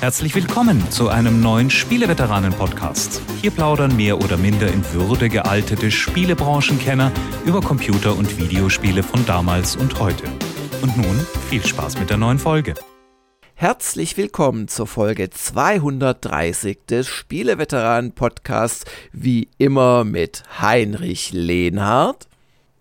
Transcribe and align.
Herzlich 0.00 0.34
willkommen 0.34 0.90
zu 0.90 1.08
einem 1.08 1.40
neuen 1.40 1.70
Spieleveteranen-Podcast. 1.70 3.22
Hier 3.40 3.50
plaudern 3.50 3.96
mehr 3.96 4.18
oder 4.18 4.36
minder 4.36 4.68
in 4.68 4.84
Würde 4.92 5.30
gealtete 5.30 5.90
Spielebranchenkenner 5.90 7.10
über 7.46 7.62
Computer- 7.62 8.14
und 8.14 8.38
Videospiele 8.38 9.02
von 9.02 9.24
damals 9.24 9.74
und 9.74 9.98
heute. 9.98 10.24
Und 10.82 10.98
nun 10.98 11.26
viel 11.48 11.64
Spaß 11.64 11.98
mit 11.98 12.10
der 12.10 12.18
neuen 12.18 12.38
Folge. 12.38 12.74
Herzlich 13.54 14.18
willkommen 14.18 14.68
zur 14.68 14.86
Folge 14.86 15.30
230 15.30 16.80
des 16.86 17.08
Spieleveteranen-Podcasts, 17.08 18.84
wie 19.12 19.48
immer 19.56 20.04
mit 20.04 20.42
Heinrich 20.60 21.32
Lehnhardt. 21.32 22.28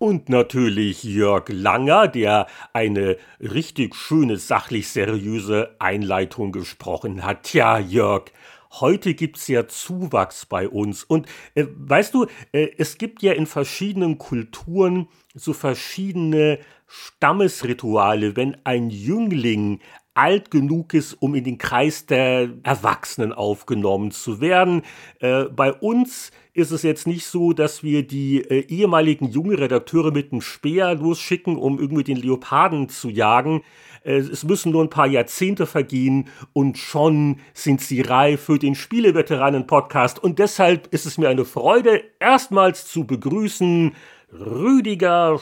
Und 0.06 0.30
natürlich 0.30 1.04
Jörg 1.04 1.50
Langer, 1.50 2.08
der 2.08 2.46
eine 2.74 3.18
richtig 3.40 3.96
schöne, 3.96 4.38
sachlich 4.38 4.90
seriöse 4.90 5.76
Einleitung 5.80 6.52
gesprochen 6.52 7.26
hat. 7.26 7.42
Tja, 7.42 7.80
Jörg, 7.80 8.26
heute 8.74 9.16
gibt's 9.16 9.48
ja 9.48 9.68
Zuwachs 9.68 10.46
bei 10.46 10.70
uns. 10.70 11.04
Und 11.04 11.28
äh, 11.56 11.66
weißt 11.76 12.14
du, 12.14 12.28
äh, 12.52 12.68
es 12.78 13.00
gibt 13.00 13.24
ja 13.24 13.34
in 13.34 13.48
verschiedenen 13.48 14.20
Kulturen 14.20 15.08
so 15.34 15.54
verschiedene 15.54 16.60
Stammesrituale, 16.86 18.36
wenn 18.36 18.58
ein 18.64 18.92
Jüngling 18.92 19.80
alt 20.16 20.50
genug 20.50 20.94
ist, 20.94 21.14
um 21.14 21.36
in 21.36 21.44
den 21.44 21.58
Kreis 21.58 22.06
der 22.06 22.50
Erwachsenen 22.64 23.34
aufgenommen 23.34 24.12
zu 24.12 24.42
werden. 24.42 24.82
Äh, 25.20 25.46
bei 25.46 25.72
uns 25.74 26.32
ist 26.54 26.72
es 26.72 26.84
jetzt 26.84 27.06
nicht 27.06 27.26
so, 27.26 27.52
dass 27.52 27.84
wir 27.84 28.08
die 28.08 28.42
äh, 28.42 28.66
ehemaligen 28.68 29.28
jungen 29.30 29.56
Redakteure 29.56 30.12
mit 30.12 30.32
einem 30.32 30.42
Speer 30.42 30.96
losschicken, 30.96 31.58
um 31.58 31.80
irgendwie 31.80 32.06
den 32.06 32.18
Leoparden 32.18 32.88
zu 32.88 33.10
jagen. 33.10 33.62
Äh, 34.04 34.20
es 34.20 34.46
müssen 34.46 34.72
nur 34.72 34.84
ein 34.84 34.90
paar 34.90 35.08
Jahrzehnte 35.08 35.66
vergehen 35.66 36.30
und 36.54 36.78
schon 36.78 37.42
sind 37.54 37.82
sie 37.82 38.00
reif 38.00 38.42
für 38.42 38.58
den 38.58 38.76
Spieleveteranen-Podcast. 38.76 40.18
Und 40.18 40.40
deshalb 40.40 40.88
ist 40.94 41.06
es 41.06 41.18
mir 41.18 41.28
eine 41.28 41.44
Freude, 41.44 42.02
erstmals 42.20 42.88
zu 42.88 43.06
begrüßen 43.06 43.94
Rüdiger 44.32 45.40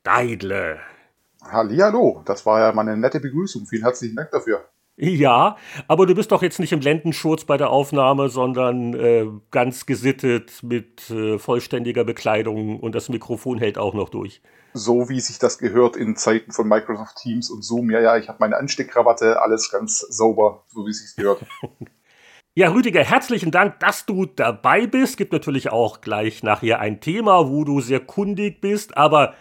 Steidle. 0.00 0.80
Hallihallo, 1.52 2.22
das 2.24 2.44
war 2.46 2.60
ja 2.60 2.72
mal 2.72 2.82
eine 2.82 2.96
nette 2.96 3.20
Begrüßung. 3.20 3.66
Vielen 3.66 3.82
herzlichen 3.82 4.16
Dank 4.16 4.30
dafür. 4.30 4.64
Ja, 4.98 5.56
aber 5.88 6.06
du 6.06 6.14
bist 6.14 6.32
doch 6.32 6.42
jetzt 6.42 6.58
nicht 6.58 6.72
im 6.72 6.80
Lendenschurz 6.80 7.44
bei 7.44 7.58
der 7.58 7.68
Aufnahme, 7.68 8.30
sondern 8.30 8.94
äh, 8.94 9.26
ganz 9.50 9.84
gesittet 9.84 10.62
mit 10.62 11.10
äh, 11.10 11.38
vollständiger 11.38 12.04
Bekleidung 12.04 12.80
und 12.80 12.94
das 12.94 13.10
Mikrofon 13.10 13.58
hält 13.58 13.76
auch 13.76 13.92
noch 13.92 14.08
durch. 14.08 14.40
So 14.72 15.10
wie 15.10 15.20
sich 15.20 15.38
das 15.38 15.58
gehört 15.58 15.96
in 15.96 16.16
Zeiten 16.16 16.50
von 16.50 16.66
Microsoft 16.66 17.16
Teams 17.16 17.50
und 17.50 17.62
Zoom. 17.62 17.90
Ja, 17.90 18.00
ja, 18.00 18.16
ich 18.16 18.28
habe 18.28 18.38
meine 18.40 18.56
Ansteckkrawatte, 18.56 19.42
alles 19.42 19.70
ganz 19.70 19.98
sauber, 19.98 20.64
so 20.68 20.86
wie 20.86 20.90
es 20.90 21.02
sich 21.06 21.16
gehört. 21.16 21.44
Ja, 22.58 22.70
Rüdiger, 22.70 23.04
herzlichen 23.04 23.50
Dank, 23.50 23.80
dass 23.80 24.06
du 24.06 24.24
dabei 24.24 24.86
bist. 24.86 25.18
Gibt 25.18 25.34
natürlich 25.34 25.72
auch 25.72 26.00
gleich 26.00 26.42
nachher 26.42 26.80
ein 26.80 27.02
Thema, 27.02 27.50
wo 27.50 27.64
du 27.64 27.82
sehr 27.82 28.00
kundig 28.00 28.62
bist, 28.62 28.96
aber 28.96 29.34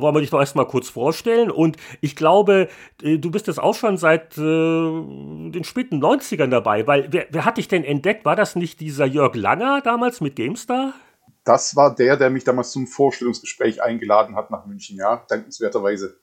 wollen 0.00 0.14
wir 0.14 0.20
dich 0.20 0.30
doch 0.30 0.40
erstmal 0.40 0.66
kurz 0.66 0.88
vorstellen. 0.88 1.50
Und 1.50 1.76
ich 2.00 2.16
glaube, 2.16 2.68
äh, 3.02 3.18
du 3.18 3.30
bist 3.30 3.46
jetzt 3.46 3.60
auch 3.60 3.74
schon 3.74 3.96
seit 3.96 4.36
äh, 4.38 4.40
den 4.40 5.64
späten 5.64 6.02
90ern 6.02 6.48
dabei, 6.48 6.86
weil 6.86 7.08
wer, 7.10 7.26
wer 7.30 7.44
hat 7.44 7.58
dich 7.58 7.68
denn 7.68 7.84
entdeckt? 7.84 8.24
War 8.24 8.36
das 8.36 8.56
nicht 8.56 8.80
dieser 8.80 9.06
Jörg 9.06 9.34
Langer 9.34 9.80
damals 9.82 10.20
mit 10.20 10.36
GameStar? 10.36 10.94
Das 11.44 11.76
war 11.76 11.94
der, 11.94 12.16
der 12.16 12.30
mich 12.30 12.44
damals 12.44 12.72
zum 12.72 12.86
Vorstellungsgespräch 12.86 13.82
eingeladen 13.82 14.34
hat 14.34 14.50
nach 14.50 14.64
München, 14.64 14.96
ja, 14.96 15.24
dankenswerterweise. 15.28 16.18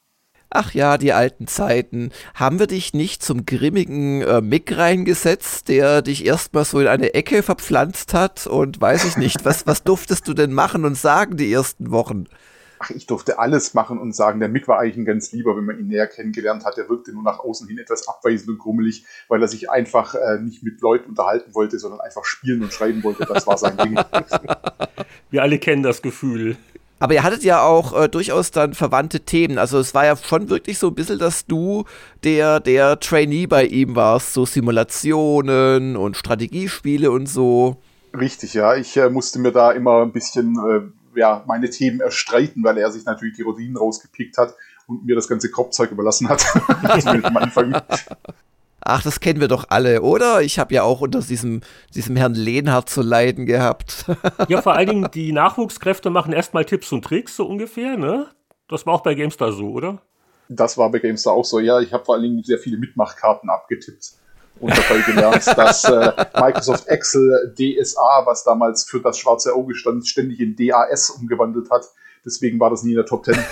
Ach 0.53 0.73
ja, 0.73 0.97
die 0.97 1.13
alten 1.13 1.47
Zeiten. 1.47 2.11
Haben 2.35 2.59
wir 2.59 2.67
dich 2.67 2.93
nicht 2.93 3.23
zum 3.23 3.45
grimmigen 3.45 4.21
äh, 4.21 4.41
Mick 4.41 4.77
reingesetzt, 4.77 5.69
der 5.69 6.01
dich 6.01 6.25
erstmal 6.25 6.65
so 6.65 6.81
in 6.81 6.87
eine 6.87 7.13
Ecke 7.13 7.41
verpflanzt 7.41 8.13
hat 8.13 8.47
und 8.47 8.81
weiß 8.81 9.05
ich 9.05 9.15
nicht, 9.15 9.45
was, 9.45 9.65
was 9.65 9.83
durftest 9.83 10.27
du 10.27 10.33
denn 10.33 10.51
machen 10.51 10.83
und 10.83 10.95
sagen 10.95 11.37
die 11.37 11.53
ersten 11.53 11.91
Wochen? 11.91 12.25
Ach, 12.81 12.89
ich 12.89 13.05
durfte 13.05 13.39
alles 13.39 13.73
machen 13.73 13.99
und 13.99 14.15
sagen, 14.15 14.39
der 14.39 14.49
Mick 14.49 14.67
war 14.67 14.79
eigentlich 14.79 14.97
ein 14.97 15.05
ganz 15.05 15.31
lieber, 15.31 15.55
wenn 15.55 15.65
man 15.65 15.79
ihn 15.79 15.87
näher 15.87 16.07
kennengelernt 16.07 16.65
hat. 16.65 16.77
Er 16.77 16.89
wirkte 16.89 17.13
nur 17.13 17.23
nach 17.23 17.39
außen 17.39 17.67
hin 17.67 17.77
etwas 17.77 18.07
abweisend 18.07 18.49
und 18.49 18.57
grummelig, 18.59 19.05
weil 19.27 19.41
er 19.41 19.47
sich 19.47 19.69
einfach 19.69 20.15
äh, 20.15 20.39
nicht 20.39 20.63
mit 20.63 20.81
Leuten 20.81 21.09
unterhalten 21.09 21.53
wollte, 21.53 21.79
sondern 21.79 22.01
einfach 22.01 22.25
spielen 22.25 22.63
und 22.63 22.73
schreiben 22.73 23.03
wollte. 23.03 23.25
Das 23.25 23.45
war 23.47 23.57
sein 23.57 23.77
Ding. 23.77 23.99
Wir 25.29 25.41
alle 25.41 25.59
kennen 25.59 25.83
das 25.83 26.01
Gefühl. 26.01 26.57
Aber 26.99 27.15
ihr 27.15 27.23
hattet 27.23 27.43
ja 27.43 27.63
auch 27.63 27.99
äh, 27.99 28.09
durchaus 28.09 28.51
dann 28.51 28.75
verwandte 28.75 29.21
Themen. 29.21 29.57
Also 29.57 29.79
es 29.79 29.95
war 29.95 30.05
ja 30.05 30.15
schon 30.15 30.49
wirklich 30.49 30.77
so 30.77 30.89
ein 30.89 30.95
bisschen, 30.95 31.17
dass 31.17 31.47
du 31.47 31.85
der, 32.23 32.59
der 32.59 32.99
Trainee 32.99 33.47
bei 33.47 33.65
ihm 33.65 33.95
warst, 33.95 34.33
so 34.33 34.45
Simulationen 34.45 35.95
und 35.95 36.15
Strategiespiele 36.15 37.09
und 37.09 37.27
so. 37.27 37.77
Richtig, 38.13 38.53
ja. 38.53 38.75
Ich 38.75 38.95
äh, 38.97 39.09
musste 39.09 39.39
mir 39.39 39.51
da 39.51 39.71
immer 39.71 40.03
ein 40.03 40.11
bisschen 40.11 40.55
äh, 40.57 41.00
ja, 41.15 41.43
meine 41.47 41.69
Themen 41.69 41.99
erstreiten, 41.99 42.63
weil 42.63 42.77
er 42.77 42.91
sich 42.91 43.05
natürlich 43.05 43.35
die 43.35 43.41
Rosinen 43.41 43.77
rausgepickt 43.77 44.37
hat 44.37 44.55
und 44.87 45.05
mir 45.05 45.15
das 45.15 45.27
ganze 45.27 45.49
Kopfzeug 45.51 45.91
überlassen 45.91 46.29
hat. 46.29 46.41
Zumindest 47.01 47.25
am 47.25 47.37
Anfang. 47.37 47.81
Ach, 48.83 49.03
das 49.03 49.19
kennen 49.19 49.39
wir 49.39 49.47
doch 49.47 49.65
alle, 49.69 50.01
oder? 50.01 50.41
Ich 50.41 50.57
habe 50.57 50.73
ja 50.73 50.83
auch 50.83 51.01
unter 51.01 51.21
diesem, 51.21 51.61
diesem 51.93 52.15
Herrn 52.15 52.33
Lehnhardt 52.33 52.89
zu 52.89 53.01
leiden 53.01 53.45
gehabt. 53.45 54.05
ja, 54.47 54.61
vor 54.61 54.73
allen 54.73 54.89
Dingen, 54.89 55.09
die 55.13 55.31
Nachwuchskräfte 55.31 56.09
machen 56.09 56.33
erstmal 56.33 56.65
Tipps 56.65 56.91
und 56.91 57.05
Tricks, 57.05 57.35
so 57.35 57.45
ungefähr, 57.45 57.97
ne? 57.97 58.27
Das 58.67 58.85
war 58.85 58.93
auch 58.93 59.03
bei 59.03 59.13
GameStar 59.13 59.51
so, 59.51 59.69
oder? 59.69 60.01
Das 60.49 60.77
war 60.77 60.89
bei 60.89 60.99
GameStar 60.99 61.33
auch 61.33 61.45
so, 61.45 61.59
ja. 61.59 61.79
Ich 61.79 61.93
habe 61.93 62.03
vor 62.03 62.15
allen 62.15 62.23
Dingen 62.23 62.43
sehr 62.43 62.57
viele 62.57 62.77
Mitmachkarten 62.77 63.49
abgetippt 63.49 64.20
und 64.61 64.77
dabei 64.77 65.01
gelernt, 65.01 65.45
dass 65.45 65.83
äh, 65.85 66.11
Microsoft 66.39 66.87
Excel 66.87 67.53
DSA, 67.57 68.25
was 68.25 68.43
damals 68.43 68.83
für 68.83 69.01
das 69.01 69.17
schwarze 69.17 69.53
Auge 69.53 69.75
stand, 69.75 70.07
ständig 70.07 70.39
in 70.39 70.55
DAS 70.55 71.09
umgewandelt 71.09 71.69
hat. 71.69 71.85
Deswegen 72.23 72.59
war 72.59 72.69
das 72.69 72.83
nie 72.83 72.91
in 72.91 72.97
der 72.97 73.05
Top 73.05 73.25
10. 73.25 73.35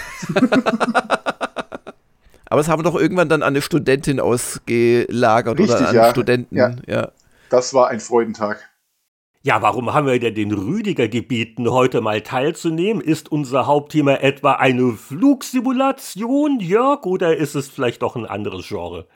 Aber 2.52 2.62
es 2.62 2.68
haben 2.68 2.80
wir 2.80 2.84
doch 2.84 3.00
irgendwann 3.00 3.30
dann 3.30 3.44
an 3.44 3.50
eine 3.50 3.62
Studentin 3.62 4.19
ausgelagert 4.19 5.59
Richtig, 5.59 5.75
oder 5.75 5.90
an 5.90 5.96
ja. 5.96 6.09
Studenten. 6.09 6.56
Ja. 6.56 6.75
ja. 6.88 7.12
Das 7.50 7.74
war 7.74 7.90
ein 7.90 8.00
Freudentag. 8.00 8.69
Ja, 9.42 9.62
warum 9.62 9.94
haben 9.94 10.06
wir 10.06 10.19
denn 10.19 10.36
den 10.36 10.52
Rüdiger 10.52 11.08
gebeten, 11.08 11.69
heute 11.69 12.02
mal 12.02 12.22
teilzunehmen? 12.22 13.02
Ist 13.02 13.31
unser 13.31 13.68
Hauptthema 13.68 14.16
etwa 14.16 14.53
eine 14.53 14.92
Flugsimulation, 14.94 16.59
Jörg, 16.59 17.06
oder 17.06 17.38
ist 17.38 17.56
es 17.56 17.69
vielleicht 17.69 18.02
doch 18.02 18.18
ein 18.18 18.25
anderes 18.25 18.68
Genre? 18.68 19.08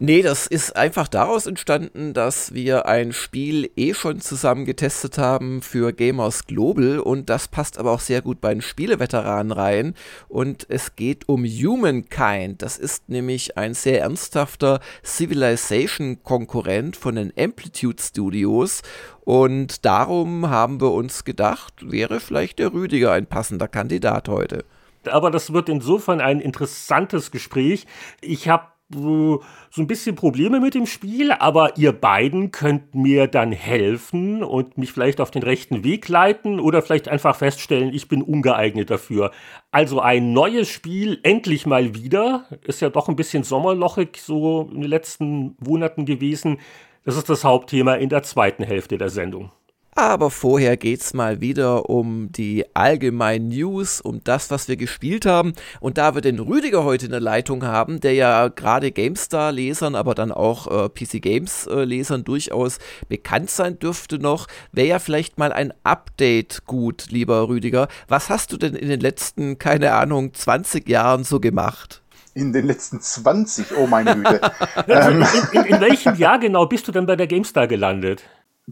Nee, 0.00 0.22
das 0.22 0.46
ist 0.46 0.76
einfach 0.76 1.08
daraus 1.08 1.48
entstanden, 1.48 2.14
dass 2.14 2.54
wir 2.54 2.86
ein 2.86 3.12
Spiel 3.12 3.68
eh 3.74 3.94
schon 3.94 4.20
zusammen 4.20 4.64
getestet 4.64 5.18
haben 5.18 5.60
für 5.60 5.92
Gamers 5.92 6.46
Global 6.46 7.00
und 7.00 7.28
das 7.28 7.48
passt 7.48 7.78
aber 7.78 7.90
auch 7.90 7.98
sehr 7.98 8.22
gut 8.22 8.40
bei 8.40 8.54
den 8.54 8.62
Spieleveteranen 8.62 9.50
rein 9.50 9.94
und 10.28 10.66
es 10.68 10.94
geht 10.94 11.28
um 11.28 11.44
Humankind. 11.44 12.62
Das 12.62 12.78
ist 12.78 13.08
nämlich 13.08 13.58
ein 13.58 13.74
sehr 13.74 14.00
ernsthafter 14.02 14.78
Civilization-Konkurrent 15.04 16.94
von 16.94 17.16
den 17.16 17.32
Amplitude 17.36 18.00
Studios 18.00 18.82
und 19.22 19.84
darum 19.84 20.48
haben 20.48 20.80
wir 20.80 20.92
uns 20.92 21.24
gedacht, 21.24 21.74
wäre 21.90 22.20
vielleicht 22.20 22.60
der 22.60 22.72
Rüdiger 22.72 23.10
ein 23.10 23.26
passender 23.26 23.66
Kandidat 23.66 24.28
heute. 24.28 24.64
Aber 25.10 25.32
das 25.32 25.52
wird 25.52 25.68
insofern 25.68 26.20
ein 26.20 26.38
interessantes 26.38 27.32
Gespräch. 27.32 27.86
Ich 28.20 28.48
habe 28.48 28.66
so 28.90 29.42
ein 29.76 29.86
bisschen 29.86 30.16
Probleme 30.16 30.60
mit 30.60 30.74
dem 30.74 30.86
Spiel, 30.86 31.32
aber 31.32 31.76
ihr 31.76 31.92
beiden 31.92 32.50
könnt 32.52 32.94
mir 32.94 33.26
dann 33.26 33.52
helfen 33.52 34.42
und 34.42 34.78
mich 34.78 34.92
vielleicht 34.92 35.20
auf 35.20 35.30
den 35.30 35.42
rechten 35.42 35.84
Weg 35.84 36.08
leiten 36.08 36.58
oder 36.58 36.80
vielleicht 36.80 37.08
einfach 37.08 37.36
feststellen, 37.36 37.92
ich 37.92 38.08
bin 38.08 38.22
ungeeignet 38.22 38.90
dafür. 38.90 39.30
Also 39.70 40.00
ein 40.00 40.32
neues 40.32 40.68
Spiel, 40.68 41.20
endlich 41.22 41.66
mal 41.66 41.94
wieder. 41.94 42.46
Ist 42.64 42.80
ja 42.80 42.88
doch 42.88 43.08
ein 43.08 43.16
bisschen 43.16 43.42
sommerlochig 43.42 44.18
so 44.20 44.70
in 44.72 44.80
den 44.80 44.90
letzten 44.90 45.56
Monaten 45.60 46.06
gewesen. 46.06 46.58
Das 47.04 47.16
ist 47.16 47.28
das 47.28 47.44
Hauptthema 47.44 47.94
in 47.94 48.08
der 48.08 48.22
zweiten 48.22 48.64
Hälfte 48.64 48.96
der 48.96 49.10
Sendung. 49.10 49.50
Aber 49.94 50.30
vorher 50.30 50.76
geht's 50.76 51.12
mal 51.12 51.40
wieder 51.40 51.90
um 51.90 52.30
die 52.30 52.64
allgemeinen 52.74 53.48
News, 53.48 54.00
um 54.00 54.22
das, 54.22 54.50
was 54.50 54.68
wir 54.68 54.76
gespielt 54.76 55.26
haben. 55.26 55.54
Und 55.80 55.98
da 55.98 56.14
wir 56.14 56.20
den 56.20 56.38
Rüdiger 56.38 56.84
heute 56.84 57.06
in 57.06 57.10
der 57.10 57.20
Leitung 57.20 57.64
haben, 57.64 57.98
der 57.98 58.14
ja 58.14 58.46
gerade 58.46 58.92
GameStar-Lesern, 58.92 59.96
aber 59.96 60.14
dann 60.14 60.30
auch 60.30 60.66
äh, 60.68 60.88
PC 60.88 61.20
Games-Lesern 61.20 62.22
durchaus 62.22 62.78
bekannt 63.08 63.50
sein 63.50 63.78
dürfte 63.80 64.20
noch, 64.20 64.46
wäre 64.70 64.86
ja 64.86 64.98
vielleicht 65.00 65.36
mal 65.36 65.52
ein 65.52 65.74
Update 65.82 66.64
gut, 66.66 67.06
lieber 67.10 67.48
Rüdiger. 67.48 67.88
Was 68.06 68.30
hast 68.30 68.52
du 68.52 68.56
denn 68.56 68.74
in 68.74 68.88
den 68.88 69.00
letzten, 69.00 69.58
keine 69.58 69.94
Ahnung, 69.94 70.32
20 70.32 70.88
Jahren 70.88 71.24
so 71.24 71.40
gemacht? 71.40 72.02
In 72.34 72.52
den 72.52 72.66
letzten 72.66 73.00
20, 73.00 73.76
oh 73.76 73.88
meine 73.88 74.14
Güte. 74.14 74.40
Also 74.86 75.10
in, 75.10 75.24
in, 75.52 75.74
in 75.74 75.80
welchem 75.80 76.14
Jahr 76.14 76.38
genau 76.38 76.66
bist 76.66 76.86
du 76.86 76.92
denn 76.92 77.06
bei 77.06 77.16
der 77.16 77.26
GameStar 77.26 77.66
gelandet? 77.66 78.22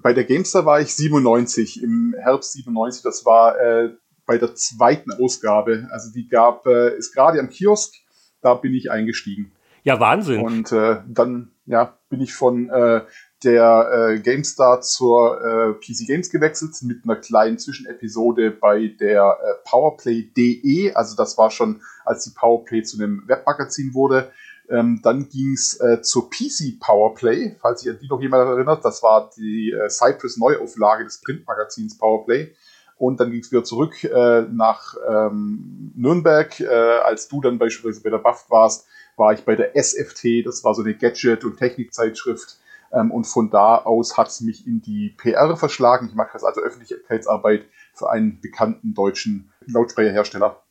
Bei 0.02 0.12
der 0.12 0.25
Gamestar 0.25 0.66
war 0.66 0.81
ich 0.81 0.94
97, 0.94 1.82
im 1.82 2.14
Herbst 2.19 2.52
97. 2.52 3.02
Das 3.02 3.25
war 3.25 3.58
äh, 3.58 3.90
bei 4.26 4.37
der 4.37 4.54
zweiten 4.54 5.12
Ausgabe. 5.12 5.88
Also 5.90 6.12
die 6.12 6.28
gab 6.28 6.66
es 6.66 7.08
äh, 7.08 7.12
gerade 7.14 7.40
am 7.40 7.48
Kiosk. 7.48 7.94
Da 8.43 8.54
bin 8.54 8.75
ich 8.75 8.90
eingestiegen. 8.90 9.52
Ja, 9.84 9.98
Wahnsinn. 9.98 10.40
Und 10.43 10.72
äh, 10.72 10.98
dann, 11.06 11.52
ja, 11.64 11.96
bin 12.10 12.20
ich 12.20 12.34
von 12.34 12.69
äh, 12.69 13.02
der 13.44 14.14
äh, 14.16 14.19
GameStar 14.20 14.81
zur 14.81 15.40
äh, 15.40 15.72
PC 15.75 16.06
Games 16.06 16.31
gewechselt 16.31 16.75
mit 16.82 17.04
einer 17.04 17.16
kleinen 17.16 17.58
Zwischenepisode 17.58 18.50
bei 18.50 18.88
der 18.88 19.38
äh, 19.40 19.69
Powerplay.de. 19.69 20.93
Also 20.94 21.16
das 21.16 21.38
war 21.38 21.50
schon, 21.50 21.82
als 22.04 22.25
die 22.25 22.34
Powerplay 22.37 22.82
zu 22.82 22.96
einem 22.98 23.22
Webmagazin 23.26 23.94
wurde. 23.94 24.31
Ähm, 24.71 25.01
dann 25.03 25.29
ging 25.29 25.53
es 25.53 25.81
äh, 25.81 26.03
zur 26.03 26.31
PC 26.31 26.81
Powerplay, 26.81 27.57
falls 27.61 27.81
sich 27.81 27.91
an 27.91 27.99
die 28.01 28.09
noch 28.09 28.21
jemand 28.21 28.49
erinnert. 28.49 28.85
Das 28.85 29.03
war 29.03 29.31
die 29.37 29.73
äh, 29.73 29.89
Cypress 29.89 30.37
Neuauflage 30.37 31.05
des 31.05 31.21
Printmagazins 31.21 31.99
Powerplay. 31.99 32.53
Und 32.99 33.21
dann 33.21 33.31
ging 33.31 33.41
es 33.41 33.53
wieder 33.53 33.65
zurück 33.65 34.03
äh, 34.05 34.43
nach 34.51 34.95
ähm, 35.07 35.93
Nürnberg. 35.95 36.59
Äh, 36.61 36.67
als 36.67 37.29
du 37.29 37.41
dann 37.41 37.59
beispielsweise 37.59 38.03
bei 38.03 38.11
der 38.11 38.19
BAFT 38.19 38.51
warst, 38.51 38.87
war 39.17 39.33
ich 39.33 39.45
bei 39.45 39.55
der 39.55 39.77
SFT. 39.77 40.47
Das 40.47 40.65
war 40.65 40.75
so 40.75 40.83
eine 40.83 40.95
Gadget- 40.95 41.45
und 41.45 41.59
Technikzeitschrift. 41.59 42.59
Ähm, 42.93 43.11
und 43.11 43.25
von 43.25 43.51
da 43.51 43.77
aus 43.79 44.17
hat 44.17 44.29
es 44.29 44.41
mich 44.41 44.67
in 44.67 44.81
die 44.81 45.11
PR 45.11 45.57
verschlagen. 45.57 46.09
Ich 46.09 46.15
mache 46.15 46.31
das 46.33 46.45
also 46.45 46.61
Öffentlichkeitsarbeit 46.63 47.67
für 47.93 48.11
einen 48.11 48.41
bekannten 48.41 48.95
deutschen 48.95 49.53
Lautsprecherhersteller. 49.67 50.63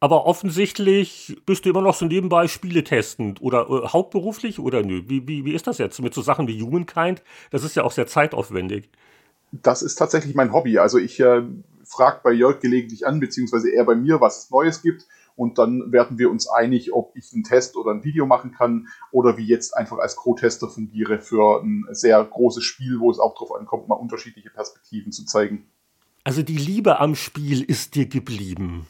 Aber 0.00 0.26
offensichtlich 0.26 1.40
bist 1.46 1.64
du 1.64 1.70
immer 1.70 1.80
noch 1.80 1.94
so 1.94 2.04
nebenbei 2.04 2.46
Spiele 2.46 2.84
testend 2.84 3.40
oder 3.40 3.68
äh, 3.70 3.88
hauptberuflich 3.88 4.58
oder 4.58 4.82
nö? 4.82 5.02
Wie, 5.06 5.26
wie, 5.26 5.44
wie 5.44 5.54
ist 5.54 5.66
das 5.66 5.78
jetzt 5.78 6.00
mit 6.02 6.12
so 6.12 6.20
Sachen 6.20 6.46
wie 6.46 6.60
Humankind? 6.60 7.22
Das 7.50 7.64
ist 7.64 7.74
ja 7.74 7.84
auch 7.84 7.92
sehr 7.92 8.06
zeitaufwendig. 8.06 8.90
Das 9.52 9.82
ist 9.82 9.94
tatsächlich 9.94 10.34
mein 10.34 10.52
Hobby. 10.52 10.78
Also 10.78 10.98
ich 10.98 11.20
äh, 11.20 11.42
frage 11.84 12.20
bei 12.22 12.32
Jörg 12.32 12.60
gelegentlich 12.60 13.06
an, 13.06 13.20
beziehungsweise 13.20 13.70
er 13.70 13.84
bei 13.84 13.94
mir, 13.94 14.20
was 14.20 14.44
es 14.44 14.50
Neues 14.50 14.82
gibt. 14.82 15.06
Und 15.36 15.58
dann 15.58 15.90
werden 15.90 16.18
wir 16.18 16.30
uns 16.30 16.48
einig, 16.48 16.92
ob 16.92 17.16
ich 17.16 17.32
einen 17.32 17.42
Test 17.42 17.76
oder 17.76 17.90
ein 17.90 18.04
Video 18.04 18.24
machen 18.26 18.52
kann 18.52 18.88
oder 19.10 19.36
wie 19.36 19.46
jetzt 19.46 19.76
einfach 19.76 19.98
als 19.98 20.16
Co-Tester 20.16 20.68
fungiere 20.68 21.18
für 21.20 21.62
ein 21.62 21.86
sehr 21.90 22.22
großes 22.22 22.62
Spiel, 22.62 23.00
wo 23.00 23.10
es 23.10 23.18
auch 23.18 23.34
darauf 23.34 23.52
ankommt, 23.56 23.88
mal 23.88 23.96
unterschiedliche 23.96 24.50
Perspektiven 24.50 25.10
zu 25.10 25.24
zeigen. 25.24 25.66
Also 26.22 26.42
die 26.42 26.56
Liebe 26.56 27.00
am 27.00 27.16
Spiel 27.16 27.62
ist 27.62 27.96
dir 27.96 28.06
geblieben. 28.06 28.86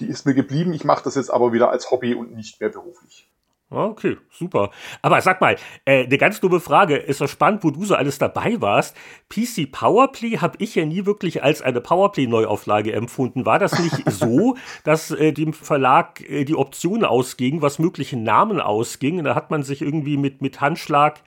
Die 0.00 0.06
ist 0.06 0.26
mir 0.26 0.34
geblieben. 0.34 0.72
Ich 0.72 0.84
mache 0.84 1.04
das 1.04 1.14
jetzt 1.14 1.30
aber 1.30 1.52
wieder 1.52 1.70
als 1.70 1.90
Hobby 1.90 2.14
und 2.14 2.34
nicht 2.34 2.60
mehr 2.60 2.70
beruflich. 2.70 3.28
Okay, 3.72 4.16
super. 4.32 4.70
Aber 5.00 5.20
sag 5.20 5.40
mal, 5.40 5.54
äh, 5.84 6.02
eine 6.04 6.18
ganz 6.18 6.40
dumme 6.40 6.58
Frage. 6.58 6.96
Ist 6.96 7.20
doch 7.20 7.28
spannend, 7.28 7.62
wo 7.62 7.70
du 7.70 7.84
so 7.84 7.94
alles 7.94 8.18
dabei 8.18 8.60
warst. 8.60 8.96
PC 9.28 9.70
Powerplay 9.70 10.38
habe 10.38 10.56
ich 10.58 10.74
ja 10.74 10.84
nie 10.84 11.06
wirklich 11.06 11.44
als 11.44 11.62
eine 11.62 11.80
Powerplay-Neuauflage 11.80 12.92
empfunden. 12.92 13.46
War 13.46 13.60
das 13.60 13.78
nicht 13.78 14.02
so, 14.10 14.56
dass 14.82 15.12
äh, 15.12 15.32
dem 15.32 15.52
Verlag 15.52 16.20
äh, 16.28 16.44
die 16.44 16.56
Option 16.56 17.04
ausging, 17.04 17.62
was 17.62 17.78
mögliche 17.78 18.16
Namen 18.16 18.60
ausging? 18.60 19.22
da 19.22 19.36
hat 19.36 19.52
man 19.52 19.62
sich 19.62 19.82
irgendwie 19.82 20.16
mit, 20.16 20.42
mit 20.42 20.60
Handschlag 20.60 21.20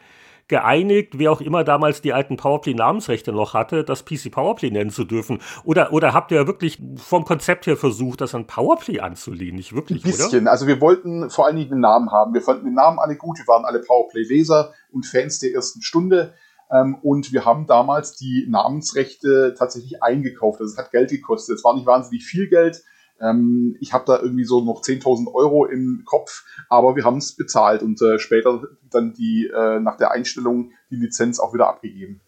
geeinigt, 0.54 1.18
wer 1.18 1.32
auch 1.32 1.42
immer 1.42 1.64
damals 1.64 2.04
die 2.04 2.14
alten 2.14 2.38
Powerplay-Namensrechte 2.38 3.32
noch 3.32 3.56
hatte, 3.56 3.84
das 3.84 4.06
PC 4.06 4.30
Powerplay 4.30 4.70
nennen 4.70 4.92
zu 4.92 5.04
dürfen? 5.04 5.40
Oder, 5.64 5.92
oder 5.92 6.14
habt 6.14 6.32
ihr 6.32 6.46
wirklich 6.46 6.80
vom 6.98 7.26
Konzept 7.26 7.66
her 7.66 7.76
versucht, 7.76 8.22
das 8.22 8.36
an 8.36 8.46
Powerplay 8.46 9.00
anzulehnen? 9.00 9.56
Nicht 9.56 9.74
wirklich, 9.74 10.06
Ein 10.06 10.12
bisschen. 10.12 10.44
Oder? 10.44 10.52
Also 10.52 10.68
wir 10.68 10.80
wollten 10.80 11.32
vor 11.32 11.48
allen 11.48 11.56
Dingen 11.56 11.72
einen 11.72 11.82
Namen 11.82 12.12
haben. 12.12 12.36
Wir 12.36 12.44
fanden 12.44 12.66
den 12.66 12.76
Namen 12.76 13.00
alle 13.00 13.16
gut. 13.16 13.40
Wir 13.40 13.48
waren 13.48 13.66
alle 13.66 13.80
Powerplay-Leser 13.80 14.74
und 14.92 15.08
Fans 15.08 15.40
der 15.40 15.56
ersten 15.56 15.82
Stunde. 15.82 16.36
Ähm, 16.72 16.98
und 17.02 17.34
wir 17.34 17.46
haben 17.46 17.66
damals 17.66 18.16
die 18.16 18.46
Namensrechte 18.48 19.56
tatsächlich 19.58 20.04
eingekauft. 20.04 20.62
Also 20.62 20.72
es 20.72 20.78
hat 20.78 20.92
Geld 20.92 21.10
gekostet. 21.10 21.58
Es 21.58 21.64
war 21.64 21.74
nicht 21.74 21.88
wahnsinnig 21.88 22.26
viel 22.26 22.48
Geld. 22.48 22.84
Ähm, 23.20 23.78
ich 23.80 23.94
habe 23.94 24.06
da 24.06 24.20
irgendwie 24.20 24.44
so 24.46 24.64
noch 24.64 24.82
10.000 24.82 25.34
Euro 25.34 25.66
im 25.66 26.04
Kopf, 26.06 26.44
aber 26.70 26.96
wir 26.96 27.06
haben 27.06 27.18
es 27.18 27.36
bezahlt 27.36 27.82
und 27.82 28.02
äh, 28.02 28.20
später 28.20 28.64
dann 28.90 29.14
die 29.14 29.48
äh, 29.48 29.80
nach 29.80 29.98
der 29.98 30.12
Einstellung 30.12 30.72
die 30.90 30.96
Lizenz 30.96 31.40
auch 31.40 31.54
wieder 31.54 31.68
abgegeben. 31.68 32.22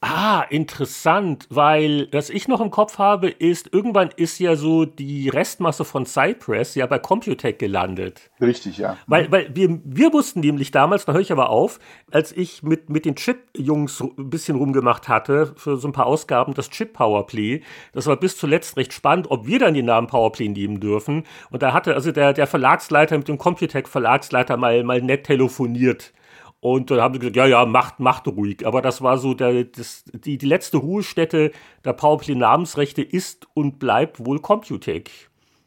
Ah, 0.00 0.44
interessant, 0.50 1.48
weil 1.50 2.06
was 2.12 2.30
ich 2.30 2.46
noch 2.46 2.60
im 2.60 2.70
Kopf 2.70 2.98
habe, 2.98 3.28
ist, 3.30 3.74
irgendwann 3.74 4.10
ist 4.14 4.38
ja 4.38 4.54
so 4.54 4.84
die 4.84 5.28
Restmasse 5.28 5.84
von 5.84 6.06
Cypress 6.06 6.76
ja 6.76 6.86
bei 6.86 7.00
Computec 7.00 7.58
gelandet. 7.58 8.30
Richtig, 8.40 8.78
ja. 8.78 8.96
Weil, 9.08 9.32
weil 9.32 9.56
wir, 9.56 9.80
wir 9.82 10.12
wussten 10.12 10.38
nämlich 10.38 10.70
damals, 10.70 11.04
da 11.04 11.14
höre 11.14 11.20
ich 11.20 11.32
aber 11.32 11.50
auf, 11.50 11.80
als 12.12 12.30
ich 12.30 12.62
mit, 12.62 12.90
mit 12.90 13.06
den 13.06 13.16
Chip-Jungs 13.16 14.00
ein 14.00 14.30
bisschen 14.30 14.56
rumgemacht 14.56 15.08
hatte, 15.08 15.52
für 15.56 15.76
so 15.76 15.88
ein 15.88 15.92
paar 15.92 16.06
Ausgaben, 16.06 16.54
das 16.54 16.70
Chip-Powerplay, 16.70 17.62
das 17.92 18.06
war 18.06 18.16
bis 18.16 18.36
zuletzt 18.36 18.76
recht 18.76 18.92
spannend, 18.92 19.28
ob 19.32 19.48
wir 19.48 19.58
dann 19.58 19.74
den 19.74 19.86
Namen 19.86 20.06
Powerplay 20.06 20.48
nehmen 20.48 20.78
dürfen. 20.78 21.24
Und 21.50 21.64
da 21.64 21.72
hatte 21.72 21.94
also 21.94 22.12
der, 22.12 22.34
der 22.34 22.46
Verlagsleiter 22.46 23.18
mit 23.18 23.26
dem 23.26 23.38
Computec-Verlagsleiter 23.38 24.58
mal, 24.58 24.84
mal 24.84 25.02
nett 25.02 25.24
telefoniert 25.24 26.12
und 26.60 26.90
dann 26.90 27.00
haben 27.00 27.14
sie 27.14 27.20
gesagt, 27.20 27.36
ja, 27.36 27.46
ja, 27.46 27.64
macht, 27.66 28.00
macht 28.00 28.26
ruhig. 28.26 28.66
Aber 28.66 28.82
das 28.82 29.00
war 29.00 29.18
so, 29.18 29.34
der, 29.34 29.64
das, 29.64 30.04
die, 30.12 30.38
die 30.38 30.46
letzte 30.46 30.78
Ruhestätte 30.78 31.52
der 31.84 31.92
Powerplay-Namensrechte 31.92 33.02
ist 33.02 33.46
und 33.54 33.78
bleibt 33.78 34.24
wohl 34.24 34.40
Computec. 34.40 35.10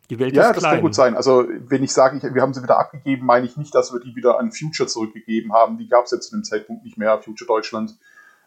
Die 0.09 0.19
Welt 0.19 0.35
ja, 0.35 0.43
ist 0.43 0.55
das 0.55 0.57
klein. 0.57 0.73
kann 0.73 0.81
gut 0.81 0.95
sein. 0.95 1.15
Also, 1.15 1.45
wenn 1.67 1.83
ich 1.83 1.93
sage, 1.93 2.17
ich, 2.17 2.23
wir 2.35 2.41
haben 2.41 2.53
sie 2.53 2.61
wieder 2.61 2.77
abgegeben, 2.77 3.25
meine 3.25 3.45
ich 3.45 3.55
nicht, 3.55 3.73
dass 3.73 3.93
wir 3.93 4.01
die 4.01 4.13
wieder 4.17 4.37
an 4.37 4.51
Future 4.51 4.87
zurückgegeben 4.87 5.53
haben. 5.53 5.77
Die 5.77 5.87
gab 5.87 6.03
es 6.03 6.11
jetzt 6.11 6.29
zu 6.29 6.35
dem 6.35 6.43
Zeitpunkt 6.43 6.83
nicht 6.83 6.97
mehr, 6.97 7.21
Future 7.21 7.47
Deutschland. 7.47 7.97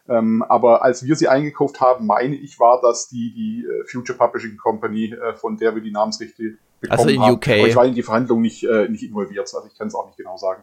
Ähm, 0.07 0.43
aber 0.47 0.83
als 0.83 1.03
wir 1.03 1.15
sie 1.15 1.27
eingekauft 1.27 1.81
haben, 1.81 2.05
meine 2.05 2.35
ich, 2.35 2.59
war 2.59 2.79
das 2.79 3.07
die, 3.07 3.33
die 3.33 3.65
uh, 3.65 3.87
Future 3.87 4.15
Publishing 4.15 4.57
Company, 4.57 5.15
uh, 5.15 5.35
von 5.35 5.57
der 5.57 5.73
wir 5.73 5.81
die 5.81 5.91
Namensrechte 5.91 6.59
bekommen 6.79 6.99
also 6.99 7.09
in 7.09 7.21
haben. 7.21 7.33
UK. 7.33 7.47
Aber 7.47 7.67
ich 7.67 7.75
war 7.75 7.85
in 7.85 7.95
die 7.95 8.03
Verhandlungen 8.03 8.43
nicht, 8.43 8.63
uh, 8.63 8.85
nicht 8.87 9.01
involviert, 9.01 9.51
also 9.51 9.67
ich 9.67 9.75
kann 9.75 9.87
es 9.87 9.95
auch 9.95 10.05
nicht 10.05 10.17
genau 10.17 10.37
sagen. 10.37 10.61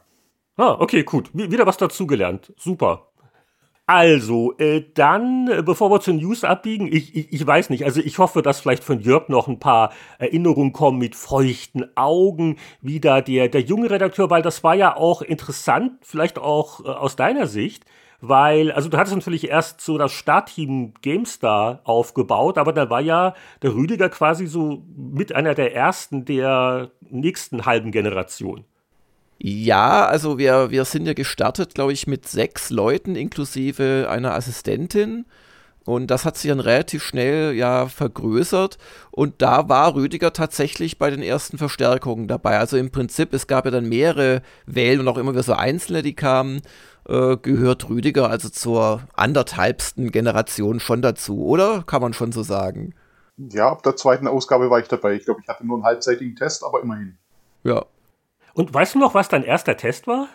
Ah, 0.63 0.77
okay, 0.79 1.03
gut. 1.03 1.29
Wieder 1.35 1.67
was 1.67 1.77
dazugelernt. 1.77 2.53
Super. 2.57 3.09
Also, 3.85 4.57
äh, 4.59 4.85
dann, 4.95 5.49
äh, 5.49 5.61
bevor 5.61 5.91
wir 5.91 6.01
zu 6.01 6.13
News 6.13 6.45
abbiegen, 6.45 6.87
ich, 6.87 7.17
ich, 7.17 7.33
ich 7.33 7.45
weiß 7.45 7.69
nicht, 7.71 7.85
also 7.85 8.01
ich 8.01 8.21
hoffe, 8.21 8.43
dass 8.43 8.61
vielleicht 8.61 8.85
von 8.85 9.01
Jörg 9.01 9.29
noch 9.29 9.49
ein 9.49 9.59
paar 9.59 9.93
Erinnerungen 10.21 10.73
kommen 10.73 10.99
mit 10.99 11.17
feuchten 11.17 11.91
Augen, 11.97 12.59
wie 12.81 13.01
da 13.01 13.21
der, 13.21 13.49
der 13.49 13.63
junge 13.63 13.91
Redakteur, 13.91 14.31
weil 14.31 14.43
das 14.43 14.63
war 14.63 14.77
ja 14.77 14.97
auch 14.97 15.23
interessant, 15.23 15.95
vielleicht 16.03 16.39
auch 16.39 16.85
äh, 16.85 16.91
aus 16.91 17.17
deiner 17.17 17.49
Sicht, 17.49 17.85
weil, 18.21 18.71
also 18.71 18.89
du 18.89 18.99
hattest 18.99 19.17
natürlich 19.17 19.49
erst 19.49 19.81
so 19.81 19.99
das 19.99 20.13
Startteam 20.13 20.95
GameStar 21.03 21.81
aufgebaut, 21.83 22.57
aber 22.57 22.73
da 22.73 22.89
war 22.89 23.01
ja 23.01 23.35
der 23.63 23.75
Rüdiger 23.75 24.09
quasi 24.11 24.47
so 24.47 24.85
mit 24.97 25.35
einer 25.35 25.57
der 25.57 25.75
ersten 25.75 26.25
der 26.25 26.93
nächsten 27.01 27.67
halben 27.67 27.91
Generation. 27.91 28.65
Ja, 29.45 30.07
also 30.07 30.39
wir, 30.39 30.71
wir 30.71 30.85
sind 30.85 31.05
ja 31.05 31.15
gestartet, 31.15 31.75
glaube 31.75 31.93
ich, 31.93 32.07
mit 32.07 32.29
sechs 32.29 32.71
Leuten 32.71 33.17
inklusive 33.17 34.07
einer 34.09 34.35
Assistentin. 34.35 35.27
Und 35.85 36.13
das 36.13 36.25
hat 36.25 36.37
sich 36.37 36.49
dann 36.49 36.61
relativ 36.61 37.03
schnell 37.03 37.53
ja 37.53 37.89
vergrößert. 37.89 38.79
Und 39.11 39.43
da 39.43 39.69
war 39.69 39.97
Rüdiger 39.97 40.33
tatsächlich 40.33 40.97
bei 40.97 41.11
den 41.11 41.25
ersten 41.25 41.59
Verstärkungen 41.59 42.29
dabei. 42.29 42.57
Also 42.57 42.77
im 42.77 42.93
Prinzip, 42.93 43.33
es 43.33 43.49
gab 43.49 43.65
ja 43.65 43.73
dann 43.73 43.89
mehrere 43.89 44.43
Wellen 44.67 45.01
und 45.01 45.09
auch 45.09 45.19
immer 45.19 45.33
wieder 45.33 45.43
so 45.43 45.55
einzelne, 45.55 46.03
die 46.03 46.15
kamen. 46.15 46.63
Äh, 47.09 47.37
gehört 47.37 47.89
Rüdiger 47.89 48.31
also 48.31 48.49
zur 48.49 49.03
anderthalbsten 49.15 50.13
Generation 50.13 50.79
schon 50.79 51.03
dazu, 51.03 51.45
oder? 51.45 51.83
Kann 51.85 52.01
man 52.01 52.13
schon 52.13 52.31
so 52.31 52.45
sagen. 52.45 52.95
Ja, 53.39 53.73
ab 53.73 53.83
der 53.83 53.97
zweiten 53.97 54.29
Ausgabe 54.29 54.71
war 54.71 54.79
ich 54.79 54.87
dabei. 54.87 55.15
Ich 55.15 55.25
glaube, 55.25 55.41
ich 55.43 55.49
hatte 55.49 55.67
nur 55.67 55.79
einen 55.79 55.85
halbseitigen 55.85 56.37
Test, 56.37 56.63
aber 56.63 56.81
immerhin. 56.81 57.19
Ja, 57.65 57.87
und 58.55 58.73
weißt 58.73 58.95
du 58.95 58.99
noch, 58.99 59.15
was 59.15 59.29
dein 59.29 59.45
erster 59.45 59.77
Test 59.77 60.07
war? 60.07 60.29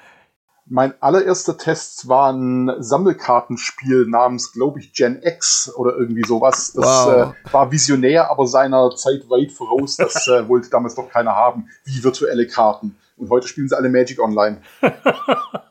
Mein 0.69 0.93
allererster 1.01 1.57
Test 1.57 2.09
war 2.09 2.33
ein 2.33 2.69
Sammelkartenspiel 2.79 4.05
namens, 4.07 4.51
glaube 4.51 4.79
ich, 4.79 4.91
Gen 4.91 5.21
X 5.23 5.71
oder 5.73 5.95
irgendwie 5.95 6.23
sowas. 6.27 6.73
Das 6.73 6.85
wow. 6.85 7.33
äh, 7.33 7.53
war 7.53 7.71
visionär, 7.71 8.29
aber 8.29 8.47
seiner 8.47 8.89
Zeit 8.95 9.29
weit 9.29 9.53
voraus. 9.53 9.95
Das 9.95 10.27
äh, 10.27 10.47
wollte 10.49 10.69
damals 10.69 10.95
doch 10.95 11.09
keiner 11.09 11.33
haben, 11.33 11.69
wie 11.85 12.03
virtuelle 12.03 12.47
Karten. 12.47 12.97
Und 13.15 13.29
heute 13.29 13.47
spielen 13.47 13.69
sie 13.69 13.77
alle 13.77 13.89
Magic 13.89 14.19
Online. 14.19 14.61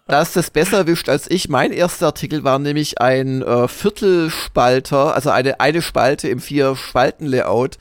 Da 0.09 0.23
ist 0.23 0.37
das 0.37 0.51
besser 0.51 0.79
erwischt 0.79 1.09
als 1.09 1.29
ich. 1.29 1.49
Mein 1.49 1.73
erster 1.73 2.07
Artikel 2.07 2.45
war 2.45 2.61
nämlich 2.61 3.01
ein 3.01 3.43
äh, 3.43 3.67
Viertelspalter, 3.67 5.13
also 5.17 5.31
eine, 5.31 5.59
eine 5.59 5.83
Spalte 5.83 6.29
im 6.29 6.39
Vier-Spalten-Layout 6.39 7.77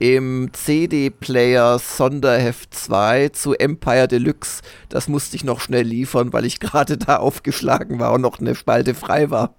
im 0.00 0.48
CD-Player 0.54 1.78
Sonderheft 1.78 2.74
2 2.74 3.28
zu 3.28 3.52
Empire 3.52 4.08
Deluxe. 4.08 4.62
Das 4.88 5.08
musste 5.08 5.36
ich 5.36 5.44
noch 5.44 5.60
schnell 5.60 5.86
liefern, 5.86 6.32
weil 6.32 6.46
ich 6.46 6.58
gerade 6.60 6.96
da 6.96 7.18
aufgeschlagen 7.18 8.00
war 8.00 8.14
und 8.14 8.22
noch 8.22 8.40
eine 8.40 8.54
Spalte 8.54 8.94
frei 8.94 9.30
war. 9.30 9.54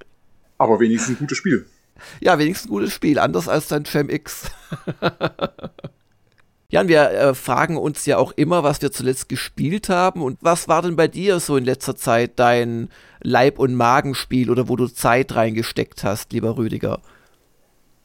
Aber 0.58 0.80
wenigstens 0.80 1.16
ein 1.16 1.20
gutes 1.20 1.38
Spiel. 1.38 1.68
Ja, 2.20 2.40
wenigstens 2.40 2.70
ein 2.70 2.74
gutes 2.74 2.92
Spiel, 2.92 3.20
anders 3.20 3.48
als 3.48 3.68
dein 3.68 3.86
Fem 3.86 4.10
X. 4.10 4.50
Jan, 6.70 6.88
wir 6.88 7.12
äh, 7.12 7.36
fragen 7.36 7.78
uns 7.78 8.08
ja 8.08 8.18
auch 8.18 8.32
immer, 8.32 8.64
was 8.64 8.82
wir 8.82 8.92
zuletzt 8.92 9.30
gespielt 9.30 9.90
haben. 9.90 10.24
Und 10.24 10.40
was 10.42 10.68
war 10.68 10.82
denn 10.82 10.96
bei 10.96 11.08
dir 11.08 11.40
so 11.40 11.56
in 11.56 11.66
letzter 11.66 11.96
Zeit 11.96 12.40
dein 12.40 12.90
Leib- 13.22 13.60
und 13.60 13.76
Magenspiel 13.76 14.50
oder 14.50 14.68
wo 14.70 14.76
du 14.76 14.88
Zeit 14.88 15.36
reingesteckt 15.36 16.04
hast, 16.04 16.34
lieber 16.34 16.58
Rüdiger? 16.58 17.00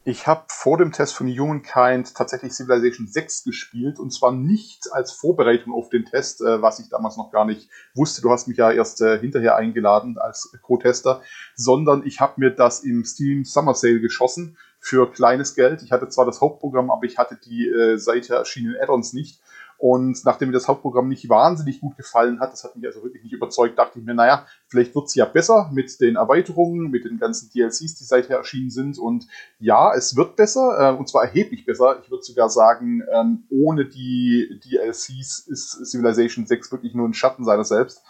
Ich 0.09 0.25
habe 0.25 0.45
vor 0.47 0.77
dem 0.77 0.93
Test 0.93 1.15
von 1.15 1.27
Humankind 1.27 2.15
tatsächlich 2.15 2.53
Civilization 2.53 3.07
6 3.07 3.43
gespielt 3.43 3.99
und 3.99 4.13
zwar 4.13 4.31
nicht 4.31 4.87
als 4.93 5.11
Vorbereitung 5.11 5.73
auf 5.73 5.89
den 5.89 6.05
Test, 6.05 6.39
äh, 6.39 6.61
was 6.61 6.79
ich 6.79 6.87
damals 6.87 7.17
noch 7.17 7.29
gar 7.29 7.43
nicht 7.43 7.69
wusste. 7.93 8.21
Du 8.21 8.31
hast 8.31 8.47
mich 8.47 8.55
ja 8.55 8.71
erst 8.71 9.01
äh, 9.01 9.19
hinterher 9.19 9.57
eingeladen 9.57 10.17
als 10.17 10.57
Co-Tester, 10.61 11.21
sondern 11.55 12.05
ich 12.05 12.21
habe 12.21 12.35
mir 12.37 12.51
das 12.51 12.85
im 12.85 13.03
Steam 13.03 13.43
Summer 13.43 13.75
Sale 13.75 13.99
geschossen 13.99 14.57
für 14.79 15.11
kleines 15.11 15.55
Geld. 15.55 15.81
Ich 15.81 15.91
hatte 15.91 16.07
zwar 16.07 16.25
das 16.25 16.39
Hauptprogramm, 16.39 16.89
aber 16.89 17.03
ich 17.03 17.17
hatte 17.17 17.35
die 17.35 17.67
äh, 17.67 17.97
seither 17.97 18.37
erschienenen 18.37 18.81
Add-ons 18.81 19.11
nicht 19.11 19.41
und 19.77 20.25
nachdem 20.25 20.49
mir 20.49 20.53
das 20.53 20.67
Hauptprogramm 20.67 21.07
nicht 21.07 21.29
wahnsinnig 21.29 21.81
gut 21.81 21.97
gefallen 21.97 22.39
hat, 22.39 22.51
das 22.51 22.63
hat 22.63 22.75
mich 22.75 22.85
also 22.85 23.03
wirklich 23.03 23.23
nicht 23.23 23.33
überzeugt, 23.33 23.77
dachte 23.77 23.99
ich 23.99 24.05
mir, 24.05 24.15
naja, 24.15 24.47
vielleicht 24.67 24.95
wird 24.95 25.05
es 25.05 25.15
ja 25.15 25.25
besser 25.25 25.69
mit 25.71 26.01
den 26.01 26.15
Erweiterungen, 26.15 26.89
mit 26.89 27.05
den 27.05 27.19
ganzen 27.19 27.51
DLCs, 27.51 27.95
die 27.95 28.03
seither 28.03 28.37
erschienen 28.37 28.71
sind. 28.71 28.97
Und 28.97 29.27
ja, 29.59 29.93
es 29.93 30.15
wird 30.15 30.35
besser, 30.35 30.77
äh, 30.79 30.97
und 30.97 31.07
zwar 31.07 31.25
erheblich 31.25 31.65
besser. 31.65 31.99
Ich 32.01 32.09
würde 32.09 32.23
sogar 32.23 32.49
sagen, 32.49 33.03
ähm, 33.13 33.43
ohne 33.49 33.85
die 33.85 34.59
DLCs 34.65 35.47
ist 35.47 35.85
Civilization 35.85 36.47
6 36.47 36.71
wirklich 36.71 36.95
nur 36.95 37.07
ein 37.07 37.13
Schatten 37.13 37.45
seiner 37.45 37.63
selbst. 37.63 38.01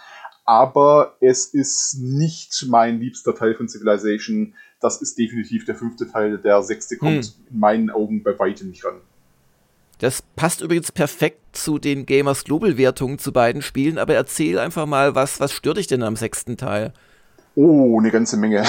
Aber 0.45 1.17
es 1.19 1.47
ist 1.47 1.97
nicht 1.99 2.65
mein 2.69 3.01
liebster 3.01 3.35
Teil 3.35 3.55
von 3.55 3.67
Civilization. 3.67 4.55
Das 4.79 5.01
ist 5.01 5.17
definitiv 5.17 5.65
der 5.65 5.75
fünfte 5.75 6.09
Teil. 6.09 6.37
Der 6.37 6.63
sechste 6.63 6.95
kommt 6.95 7.25
hm. 7.25 7.47
in 7.51 7.59
meinen 7.59 7.89
Augen 7.89 8.23
bei 8.23 8.39
weitem 8.39 8.69
nicht 8.69 8.85
ran. 8.85 9.01
Das 9.99 10.21
passt 10.21 10.61
übrigens 10.61 10.91
perfekt 10.91 11.39
zu 11.53 11.79
den 11.79 12.05
Gamers 12.05 12.43
Global 12.43 12.77
Wertungen 12.77 13.17
zu 13.17 13.33
beiden 13.33 13.61
Spielen, 13.61 13.97
aber 13.97 14.13
erzähl 14.13 14.59
einfach 14.59 14.85
mal, 14.85 15.15
was, 15.15 15.39
was 15.39 15.51
stört 15.51 15.77
dich 15.77 15.87
denn 15.87 16.03
am 16.03 16.15
sechsten 16.15 16.55
Teil? 16.55 16.93
Oh, 17.55 17.99
eine 17.99 18.11
ganze 18.11 18.37
Menge. 18.37 18.63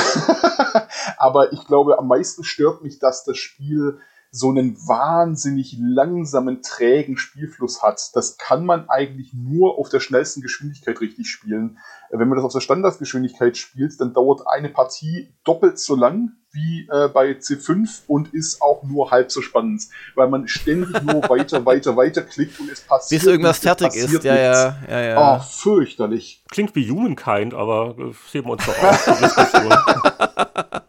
aber 1.19 1.53
ich 1.53 1.67
glaube, 1.67 1.99
am 1.99 2.09
meisten 2.09 2.45
stört 2.45 2.83
mich, 2.83 2.99
dass 2.99 3.25
das 3.25 3.37
Spiel 3.37 3.99
so 4.31 4.51
einen 4.51 4.77
wahnsinnig 4.77 5.77
langsamen, 5.81 6.63
trägen 6.63 7.17
Spielfluss 7.17 7.83
hat. 7.83 8.11
Das 8.15 8.37
kann 8.37 8.65
man 8.65 8.89
eigentlich 8.89 9.33
nur 9.33 9.79
auf 9.79 9.89
der 9.89 10.01
schnellsten 10.01 10.43
Geschwindigkeit 10.43 11.01
richtig 11.01 11.31
spielen. 11.31 11.79
Wenn 12.11 12.29
man 12.29 12.37
das 12.37 12.45
auf 12.45 12.53
der 12.53 12.61
Standardgeschwindigkeit 12.61 13.57
spielt, 13.57 14.01
dann 14.01 14.15
dauert 14.15 14.47
eine 14.47 14.69
Partie 14.69 15.35
doppelt 15.45 15.79
so 15.79 15.95
lang 15.95 16.33
wie 16.53 16.89
äh, 16.91 17.09
bei 17.09 17.33
C5 17.33 18.05
und 18.07 18.33
ist 18.33 18.63
auch 18.63 18.83
nur 18.83 19.11
halb 19.11 19.31
so 19.31 19.43
spannend, 19.43 19.83
weil 20.15 20.29
man 20.29 20.49
ständig 20.49 21.03
nur 21.03 21.23
weiter, 21.29 21.67
weiter, 21.67 21.95
weiter 21.97 22.23
klickt 22.23 22.59
und 22.59 22.71
es 22.71 22.81
passiert. 22.81 23.21
Bis 23.21 23.31
irgendwas 23.31 23.59
fertig 23.59 23.95
ist, 23.95 24.25
ja, 24.25 24.35
ja, 24.35 24.79
ja, 24.89 25.01
ja. 25.01 25.37
Oh, 25.37 25.43
fürchterlich. 25.43 26.43
Klingt 26.51 26.75
wie 26.75 26.91
Humankind, 26.91 27.53
aber 27.53 27.95
äh, 27.99 28.13
sehen 28.31 28.47
wir 28.47 28.53
uns 28.53 28.65
doch 28.65 28.83
auf. 28.83 30.83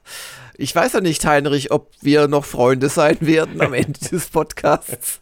Ich 0.62 0.76
weiß 0.76 0.92
ja 0.92 1.00
nicht, 1.00 1.26
Heinrich, 1.26 1.72
ob 1.72 1.90
wir 2.02 2.28
noch 2.28 2.44
Freunde 2.44 2.90
sein 2.90 3.16
werden 3.22 3.62
am 3.62 3.74
Ende 3.74 3.98
des 4.12 4.28
Podcasts. 4.28 5.22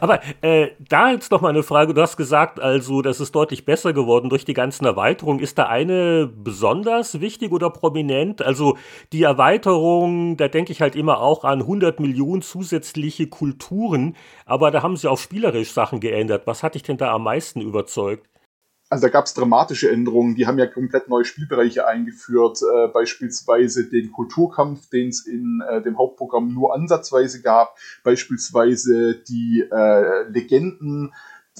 Aber 0.00 0.20
äh, 0.42 0.70
da 0.80 1.12
jetzt 1.12 1.30
noch 1.30 1.40
mal 1.40 1.50
eine 1.50 1.62
Frage. 1.62 1.94
Du 1.94 2.02
hast 2.02 2.16
gesagt, 2.16 2.58
also, 2.58 3.00
das 3.00 3.20
ist 3.20 3.32
deutlich 3.32 3.64
besser 3.64 3.92
geworden 3.92 4.28
durch 4.28 4.44
die 4.44 4.54
ganzen 4.54 4.86
Erweiterungen. 4.86 5.38
Ist 5.38 5.56
da 5.56 5.68
eine 5.68 6.26
besonders 6.26 7.20
wichtig 7.20 7.52
oder 7.52 7.70
prominent? 7.70 8.42
Also 8.42 8.76
die 9.12 9.22
Erweiterung, 9.22 10.36
da 10.36 10.48
denke 10.48 10.72
ich 10.72 10.82
halt 10.82 10.96
immer 10.96 11.20
auch 11.20 11.44
an 11.44 11.60
100 11.60 12.00
Millionen 12.00 12.42
zusätzliche 12.42 13.28
Kulturen. 13.28 14.16
Aber 14.46 14.72
da 14.72 14.82
haben 14.82 14.96
sie 14.96 15.08
auch 15.08 15.18
spielerisch 15.18 15.70
Sachen 15.70 16.00
geändert. 16.00 16.48
Was 16.48 16.64
hat 16.64 16.74
dich 16.74 16.82
denn 16.82 16.96
da 16.96 17.14
am 17.14 17.22
meisten 17.22 17.60
überzeugt? 17.60 18.31
Also 18.92 19.06
da 19.06 19.08
gab 19.08 19.24
es 19.24 19.32
dramatische 19.32 19.90
Änderungen, 19.90 20.34
die 20.34 20.46
haben 20.46 20.58
ja 20.58 20.66
komplett 20.66 21.08
neue 21.08 21.24
Spielbereiche 21.24 21.86
eingeführt, 21.86 22.60
äh, 22.60 22.88
beispielsweise 22.88 23.88
den 23.88 24.12
Kulturkampf, 24.12 24.90
den 24.90 25.08
es 25.08 25.26
in 25.26 25.62
äh, 25.66 25.80
dem 25.80 25.96
Hauptprogramm 25.96 26.52
nur 26.52 26.74
ansatzweise 26.74 27.40
gab, 27.40 27.78
beispielsweise 28.04 29.14
die 29.14 29.64
äh, 29.72 30.28
Legenden, 30.28 31.14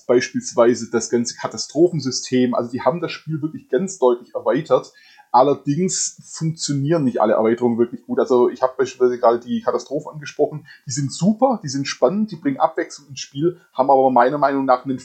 beispielsweise 0.06 0.90
das 0.90 1.08
ganze 1.08 1.34
Katastrophensystem, 1.34 2.52
also 2.52 2.70
die 2.70 2.82
haben 2.82 3.00
das 3.00 3.12
Spiel 3.12 3.40
wirklich 3.40 3.70
ganz 3.70 3.98
deutlich 3.98 4.34
erweitert. 4.34 4.92
Allerdings 5.30 6.20
funktionieren 6.22 7.04
nicht 7.04 7.22
alle 7.22 7.32
Erweiterungen 7.32 7.78
wirklich 7.78 8.04
gut. 8.04 8.18
Also 8.18 8.50
ich 8.50 8.60
habe 8.60 8.74
beispielsweise 8.76 9.18
gerade 9.18 9.40
die 9.40 9.62
Katastrophen 9.62 10.12
angesprochen. 10.12 10.66
Die 10.84 10.90
sind 10.90 11.10
super, 11.10 11.60
die 11.62 11.70
sind 11.70 11.88
spannend, 11.88 12.30
die 12.30 12.36
bringen 12.36 12.60
Abwechslung 12.60 13.08
ins 13.08 13.20
Spiel, 13.20 13.58
haben 13.72 13.90
aber 13.90 14.10
meiner 14.10 14.36
Meinung 14.36 14.66
nach 14.66 14.84
einen 14.84 14.98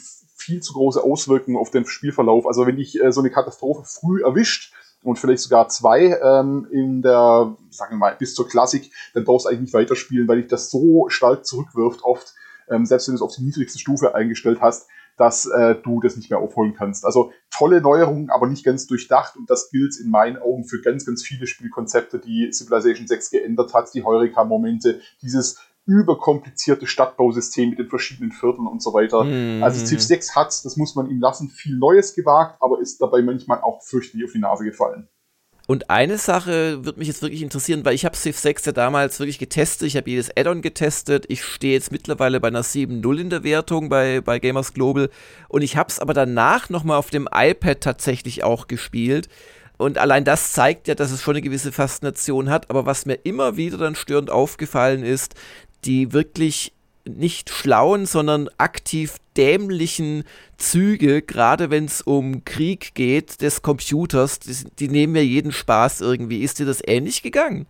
viel 0.47 0.61
zu 0.61 0.73
große 0.73 1.03
Auswirkungen 1.03 1.57
auf 1.57 1.71
den 1.71 1.85
Spielverlauf. 1.85 2.47
Also 2.47 2.65
wenn 2.65 2.77
dich 2.77 3.03
äh, 3.03 3.11
so 3.11 3.19
eine 3.19 3.29
Katastrophe 3.29 3.83
früh 3.83 4.23
erwischt 4.23 4.73
und 5.03 5.19
vielleicht 5.19 5.41
sogar 5.41 5.67
zwei 5.67 6.17
ähm, 6.23 6.67
in 6.71 7.01
der, 7.01 7.55
sagen 7.69 7.95
wir 7.95 7.97
mal, 7.97 8.15
bis 8.17 8.33
zur 8.33 8.47
Klassik, 8.47 8.91
dann 9.13 9.25
brauchst 9.25 9.45
du 9.45 9.49
eigentlich 9.49 9.61
nicht 9.61 9.73
weiterspielen, 9.73 10.27
weil 10.27 10.37
dich 10.37 10.47
das 10.47 10.71
so 10.71 11.09
stark 11.09 11.45
zurückwirft 11.45 12.01
oft, 12.03 12.33
ähm, 12.69 12.85
selbst 12.85 13.07
wenn 13.07 13.13
du 13.13 13.17
es 13.17 13.21
auf 13.21 13.35
die 13.35 13.43
niedrigste 13.43 13.77
Stufe 13.77 14.15
eingestellt 14.15 14.59
hast, 14.61 14.87
dass 15.17 15.47
äh, 15.47 15.75
du 15.83 15.99
das 15.99 16.15
nicht 16.15 16.29
mehr 16.29 16.39
aufholen 16.39 16.75
kannst. 16.75 17.03
Also 17.03 17.33
tolle 17.49 17.81
Neuerungen, 17.81 18.29
aber 18.29 18.47
nicht 18.47 18.63
ganz 18.63 18.87
durchdacht 18.87 19.35
und 19.35 19.49
das 19.49 19.69
gilt 19.69 19.99
in 19.99 20.09
meinen 20.09 20.37
Augen 20.37 20.63
für 20.63 20.79
ganz, 20.79 21.05
ganz 21.05 21.23
viele 21.23 21.47
Spielkonzepte, 21.47 22.19
die 22.19 22.51
Civilization 22.53 23.07
6 23.07 23.31
geändert 23.31 23.73
hat, 23.73 23.93
die 23.93 24.03
Heureka-Momente, 24.03 25.01
dieses 25.21 25.59
überkomplizierte 25.87 26.85
Stadtbausystem 26.85 27.71
mit 27.71 27.79
den 27.79 27.87
verschiedenen 27.87 28.31
Vierteln 28.31 28.67
und 28.67 28.83
so 28.83 28.93
weiter. 28.93 29.23
Mhm. 29.23 29.63
Also 29.63 29.83
Civ 29.83 30.01
6 30.01 30.35
hat, 30.35 30.47
das 30.63 30.77
muss 30.77 30.95
man 30.95 31.09
ihm 31.09 31.19
lassen, 31.19 31.49
viel 31.49 31.77
Neues 31.77 32.13
gewagt, 32.13 32.57
aber 32.61 32.79
ist 32.79 33.01
dabei 33.01 33.21
manchmal 33.21 33.61
auch 33.61 33.81
fürchterlich 33.81 34.25
auf 34.25 34.33
die 34.33 34.39
Nase 34.39 34.65
gefallen. 34.65 35.07
Und 35.65 35.89
eine 35.89 36.17
Sache 36.17 36.85
würde 36.85 36.99
mich 36.99 37.09
jetzt 37.09 37.21
wirklich 37.21 37.41
interessieren, 37.41 37.83
weil 37.83 37.93
ich 37.93 38.05
habe 38.05 38.15
Civ 38.15 38.37
6 38.37 38.65
ja 38.65 38.71
damals 38.71 39.19
wirklich 39.19 39.37
getestet, 39.37 39.87
ich 39.87 39.97
habe 39.97 40.09
jedes 40.09 40.31
Add-on 40.35 40.61
getestet, 40.61 41.25
ich 41.27 41.43
stehe 41.43 41.73
jetzt 41.73 41.91
mittlerweile 41.91 42.39
bei 42.39 42.47
einer 42.47 42.63
7.0 42.63 43.19
in 43.19 43.29
der 43.29 43.43
Wertung 43.43 43.89
bei, 43.89 44.21
bei 44.21 44.39
Gamers 44.39 44.73
Global 44.73 45.09
und 45.49 45.63
ich 45.63 45.75
habe 45.75 45.89
es 45.89 45.99
aber 45.99 46.13
danach 46.13 46.69
nochmal 46.69 46.97
auf 46.97 47.09
dem 47.09 47.27
iPad 47.33 47.81
tatsächlich 47.81 48.45
auch 48.45 48.67
gespielt. 48.67 49.27
Und 49.77 49.99
allein 49.99 50.23
das 50.23 50.53
zeigt 50.53 50.87
ja, 50.87 50.95
dass 50.95 51.11
es 51.11 51.21
schon 51.21 51.35
eine 51.35 51.43
gewisse 51.43 51.71
Faszination 51.71 52.49
hat. 52.49 52.69
Aber 52.69 52.85
was 52.85 53.05
mir 53.05 53.13
immer 53.13 53.57
wieder 53.57 53.77
dann 53.77 53.95
störend 53.95 54.31
aufgefallen 54.31 55.03
ist, 55.03 55.35
die 55.87 56.13
wirklich 56.13 56.73
nicht 57.05 57.49
schlauen, 57.49 58.05
sondern 58.05 58.49
aktiv 58.57 59.15
dämlichen 59.37 60.23
Züge, 60.57 61.21
gerade 61.21 61.69
wenn 61.69 61.85
es 61.85 62.01
um 62.01 62.43
Krieg 62.43 62.93
geht, 62.95 63.41
des 63.41 63.61
Computers, 63.61 64.39
die, 64.39 64.55
die, 64.77 64.89
nehmen 64.89 65.13
mir 65.13 65.25
jeden 65.25 65.51
Spaß 65.51 66.01
irgendwie. 66.01 66.43
Ist 66.43 66.59
dir 66.59 66.65
das 66.65 66.81
ähnlich 66.85 67.21
gegangen? 67.21 67.67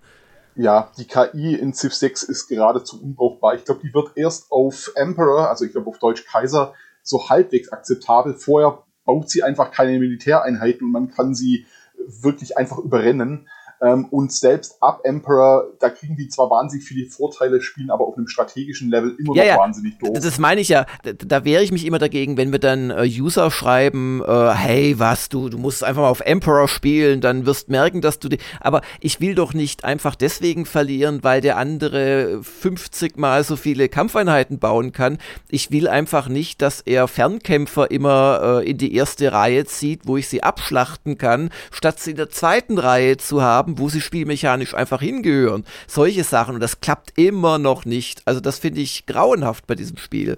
Ja, 0.56 0.92
die 0.98 1.06
KI 1.06 1.54
in 1.54 1.74
Civ 1.74 1.94
6 1.94 2.24
ist 2.24 2.48
geradezu 2.48 3.00
unbrauchbar. 3.02 3.56
Ich 3.56 3.66
glaube, 3.66 3.82
die 3.84 3.94
wird 3.94 4.12
erst 4.16 4.52
auf 4.52 4.92
Emperor, 4.96 5.50
also 5.50 5.66
ich 5.66 5.72
glaube 5.72 5.90
auf 5.90 6.00
Deutsch 6.00 6.26
Kaiser, 6.26 6.74
so 7.04 7.30
halbwegs 7.30 7.72
akzeptabel. 7.72 8.34
Vorher 8.34 8.84
baut 9.06 9.30
sie 9.30 9.44
einfach 9.44 9.72
keine 9.72 10.00
Militäreinheiten 10.00 10.88
und 10.88 10.92
man 10.92 11.12
kann 11.12 11.36
sie 11.36 11.68
wirklich 11.98 12.58
einfach 12.58 12.80
überrennen. 12.80 13.48
Ähm, 13.82 14.06
und 14.10 14.32
selbst 14.32 14.78
ab 14.82 15.02
Emperor, 15.04 15.66
da 15.80 15.90
kriegen 15.90 16.16
die 16.16 16.30
zwar 16.30 16.50
wahnsinnig 16.50 16.86
viele 16.86 17.08
Vorteile, 17.10 17.62
spielen 17.62 17.92
aber 17.92 18.08
auf 18.08 18.18
einem 18.18 18.28
strategischen 18.28 18.90
Level 18.90 19.16
immer 19.20 19.36
ja, 19.36 19.44
noch 19.44 19.50
ja. 19.50 19.58
wahnsinnig 19.58 19.98
doof. 20.00 20.18
Das 20.20 20.40
meine 20.40 20.62
ich 20.62 20.70
ja. 20.70 20.86
Da, 21.04 21.14
da 21.14 21.46
wehre 21.46 21.64
ich 21.64 21.72
mich 21.72 21.86
immer 21.86 22.00
dagegen, 22.00 22.38
wenn 22.38 22.52
wir 22.52 22.60
dann 22.60 22.90
äh, 22.90 23.04
User 23.04 23.52
schreiben, 23.52 24.24
äh, 24.26 24.50
hey, 24.52 25.00
was, 25.00 25.30
du, 25.30 25.50
du 25.50 25.58
musst 25.58 25.84
einfach 25.84 26.02
mal 26.02 26.10
auf 26.10 26.22
Emperor 26.22 26.68
spielen, 26.68 27.22
dann 27.22 27.46
wirst 27.46 27.70
merken, 27.70 28.02
dass 28.02 28.20
du 28.20 28.30
die. 28.30 28.40
Aber 28.60 28.82
ich 29.00 29.22
will 29.22 29.36
doch 29.36 29.54
nicht 29.54 29.84
einfach 29.84 30.16
deswegen 30.16 30.66
verlieren, 30.66 31.24
weil 31.24 31.42
der 31.42 31.58
andere 31.58 32.40
50 32.42 33.18
mal 33.18 33.44
so 33.44 33.56
viele 33.56 33.90
Kampfeinheiten 33.90 34.60
bauen 34.60 34.92
kann. 34.92 35.18
Ich 35.50 35.72
will 35.72 35.88
einfach 35.88 36.30
nicht, 36.30 36.62
dass 36.62 36.82
er 36.82 37.08
Fernkämpfer 37.08 37.92
immer 37.92 38.62
äh, 38.62 38.70
in 38.70 38.78
die 38.78 38.96
erste 38.96 39.32
Reihe 39.32 39.66
zieht, 39.66 40.02
wo 40.06 40.18
ich 40.18 40.28
sie 40.28 40.44
abschlachten 40.44 41.18
kann, 41.18 41.52
statt 41.72 42.00
sie 42.00 42.12
in 42.12 42.18
der 42.18 42.30
zweiten 42.30 42.78
Reihe 42.78 43.18
zu 43.18 43.42
haben 43.42 43.67
haben, 43.68 43.78
wo 43.78 43.90
sie 43.90 44.02
spielmechanisch 44.02 44.74
einfach 44.74 45.02
hingehören. 45.02 45.66
Solche 45.86 46.24
Sachen. 46.24 46.56
Und 46.56 46.62
das 46.62 46.82
klappt 46.82 47.14
immer 47.16 47.60
noch 47.60 47.86
nicht. 47.86 48.22
Also 48.26 48.40
das 48.40 48.60
finde 48.60 48.82
ich 48.82 49.06
grauenhaft 49.06 49.68
bei 49.68 49.76
diesem 49.76 49.98
Spiel. 49.98 50.38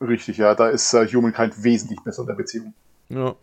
Richtig, 0.00 0.38
ja. 0.38 0.54
Da 0.54 0.68
ist 0.68 0.92
äh, 0.94 1.06
Humankind 1.06 1.62
wesentlich 1.62 2.00
besser 2.00 2.22
in 2.22 2.28
der 2.28 2.34
Beziehung. 2.34 2.74
Ja. 3.08 3.34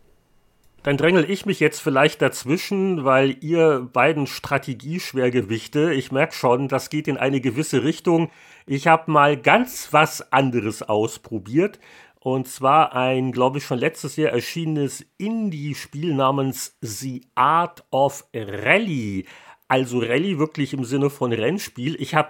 Dann 0.83 0.97
drängel 0.97 1.27
ich 1.29 1.47
mich 1.47 1.59
jetzt 1.59 1.81
vielleicht 1.81 2.21
dazwischen, 2.21 3.05
weil 3.05 3.37
ihr 3.41 3.89
beiden 3.91 4.27
Strategieschwergewichte, 4.27 5.91
ich 5.91 6.11
merke 6.11 6.35
schon, 6.35 6.67
das 6.67 6.91
geht 6.91 7.07
in 7.07 7.17
eine 7.17 7.41
gewisse 7.41 7.83
Richtung. 7.83 8.29
Ich 8.67 8.85
habe 8.85 9.11
mal 9.11 9.35
ganz 9.35 9.87
was 9.93 10.31
anderes 10.31 10.83
ausprobiert. 10.83 11.79
Und 12.25 12.47
zwar 12.47 12.95
ein, 12.95 13.31
glaube 13.31 13.59
ich, 13.59 13.65
schon 13.65 13.77
letztes 13.77 14.15
Jahr 14.15 14.31
erschienenes 14.31 15.05
Indie-Spiel 15.19 16.15
namens 16.15 16.75
The 16.81 17.21
Art 17.35 17.83
of 17.91 18.25
Rally. 18.33 19.27
Also 19.67 19.99
Rally 19.99 20.39
wirklich 20.39 20.73
im 20.73 20.85
Sinne 20.85 21.11
von 21.11 21.31
Rennspiel. 21.31 21.95
Ich 22.01 22.15
habe 22.15 22.29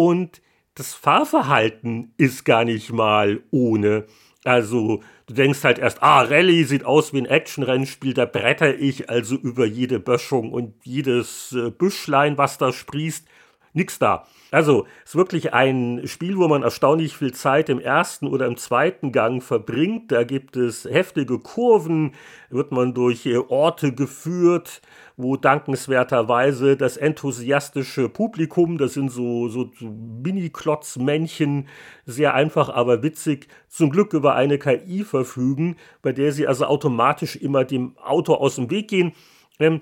Und 0.00 0.40
das 0.76 0.94
Fahrverhalten 0.94 2.14
ist 2.16 2.46
gar 2.46 2.64
nicht 2.64 2.90
mal 2.90 3.42
ohne. 3.50 4.06
Also 4.44 5.02
du 5.26 5.34
denkst 5.34 5.62
halt 5.62 5.78
erst, 5.78 6.02
ah, 6.02 6.22
Rallye 6.22 6.64
sieht 6.64 6.86
aus 6.86 7.12
wie 7.12 7.18
ein 7.18 7.26
Action-Rennspiel, 7.26 8.14
da 8.14 8.24
bretter 8.24 8.78
ich 8.78 9.10
also 9.10 9.34
über 9.34 9.66
jede 9.66 10.00
Böschung 10.00 10.52
und 10.52 10.72
jedes 10.84 11.52
äh, 11.52 11.68
Büschlein, 11.68 12.38
was 12.38 12.56
da 12.56 12.72
sprießt. 12.72 13.28
Nix 13.74 13.98
da. 13.98 14.26
Also, 14.50 14.86
es 15.04 15.10
ist 15.10 15.16
wirklich 15.16 15.52
ein 15.52 16.00
Spiel, 16.06 16.38
wo 16.38 16.48
man 16.48 16.62
erstaunlich 16.62 17.16
viel 17.16 17.32
Zeit 17.32 17.68
im 17.68 17.78
ersten 17.78 18.26
oder 18.26 18.46
im 18.46 18.56
zweiten 18.56 19.12
Gang 19.12 19.42
verbringt. 19.42 20.10
Da 20.10 20.24
gibt 20.24 20.56
es 20.56 20.86
heftige 20.86 21.38
Kurven, 21.38 22.14
wird 22.48 22.72
man 22.72 22.94
durch 22.94 23.26
äh, 23.26 23.36
Orte 23.36 23.92
geführt, 23.92 24.80
wo 25.22 25.36
dankenswerterweise 25.36 26.76
das 26.76 26.96
enthusiastische 26.96 28.08
Publikum, 28.08 28.78
das 28.78 28.94
sind 28.94 29.10
so, 29.10 29.48
so, 29.48 29.70
Mini-Klotzmännchen, 29.80 31.68
sehr 32.06 32.34
einfach, 32.34 32.68
aber 32.68 33.02
witzig, 33.02 33.48
zum 33.68 33.90
Glück 33.90 34.12
über 34.12 34.34
eine 34.34 34.58
KI 34.58 35.04
verfügen, 35.04 35.76
bei 36.02 36.12
der 36.12 36.32
sie 36.32 36.46
also 36.46 36.66
automatisch 36.66 37.36
immer 37.36 37.64
dem 37.64 37.96
Auto 37.98 38.34
aus 38.34 38.56
dem 38.56 38.70
Weg 38.70 38.88
gehen. 38.88 39.12
Ähm, 39.58 39.80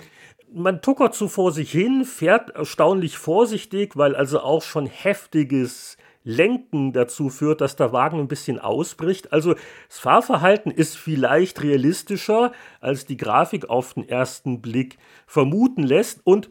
man 0.53 0.81
tuckert 0.81 1.15
so 1.15 1.29
vor 1.29 1.53
sich 1.53 1.71
hin, 1.71 2.05
fährt 2.05 2.51
erstaunlich 2.51 3.19
vorsichtig, 3.19 3.97
weil 3.97 4.17
also 4.17 4.41
auch 4.41 4.63
schon 4.63 4.87
heftiges 4.87 5.97
Lenken 6.29 6.93
dazu 6.93 7.31
führt, 7.31 7.63
dass 7.63 7.75
der 7.75 7.93
Wagen 7.95 8.21
ein 8.21 8.29
bisschen 8.29 8.59
ausbricht. 8.59 9.33
Also 9.33 9.55
das 9.89 9.99
Fahrverhalten 9.99 10.71
ist 10.71 10.99
vielleicht 10.99 11.63
realistischer, 11.63 12.53
als 12.81 13.07
die 13.07 13.17
Grafik 13.17 13.71
auf 13.71 13.95
den 13.95 14.07
ersten 14.07 14.61
Blick 14.61 14.99
vermuten 15.27 15.83
lässt 15.83 16.21
und 16.25 16.51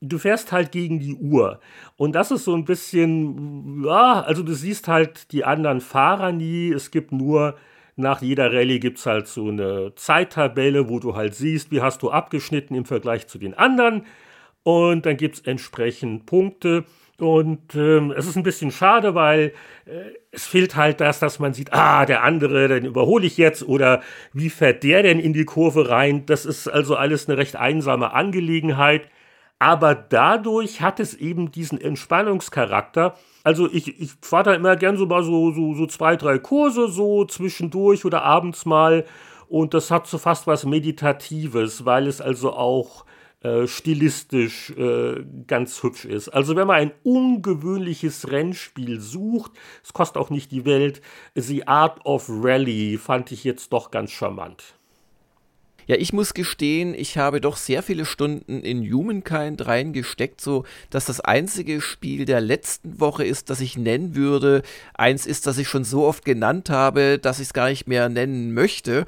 du 0.00 0.18
fährst 0.18 0.52
halt 0.52 0.70
gegen 0.70 1.00
die 1.00 1.14
Uhr. 1.14 1.58
Und 1.96 2.12
das 2.12 2.30
ist 2.30 2.44
so 2.44 2.54
ein 2.54 2.64
bisschen, 2.64 3.84
ja, 3.84 4.20
also 4.20 4.44
du 4.44 4.54
siehst 4.54 4.86
halt 4.86 5.32
die 5.32 5.44
anderen 5.44 5.80
Fahrer 5.80 6.30
nie. 6.30 6.70
Es 6.72 6.92
gibt 6.92 7.10
nur 7.10 7.56
nach 7.96 8.22
jeder 8.22 8.52
Rallye 8.52 8.78
gibt 8.78 8.98
es 8.98 9.06
halt 9.06 9.26
so 9.26 9.48
eine 9.48 9.92
Zeittabelle, 9.96 10.88
wo 10.88 11.00
du 11.00 11.16
halt 11.16 11.34
siehst, 11.34 11.72
wie 11.72 11.80
hast 11.80 12.00
du 12.02 12.10
abgeschnitten 12.10 12.76
im 12.76 12.84
Vergleich 12.84 13.26
zu 13.26 13.38
den 13.38 13.54
anderen. 13.54 14.04
Und 14.62 15.04
dann 15.04 15.16
gibt 15.16 15.36
es 15.36 15.40
entsprechend 15.40 16.26
Punkte. 16.26 16.84
Und 17.18 17.74
ähm, 17.74 18.12
es 18.16 18.26
ist 18.26 18.36
ein 18.36 18.42
bisschen 18.42 18.70
schade, 18.70 19.14
weil 19.14 19.52
äh, 19.86 20.12
es 20.32 20.46
fehlt 20.46 20.76
halt 20.76 21.00
das, 21.00 21.18
dass 21.18 21.38
man 21.38 21.54
sieht, 21.54 21.72
ah, 21.72 22.04
der 22.04 22.22
andere, 22.22 22.68
den 22.68 22.84
überhole 22.84 23.26
ich 23.26 23.38
jetzt 23.38 23.66
oder 23.66 24.02
wie 24.34 24.50
fährt 24.50 24.82
der 24.82 25.02
denn 25.02 25.18
in 25.18 25.32
die 25.32 25.46
Kurve 25.46 25.88
rein? 25.88 26.26
Das 26.26 26.44
ist 26.44 26.68
also 26.68 26.94
alles 26.94 27.28
eine 27.28 27.38
recht 27.38 27.56
einsame 27.56 28.12
Angelegenheit. 28.12 29.08
Aber 29.58 29.94
dadurch 29.94 30.82
hat 30.82 31.00
es 31.00 31.14
eben 31.14 31.50
diesen 31.50 31.80
Entspannungscharakter. 31.80 33.14
Also 33.42 33.70
ich, 33.72 33.98
ich 33.98 34.10
fahre 34.20 34.44
da 34.44 34.54
immer 34.54 34.76
gern 34.76 34.98
so 34.98 35.06
mal 35.06 35.22
so, 35.22 35.52
so, 35.52 35.74
so 35.74 35.86
zwei, 35.86 36.16
drei 36.16 36.38
Kurse 36.38 36.88
so 36.88 37.24
zwischendurch 37.24 38.04
oder 38.04 38.22
abends 38.22 38.66
mal. 38.66 39.06
Und 39.48 39.72
das 39.72 39.90
hat 39.90 40.06
so 40.06 40.18
fast 40.18 40.46
was 40.46 40.66
Meditatives, 40.66 41.86
weil 41.86 42.06
es 42.06 42.20
also 42.20 42.52
auch 42.52 43.06
äh, 43.40 43.66
stilistisch 43.66 44.70
äh, 44.70 45.24
ganz 45.46 45.82
hübsch 45.82 46.04
ist. 46.04 46.28
Also 46.28 46.56
wenn 46.56 46.66
man 46.66 46.76
ein 46.76 46.92
ungewöhnliches 47.02 48.30
Rennspiel 48.30 49.00
sucht, 49.00 49.52
es 49.84 49.92
kostet 49.92 50.16
auch 50.16 50.30
nicht 50.30 50.50
die 50.50 50.64
Welt, 50.64 51.02
The 51.34 51.68
Art 51.68 52.04
of 52.04 52.26
Rally 52.28 52.98
fand 52.98 53.32
ich 53.32 53.44
jetzt 53.44 53.72
doch 53.72 53.90
ganz 53.90 54.10
charmant. 54.10 54.76
Ja, 55.88 55.94
ich 55.96 56.12
muss 56.12 56.34
gestehen, 56.34 56.94
ich 56.94 57.16
habe 57.16 57.40
doch 57.40 57.56
sehr 57.56 57.80
viele 57.80 58.06
Stunden 58.06 58.60
in 58.60 58.90
Humankind 58.92 59.66
reingesteckt, 59.66 60.40
so 60.40 60.64
dass 60.90 61.04
das 61.04 61.20
einzige 61.20 61.80
Spiel 61.80 62.24
der 62.24 62.40
letzten 62.40 62.98
Woche 62.98 63.24
ist, 63.24 63.50
das 63.50 63.60
ich 63.60 63.78
nennen 63.78 64.16
würde. 64.16 64.62
Eins 64.94 65.26
ist, 65.26 65.46
das 65.46 65.58
ich 65.58 65.68
schon 65.68 65.84
so 65.84 66.04
oft 66.04 66.24
genannt 66.24 66.70
habe, 66.70 67.20
dass 67.20 67.38
ich 67.38 67.46
es 67.46 67.52
gar 67.52 67.68
nicht 67.68 67.86
mehr 67.86 68.08
nennen 68.08 68.52
möchte. 68.52 69.06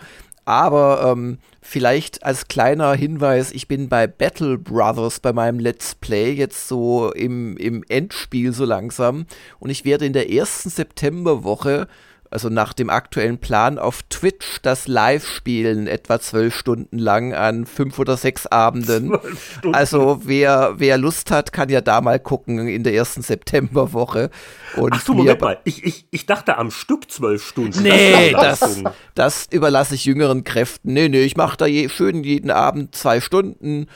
Aber 0.48 1.12
ähm, 1.12 1.36
vielleicht 1.60 2.24
als 2.24 2.48
kleiner 2.48 2.94
Hinweis, 2.94 3.52
ich 3.52 3.68
bin 3.68 3.90
bei 3.90 4.06
Battle 4.06 4.56
Brothers 4.56 5.20
bei 5.20 5.34
meinem 5.34 5.58
Let's 5.58 5.94
Play 5.94 6.32
jetzt 6.32 6.68
so 6.68 7.12
im, 7.12 7.58
im 7.58 7.84
Endspiel 7.90 8.54
so 8.54 8.64
langsam. 8.64 9.26
Und 9.58 9.68
ich 9.68 9.84
werde 9.84 10.06
in 10.06 10.14
der 10.14 10.32
ersten 10.32 10.70
Septemberwoche 10.70 11.86
also 12.30 12.48
nach 12.48 12.72
dem 12.72 12.90
aktuellen 12.90 13.38
Plan, 13.38 13.78
auf 13.78 14.02
Twitch 14.10 14.60
das 14.62 14.86
Live-Spielen 14.88 15.86
etwa 15.86 16.20
zwölf 16.20 16.54
Stunden 16.54 16.98
lang 16.98 17.34
an 17.34 17.66
fünf 17.66 17.98
oder 17.98 18.16
sechs 18.16 18.46
Abenden. 18.46 19.16
Also 19.72 20.20
wer, 20.24 20.74
wer 20.76 20.98
Lust 20.98 21.30
hat, 21.30 21.52
kann 21.52 21.68
ja 21.68 21.80
da 21.80 22.00
mal 22.00 22.18
gucken 22.18 22.68
in 22.68 22.84
der 22.84 22.94
ersten 22.94 23.22
Septemberwoche. 23.22 24.30
Und 24.76 24.92
Ach 24.94 25.04
so, 25.04 25.14
Moment 25.14 25.40
mal, 25.40 25.58
ich, 25.64 25.84
ich, 25.84 26.06
ich 26.10 26.26
dachte 26.26 26.56
am 26.58 26.70
Stück 26.70 27.10
zwölf 27.10 27.44
Stunden. 27.44 27.82
Nee, 27.82 28.32
das, 28.32 28.60
das, 28.60 28.82
das 29.14 29.46
überlasse 29.50 29.94
ich 29.94 30.04
jüngeren 30.04 30.44
Kräften. 30.44 30.92
Nee, 30.92 31.08
nee, 31.08 31.22
ich 31.22 31.36
mache 31.36 31.56
da 31.56 31.66
je, 31.66 31.88
schön 31.88 32.24
jeden 32.24 32.50
Abend 32.50 32.94
zwei 32.94 33.20
Stunden 33.20 33.86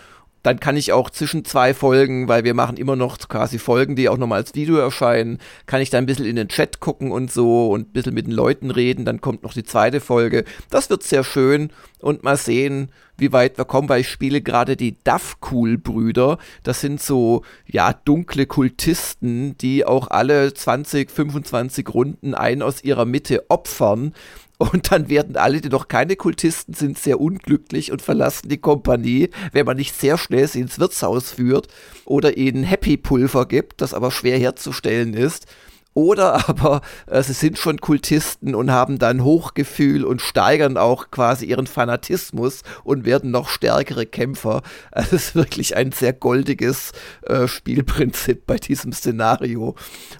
dann 0.42 0.58
kann 0.60 0.76
ich 0.76 0.92
auch 0.92 1.10
zwischen 1.10 1.44
zwei 1.44 1.74
Folgen, 1.74 2.28
weil 2.28 2.44
wir 2.44 2.54
machen 2.54 2.76
immer 2.76 2.96
noch 2.96 3.18
quasi 3.28 3.58
Folgen, 3.58 3.96
die 3.96 4.08
auch 4.08 4.18
nochmal 4.18 4.40
als 4.40 4.54
Video 4.54 4.76
erscheinen, 4.76 5.38
kann 5.66 5.80
ich 5.80 5.90
da 5.90 5.98
ein 5.98 6.06
bisschen 6.06 6.26
in 6.26 6.36
den 6.36 6.48
Chat 6.48 6.80
gucken 6.80 7.12
und 7.12 7.30
so 7.30 7.68
und 7.68 7.88
ein 7.88 7.92
bisschen 7.92 8.14
mit 8.14 8.26
den 8.26 8.32
Leuten 8.32 8.70
reden. 8.70 9.04
Dann 9.04 9.20
kommt 9.20 9.42
noch 9.42 9.52
die 9.52 9.64
zweite 9.64 10.00
Folge. 10.00 10.44
Das 10.70 10.90
wird 10.90 11.02
sehr 11.02 11.24
schön 11.24 11.70
und 12.00 12.24
mal 12.24 12.36
sehen, 12.36 12.90
wie 13.16 13.32
weit 13.32 13.56
wir 13.56 13.64
kommen, 13.64 13.88
weil 13.88 14.00
ich 14.00 14.08
spiele 14.08 14.42
gerade 14.42 14.76
die 14.76 14.96
Duff-Cool-Brüder. 15.04 16.38
Das 16.64 16.80
sind 16.80 17.00
so, 17.00 17.42
ja, 17.66 17.92
dunkle 17.92 18.46
Kultisten, 18.46 19.56
die 19.58 19.84
auch 19.84 20.08
alle 20.08 20.52
20, 20.52 21.10
25 21.10 21.88
Runden 21.94 22.34
einen 22.34 22.62
aus 22.62 22.82
ihrer 22.82 23.04
Mitte 23.04 23.48
opfern 23.48 24.12
und 24.62 24.92
dann 24.92 25.08
werden 25.08 25.36
alle, 25.36 25.60
die 25.60 25.68
noch 25.68 25.88
keine 25.88 26.16
Kultisten 26.16 26.74
sind, 26.74 26.98
sehr 26.98 27.20
unglücklich 27.20 27.92
und 27.92 28.02
verlassen 28.02 28.48
die 28.48 28.58
Kompanie, 28.58 29.30
wenn 29.52 29.66
man 29.66 29.76
nicht 29.76 29.98
sehr 29.98 30.18
schnell 30.18 30.46
sie 30.46 30.60
ins 30.60 30.78
Wirtshaus 30.78 31.30
führt 31.32 31.68
oder 32.04 32.36
ihnen 32.36 32.64
Happy 32.64 32.96
Pulver 32.96 33.46
gibt, 33.46 33.80
das 33.80 33.94
aber 33.94 34.10
schwer 34.10 34.38
herzustellen 34.38 35.14
ist. 35.14 35.46
Oder 35.94 36.48
aber 36.48 36.80
äh, 37.06 37.22
sie 37.22 37.32
sind 37.32 37.58
schon 37.58 37.80
Kultisten 37.80 38.54
und 38.54 38.70
haben 38.70 38.98
dann 38.98 39.24
Hochgefühl 39.24 40.04
und 40.04 40.20
steigern 40.20 40.76
auch 40.76 41.10
quasi 41.10 41.46
ihren 41.46 41.66
Fanatismus 41.66 42.62
und 42.84 43.04
werden 43.04 43.30
noch 43.30 43.48
stärkere 43.48 44.06
Kämpfer. 44.06 44.62
Also 44.90 45.16
es 45.16 45.28
ist 45.28 45.34
wirklich 45.34 45.76
ein 45.76 45.92
sehr 45.92 46.12
goldiges 46.12 46.92
äh, 47.22 47.48
Spielprinzip 47.48 48.46
bei 48.46 48.56
diesem 48.56 48.92
Szenario. 48.92 49.74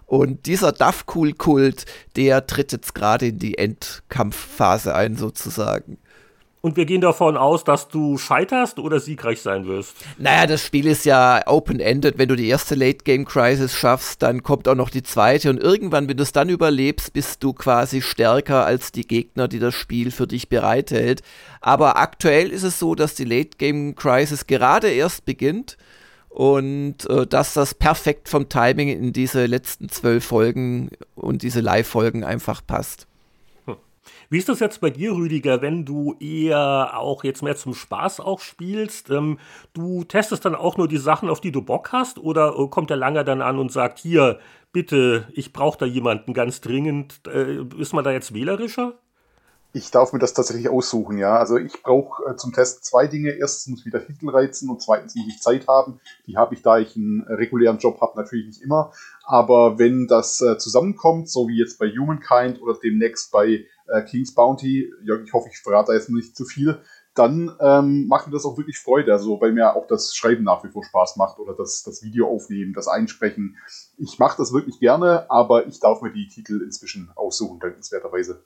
Und 0.07 0.47
dieser 0.47 0.73
Duff-Cool-Kult, 0.73 1.85
der 2.17 2.47
tritt 2.47 2.73
jetzt 2.73 2.95
gerade 2.95 3.27
in 3.27 3.39
die 3.39 3.59
Endkampfphase 3.59 4.95
ein 4.95 5.17
sozusagen. 5.17 5.99
Und 6.65 6.77
wir 6.77 6.87
gehen 6.87 7.01
davon 7.01 7.37
aus, 7.37 7.65
dass 7.65 7.89
du 7.89 8.17
scheiterst 8.19 8.79
oder 8.79 9.01
siegreich 9.01 9.41
sein 9.41 9.67
wirst. 9.67 9.97
Naja, 10.17 10.47
das 10.47 10.65
Spiel 10.65 10.87
ist 10.87 11.05
ja 11.05 11.43
open-ended. 11.45 12.19
Wenn 12.19 12.29
du 12.29 12.37
die 12.37 12.47
erste 12.47 12.77
Late-Game-Crisis 12.77 13.75
schaffst, 13.75 14.23
dann 14.23 14.45
kommt 14.45 14.69
auch 14.69 14.77
noch 14.77 14.89
die 14.89 15.03
zweite. 15.03 15.51
Und 15.51 15.59
irgendwann, 15.59 16.09
wenn 16.09 16.17
du 16.17 16.23
es 16.23 16.31
dann 16.31 16.49
überlebst, 16.49 17.13
bist 17.15 17.43
du 17.43 17.53
quasi 17.53 18.01
stärker 18.01 18.65
als 18.65 18.93
die 18.93 19.09
Gegner, 19.09 19.49
die 19.49 19.59
das 19.59 19.75
Spiel 19.75 20.13
für 20.13 20.29
dich 20.29 20.49
bereithält. 20.49 21.23
Aber 21.61 21.97
aktuell 21.97 22.51
ist 22.51 22.63
es 22.63 22.79
so, 22.79 22.95
dass 22.95 23.17
die 23.17 23.25
Late-Game-Crisis 23.25 24.47
gerade 24.47 24.89
erst 24.89 25.25
beginnt. 25.25 25.77
Und 26.29 27.11
äh, 27.11 27.27
dass 27.27 27.55
das 27.55 27.75
perfekt 27.75 28.29
vom 28.29 28.49
Timing 28.49 28.89
in 28.89 29.13
diese 29.13 29.47
letzten 29.47 29.89
zwölf 29.89 30.25
Folgen 30.25 30.91
und 31.17 31.43
diese 31.43 31.61
Live-Folgen 31.61 32.23
einfach 32.23 32.65
passt. 32.65 33.09
Wie 34.33 34.39
ist 34.39 34.49
das 34.49 34.61
jetzt 34.61 34.81
bei 34.81 34.89
dir, 34.89 35.13
Rüdiger, 35.13 35.61
wenn 35.61 35.85
du 35.85 36.17
eher 36.19 36.97
auch 36.97 37.23
jetzt 37.23 37.43
mehr 37.43 37.55
zum 37.55 37.75
Spaß 37.75 38.21
auch 38.21 38.41
spielst? 38.41 39.11
Ähm, 39.11 39.39
du 39.75 40.05
testest 40.05 40.47
dann 40.47 40.55
auch 40.55 40.79
nur 40.79 40.89
die 40.89 40.97
Sachen, 40.97 41.29
auf 41.29 41.43
die 41.43 41.53
du 41.53 41.61
Bock 41.61 41.93
hast? 41.93 42.19
Oder 42.19 42.59
äh, 42.59 42.67
kommt 42.69 42.89
der 42.89 42.97
Langer 42.97 43.25
dann 43.25 43.43
an 43.43 43.59
und 43.59 43.71
sagt, 43.71 43.99
hier, 43.99 44.39
bitte, 44.73 45.29
ich 45.35 45.53
brauche 45.53 45.77
da 45.77 45.85
jemanden 45.85 46.33
ganz 46.33 46.63
dringend? 46.63 47.21
Äh, 47.27 47.63
ist 47.77 47.93
man 47.93 48.05
da 48.05 48.11
jetzt 48.11 48.33
wählerischer? 48.33 48.95
Ich 49.75 49.91
darf 49.91 50.15
mir 50.15 50.19
das 50.19 50.33
tatsächlich 50.33 50.71
aussuchen, 50.71 51.19
ja. 51.19 51.37
Also 51.37 51.59
ich 51.59 51.83
brauche 51.83 52.25
äh, 52.31 52.37
zum 52.37 52.55
Test 52.55 52.87
zwei 52.87 53.09
Dinge. 53.09 53.33
Erstens 53.33 53.67
muss 53.69 53.85
wieder 53.85 54.03
Titel 54.03 54.31
reizen 54.31 54.71
und 54.71 54.81
zweitens 54.81 55.15
muss 55.15 55.29
ich 55.29 55.43
Zeit 55.43 55.69
haben. 55.69 56.01
Die 56.27 56.39
habe 56.39 56.55
ich, 56.55 56.63
da 56.63 56.79
ich 56.79 56.97
einen 56.97 57.21
regulären 57.29 57.77
Job 57.77 58.01
habe, 58.01 58.19
natürlich 58.19 58.47
nicht 58.47 58.63
immer. 58.63 58.95
Aber 59.25 59.79
wenn 59.79 60.07
das 60.07 60.41
äh, 60.41 60.57
zusammenkommt, 60.57 61.29
so 61.29 61.49
wie 61.49 61.59
jetzt 61.59 61.79
bei 61.79 61.91
Humankind 61.91 62.63
oder 62.63 62.79
demnächst 62.83 63.31
bei 63.31 63.67
äh, 63.89 64.03
King's 64.03 64.35
Bounty, 64.35 64.93
ja, 65.05 65.17
ich 65.17 65.33
hoffe, 65.33 65.49
ich 65.51 65.59
verrate 65.59 65.93
jetzt 65.93 66.11
nicht 66.11 66.37
zu 66.37 66.45
viel, 66.45 66.81
dann 67.15 67.55
ähm, 67.61 68.07
macht 68.09 68.27
mir 68.27 68.33
das 68.33 68.45
auch 68.45 68.57
wirklich 68.57 68.79
Freude. 68.79 69.13
Also 69.13 69.37
bei 69.37 69.53
mir 69.53 69.77
auch 69.77 69.87
das 69.87 70.15
Schreiben 70.15 70.45
nach 70.45 70.65
wie 70.65 70.69
vor 70.69 70.85
Spaß 70.85 71.17
macht 71.17 71.39
oder 71.39 71.55
das, 71.55 71.83
das 71.83 72.03
Video 72.03 72.29
aufnehmen, 72.29 72.73
das 72.73 72.89
Einsprechen. 72.89 73.59
Ich 73.99 74.19
mache 74.19 74.39
das 74.39 74.53
wirklich 74.53 74.81
gerne, 74.81 75.31
aber 75.31 75.67
ich 75.67 75.79
darf 75.81 76.01
mir 76.01 76.13
die 76.13 76.29
Titel 76.29 76.63
inzwischen 76.63 77.11
aussuchen, 77.15 77.61
dankenswerterweise. 77.61 78.45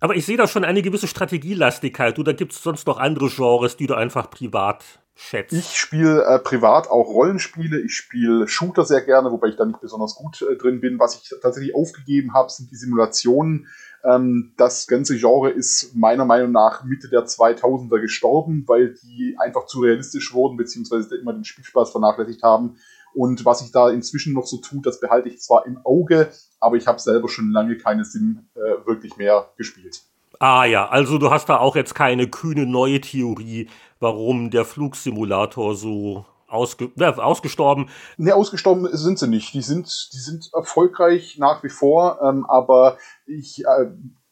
Aber 0.00 0.16
ich 0.16 0.24
sehe 0.24 0.38
da 0.38 0.48
schon 0.48 0.64
eine 0.64 0.82
gewisse 0.82 1.06
Strategielastigkeit. 1.06 2.18
Oder 2.18 2.32
gibt 2.32 2.52
es 2.52 2.62
sonst 2.62 2.86
noch 2.86 2.98
andere 2.98 3.28
Genres, 3.28 3.76
die 3.76 3.86
du 3.86 3.94
einfach 3.94 4.30
privat 4.30 4.82
schätzt? 5.14 5.52
Ich 5.52 5.76
spiele 5.76 6.24
äh, 6.24 6.38
privat 6.38 6.88
auch 6.88 7.06
Rollenspiele. 7.06 7.78
Ich 7.78 7.94
spiele 7.94 8.48
Shooter 8.48 8.86
sehr 8.86 9.02
gerne, 9.02 9.30
wobei 9.30 9.48
ich 9.48 9.56
da 9.56 9.66
nicht 9.66 9.82
besonders 9.82 10.14
gut 10.14 10.40
äh, 10.40 10.56
drin 10.56 10.80
bin. 10.80 10.98
Was 10.98 11.16
ich 11.16 11.34
tatsächlich 11.42 11.74
aufgegeben 11.74 12.32
habe, 12.32 12.50
sind 12.50 12.70
die 12.70 12.76
Simulationen. 12.76 13.68
Ähm, 14.04 14.52
das 14.56 14.86
ganze 14.86 15.16
Genre 15.16 15.50
ist 15.50 15.94
meiner 15.94 16.24
Meinung 16.24 16.52
nach 16.52 16.84
Mitte 16.84 17.08
der 17.08 17.26
2000er 17.26 18.00
gestorben, 18.00 18.64
weil 18.66 18.94
die 19.02 19.36
einfach 19.38 19.66
zu 19.66 19.80
realistisch 19.80 20.32
wurden, 20.32 20.56
beziehungsweise 20.56 21.16
immer 21.16 21.32
den 21.32 21.44
Spielspaß 21.44 21.90
vernachlässigt 21.90 22.42
haben. 22.42 22.76
Und 23.14 23.44
was 23.44 23.58
sich 23.58 23.72
da 23.72 23.90
inzwischen 23.90 24.34
noch 24.34 24.46
so 24.46 24.58
tut, 24.58 24.86
das 24.86 25.00
behalte 25.00 25.28
ich 25.28 25.40
zwar 25.40 25.66
im 25.66 25.78
Auge, 25.84 26.30
aber 26.60 26.76
ich 26.76 26.86
habe 26.86 27.00
selber 27.00 27.28
schon 27.28 27.50
lange 27.50 27.76
keine 27.76 28.04
Sim 28.04 28.46
äh, 28.54 28.86
wirklich 28.86 29.16
mehr 29.16 29.50
gespielt. 29.56 30.02
Ah 30.38 30.64
ja, 30.64 30.88
also 30.88 31.18
du 31.18 31.30
hast 31.30 31.48
da 31.50 31.58
auch 31.58 31.76
jetzt 31.76 31.94
keine 31.94 32.28
kühne 32.28 32.64
neue 32.64 33.00
Theorie, 33.00 33.68
warum 33.98 34.50
der 34.50 34.64
Flugsimulator 34.64 35.74
so 35.74 36.24
ausge 36.50 36.90
äh, 36.98 37.04
ausgestorben. 37.04 37.88
Ne, 38.16 38.34
ausgestorben 38.34 38.88
sind 38.92 39.18
sie 39.18 39.28
nicht. 39.28 39.54
Die 39.54 39.62
sind, 39.62 40.10
die 40.12 40.18
sind 40.18 40.50
erfolgreich 40.52 41.38
nach 41.38 41.62
wie 41.62 41.68
vor, 41.68 42.20
ähm, 42.22 42.46
aber 42.46 42.98
ich 43.26 43.64
äh, 43.64 43.86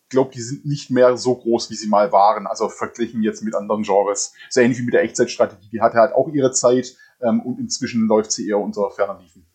glaube, 0.09 0.31
die 0.35 0.41
sind 0.41 0.67
nicht 0.67 0.91
mehr 0.91 1.17
so 1.17 1.35
groß, 1.35 1.71
wie 1.71 1.75
sie 1.75 1.89
mal 1.89 2.13
waren. 2.13 2.47
Also 2.47 2.69
verglichen 2.69 3.23
jetzt 3.23 3.43
mit 3.43 3.55
anderen 3.55 3.83
Genres. 3.83 4.35
Sehr 4.49 4.65
ähnlich 4.65 4.79
wie 4.79 4.85
mit 4.85 4.95
der 4.95 5.03
Echtzeitstrategie. 5.03 5.69
Die 5.71 5.81
hatte 5.81 5.99
halt 5.99 6.15
auch 6.15 6.29
ihre 6.29 6.53
Zeit 6.53 6.97
ähm, 7.21 7.41
und 7.41 7.59
inzwischen 7.59 8.07
läuft 8.07 8.33
sie 8.33 8.49
eher 8.49 8.59
unter 8.59 8.91
ferner 8.91 9.21
Liefen. 9.21 9.47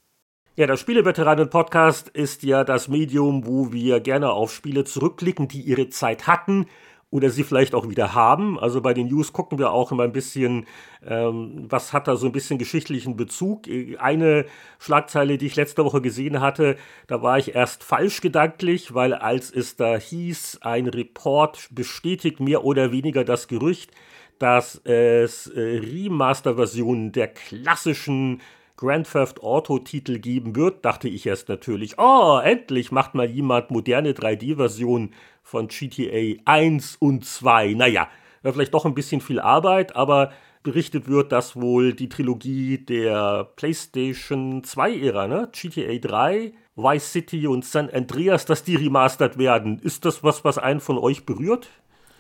Ja, 0.56 0.68
der 0.68 0.78
Spieleveteranen-Podcast 0.78 2.10
ist 2.10 2.44
ja 2.44 2.64
das 2.64 2.88
Medium, 2.88 3.48
wo 3.48 3.74
wir 3.74 4.00
gerne 4.02 4.32
auf 4.32 4.54
Spiele 4.54 4.84
zurückblicken, 4.84 5.48
die 5.48 5.62
ihre 5.62 5.90
Zeit 5.90 6.28
hatten, 6.28 6.68
oder 7.14 7.30
sie 7.30 7.44
vielleicht 7.44 7.76
auch 7.76 7.88
wieder 7.88 8.16
haben. 8.16 8.60
Also 8.60 8.82
bei 8.82 8.96
den 8.96 9.08
News 9.08 9.34
gucken 9.34 9.60
wir 9.60 9.72
auch 9.72 9.92
immer 9.92 10.02
ein 10.02 10.14
bisschen, 10.14 10.66
ähm, 11.06 11.68
was 11.70 11.94
hat 11.94 12.08
da 12.08 12.16
so 12.16 12.26
ein 12.26 12.32
bisschen 12.32 12.58
geschichtlichen 12.58 13.16
Bezug. 13.16 13.68
Eine 14.00 14.46
Schlagzeile, 14.80 15.38
die 15.38 15.46
ich 15.46 15.56
letzte 15.56 15.86
Woche 15.86 16.02
gesehen 16.02 16.42
hatte, 16.42 16.76
da 17.06 17.22
war 17.22 17.38
ich 17.38 17.54
erst 17.54 17.84
falsch 17.84 18.20
gedanklich, 18.20 18.96
weil 18.96 19.14
als 19.14 19.52
es 19.52 19.76
da 19.76 19.96
hieß, 19.96 20.62
ein 20.64 20.88
Report 20.88 21.70
bestätigt 21.70 22.40
mehr 22.40 22.64
oder 22.64 22.92
weniger 22.92 23.24
das 23.24 23.48
Gerücht, 23.48 23.92
dass 24.40 24.82
es 24.84 25.46
äh, 25.46 25.60
Remaster-Versionen 25.60 27.12
der 27.12 27.28
klassischen 27.28 28.42
Grand 28.76 29.10
Theft 29.10 29.44
Auto 29.44 29.78
Titel 29.78 30.18
geben 30.18 30.56
wird, 30.56 30.84
dachte 30.84 31.08
ich 31.08 31.28
erst 31.28 31.48
natürlich, 31.48 32.00
oh, 32.00 32.40
endlich 32.44 32.92
macht 32.92 33.14
mal 33.14 33.30
jemand 33.30 33.70
moderne 33.70 34.14
3D-Versionen 34.14 35.14
von 35.44 35.68
GTA 35.68 36.42
1 36.46 36.96
und 36.98 37.26
2. 37.26 37.74
Naja, 37.74 38.08
wäre 38.42 38.54
vielleicht 38.54 38.74
doch 38.74 38.86
ein 38.86 38.96
bisschen 38.96 39.22
viel 39.22 39.40
Arbeit, 39.40 39.96
aber 39.96 40.32
berichtet 40.64 41.08
wird, 41.08 41.32
dass 41.32 41.56
wohl 41.56 41.94
die 41.94 42.10
Trilogie 42.10 42.78
der 42.78 43.50
PlayStation 43.56 44.64
2-Ära, 44.64 45.28
ne? 45.28 45.50
GTA 45.52 45.98
3, 45.98 46.54
Vice 46.76 47.12
City 47.12 47.48
und 47.48 47.66
San 47.66 47.90
Andreas, 47.90 48.46
dass 48.46 48.64
die 48.64 48.76
remastert 48.76 49.38
werden. 49.38 49.80
Ist 49.80 50.06
das 50.06 50.24
was, 50.24 50.44
was 50.44 50.58
einen 50.58 50.80
von 50.80 50.98
euch 50.98 51.26
berührt? 51.26 51.70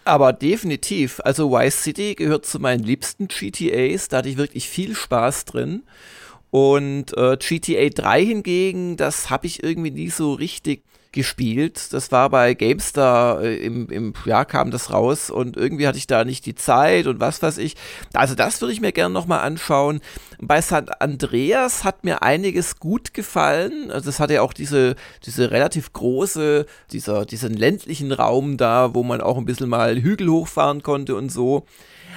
Aber 0.05 0.33
definitiv. 0.33 1.21
Also 1.23 1.51
Vice 1.51 1.81
City 1.81 2.15
gehört 2.15 2.45
zu 2.45 2.59
meinen 2.59 2.83
liebsten 2.83 3.29
GTAs. 3.29 4.09
Da 4.09 4.17
hatte 4.17 4.29
ich 4.29 4.37
wirklich 4.37 4.67
viel 4.67 4.95
Spaß 4.95 5.45
drin. 5.45 5.83
Und 6.51 7.17
äh, 7.17 7.37
GTA 7.37 7.89
3 7.89 8.25
hingegen, 8.25 8.97
das 8.97 9.29
habe 9.29 9.47
ich 9.47 9.63
irgendwie 9.63 9.91
nie 9.91 10.09
so 10.09 10.33
richtig 10.33 10.83
gespielt. 11.13 11.93
Das 11.93 12.11
war 12.11 12.29
bei 12.29 12.53
GameStar 12.53 13.41
äh, 13.41 13.55
im, 13.55 13.87
im 13.89 14.13
Jahr 14.25 14.43
kam 14.43 14.71
das 14.71 14.91
raus 14.91 15.29
und 15.29 15.55
irgendwie 15.55 15.87
hatte 15.87 15.97
ich 15.97 16.07
da 16.07 16.25
nicht 16.25 16.45
die 16.45 16.55
Zeit 16.55 17.07
und 17.07 17.21
was 17.21 17.41
weiß 17.41 17.57
ich. 17.59 17.75
Also 18.13 18.35
das 18.35 18.59
würde 18.59 18.73
ich 18.73 18.81
mir 18.81 18.91
gerne 18.91 19.13
nochmal 19.13 19.39
anschauen. 19.39 20.01
Bei 20.41 20.61
San 20.61 20.89
Andreas 20.99 21.85
hat 21.85 22.03
mir 22.03 22.21
einiges 22.21 22.79
gut 22.79 23.13
gefallen. 23.13 23.91
Also 23.91 24.07
das 24.07 24.19
hatte 24.19 24.33
ja 24.33 24.41
auch 24.41 24.53
diese, 24.53 24.95
diese 25.25 25.51
relativ 25.51 25.93
große, 25.93 26.65
dieser, 26.91 27.25
diesen 27.25 27.53
ländlichen 27.53 28.11
Raum 28.11 28.57
da, 28.57 28.93
wo 28.93 29.03
man 29.03 29.21
auch 29.21 29.37
ein 29.37 29.45
bisschen 29.45 29.69
mal 29.69 30.01
Hügel 30.01 30.29
hochfahren 30.29 30.83
konnte 30.83 31.15
und 31.15 31.31
so. 31.31 31.65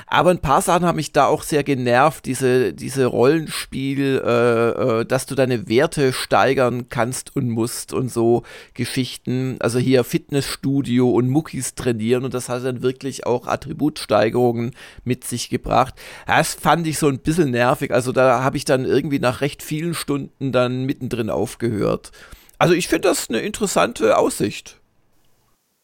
Aber 0.09 0.31
ein 0.31 0.39
paar 0.39 0.63
Sachen 0.63 0.87
haben 0.87 0.97
mich 0.97 1.11
da 1.11 1.27
auch 1.27 1.43
sehr 1.43 1.65
genervt, 1.65 2.27
diese, 2.27 2.73
diese 2.73 3.07
Rollenspiel, 3.07 4.23
äh, 4.25 5.01
äh, 5.01 5.05
dass 5.05 5.27
du 5.27 5.35
deine 5.35 5.69
Werte 5.69 6.13
steigern 6.13 6.89
kannst 6.89 7.35
und 7.35 7.51
musst 7.51 7.93
und 7.93 8.13
so 8.13 8.45
Geschichten. 8.75 9.57
Also 9.59 9.81
hier 9.81 10.05
Fitnessstudio 10.05 11.11
und 11.11 11.29
Muckis 11.29 11.75
trainieren 11.75 12.25
und 12.25 12.35
das 12.35 12.49
hat 12.49 12.65
dann 12.65 12.83
wirklich 12.83 13.27
auch 13.27 13.49
Attributsteigerungen 13.49 14.77
mit 15.05 15.25
sich 15.25 15.51
gebracht. 15.51 15.95
Das 16.27 16.55
fand 16.55 16.87
ich 16.87 16.99
so 16.99 17.09
ein 17.09 17.19
bisschen 17.19 17.51
nervig. 17.51 17.91
Also 17.93 18.13
da 18.13 18.45
habe 18.45 18.57
ich 18.57 18.65
dann 18.65 18.85
irgendwie 18.85 19.19
nach 19.19 19.41
recht 19.41 19.63
vielen 19.63 19.95
Stunden 19.95 20.53
dann 20.53 20.85
mittendrin 20.85 21.31
aufgehört. 21.31 22.13
Also 22.59 22.75
ich 22.75 22.87
finde 22.87 23.09
das 23.09 23.29
eine 23.29 23.41
interessante 23.41 24.17
Aussicht. 24.17 24.81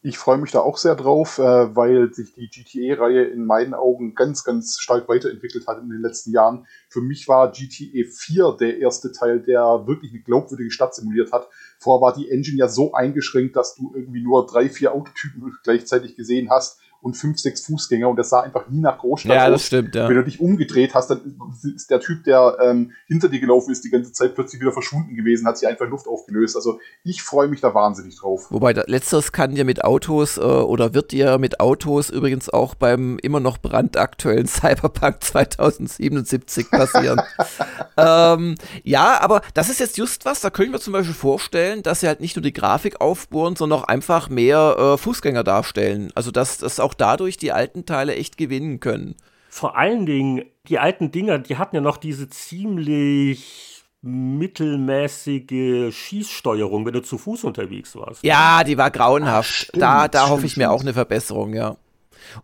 Ich 0.05 0.17
freue 0.17 0.37
mich 0.37 0.51
da 0.51 0.59
auch 0.59 0.77
sehr 0.77 0.95
drauf, 0.95 1.39
äh, 1.39 1.75
weil 1.77 2.13
sich 2.13 2.33
die 2.33 2.49
GTA-Reihe 2.49 3.23
in 3.23 3.45
meinen 3.45 3.73
Augen 3.73 4.15
ganz, 4.15 4.43
ganz 4.43 4.77
stark 4.77 5.07
weiterentwickelt 5.07 5.65
hat 5.65 5.81
in 5.81 5.87
den 5.87 6.01
letzten 6.01 6.33
Jahren. 6.33 6.67
Für 6.89 6.99
mich 6.99 7.29
war 7.29 7.53
GTA 7.53 8.03
4 8.11 8.57
der 8.59 8.79
erste 8.79 9.13
Teil, 9.13 9.39
der 9.39 9.87
wirklich 9.87 10.11
eine 10.11 10.19
glaubwürdige 10.19 10.71
Stadt 10.71 10.93
simuliert 10.93 11.31
hat. 11.31 11.47
Vorher 11.79 12.01
war 12.01 12.13
die 12.13 12.29
Engine 12.29 12.57
ja 12.57 12.67
so 12.67 12.93
eingeschränkt, 12.93 13.55
dass 13.55 13.75
du 13.75 13.93
irgendwie 13.95 14.21
nur 14.21 14.45
drei, 14.45 14.67
vier 14.67 14.93
Autotypen 14.93 15.57
gleichzeitig 15.63 16.17
gesehen 16.17 16.49
hast 16.49 16.81
und 17.03 17.15
fünf, 17.15 17.37
sechs 17.37 17.65
Fußgänger 17.65 18.07
und 18.07 18.15
das 18.15 18.29
sah 18.29 18.41
einfach 18.41 18.69
nie 18.69 18.79
nach 18.79 18.97
Großstadt 18.97 19.35
ja, 19.35 19.45
aus. 19.45 19.51
Das 19.51 19.65
stimmt, 19.67 19.93
ja. 19.93 20.07
Wenn 20.07 20.15
du 20.15 20.23
dich 20.23 20.39
umgedreht 20.39 20.93
hast, 20.95 21.09
dann 21.09 21.37
ist 21.75 21.89
der 21.89 21.99
Typ, 21.99 22.23
der 22.23 22.57
ähm, 22.61 22.93
hinter 23.07 23.27
dir 23.27 23.39
gelaufen 23.39 23.71
ist, 23.71 23.83
die 23.83 23.89
ganze 23.89 24.13
Zeit 24.13 24.35
plötzlich 24.35 24.61
wieder 24.61 24.71
verschwunden 24.71 25.15
gewesen, 25.15 25.45
hat 25.45 25.57
sich 25.57 25.67
einfach 25.67 25.85
in 25.85 25.91
Luft 25.91 26.07
aufgelöst. 26.07 26.55
Also 26.55 26.79
ich 27.03 27.21
freue 27.21 27.49
mich 27.49 27.59
da 27.59 27.73
wahnsinnig 27.73 28.17
drauf. 28.17 28.47
Wobei 28.49 28.71
letzteres 28.71 29.33
kann 29.33 29.55
ja 29.55 29.65
mit 29.65 29.83
Autos 29.83 30.37
äh, 30.37 30.41
oder 30.41 30.93
wird 30.93 31.11
ja 31.11 31.37
mit 31.37 31.59
Autos 31.59 32.09
übrigens 32.09 32.49
auch 32.49 32.73
beim 32.73 33.19
immer 33.21 33.41
noch 33.41 33.57
brandaktuellen 33.57 34.47
Cyberpunk 34.47 35.21
2077 35.23 36.71
passieren. 36.71 37.21
ähm, 37.97 38.55
ja, 38.83 39.19
aber 39.19 39.41
das 39.53 39.69
ist 39.69 39.81
jetzt 39.81 39.97
just 39.97 40.23
was, 40.25 40.39
da 40.39 40.49
könnte 40.49 40.67
ich 40.67 40.71
mir 40.73 40.79
zum 40.79 40.93
Beispiel 40.93 41.13
vorstellen, 41.13 41.83
dass 41.83 41.99
sie 41.99 42.07
halt 42.07 42.21
nicht 42.21 42.37
nur 42.37 42.43
die 42.43 42.53
Grafik 42.53 43.01
aufbohren, 43.01 43.57
sondern 43.57 43.79
auch 43.79 43.83
einfach 43.83 44.29
mehr 44.29 44.75
äh, 44.77 44.97
Fußgänger 44.97 45.43
darstellen. 45.43 46.11
Also 46.15 46.31
dass 46.31 46.59
das 46.59 46.79
auch 46.79 46.92
auch 46.93 46.95
dadurch 46.95 47.37
die 47.37 47.51
alten 47.51 47.85
Teile 47.85 48.15
echt 48.15 48.37
gewinnen 48.37 48.79
können. 48.79 49.15
Vor 49.49 49.77
allen 49.77 50.05
Dingen, 50.05 50.43
die 50.67 50.79
alten 50.79 51.11
Dinger, 51.11 51.39
die 51.39 51.57
hatten 51.57 51.75
ja 51.75 51.81
noch 51.81 51.97
diese 51.97 52.29
ziemlich 52.29 53.83
mittelmäßige 54.01 55.95
Schießsteuerung, 55.95 56.85
wenn 56.85 56.93
du 56.93 57.01
zu 57.01 57.17
Fuß 57.17 57.45
unterwegs 57.45 57.95
warst. 57.95 58.23
Ja, 58.23 58.63
die 58.63 58.77
war 58.77 58.91
grauenhaft. 58.91 59.71
Ach, 59.73 59.79
da 59.79 60.07
da 60.07 60.29
hoffe 60.29 60.45
ich 60.45 60.57
mir 60.57 60.71
auch 60.71 60.81
eine 60.81 60.93
Verbesserung, 60.93 61.53
ja. 61.53 61.77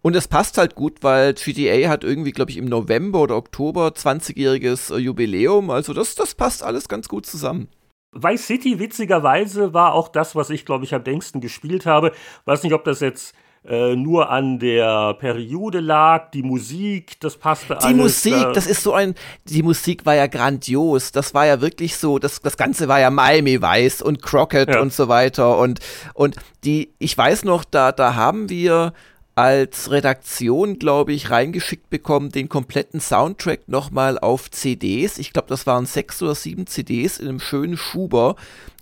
Und 0.02 0.16
es 0.16 0.28
passt 0.28 0.58
halt 0.58 0.76
gut, 0.76 1.04
weil 1.04 1.34
GTA 1.34 1.90
hat 1.90 2.04
irgendwie, 2.04 2.32
glaube 2.32 2.52
ich, 2.52 2.58
im 2.58 2.66
November 2.66 3.22
oder 3.22 3.36
Oktober 3.38 3.88
20-jähriges 3.90 4.94
äh, 4.94 5.00
Jubiläum. 5.00 5.70
Also 5.70 5.94
das, 5.94 6.16
das 6.16 6.36
passt 6.36 6.64
alles 6.64 6.88
ganz 6.88 7.08
gut 7.08 7.26
zusammen. 7.26 7.70
Vice 8.12 8.46
City, 8.46 8.80
witzigerweise, 8.80 9.74
war 9.74 9.94
auch 9.94 10.10
das, 10.10 10.36
was 10.36 10.50
ich, 10.50 10.66
glaube 10.66 10.84
ich, 10.84 10.94
am 10.94 11.04
längsten 11.04 11.42
gespielt 11.42 11.86
habe. 11.86 12.12
Weiß 12.46 12.64
nicht, 12.64 12.74
ob 12.74 12.84
das 12.84 13.00
jetzt 13.00 13.36
äh, 13.68 13.96
nur 13.96 14.30
an 14.30 14.58
der 14.60 15.16
Periode 15.16 15.80
lag, 15.80 16.32
die 16.32 16.44
Musik, 16.44 17.20
das 17.20 17.38
passte 17.38 17.76
die 17.76 17.86
alles. 17.86 18.22
Die 18.24 18.30
Musik, 18.30 18.48
äh, 18.50 18.54
das 18.54 18.68
ist 18.68 18.84
so 18.84 18.94
ein, 18.94 19.16
die 19.46 19.64
Musik 19.64 20.06
war 20.06 20.16
ja 20.16 20.28
grandios, 20.28 21.12
das 21.12 21.34
war 21.34 21.46
ja 21.46 21.60
wirklich 21.60 21.98
so, 21.98 22.20
das, 22.20 22.42
das 22.42 22.58
Ganze 22.58 22.88
war 22.88 23.00
ja 23.00 23.10
Miami 23.10 23.62
Vice 23.62 24.02
und 24.02 24.22
Crockett 24.22 24.70
ja. 24.70 24.82
und 24.82 24.94
so 24.94 25.08
weiter 25.08 25.58
und, 25.58 25.80
und 26.14 26.36
die, 26.64 26.94
ich 27.00 27.18
weiß 27.18 27.44
noch, 27.44 27.66
da, 27.66 27.92
da 27.92 28.16
haben 28.16 28.50
wir 28.50 28.94
als 29.36 29.90
Redaktion, 29.90 30.80
glaube 30.80 31.14
ich, 31.14 31.30
reingeschickt 31.30 31.90
bekommen, 31.90 32.30
den 32.30 32.50
kompletten 32.50 33.00
Soundtrack 33.00 33.70
nochmal 33.70 34.20
auf 34.20 34.52
CDs. 34.52 35.18
Ich 35.18 35.32
glaube, 35.32 35.48
das 35.48 35.66
waren 35.66 35.86
sechs 35.86 36.22
oder 36.22 36.36
sieben 36.36 36.68
CDs 36.68 37.20
in 37.20 37.30
einem 37.30 37.40
schönen 37.40 37.78
Schuber. 37.78 38.36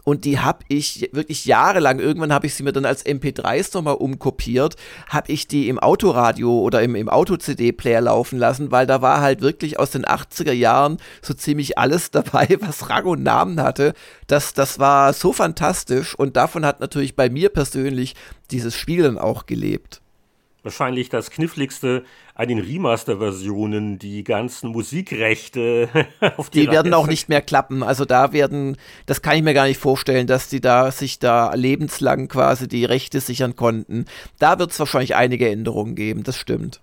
Und 0.08 0.24
die 0.24 0.40
habe 0.40 0.64
ich 0.70 1.10
wirklich 1.12 1.44
jahrelang, 1.44 2.00
irgendwann 2.00 2.32
habe 2.32 2.48
ich 2.48 2.54
sie 2.54 2.64
mir 2.64 2.72
dann 2.72 2.86
als 2.86 3.06
MP3s 3.06 3.72
nochmal 3.74 3.96
umkopiert, 3.96 4.78
habe 5.10 5.30
ich 5.34 5.50
die 5.50 5.68
im 5.68 5.80
Autoradio 5.80 6.62
oder 6.62 6.82
im, 6.82 6.96
im 6.96 7.10
Auto-CD-Player 7.10 8.00
laufen 8.00 8.40
lassen, 8.40 8.72
weil 8.72 8.88
da 8.88 9.02
war 9.02 9.20
halt 9.20 9.42
wirklich 9.42 9.80
aus 9.80 9.92
den 9.92 10.06
80er 10.06 10.54
Jahren 10.54 11.00
so 11.22 11.34
ziemlich 11.34 11.78
alles 11.78 12.10
dabei, 12.12 12.48
was 12.62 12.90
Rang 12.90 13.04
und 13.04 13.22
Namen 13.22 13.60
hatte. 13.60 13.94
Das, 14.28 14.54
das 14.54 14.80
war 14.80 15.12
so 15.12 15.34
fantastisch 15.34 16.16
und 16.16 16.38
davon 16.38 16.66
hat 16.66 16.80
natürlich 16.80 17.18
bei 17.18 17.30
mir 17.30 17.50
persönlich 17.50 18.16
dieses 18.50 18.76
Spiel 18.76 19.04
dann 19.04 19.18
auch 19.18 19.46
gelebt 19.46 20.00
wahrscheinlich 20.68 21.08
das 21.10 21.32
kniffligste 21.32 22.04
an 22.36 22.50
den 22.50 22.60
Remaster-Versionen, 22.60 24.00
die 24.00 24.24
ganzen 24.24 24.72
Musikrechte 24.72 25.90
auf 26.38 26.50
die. 26.50 26.62
Die 26.62 26.72
werden 26.72 26.94
auch 26.94 27.08
nicht 27.08 27.30
mehr 27.30 27.42
klappen. 27.42 27.84
Also 27.84 28.04
da 28.04 28.34
werden, 28.34 28.78
das 29.06 29.22
kann 29.22 29.38
ich 29.38 29.44
mir 29.44 29.54
gar 29.54 29.68
nicht 29.68 29.80
vorstellen, 29.80 30.28
dass 30.28 30.50
die 30.50 30.60
da 30.60 30.92
sich 30.92 31.20
da 31.20 31.54
lebenslang 31.54 32.28
quasi 32.28 32.68
die 32.68 32.86
Rechte 32.86 33.22
sichern 33.22 33.56
konnten. 33.56 34.06
Da 34.40 34.60
wird 34.60 34.72
es 34.72 34.80
wahrscheinlich 34.80 35.16
einige 35.16 35.50
Änderungen 35.50 35.96
geben, 35.96 36.24
das 36.24 36.36
stimmt. 36.36 36.82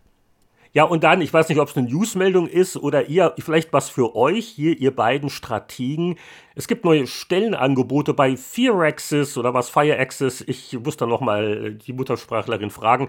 Ja, 0.75 0.83
und 0.83 1.05
dann, 1.05 1.20
ich 1.20 1.33
weiß 1.33 1.49
nicht, 1.49 1.61
ob 1.61 1.68
es 1.68 1.77
eine 1.77 1.88
Newsmeldung 1.88 2.49
ist 2.49 2.77
oder 2.77 3.09
ihr, 3.09 3.33
vielleicht 3.38 3.73
was 3.73 3.88
für 3.90 4.16
euch, 4.16 4.49
hier, 4.49 4.77
ihr 4.77 4.90
beiden 4.90 5.31
Strategen. 5.31 6.16
Es 6.57 6.66
gibt 6.66 6.85
neue 6.85 7.07
Stellenangebote 7.07 8.12
bei 8.12 8.37
Fearaxis 8.37 9.38
oder 9.38 9.55
was 9.55 9.70
Fireaxis. 9.70 10.42
Ich 10.44 10.77
muss 10.83 10.97
da 10.97 11.07
nochmal 11.07 11.75
die 11.75 11.92
Muttersprachlerin 11.92 12.70
fragen. 12.70 13.09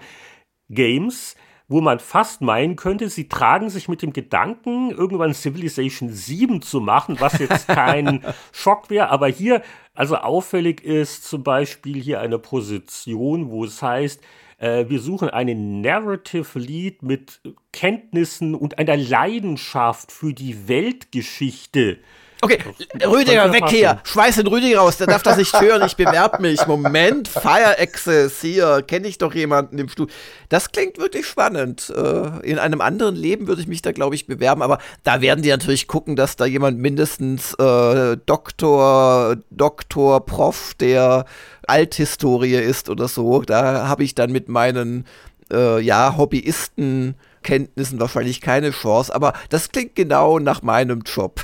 Games, 0.68 1.36
wo 1.68 1.80
man 1.80 1.98
fast 1.98 2.42
meinen 2.42 2.76
könnte, 2.76 3.08
sie 3.08 3.28
tragen 3.28 3.70
sich 3.70 3.88
mit 3.88 4.02
dem 4.02 4.12
Gedanken, 4.12 4.90
irgendwann 4.90 5.34
Civilization 5.34 6.10
7 6.10 6.62
zu 6.62 6.80
machen, 6.80 7.16
was 7.18 7.38
jetzt 7.38 7.66
kein 7.68 8.22
Schock 8.52 8.88
wäre. 8.88 9.10
Aber 9.10 9.26
hier, 9.26 9.62
also 9.94 10.16
auffällig 10.16 10.82
ist 10.84 11.24
zum 11.24 11.42
Beispiel 11.42 12.00
hier 12.00 12.20
eine 12.20 12.38
Position, 12.38 13.50
wo 13.50 13.64
es 13.64 13.82
heißt, 13.82 14.22
äh, 14.58 14.88
wir 14.88 15.00
suchen 15.00 15.28
einen 15.28 15.80
Narrative 15.80 16.58
Lead 16.58 17.02
mit 17.02 17.40
Kenntnissen 17.72 18.54
und 18.54 18.78
einer 18.78 18.96
Leidenschaft 18.96 20.12
für 20.12 20.32
die 20.32 20.68
Weltgeschichte. 20.68 21.98
Okay, 22.42 22.58
Rüdiger, 23.04 23.50
weg 23.52 23.64
hier. 23.68 24.00
Schmeiß 24.04 24.36
den 24.36 24.46
Rüdiger 24.46 24.80
raus, 24.80 24.98
der 24.98 25.06
darf 25.06 25.22
das 25.22 25.38
nicht 25.38 25.58
hören. 25.58 25.82
Ich 25.86 25.96
bewerbe 25.96 26.42
mich. 26.42 26.66
Moment, 26.66 27.28
Fire 27.28 27.78
Access, 27.78 28.40
hier, 28.42 28.82
kenne 28.86 29.08
ich 29.08 29.18
doch 29.18 29.34
jemanden 29.34 29.78
im 29.78 29.88
Studio. 29.88 30.14
Das 30.48 30.70
klingt 30.70 30.98
wirklich 30.98 31.26
spannend. 31.26 31.92
Äh, 31.96 32.46
in 32.48 32.58
einem 32.58 32.80
anderen 32.82 33.16
Leben 33.16 33.48
würde 33.48 33.62
ich 33.62 33.66
mich 33.66 33.80
da, 33.80 33.92
glaube 33.92 34.14
ich, 34.14 34.26
bewerben, 34.26 34.62
aber 34.62 34.78
da 35.02 35.20
werden 35.22 35.42
die 35.42 35.48
natürlich 35.48 35.88
gucken, 35.88 36.14
dass 36.14 36.36
da 36.36 36.44
jemand 36.44 36.78
mindestens 36.78 37.54
äh, 37.54 38.16
Doktor, 38.26 39.36
Doktor, 39.50 40.24
Prof 40.26 40.74
der 40.78 41.24
Althistorie 41.66 42.56
ist 42.56 42.90
oder 42.90 43.08
so. 43.08 43.42
Da 43.42 43.88
habe 43.88 44.04
ich 44.04 44.14
dann 44.14 44.30
mit 44.30 44.48
meinen 44.48 45.06
äh, 45.50 45.80
ja, 45.80 46.16
Hobbyisten 46.16 47.14
Kenntnissen 47.46 48.00
wahrscheinlich 48.00 48.40
keine 48.40 48.72
Chance, 48.72 49.14
aber 49.14 49.32
das 49.50 49.70
klingt 49.70 49.94
genau 49.94 50.40
nach 50.40 50.62
meinem 50.62 51.02
Job. 51.02 51.40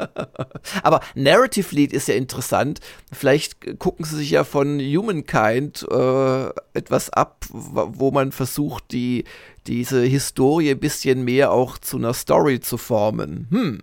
aber 0.82 1.00
Narrative 1.14 1.72
Lead 1.72 1.92
ist 1.92 2.08
ja 2.08 2.16
interessant. 2.16 2.80
Vielleicht 3.12 3.78
gucken 3.78 4.04
Sie 4.04 4.16
sich 4.16 4.30
ja 4.30 4.42
von 4.42 4.80
Humankind 4.80 5.86
äh, 5.88 6.48
etwas 6.74 7.10
ab, 7.10 7.46
wo 7.50 8.10
man 8.10 8.32
versucht, 8.32 8.90
die, 8.90 9.22
diese 9.68 10.02
Historie 10.02 10.72
ein 10.72 10.80
bisschen 10.80 11.24
mehr 11.24 11.52
auch 11.52 11.78
zu 11.78 11.98
einer 11.98 12.12
Story 12.12 12.58
zu 12.58 12.76
formen. 12.76 13.46
Hm. 13.50 13.82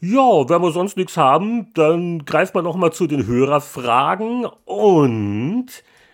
Ja, 0.00 0.48
wenn 0.48 0.62
wir 0.62 0.72
sonst 0.72 0.96
nichts 0.96 1.18
haben, 1.18 1.74
dann 1.74 2.24
greift 2.24 2.54
man 2.54 2.64
noch 2.64 2.76
mal 2.76 2.90
zu 2.90 3.06
den 3.06 3.26
Hörerfragen 3.26 4.46
und 4.64 5.66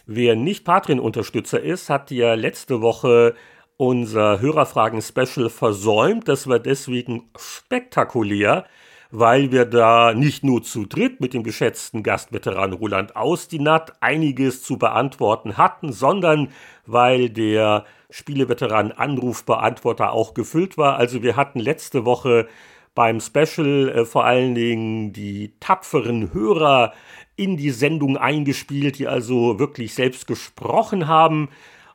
Wer 0.07 0.35
nicht 0.35 0.65
Patreon-Unterstützer 0.65 1.61
ist, 1.61 1.89
hat 1.89 2.11
ja 2.11 2.35
letzte 2.35 2.81
Woche 2.81 3.35
unser 3.83 4.41
Hörerfragen-Special 4.41 5.51
versäumt. 5.51 6.29
Das 6.29 6.47
war 6.47 6.61
deswegen 6.61 7.25
spektakulär, 7.37 8.65
weil 9.11 9.51
wir 9.51 9.65
da 9.65 10.15
nicht 10.15 10.45
nur 10.45 10.63
zu 10.63 10.87
dritt 10.87 11.21
mit 11.21 11.35
dem 11.35 11.43
geschätzten 11.43 12.05
Gastveteran 12.05 12.75
Roland 12.75 13.17
Austinat 13.17 13.95
einiges 14.01 14.63
zu 14.63 14.79
beantworten 14.79 15.57
hatten, 15.57 15.93
sondern 15.93 16.51
weil 16.87 17.29
der 17.29 17.85
Spieleveteran 18.09 18.93
Anrufbeantworter 18.93 20.13
auch 20.13 20.33
gefüllt 20.33 20.79
war. 20.79 20.97
Also 20.99 21.25
wir 21.25 21.35
hatten 21.35 21.59
letzte 21.59 22.05
Woche 22.05 22.47
beim 22.95 23.19
Special 23.19 23.89
äh, 23.89 24.05
vor 24.05 24.25
allen 24.25 24.55
Dingen 24.55 25.13
die 25.13 25.55
tapferen 25.59 26.33
Hörer 26.33 26.93
in 27.35 27.57
die 27.57 27.71
Sendung 27.71 28.17
eingespielt, 28.17 29.01
die 29.01 29.09
also 29.09 29.59
wirklich 29.59 29.93
selbst 29.93 30.29
gesprochen 30.29 31.09
haben. 31.09 31.49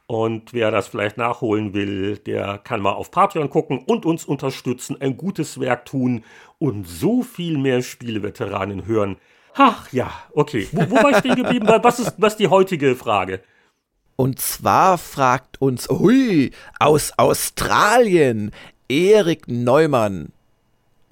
Und 0.08 0.54
wer 0.54 0.72
das 0.72 0.88
vielleicht 0.88 1.18
nachholen 1.18 1.74
will, 1.74 2.18
der 2.18 2.60
kann 2.60 2.80
mal 2.82 2.94
auf 2.94 3.12
Patreon 3.12 3.50
gucken 3.50 3.80
und 3.80 4.06
uns 4.06 4.24
unterstützen, 4.24 4.96
ein 5.02 5.18
gutes 5.18 5.60
Werk 5.60 5.84
tun 5.84 6.24
und 6.60 6.88
so 6.88 7.24
viel 7.24 7.58
mehr 7.58 7.82
Spieleveteranen 7.82 8.86
hören. 8.86 9.18
Ach 9.56 9.92
ja, 9.92 10.10
okay. 10.32 10.70
Wo, 10.72 10.90
wo 10.90 10.96
war 11.04 11.12
ich 11.12 11.18
stehen 11.18 11.36
geblieben? 11.36 11.68
Was 11.82 12.00
ist 12.00 12.14
was 12.18 12.38
die 12.38 12.48
heutige 12.48 12.96
Frage? 12.96 13.42
Und 14.16 14.40
zwar 14.40 14.98
fragt 14.98 15.62
uns, 15.62 15.90
hui, 15.90 16.52
aus 16.80 17.12
Australien, 17.18 18.52
Erik 18.88 19.48
Neumann. 19.48 20.32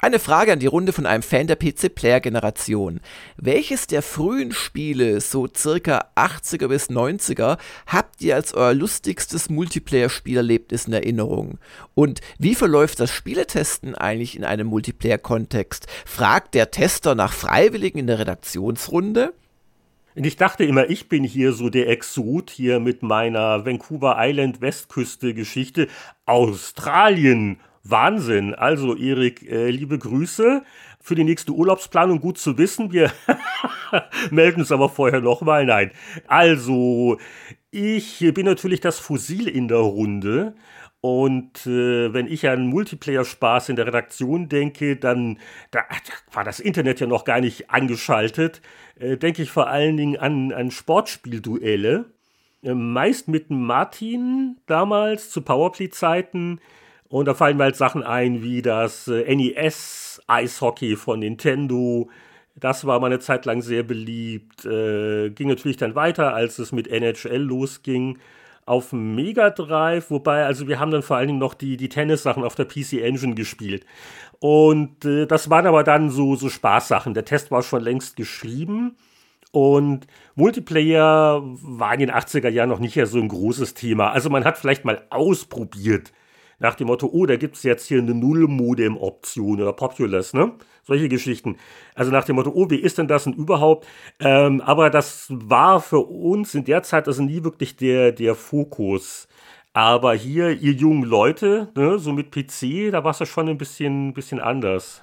Eine 0.05 0.19
Frage 0.19 0.53
an 0.53 0.59
die 0.59 0.67
Runde 0.67 0.93
von 0.93 1.07
einem 1.07 1.23
Fan 1.23 1.47
der 1.47 1.55
PC-Player-Generation. 1.55 2.99
Welches 3.37 3.87
der 3.87 4.03
frühen 4.03 4.51
Spiele, 4.51 5.19
so 5.19 5.47
circa 5.47 6.11
80er 6.15 6.67
bis 6.67 6.91
90er, 6.91 7.57
habt 7.87 8.21
ihr 8.21 8.35
als 8.35 8.53
euer 8.53 8.75
lustigstes 8.75 9.49
Multiplayer-Spielerlebnis 9.49 10.85
in 10.85 10.93
Erinnerung? 10.93 11.57
Und 11.95 12.21
wie 12.37 12.53
verläuft 12.53 12.99
das 12.99 13.09
Spieletesten 13.09 13.95
eigentlich 13.95 14.37
in 14.37 14.43
einem 14.43 14.67
Multiplayer-Kontext? 14.67 15.87
Fragt 16.05 16.53
der 16.53 16.69
Tester 16.69 17.15
nach 17.15 17.33
Freiwilligen 17.33 17.97
in 17.97 18.05
der 18.05 18.19
Redaktionsrunde? 18.19 19.33
Ich 20.13 20.35
dachte 20.35 20.65
immer, 20.65 20.87
ich 20.87 21.09
bin 21.09 21.23
hier 21.23 21.51
so 21.51 21.71
der 21.71 21.89
Exot 21.89 22.51
hier 22.51 22.79
mit 22.79 23.01
meiner 23.01 23.65
Vancouver 23.65 24.17
Island 24.19 24.61
Westküste 24.61 25.33
Geschichte. 25.33 25.87
Australien 26.27 27.59
Wahnsinn. 27.85 28.53
Also, 28.55 28.95
Erik, 28.95 29.49
äh, 29.49 29.69
liebe 29.69 29.97
Grüße 29.97 30.63
für 30.99 31.15
die 31.15 31.23
nächste 31.23 31.51
Urlaubsplanung. 31.51 32.19
Gut 32.19 32.37
zu 32.37 32.57
wissen. 32.57 32.91
Wir 32.91 33.11
melden 34.31 34.61
uns 34.61 34.71
aber 34.71 34.89
vorher 34.89 35.21
nochmal. 35.21 35.65
Nein. 35.65 35.91
Also, 36.27 37.19
ich 37.69 38.19
bin 38.33 38.45
natürlich 38.45 38.81
das 38.81 38.99
Fossil 38.99 39.47
in 39.47 39.67
der 39.67 39.77
Runde. 39.77 40.55
Und 40.99 41.67
äh, 41.67 42.11
wenn 42.11 42.25
ich 42.25 42.49
an 42.49 42.65
Multiplayer-Spaß 42.65 43.69
in 43.69 43.75
der 43.75 43.85
Redaktion 43.85 44.49
denke, 44.49 44.95
dann 44.95 45.37
da, 45.69 45.81
war 46.33 46.43
das 46.43 46.59
Internet 46.59 46.99
ja 46.99 47.05
noch 47.05 47.25
gar 47.25 47.41
nicht 47.41 47.69
angeschaltet. 47.69 48.63
Äh, 48.97 49.17
denke 49.17 49.43
ich 49.43 49.51
vor 49.51 49.67
allen 49.67 49.97
Dingen 49.97 50.17
an, 50.17 50.51
an 50.51 50.71
Sportspielduelle. 50.71 52.05
Äh, 52.63 52.73
meist 52.73 53.27
mit 53.27 53.51
Martin 53.51 54.57
damals 54.65 55.29
zu 55.29 55.43
Powerplay-Zeiten 55.43 56.59
und 57.15 57.29
da 57.29 57.33
fallen 57.33 57.55
mir 57.55 57.63
halt 57.63 57.77
Sachen 57.77 58.03
ein 58.03 58.43
wie 58.43 58.61
das 58.61 59.07
äh, 59.07 59.33
NES 59.33 60.21
Eishockey 60.27 60.97
von 60.97 61.19
Nintendo. 61.19 62.09
Das 62.57 62.85
war 62.85 62.99
mal 62.99 63.07
eine 63.07 63.19
Zeit 63.19 63.45
lang 63.45 63.61
sehr 63.61 63.83
beliebt. 63.83 64.65
Äh, 64.65 65.29
ging 65.29 65.47
natürlich 65.47 65.77
dann 65.77 65.95
weiter, 65.95 66.33
als 66.33 66.59
es 66.59 66.73
mit 66.73 66.89
NHL 66.89 67.37
losging. 67.37 68.17
Auf 68.65 68.91
Mega 68.91 69.49
Drive, 69.49 70.11
wobei, 70.11 70.43
also 70.43 70.67
wir 70.67 70.77
haben 70.77 70.91
dann 70.91 71.03
vor 71.03 71.15
allen 71.15 71.27
Dingen 71.27 71.39
noch 71.39 71.53
die, 71.53 71.77
die 71.77 71.87
Tennis-Sachen 71.87 72.43
auf 72.43 72.55
der 72.55 72.65
PC 72.65 73.01
Engine 73.01 73.33
gespielt. 73.33 73.85
Und 74.39 75.05
äh, 75.05 75.25
das 75.25 75.49
waren 75.49 75.67
aber 75.67 75.85
dann 75.85 76.09
so, 76.09 76.35
so 76.35 76.49
Spaßsachen. 76.49 77.13
Der 77.13 77.23
Test 77.23 77.49
war 77.49 77.63
schon 77.63 77.81
längst 77.81 78.17
geschrieben. 78.17 78.97
Und 79.53 80.05
Multiplayer 80.35 81.41
war 81.45 81.93
in 81.93 82.01
den 82.01 82.11
80er 82.11 82.49
Jahren 82.49 82.67
noch 82.67 82.79
nicht 82.79 82.95
ja 82.95 83.05
so 83.05 83.19
ein 83.19 83.29
großes 83.29 83.73
Thema. 83.73 84.11
Also 84.11 84.29
man 84.29 84.43
hat 84.43 84.57
vielleicht 84.57 84.83
mal 84.83 85.03
ausprobiert, 85.11 86.11
nach 86.59 86.75
dem 86.75 86.87
Motto, 86.87 87.09
oh, 87.11 87.25
da 87.25 87.35
gibt 87.35 87.55
es 87.55 87.63
jetzt 87.63 87.87
hier 87.87 87.99
eine 87.99 88.13
Null-Modem-Option 88.13 89.61
oder 89.61 89.73
Populous, 89.73 90.33
ne? 90.33 90.53
Solche 90.83 91.09
Geschichten. 91.09 91.57
Also 91.95 92.11
nach 92.11 92.25
dem 92.25 92.35
Motto, 92.35 92.51
oh, 92.53 92.69
wie 92.69 92.77
ist 92.77 92.97
denn 92.97 93.07
das 93.07 93.23
denn 93.23 93.33
überhaupt? 93.33 93.87
Ähm, 94.19 94.61
aber 94.61 94.89
das 94.89 95.27
war 95.29 95.81
für 95.81 95.99
uns 95.99 96.53
in 96.55 96.63
der 96.63 96.83
Zeit 96.83 97.07
also 97.07 97.23
nie 97.23 97.43
wirklich 97.43 97.75
der, 97.75 98.11
der 98.11 98.35
Fokus. 98.35 99.27
Aber 99.73 100.13
hier, 100.13 100.51
ihr 100.51 100.71
jungen 100.71 101.03
Leute, 101.03 101.69
ne, 101.75 101.99
so 101.99 102.13
mit 102.13 102.31
PC, 102.31 102.91
da 102.91 103.03
war 103.03 103.11
es 103.11 103.19
ja 103.19 103.25
schon 103.25 103.49
ein 103.49 103.57
bisschen, 103.57 104.13
bisschen 104.13 104.39
anders. 104.39 105.01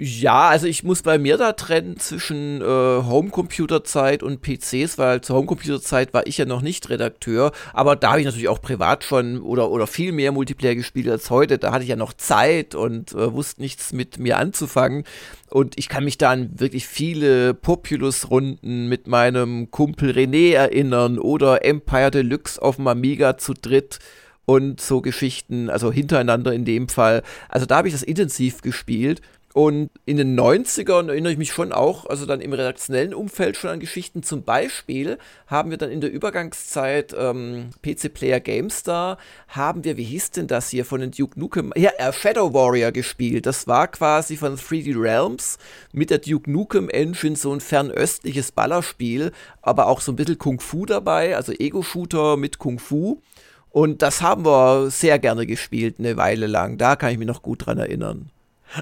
Ja, 0.00 0.48
also 0.48 0.68
ich 0.68 0.84
muss 0.84 1.02
bei 1.02 1.18
mir 1.18 1.38
da 1.38 1.54
trennen 1.54 1.98
zwischen 1.98 2.60
äh, 2.60 2.64
Homecomputer-Zeit 2.64 4.22
und 4.22 4.42
PCs, 4.42 4.96
weil 4.96 5.22
zur 5.22 5.34
Homecomputer-Zeit 5.34 6.14
war 6.14 6.24
ich 6.28 6.38
ja 6.38 6.44
noch 6.44 6.62
nicht 6.62 6.88
Redakteur, 6.88 7.50
aber 7.72 7.96
da 7.96 8.10
habe 8.10 8.20
ich 8.20 8.26
natürlich 8.26 8.48
auch 8.48 8.62
privat 8.62 9.02
schon 9.02 9.42
oder, 9.42 9.72
oder 9.72 9.88
viel 9.88 10.12
mehr 10.12 10.30
Multiplayer 10.30 10.76
gespielt 10.76 11.08
als 11.08 11.30
heute. 11.30 11.58
Da 11.58 11.72
hatte 11.72 11.82
ich 11.82 11.88
ja 11.88 11.96
noch 11.96 12.12
Zeit 12.12 12.76
und 12.76 13.10
äh, 13.12 13.32
wusste 13.32 13.60
nichts 13.60 13.92
mit 13.92 14.18
mir 14.20 14.36
anzufangen. 14.36 15.02
Und 15.50 15.76
ich 15.76 15.88
kann 15.88 16.04
mich 16.04 16.16
da 16.16 16.30
an 16.30 16.52
wirklich 16.60 16.86
viele 16.86 17.52
Populous-Runden 17.54 18.88
mit 18.88 19.08
meinem 19.08 19.72
Kumpel 19.72 20.12
René 20.12 20.54
erinnern 20.54 21.18
oder 21.18 21.64
Empire 21.64 22.12
Deluxe 22.12 22.62
auf 22.62 22.76
dem 22.76 22.86
Amiga 22.86 23.36
zu 23.36 23.52
dritt 23.52 23.98
und 24.44 24.80
so 24.80 25.00
Geschichten, 25.00 25.68
also 25.68 25.90
hintereinander 25.90 26.54
in 26.54 26.64
dem 26.64 26.88
Fall. 26.88 27.22
Also 27.48 27.66
da 27.66 27.78
habe 27.78 27.88
ich 27.88 27.94
das 27.94 28.04
intensiv 28.04 28.62
gespielt. 28.62 29.22
Und 29.58 29.90
in 30.06 30.18
den 30.18 30.38
90ern 30.38 31.08
erinnere 31.08 31.32
ich 31.32 31.38
mich 31.38 31.50
schon 31.50 31.72
auch, 31.72 32.06
also 32.06 32.26
dann 32.26 32.40
im 32.40 32.52
redaktionellen 32.52 33.12
Umfeld 33.12 33.56
schon 33.56 33.70
an 33.70 33.80
Geschichten. 33.80 34.22
Zum 34.22 34.44
Beispiel 34.44 35.18
haben 35.48 35.70
wir 35.70 35.78
dann 35.78 35.90
in 35.90 36.00
der 36.00 36.12
Übergangszeit 36.12 37.12
ähm, 37.18 37.70
PC 37.82 38.14
Player 38.14 38.38
GameStar, 38.38 39.18
haben 39.48 39.82
wir, 39.82 39.96
wie 39.96 40.04
hieß 40.04 40.30
denn 40.30 40.46
das 40.46 40.68
hier 40.68 40.84
von 40.84 41.00
den 41.00 41.10
Duke 41.10 41.40
Nukem, 41.40 41.72
ja, 41.74 41.90
äh, 41.98 42.12
Shadow 42.12 42.54
Warrior 42.54 42.92
gespielt. 42.92 43.46
Das 43.46 43.66
war 43.66 43.88
quasi 43.88 44.36
von 44.36 44.56
3D 44.56 44.94
Realms 44.96 45.58
mit 45.90 46.10
der 46.10 46.18
Duke 46.18 46.48
Nukem 46.48 46.88
Engine 46.88 47.34
so 47.34 47.52
ein 47.52 47.60
fernöstliches 47.60 48.52
Ballerspiel, 48.52 49.32
aber 49.60 49.88
auch 49.88 50.02
so 50.02 50.12
ein 50.12 50.16
bisschen 50.16 50.38
Kung 50.38 50.60
Fu 50.60 50.86
dabei, 50.86 51.34
also 51.34 51.50
Ego-Shooter 51.50 52.36
mit 52.36 52.60
Kung 52.60 52.78
Fu. 52.78 53.22
Und 53.70 54.02
das 54.02 54.22
haben 54.22 54.46
wir 54.46 54.88
sehr 54.90 55.18
gerne 55.18 55.46
gespielt, 55.46 55.96
eine 55.98 56.16
Weile 56.16 56.46
lang. 56.46 56.78
Da 56.78 56.94
kann 56.94 57.10
ich 57.10 57.18
mich 57.18 57.26
noch 57.26 57.42
gut 57.42 57.66
dran 57.66 57.78
erinnern. 57.78 58.30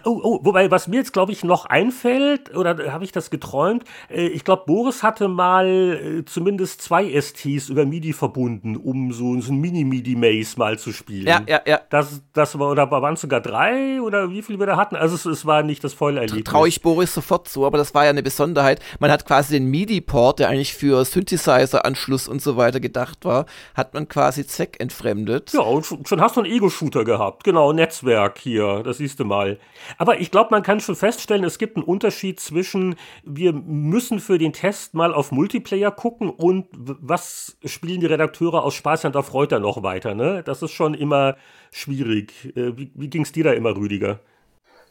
Oh, 0.05 0.21
oh, 0.23 0.41
wobei, 0.43 0.71
was 0.71 0.89
mir 0.89 0.97
jetzt, 0.97 1.13
glaube 1.13 1.33
ich, 1.33 1.45
noch 1.45 1.67
einfällt, 1.67 2.55
oder 2.57 2.93
habe 2.93 3.05
ich 3.05 3.13
das 3.13 3.31
geträumt? 3.31 3.85
Äh, 4.11 4.27
ich 4.29 4.45
glaube, 4.45 4.65
Boris 4.67 5.03
hatte 5.03 5.29
mal 5.29 5.67
äh, 5.67 6.25
zumindest 6.25 6.83
zwei 6.83 7.09
STs 7.21 7.69
über 7.69 7.87
MIDI 7.87 8.13
verbunden, 8.13 8.77
um 8.77 9.13
so, 9.13 9.41
so 9.41 9.53
ein 9.53 9.61
Mini-MIDI-Maze 9.61 10.59
mal 10.59 10.79
zu 10.79 10.93
spielen. 10.93 11.27
Ja, 11.27 11.43
ja, 11.47 11.61
ja. 11.67 11.81
Das, 11.91 12.23
das 12.33 12.59
war, 12.59 12.71
oder 12.71 12.91
waren 12.91 13.15
es 13.15 13.21
sogar 13.21 13.41
drei, 13.41 14.01
oder 14.01 14.31
wie 14.31 14.43
viele 14.43 14.59
wir 14.59 14.67
da 14.67 14.77
hatten? 14.77 14.97
Also, 14.97 15.15
es, 15.15 15.25
es 15.25 15.47
war 15.47 15.63
nicht 15.63 15.85
das 15.85 15.95
volle 15.95 16.21
Erlebnis. 16.21 16.45
Traue 16.45 16.69
ich 16.69 16.83
Boris 16.83 17.15
sofort 17.15 17.49
zu, 17.49 17.65
aber 17.65 17.79
das 17.79 17.95
war 17.95 18.05
ja 18.05 18.11
eine 18.11 18.23
Besonderheit. 18.23 18.81
Man 18.99 19.11
hat 19.11 19.25
quasi 19.25 19.53
den 19.55 19.71
MIDI-Port, 19.71 20.41
der 20.41 20.49
eigentlich 20.49 20.75
für 20.75 21.05
Synthesizer-Anschluss 21.05 22.29
und 22.29 22.43
so 22.43 22.57
weiter 22.57 22.81
gedacht 22.81 23.25
war, 23.25 23.47
hat 23.75 23.95
man 23.95 24.09
quasi 24.09 24.47
zweckentfremdet. 24.47 25.53
Ja, 25.53 25.61
und 25.61 25.87
schon, 25.87 26.05
schon 26.07 26.21
hast 26.21 26.37
du 26.37 26.43
einen 26.43 26.53
Ego-Shooter 26.53 27.05
gehabt. 27.05 27.45
Genau, 27.45 27.73
Netzwerk 27.73 28.39
hier, 28.39 28.83
das 28.83 28.99
siehst 28.99 29.21
du 29.21 29.25
mal. 29.25 29.59
Aber 29.99 30.21
ich 30.21 30.31
glaube, 30.31 30.49
man 30.51 30.63
kann 30.63 30.81
schon 30.81 30.97
feststellen, 30.97 31.45
es 31.45 31.59
gibt 31.59 31.77
einen 31.77 31.85
Unterschied 31.85 32.41
zwischen, 32.41 32.97
wir 33.25 33.53
müssen 33.53 34.21
für 34.21 34.39
den 34.39 34.53
Test 34.53 34.95
mal 34.95 35.15
auf 35.15 35.33
Multiplayer 35.33 35.91
gucken 35.91 36.31
und 36.31 36.67
was 36.73 37.57
spielen 37.65 38.01
die 38.01 38.07
Redakteure 38.07 38.63
aus 38.63 38.75
Spaß 38.75 39.07
und 39.07 39.17
auf 39.17 39.33
Reuter 39.33 39.61
noch 39.61 39.83
weiter. 39.83 40.15
Ne? 40.15 40.43
Das 40.45 40.63
ist 40.63 40.73
schon 40.73 40.95
immer 40.95 41.37
schwierig. 41.71 42.57
Äh, 42.57 42.77
wie, 42.77 42.91
wie 42.95 43.09
ging 43.09 43.23
es 43.23 43.33
dir 43.33 43.45
da 43.45 43.53
immer, 43.53 43.77
Rüdiger? 43.77 44.21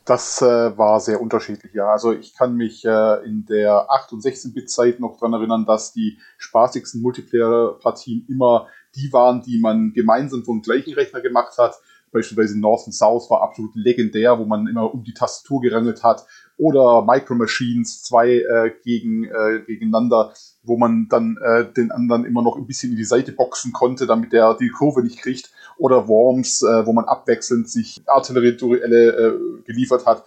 Das 0.06 0.40
äh, 0.44 0.78
war 0.78 1.00
sehr 1.00 1.20
unterschiedlich, 1.20 1.74
ja. 1.74 1.88
Also 1.88 2.14
ich 2.14 2.36
kann 2.36 2.56
mich 2.56 2.86
äh, 2.86 3.26
in 3.26 3.44
der 3.48 3.90
8- 3.90 4.14
und 4.14 4.24
16-Bit-Zeit 4.24 5.00
noch 5.00 5.18
daran 5.18 5.34
erinnern, 5.34 5.66
dass 5.66 5.94
die 5.94 6.20
spaßigsten 6.38 7.02
Multiplayer-Partien 7.02 8.28
immer 8.30 8.68
die 8.94 9.12
waren, 9.12 9.42
die 9.42 9.60
man 9.60 9.94
gemeinsam 9.94 10.44
vom 10.44 10.62
gleichen 10.62 10.94
Rechner 10.94 11.22
gemacht 11.22 11.58
hat 11.58 11.76
beispielsweise 12.16 12.60
North 12.60 12.86
and 12.86 12.96
South 12.96 13.30
war 13.30 13.42
absolut 13.42 13.76
legendär, 13.76 14.40
wo 14.40 14.46
man 14.46 14.68
immer 14.68 14.92
um 14.94 15.04
die 15.04 15.14
Tastatur 15.14 15.62
gerangelt 15.62 16.04
hat. 16.04 16.26
Oder 16.58 17.06
Micro 17.06 17.36
Machines, 17.36 18.02
zwei 18.02 18.38
äh, 18.38 18.72
gegen, 18.84 19.26
äh, 19.26 19.62
gegeneinander, 19.68 20.34
wo 20.64 20.78
man 20.78 21.08
dann 21.10 21.38
äh, 21.44 21.72
den 21.74 21.92
anderen 21.92 22.26
immer 22.26 22.42
noch 22.42 22.56
ein 22.56 22.66
bisschen 22.66 22.92
in 22.92 22.98
die 22.98 23.04
Seite 23.04 23.34
boxen 23.34 23.74
konnte, 23.74 24.08
damit 24.08 24.32
der 24.32 24.54
die 24.56 24.70
Kurve 24.70 25.04
nicht 25.04 25.20
kriegt. 25.20 25.52
Oder 25.78 26.08
Worms, 26.08 26.64
äh, 26.64 26.86
wo 26.86 26.94
man 26.94 27.06
abwechselnd 27.06 27.70
sich 27.70 28.02
Artillerieduelle 28.08 29.10
äh, 29.10 29.62
geliefert 29.64 30.06
hat. 30.06 30.24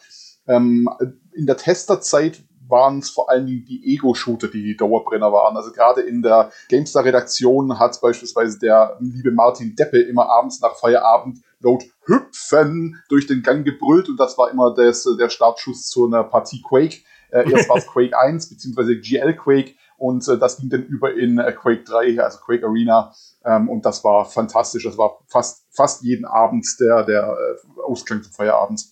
Ähm, 0.47 0.89
in 1.33 1.47
der 1.47 1.57
Testerzeit 1.57 2.45
waren 2.69 2.99
es 2.99 3.09
vor 3.11 3.31
allen 3.31 3.47
Dingen 3.47 3.65
die 3.65 3.95
Ego-Shooter, 3.95 4.49
die 4.49 4.63
die 4.63 4.77
Dauerbrenner 4.77 5.33
waren. 5.33 5.57
Also 5.57 5.73
gerade 5.73 6.03
in 6.03 6.21
der 6.21 6.51
GameStar-Redaktion 6.69 7.79
hat 7.79 7.99
beispielsweise 8.01 8.59
der 8.59 8.99
liebe 9.01 9.31
Martin 9.31 9.75
Deppe 9.75 10.01
immer 10.01 10.29
abends 10.29 10.61
nach 10.61 10.77
Feierabend 10.77 11.39
laut 11.61 11.85
Hüpfen 12.07 13.03
durch 13.09 13.27
den 13.27 13.43
Gang 13.43 13.65
gebrüllt 13.65 14.09
und 14.09 14.19
das 14.19 14.39
war 14.39 14.51
immer 14.51 14.75
das, 14.75 15.07
der 15.19 15.29
Startschuss 15.29 15.89
zu 15.89 16.07
einer 16.07 16.25
Partie 16.25 16.63
Quake. 16.67 17.03
Äh, 17.31 17.51
erst 17.51 17.69
war 17.69 17.77
es 17.77 17.87
Quake 17.87 18.19
1 18.19 18.49
beziehungsweise 18.49 18.99
GL 18.99 19.35
Quake 19.35 19.75
und 19.97 20.27
äh, 20.29 20.39
das 20.39 20.59
ging 20.59 20.71
dann 20.71 20.85
über 20.85 21.15
in 21.15 21.39
äh, 21.39 21.53
Quake 21.53 21.85
3, 21.85 22.21
also 22.21 22.39
Quake 22.39 22.65
Arena 22.65 23.13
ähm, 23.45 23.69
und 23.69 23.85
das 23.85 24.05
war 24.05 24.25
fantastisch. 24.25 24.85
Das 24.85 24.97
war 24.97 25.19
fast, 25.27 25.67
fast 25.71 26.03
jeden 26.03 26.25
Abend 26.25 26.67
der, 26.81 27.05
der 27.05 27.37
äh, 27.37 27.81
Ausklang 27.83 28.23
zum 28.23 28.33
Feierabend. 28.33 28.85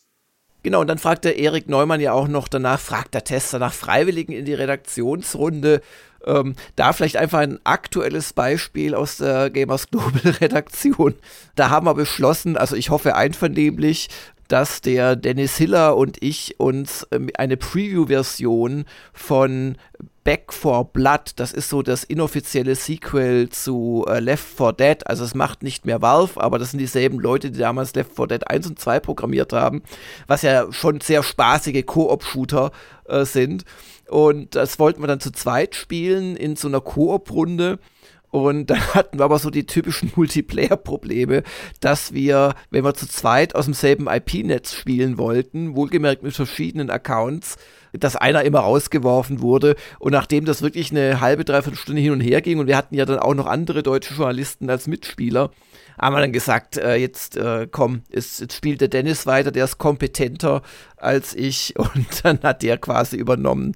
Genau, 0.63 0.81
und 0.81 0.89
dann 0.89 0.99
fragt 0.99 1.25
der 1.25 1.39
Erik 1.39 1.69
Neumann 1.69 2.01
ja 2.01 2.13
auch 2.13 2.27
noch 2.27 2.49
danach, 2.49 2.81
fragt 2.81 3.15
der 3.15 3.23
Tester 3.23 3.61
nach 3.61 3.73
Freiwilligen 3.73 4.33
in 4.33 4.45
die 4.45 4.55
Redaktionsrunde. 4.55 5.81
Ähm, 6.27 6.55
da 6.75 6.93
vielleicht 6.93 7.17
einfach 7.17 7.39
ein 7.39 7.61
aktuelles 7.65 8.33
Beispiel 8.33 8.95
aus 8.95 9.19
der 9.19 9.51
Gamers 9.51 9.91
Global 9.91 10.33
Redaktion. 10.41 11.15
Da 11.55 11.71
haben 11.71 11.87
wir 11.87 11.95
beschlossen, 11.95 12.57
also 12.57 12.77
ich 12.77 12.91
hoffe 12.91 13.17
einvernehmlich, 13.17 14.09
dass 14.49 14.81
der 14.81 15.17
Dennis 15.17 15.57
Hiller 15.57 15.97
und 15.97 16.23
ich 16.23 16.61
uns 16.61 17.07
ähm, 17.11 17.31
eine 17.37 17.57
Preview-Version 17.57 18.85
von 19.13 19.77
Back 20.27 20.53
for 20.53 20.93
Blood, 20.93 21.35
das 21.37 21.53
ist 21.53 21.69
so 21.69 21.83
das 21.83 22.03
inoffizielle 22.03 22.75
Sequel 22.75 23.49
zu 23.49 24.05
äh, 24.09 24.19
Left 24.19 24.45
4 24.45 24.73
Dead. 24.73 25.07
Also 25.07 25.25
es 25.25 25.37
macht 25.37 25.63
nicht 25.63 25.87
mehr 25.87 26.03
Valve, 26.03 26.41
aber 26.41 26.59
das 26.59 26.73
sind 26.73 26.81
dieselben 26.81 27.21
Leute, 27.21 27.53
die 27.53 27.61
damals 27.61 27.95
Left 27.95 28.17
4 28.17 28.27
Dead 28.27 28.49
1 28.49 28.67
und 28.67 28.79
2 28.81 28.99
programmiert 28.99 29.53
haben, 29.53 29.83
was 30.27 30.43
ja 30.43 30.73
schon 30.73 31.01
sehr 31.01 31.23
spaßige 31.23 31.87
Koop-Shooter 31.87 32.73
äh, 33.05 33.25
sind. 33.25 33.65
Und 34.09 34.55
das 34.55 34.79
wollten 34.79 35.03
wir 35.03 35.07
dann 35.07 35.21
zu 35.21 35.33
zweit 35.33 35.75
spielen 35.75 36.37
in 36.37 36.57
so 36.57 36.69
einer 36.69 36.81
Koop-Runde. 36.81 37.79
Und 38.31 38.67
dann 38.67 38.81
hatten 38.95 39.19
wir 39.19 39.25
aber 39.25 39.39
so 39.39 39.51
die 39.51 39.67
typischen 39.67 40.13
Multiplayer-Probleme, 40.17 41.43
dass 41.81 42.13
wir, 42.13 42.55
wenn 42.71 42.85
wir 42.85 42.95
zu 42.95 43.09
zweit 43.09 43.55
aus 43.55 43.65
demselben 43.65 44.09
IP-Netz 44.09 44.75
spielen 44.75 45.19
wollten, 45.19 45.75
wohlgemerkt 45.75 46.23
mit 46.23 46.35
verschiedenen 46.35 46.91
Accounts, 46.91 47.57
dass 47.93 48.17
einer 48.17 48.45
immer 48.45 48.61
rausgeworfen 48.61 49.41
wurde. 49.41 49.77
Und 49.99 50.13
nachdem 50.13 50.45
das 50.45 50.63
wirklich 50.63 50.91
eine 50.91 51.21
halbe, 51.21 51.45
dreiviertel 51.45 51.79
Stunde 51.79 52.03
hin 52.03 52.13
und 52.13 52.21
her 52.21 52.43
ging 52.43 52.59
und 52.59 52.67
wir 52.67 52.77
hatten 52.77 52.95
ja 52.95 53.07
dann 53.07 53.19
auch 53.19 53.35
noch 53.35 53.47
andere 53.47 53.83
deutsche 53.83 54.15
Journalisten 54.15 54.69
als 54.69 54.87
Mitspieler, 54.87 55.51
haben 56.01 56.15
wir 56.15 56.21
dann 56.21 56.33
gesagt, 56.33 56.77
äh, 56.77 56.97
jetzt 56.97 57.37
äh, 57.37 57.67
komm, 57.71 58.03
jetzt, 58.11 58.41
jetzt 58.41 58.55
spielt 58.55 58.81
der 58.81 58.89
Dennis 58.89 59.27
weiter, 59.27 59.51
der 59.51 59.65
ist 59.65 59.79
kompetenter 59.79 60.63
als 60.97 61.35
ich 61.35 61.75
und 61.79 62.25
dann 62.25 62.41
hat 62.43 62.63
der 62.63 62.79
quasi 62.79 63.17
übernommen. 63.17 63.75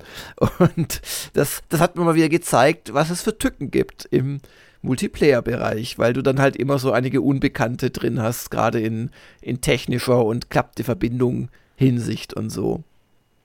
Und 0.59 1.01
das, 1.35 1.63
das 1.69 1.81
hat 1.81 1.97
mir 1.97 2.05
mal 2.05 2.15
wieder 2.15 2.29
gezeigt, 2.29 2.95
was 2.95 3.11
es 3.11 3.23
für 3.23 3.39
Tücken 3.39 3.71
gibt 3.71 4.07
im 4.11 4.41
Multiplayer-Bereich, 4.83 5.99
weil 5.99 6.13
du 6.13 6.23
dann 6.23 6.41
halt 6.41 6.57
immer 6.57 6.79
so 6.79 6.93
einige 6.93 7.21
Unbekannte 7.21 7.91
drin 7.91 8.21
hast, 8.21 8.51
gerade 8.51 8.81
in, 8.81 9.11
in 9.41 9.61
technischer 9.61 10.25
und 10.25 10.51
klappte 10.51 10.85
Verbindung 10.85 11.51
Hinsicht 11.77 12.35
und 12.35 12.51
so. 12.51 12.85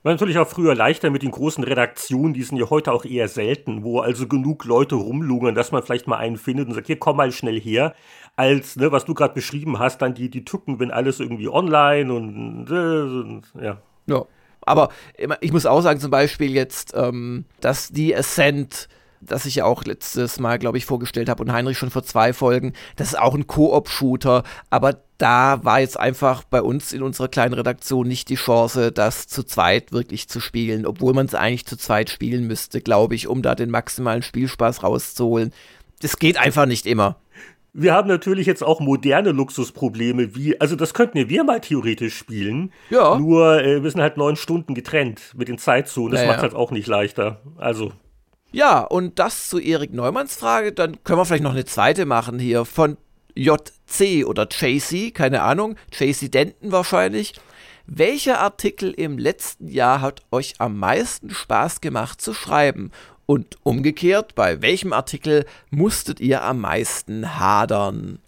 War 0.06 0.12
natürlich 0.12 0.38
auch 0.38 0.46
früher 0.46 0.76
leichter 0.76 1.10
mit 1.10 1.24
den 1.24 1.32
großen 1.32 1.64
Redaktionen, 1.64 2.32
die 2.32 2.44
sind 2.44 2.58
ja 2.58 2.70
heute 2.70 2.92
auch 2.92 3.04
eher 3.04 3.26
selten, 3.26 3.82
wo 3.82 3.98
also 3.98 4.28
genug 4.28 4.64
Leute 4.64 4.94
rumlungern, 4.94 5.56
dass 5.56 5.72
man 5.72 5.82
vielleicht 5.82 6.06
mal 6.06 6.18
einen 6.18 6.36
findet 6.36 6.68
und 6.68 6.74
sagt, 6.74 6.86
hier 6.86 7.00
komm 7.00 7.16
mal 7.16 7.32
schnell 7.32 7.60
her, 7.60 7.92
als, 8.36 8.76
ne, 8.76 8.92
was 8.92 9.04
du 9.04 9.14
gerade 9.14 9.34
beschrieben 9.34 9.80
hast, 9.80 10.00
dann 10.02 10.14
die, 10.14 10.30
die 10.30 10.44
Tücken, 10.44 10.78
wenn 10.78 10.92
alles 10.92 11.18
irgendwie 11.18 11.48
online 11.48 12.12
und, 12.12 12.70
und 12.70 13.42
ja. 13.60 13.78
Ja. 14.06 14.26
Aber 14.60 14.90
ich 15.40 15.52
muss 15.52 15.66
auch 15.66 15.80
sagen, 15.80 15.98
zum 15.98 16.12
Beispiel 16.12 16.54
jetzt, 16.54 16.94
ähm, 16.94 17.44
dass 17.60 17.88
die 17.88 18.14
Ascent 18.14 18.88
das 19.20 19.46
ich 19.46 19.56
ja 19.56 19.64
auch 19.64 19.84
letztes 19.84 20.38
Mal, 20.38 20.58
glaube 20.58 20.78
ich, 20.78 20.84
vorgestellt 20.84 21.28
habe 21.28 21.42
und 21.42 21.52
Heinrich 21.52 21.78
schon 21.78 21.90
vor 21.90 22.02
zwei 22.02 22.32
Folgen. 22.32 22.72
Das 22.96 23.08
ist 23.08 23.18
auch 23.18 23.34
ein 23.34 23.46
Koop-Shooter, 23.46 24.42
aber 24.70 25.00
da 25.18 25.64
war 25.64 25.80
jetzt 25.80 25.98
einfach 25.98 26.44
bei 26.44 26.60
uns 26.60 26.92
in 26.92 27.02
unserer 27.02 27.28
kleinen 27.28 27.54
Redaktion 27.54 28.06
nicht 28.06 28.28
die 28.28 28.34
Chance, 28.34 28.92
das 28.92 29.26
zu 29.26 29.42
zweit 29.44 29.92
wirklich 29.92 30.28
zu 30.28 30.40
spielen, 30.40 30.86
obwohl 30.86 31.14
man 31.14 31.26
es 31.26 31.34
eigentlich 31.34 31.66
zu 31.66 31.76
zweit 31.76 32.10
spielen 32.10 32.46
müsste, 32.46 32.80
glaube 32.80 33.14
ich, 33.14 33.26
um 33.26 33.42
da 33.42 33.54
den 33.54 33.70
maximalen 33.70 34.22
Spielspaß 34.22 34.82
rauszuholen. 34.82 35.52
Das 36.00 36.18
geht 36.18 36.36
einfach 36.36 36.66
nicht 36.66 36.86
immer. 36.86 37.16
Wir 37.78 37.92
haben 37.92 38.08
natürlich 38.08 38.46
jetzt 38.46 38.64
auch 38.64 38.80
moderne 38.80 39.32
Luxusprobleme, 39.32 40.34
wie, 40.34 40.58
also 40.58 40.76
das 40.76 40.94
könnten 40.94 41.28
wir 41.28 41.44
mal 41.44 41.60
theoretisch 41.60 42.16
spielen. 42.16 42.72
Ja. 42.88 43.18
Nur 43.18 43.62
äh, 43.62 43.82
wir 43.82 43.90
sind 43.90 44.00
halt 44.00 44.16
neun 44.16 44.36
Stunden 44.36 44.74
getrennt 44.74 45.34
mit 45.36 45.48
den 45.48 45.58
Zeitzonen. 45.58 46.12
Das 46.12 46.22
naja. 46.22 46.32
macht 46.32 46.42
halt 46.42 46.54
auch 46.54 46.70
nicht 46.70 46.86
leichter. 46.86 47.42
Also. 47.58 47.92
Ja, 48.52 48.80
und 48.80 49.18
das 49.18 49.48
zu 49.48 49.58
Erik 49.58 49.92
Neumanns 49.92 50.36
Frage, 50.36 50.72
dann 50.72 51.02
können 51.04 51.18
wir 51.18 51.24
vielleicht 51.24 51.42
noch 51.42 51.52
eine 51.52 51.64
zweite 51.64 52.06
machen 52.06 52.38
hier 52.38 52.64
von 52.64 52.96
JC 53.34 54.24
oder 54.24 54.48
JC, 54.48 55.12
keine 55.12 55.42
Ahnung, 55.42 55.76
JC 55.92 56.30
Denton 56.30 56.72
wahrscheinlich. 56.72 57.34
Welcher 57.86 58.40
Artikel 58.40 58.92
im 58.92 59.18
letzten 59.18 59.68
Jahr 59.68 60.00
hat 60.00 60.22
euch 60.32 60.54
am 60.58 60.78
meisten 60.78 61.30
Spaß 61.30 61.80
gemacht 61.80 62.20
zu 62.20 62.34
schreiben? 62.34 62.90
Und 63.26 63.56
umgekehrt, 63.64 64.34
bei 64.36 64.62
welchem 64.62 64.92
Artikel 64.92 65.46
musstet 65.70 66.20
ihr 66.20 66.42
am 66.42 66.60
meisten 66.60 67.38
hadern? 67.38 68.20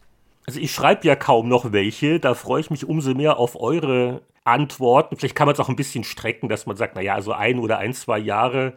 Also 0.47 0.61
ich 0.61 0.73
schreibe 0.73 1.07
ja 1.07 1.15
kaum 1.15 1.49
noch 1.49 1.73
welche, 1.73 2.21
da 2.21 2.35
freue 2.35 2.61
ich 2.61 2.71
mich 2.71 2.85
umso 2.87 3.15
mehr 3.15 3.39
auf 3.39 3.61
eure 3.61 4.23
Antworten. 4.45 5.17
Vielleicht 5.17 5.35
kann 5.35 5.47
man 5.47 5.55
es 5.55 5.61
auch 5.61 5.69
ein 5.69 5.77
bisschen 5.77 6.05
strecken, 6.05 6.49
dass 6.49 6.67
man 6.67 6.77
sagt, 6.77 6.97
naja, 6.97 7.15
also 7.15 7.33
ein 7.33 7.59
oder 7.59 7.79
ein, 7.79 7.95
zwei 7.95 8.19
Jahre 8.19 8.75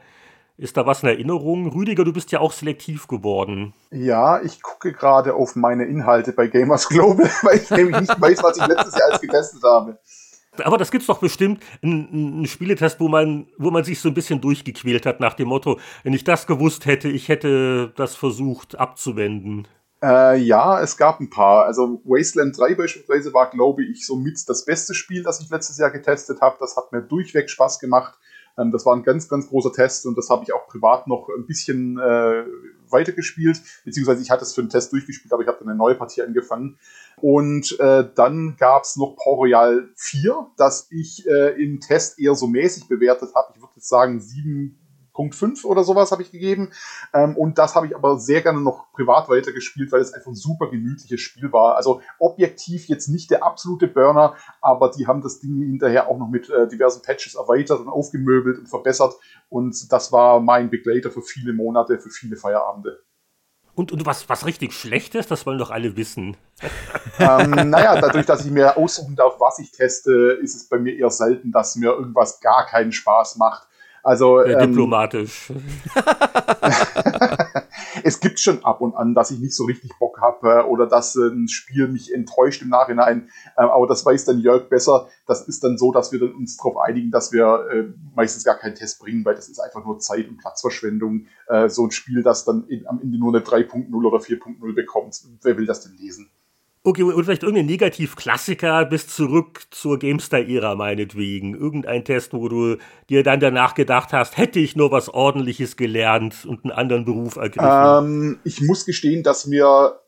ist 0.62 0.78
da 0.78 0.86
was 0.86 1.02
in 1.02 1.10
Erinnerung? 1.10 1.72
Rüdiger, 1.72 2.04
du 2.04 2.14
bist 2.14 2.32
ja 2.32 2.40
auch 2.40 2.52
selektiv 2.52 3.08
geworden. 3.08 3.74
Ja, 3.90 4.42
ich 4.42 4.62
gucke 4.62 4.94
gerade 4.94 5.34
auf 5.34 5.56
meine 5.56 5.86
Inhalte 5.86 6.34
bei 6.34 6.48
Gamers 6.48 6.88
Global, 6.88 7.26
weil 7.42 7.58
ich 7.58 7.70
nämlich 7.72 8.02
nicht 8.02 8.22
weiß, 8.22 8.44
was 8.44 8.58
ich 8.58 8.68
letztes 8.68 8.94
Jahr 8.94 9.10
alles 9.10 9.22
getestet 9.22 9.64
habe. 9.64 9.98
Aber 10.64 10.78
das 10.78 10.92
gibt's 10.92 11.08
doch 11.08 11.20
bestimmt 11.20 11.64
einen, 11.82 12.46
Spieletest, 12.46 13.00
wo 13.00 13.08
man, 13.08 13.48
wo 13.58 13.72
man 13.72 13.84
sich 13.84 14.00
so 14.00 14.10
ein 14.10 14.14
bisschen 14.14 14.40
durchgequält 14.40 15.06
hat 15.06 15.20
nach 15.20 15.34
dem 15.34 15.48
Motto, 15.48 15.80
wenn 16.04 16.14
ich 16.14 16.26
das 16.26 16.46
gewusst 16.46 16.86
hätte, 16.86 17.08
ich 17.08 17.28
hätte 17.28 17.92
das 17.96 18.16
versucht 18.16 18.78
abzuwenden. 18.78 19.68
Äh, 20.04 20.38
ja, 20.38 20.80
es 20.82 20.96
gab 20.98 21.20
ein 21.20 21.30
paar. 21.30 21.66
Also 21.66 22.02
Wasteland 22.04 22.58
3 22.58 22.76
beispielsweise 22.76 23.34
war, 23.34 23.50
glaube 23.50 23.84
ich, 23.84 24.06
somit 24.06 24.38
das 24.48 24.66
beste 24.66 24.94
Spiel, 24.94 25.24
das 25.24 25.42
ich 25.42 25.50
letztes 25.50 25.78
Jahr 25.78 25.90
getestet 25.90 26.42
habe. 26.42 26.58
Das 26.60 26.78
hat 26.78 26.92
mir 26.92 27.02
durchweg 27.02 27.50
Spaß 27.50 27.80
gemacht. 27.80 28.20
Ähm, 28.58 28.72
das 28.72 28.86
war 28.86 28.96
ein 28.96 29.04
ganz, 29.04 29.28
ganz 29.28 29.48
großer 29.48 29.72
Test 29.74 30.06
und 30.06 30.18
das 30.18 30.30
habe 30.30 30.44
ich 30.44 30.54
auch 30.54 30.68
privat 30.68 31.08
noch 31.08 31.30
ein 31.30 31.46
bisschen 31.46 31.98
äh, 31.98 32.44
weitergespielt, 32.90 33.62
beziehungsweise 33.86 34.22
ich 34.22 34.30
hatte 34.30 34.44
es 34.44 34.54
für 34.54 34.62
den 34.62 34.70
Test 34.70 34.92
durchgespielt, 34.92 35.34
aber 35.34 35.44
ich 35.44 35.48
habe 35.48 35.60
dann 35.60 35.70
eine 35.70 35.78
neue 35.78 35.96
Partie 35.96 36.22
angefangen. 36.22 36.78
Und 37.18 37.80
äh, 37.80 38.08
dann 38.16 38.56
gab 38.58 38.84
es 38.84 38.98
noch 38.98 39.16
Port 39.16 39.40
Royal 39.40 39.90
4, 39.96 40.48
das 40.58 40.88
ich 40.92 41.28
äh, 41.28 41.62
im 41.62 41.80
Test 41.80 42.20
eher 42.20 42.36
so 42.36 42.48
mäßig 42.48 42.88
bewertet 42.88 43.34
habe. 43.36 43.54
Ich 43.56 43.62
würde 43.62 43.74
jetzt 43.76 43.90
sagen 43.90 44.20
sieben 44.20 44.81
Punkt 45.14 45.36
5 45.36 45.66
oder 45.66 45.84
sowas 45.84 46.12
habe 46.12 46.22
ich 46.22 46.32
gegeben. 46.32 46.72
Ähm, 47.14 47.36
und 47.38 47.58
das 47.58 47.76
habe 47.76 47.88
ich 47.88 47.96
aber 47.96 48.20
sehr 48.20 48.42
gerne 48.42 48.62
noch 48.62 48.92
privat 48.94 49.30
weitergespielt, 49.30 49.92
weil 49.92 50.02
es 50.02 50.14
einfach 50.14 50.32
ein 50.32 50.36
super 50.36 50.70
gemütliches 50.70 51.22
Spiel 51.22 51.52
war. 51.52 51.76
Also 51.76 52.02
objektiv 52.20 52.88
jetzt 52.88 53.08
nicht 53.08 53.32
der 53.32 53.44
absolute 53.44 53.88
Burner, 53.88 54.36
aber 54.62 54.92
die 54.92 55.08
haben 55.08 55.22
das 55.22 55.40
Ding 55.40 55.62
hinterher 55.62 56.08
auch 56.08 56.18
noch 56.18 56.30
mit 56.30 56.50
äh, 56.50 56.68
diversen 56.68 57.02
Patches 57.02 57.36
erweitert 57.36 57.80
und 57.80 57.90
aufgemöbelt 57.90 58.60
und 58.60 58.68
verbessert. 58.68 59.14
Und 59.50 59.92
das 59.92 60.12
war 60.12 60.40
mein 60.40 60.70
Begleiter 60.70 61.12
für 61.12 61.22
viele 61.22 61.54
Monate, 61.54 62.00
für 62.00 62.10
viele 62.10 62.36
Feierabende. 62.36 63.04
Und, 63.74 63.92
und 63.92 64.06
was, 64.06 64.28
was 64.28 64.46
richtig 64.46 64.74
schlecht 64.74 65.16
ist, 65.16 65.32
das 65.32 65.46
wollen 65.46 65.58
doch 65.58 65.72
alle 65.72 65.96
wissen. 65.96 66.36
ähm, 67.20 67.70
naja, 67.70 68.00
dadurch, 68.00 68.26
dass 68.26 68.46
ich 68.46 68.52
mir 68.52 68.78
aussuchen 68.78 69.16
darf, 69.16 69.40
was 69.40 69.60
ich 69.60 69.72
teste, 69.72 70.38
ist 70.42 70.56
es 70.56 70.68
bei 70.68 70.78
mir 70.78 70.96
eher 70.96 71.10
selten, 71.10 71.52
dass 71.52 71.78
mir 71.78 71.92
irgendwas 71.92 72.42
gar 72.42 72.66
keinen 72.66 72.92
Spaß 72.92 73.38
macht. 73.38 73.68
Also 74.04 74.44
ja, 74.44 74.60
ähm, 74.60 74.72
diplomatisch. 74.72 75.54
es 78.04 78.20
gibt 78.20 78.40
schon 78.40 78.64
ab 78.64 78.82
und 78.82 78.96
an, 78.96 79.14
dass 79.14 79.32
ich 79.32 79.40
nicht 79.40 79.56
so 79.56 79.66
richtig 79.66 79.92
Bock 80.00 80.20
habe 80.22 80.68
oder 80.68 80.88
dass 80.88 81.16
ein 81.16 81.48
Spiel 81.48 81.88
mich 81.88 82.14
enttäuscht 82.14 82.62
im 82.62 82.70
Nachhinein. 82.70 83.30
Äh, 83.58 83.64
aber 83.64 83.88
das 83.88 84.06
weiß 84.06 84.26
dann 84.26 84.40
Jörg 84.40 84.70
besser. 84.70 85.08
Das 85.28 85.48
ist 85.48 85.64
dann 85.64 85.78
so, 85.78 85.92
dass 85.92 86.12
wir 86.12 86.22
uns 86.36 86.58
darauf 86.58 86.78
einigen, 86.78 87.12
dass 87.12 87.32
wir 87.32 87.68
äh, 87.72 87.94
meistens 88.16 88.44
gar 88.44 88.58
keinen 88.58 88.76
Test 88.76 89.00
bringen, 89.00 89.26
weil 89.26 89.36
das 89.36 89.50
ist 89.50 89.60
einfach 89.60 89.86
nur 89.86 90.00
Zeit- 90.00 90.30
und 90.30 90.38
Platzverschwendung. 90.38 91.28
Äh, 91.48 91.70
so 91.70 91.86
ein 91.86 91.92
Spiel, 91.92 92.24
das 92.24 92.46
dann 92.46 92.66
in, 92.68 92.88
am 92.88 93.00
Ende 93.02 93.18
nur 93.18 93.34
eine 93.34 93.44
3.0 93.44 93.94
oder 93.94 94.18
4.0 94.18 94.76
bekommt. 94.76 95.22
Wer 95.44 95.58
will 95.58 95.66
das 95.66 95.82
denn 95.82 95.96
lesen? 95.98 96.30
Okay, 96.84 97.04
und 97.04 97.24
vielleicht 97.24 97.44
irgendein 97.44 97.68
Negativ-Klassiker 97.68 98.86
bis 98.86 99.08
zurück 99.08 99.68
zur 99.70 100.00
GameStar-Ära 100.00 100.74
meinetwegen. 100.74 101.54
Irgendein 101.54 102.04
Test, 102.04 102.34
wo 102.34 102.50
du 102.50 102.78
dir 103.08 103.22
dann 103.22 103.40
danach 103.40 103.76
gedacht 103.76 104.14
hast, 104.14 104.36
hätte 104.36 104.60
ich 104.60 104.76
nur 104.76 104.92
was 104.92 105.08
Ordentliches 105.08 105.76
gelernt 105.76 106.44
und 106.46 106.64
einen 106.64 106.72
anderen 106.72 107.06
Beruf 107.06 107.36
ergriffen. 107.36 107.70
Ähm, 107.70 108.40
ich 108.44 108.62
muss 108.62 108.86
gestehen, 108.86 109.22
dass 109.22 109.46
mir 109.46 110.00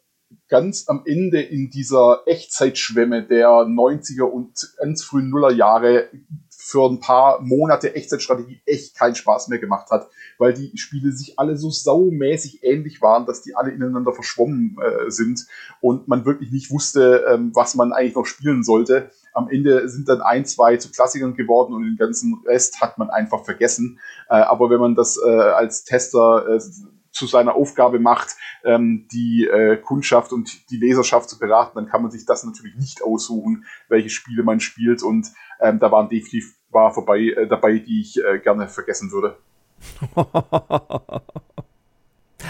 ganz 0.47 0.85
am 0.87 1.03
Ende 1.05 1.41
in 1.41 1.69
dieser 1.69 2.23
Echtzeitschwemme 2.25 3.27
der 3.27 3.49
90er 3.49 4.23
und 4.23 4.73
ganz 4.77 5.03
frühen 5.03 5.29
Nullerjahre 5.29 6.09
für 6.73 6.89
ein 6.89 6.99
paar 6.99 7.39
Monate 7.39 7.93
Echtzeitstrategie 7.93 8.59
echt 8.65 8.97
keinen 8.97 9.13
Spaß 9.13 9.47
mehr 9.49 9.59
gemacht 9.59 9.91
hat, 9.91 10.09
weil 10.39 10.55
die 10.55 10.75
Spiele 10.75 11.11
sich 11.11 11.37
alle 11.37 11.55
so 11.55 11.69
saumäßig 11.69 12.63
ähnlich 12.63 12.99
waren, 12.99 13.27
dass 13.27 13.43
die 13.43 13.55
alle 13.55 13.69
ineinander 13.69 14.11
verschwommen 14.11 14.77
äh, 14.81 15.11
sind 15.11 15.45
und 15.81 16.07
man 16.07 16.25
wirklich 16.25 16.51
nicht 16.51 16.71
wusste, 16.71 17.25
ähm, 17.31 17.51
was 17.53 17.75
man 17.75 17.93
eigentlich 17.93 18.15
noch 18.15 18.25
spielen 18.25 18.63
sollte. 18.63 19.11
Am 19.33 19.49
Ende 19.49 19.87
sind 19.87 20.09
dann 20.09 20.21
ein, 20.21 20.45
zwei 20.45 20.77
zu 20.77 20.89
Klassikern 20.89 21.35
geworden 21.35 21.75
und 21.75 21.83
den 21.83 21.95
ganzen 21.95 22.41
Rest 22.43 22.81
hat 22.81 22.97
man 22.97 23.11
einfach 23.11 23.45
vergessen. 23.45 23.99
Äh, 24.27 24.37
aber 24.37 24.71
wenn 24.71 24.79
man 24.79 24.95
das 24.95 25.19
äh, 25.23 25.29
als 25.29 25.83
Tester 25.83 26.55
äh, 26.55 26.59
zu 27.11 27.27
seiner 27.27 27.53
Aufgabe 27.53 27.99
macht, 27.99 28.35
ähm, 28.63 29.07
die 29.11 29.45
äh, 29.45 29.77
Kundschaft 29.77 30.33
und 30.33 30.71
die 30.71 30.77
Leserschaft 30.77 31.29
zu 31.29 31.37
beraten, 31.37 31.75
dann 31.75 31.85
kann 31.85 32.01
man 32.01 32.09
sich 32.09 32.25
das 32.25 32.43
natürlich 32.43 32.75
nicht 32.75 33.03
aussuchen, 33.03 33.65
welche 33.87 34.09
Spiele 34.09 34.41
man 34.41 34.59
spielt. 34.59 35.03
Und 35.03 35.27
ähm, 35.61 35.77
da 35.77 35.91
waren 35.91 36.09
definitiv 36.09 36.55
war 36.73 36.93
vorbei 36.93 37.19
äh, 37.19 37.47
dabei, 37.47 37.79
die 37.79 38.01
ich 38.01 38.23
äh, 38.23 38.39
gerne 38.39 38.67
vergessen 38.67 39.11
würde. 39.11 39.37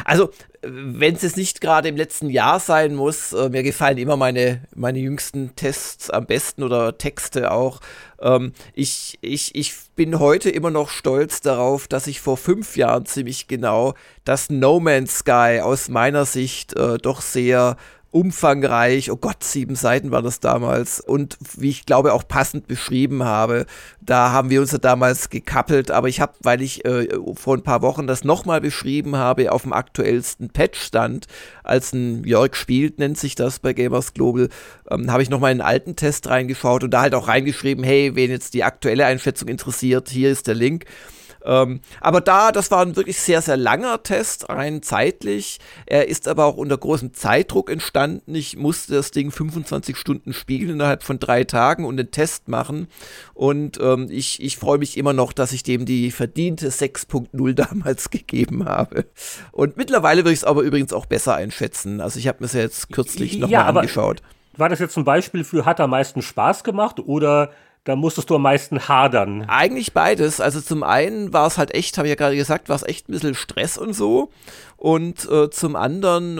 Also, 0.05 0.31
wenn 0.61 1.15
es 1.15 1.35
nicht 1.35 1.61
gerade 1.61 1.87
im 1.87 1.97
letzten 1.97 2.29
Jahr 2.29 2.59
sein 2.59 2.95
muss, 2.95 3.33
äh, 3.33 3.49
mir 3.49 3.63
gefallen 3.63 3.97
immer 3.97 4.17
meine, 4.17 4.63
meine 4.75 4.99
jüngsten 4.99 5.55
Tests 5.55 6.09
am 6.09 6.25
besten 6.25 6.63
oder 6.63 6.97
Texte 6.97 7.51
auch. 7.51 7.79
Ähm, 8.21 8.53
ich, 8.73 9.17
ich, 9.21 9.55
ich 9.55 9.73
bin 9.95 10.19
heute 10.19 10.49
immer 10.49 10.71
noch 10.71 10.89
stolz 10.89 11.41
darauf, 11.41 11.87
dass 11.87 12.07
ich 12.07 12.21
vor 12.21 12.37
fünf 12.37 12.75
Jahren 12.77 13.05
ziemlich 13.05 13.47
genau 13.47 13.93
das 14.25 14.49
No 14.49 14.79
Man's 14.79 15.19
Sky 15.19 15.59
aus 15.61 15.89
meiner 15.89 16.25
Sicht 16.25 16.75
äh, 16.75 16.97
doch 16.97 17.21
sehr 17.21 17.77
umfangreich, 18.13 19.09
oh 19.11 19.17
Gott, 19.17 19.43
sieben 19.43 19.75
Seiten 19.75 20.11
war 20.11 20.21
das 20.21 20.39
damals. 20.39 20.99
Und 20.99 21.37
wie 21.57 21.69
ich 21.69 21.85
glaube 21.85 22.13
auch 22.13 22.27
passend 22.27 22.67
beschrieben 22.67 23.23
habe, 23.23 23.65
da 24.01 24.31
haben 24.31 24.51
wir 24.51 24.61
uns 24.61 24.71
ja 24.71 24.77
damals 24.77 25.31
gekappelt, 25.31 25.89
aber 25.89 26.09
ich 26.09 26.21
habe, 26.21 26.33
weil 26.41 26.61
ich 26.61 26.85
äh, 26.85 27.07
vor 27.33 27.57
ein 27.57 27.63
paar 27.63 27.81
Wochen 27.81 28.05
das 28.05 28.23
nochmal 28.23 28.61
beschrieben 28.61 29.15
habe, 29.15 29.51
auf 29.51 29.63
dem 29.63 29.73
aktuellsten 29.73 30.49
Patch-Stand, 30.49 31.25
als 31.63 31.91
ein 31.93 32.23
Jörg 32.23 32.55
spielt, 32.55 32.99
nennt 32.99 33.17
sich 33.17 33.33
das 33.33 33.57
bei 33.59 33.73
Gamers 33.73 34.13
Global, 34.13 34.49
ähm, 34.91 35.11
habe 35.11 35.23
ich 35.23 35.31
nochmal 35.31 35.51
in 35.51 35.61
einen 35.61 35.67
alten 35.67 35.95
Test 35.95 36.27
reingeschaut 36.27 36.83
und 36.83 36.91
da 36.91 37.01
halt 37.01 37.15
auch 37.15 37.27
reingeschrieben, 37.27 37.83
hey, 37.83 38.15
wen 38.15 38.29
jetzt 38.29 38.53
die 38.53 38.63
aktuelle 38.63 39.07
Einschätzung 39.07 39.47
interessiert, 39.47 40.09
hier 40.09 40.29
ist 40.29 40.45
der 40.45 40.55
Link. 40.55 40.85
Ähm, 41.45 41.81
aber 42.01 42.21
da, 42.21 42.51
das 42.51 42.71
war 42.71 42.81
ein 42.81 42.95
wirklich 42.95 43.19
sehr, 43.19 43.41
sehr 43.41 43.57
langer 43.57 44.03
Test, 44.03 44.49
rein 44.49 44.81
zeitlich. 44.81 45.59
Er 45.85 46.07
ist 46.07 46.27
aber 46.27 46.45
auch 46.45 46.57
unter 46.57 46.77
großem 46.77 47.13
Zeitdruck 47.13 47.69
entstanden. 47.69 48.35
Ich 48.35 48.57
musste 48.57 48.93
das 48.93 49.11
Ding 49.11 49.31
25 49.31 49.97
Stunden 49.97 50.33
spielen 50.33 50.69
innerhalb 50.69 51.03
von 51.03 51.19
drei 51.19 51.43
Tagen 51.43 51.85
und 51.85 51.97
den 51.97 52.11
Test 52.11 52.47
machen. 52.47 52.87
Und 53.33 53.79
ähm, 53.81 54.07
ich, 54.09 54.41
ich 54.41 54.57
freue 54.57 54.77
mich 54.77 54.97
immer 54.97 55.13
noch, 55.13 55.33
dass 55.33 55.51
ich 55.51 55.63
dem 55.63 55.85
die 55.85 56.11
verdiente 56.11 56.69
6.0 56.69 57.53
damals 57.53 58.09
gegeben 58.09 58.65
habe. 58.65 59.05
Und 59.51 59.77
mittlerweile 59.77 60.21
würde 60.21 60.33
ich 60.33 60.39
es 60.39 60.43
aber 60.43 60.61
übrigens 60.61 60.93
auch 60.93 61.05
besser 61.05 61.35
einschätzen. 61.35 62.01
Also 62.01 62.19
ich 62.19 62.27
habe 62.27 62.37
mir 62.39 62.45
es 62.45 62.53
ja 62.53 62.61
jetzt 62.61 62.91
kürzlich 62.91 63.33
nochmal 63.33 63.51
ja, 63.51 63.65
angeschaut. 63.65 64.21
War 64.55 64.69
das 64.69 64.79
jetzt 64.79 64.93
zum 64.93 65.03
Beispiel 65.03 65.43
für 65.43 65.65
hat 65.65 65.79
am 65.79 65.89
meisten 65.89 66.21
Spaß 66.21 66.63
gemacht 66.63 66.99
oder 66.99 67.51
da 67.85 67.97
musstest 67.97 68.29
du 68.29 68.35
am 68.35 68.43
meisten 68.43 68.87
hadern. 68.87 69.43
Eigentlich 69.47 69.91
beides. 69.91 70.39
Also 70.39 70.61
zum 70.61 70.83
einen 70.83 71.33
war 71.33 71.47
es 71.47 71.57
halt 71.57 71.73
echt, 71.73 71.97
habe 71.97 72.07
ich 72.07 72.11
ja 72.11 72.15
gerade 72.15 72.35
gesagt, 72.35 72.69
war 72.69 72.77
es 72.77 72.83
echt 72.83 73.09
ein 73.09 73.11
bisschen 73.11 73.35
Stress 73.35 73.77
und 73.77 73.93
so. 73.93 74.29
Und 74.77 75.29
äh, 75.29 75.49
zum 75.49 75.75
anderen 75.75 76.39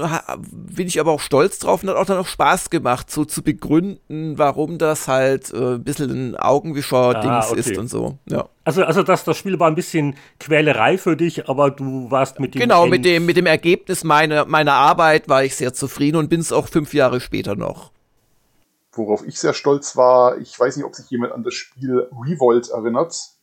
bin 0.52 0.88
ich 0.88 1.00
aber 1.00 1.12
auch 1.12 1.20
stolz 1.20 1.60
drauf 1.60 1.84
und 1.84 1.90
hat 1.90 1.98
auch 1.98 2.06
dann 2.06 2.18
auch 2.18 2.28
Spaß 2.28 2.70
gemacht, 2.70 3.12
so 3.12 3.26
zu 3.26 3.42
begründen, 3.42 4.38
warum 4.38 4.78
das 4.78 5.08
halt 5.08 5.54
äh, 5.54 5.76
ein 5.76 5.84
bisschen 5.84 6.10
ein 6.12 6.36
Augenwischer-Dings 6.38 7.26
ah, 7.26 7.50
okay. 7.50 7.60
ist 7.60 7.78
und 7.78 7.90
so. 7.90 8.18
Ja. 8.30 8.48
Also, 8.64 8.84
also 8.84 9.04
das, 9.04 9.26
das 9.26 9.38
Spiel 9.38 9.60
war 9.60 9.68
ein 9.68 9.76
bisschen 9.76 10.16
Quälerei 10.40 10.98
für 10.98 11.18
dich, 11.18 11.50
aber 11.50 11.72
du 11.72 12.10
warst 12.10 12.40
mit 12.40 12.56
dem. 12.56 12.62
Genau, 12.62 12.86
mit 12.86 13.04
dem, 13.04 13.26
mit 13.26 13.36
dem 13.36 13.46
Ergebnis 13.46 14.06
meiner, 14.06 14.46
meiner 14.46 14.74
Arbeit 14.74 15.28
war 15.28 15.44
ich 15.44 15.56
sehr 15.56 15.74
zufrieden 15.74 16.18
und 16.18 16.30
bin 16.30 16.40
es 16.40 16.54
auch 16.54 16.70
fünf 16.70 16.94
Jahre 16.94 17.20
später 17.20 17.56
noch. 17.56 17.92
Worauf 18.94 19.26
ich 19.26 19.40
sehr 19.40 19.54
stolz 19.54 19.98
war, 19.98 20.38
ich 20.38 20.60
weiß 20.60 20.78
nicht, 20.78 20.86
ob 20.86 20.96
sich 20.96 21.10
jemand 21.10 21.34
an 21.34 21.44
das 21.44 21.54
Spiel 21.54 22.08
Revolt 22.26 22.70
erinnert. 22.70 23.34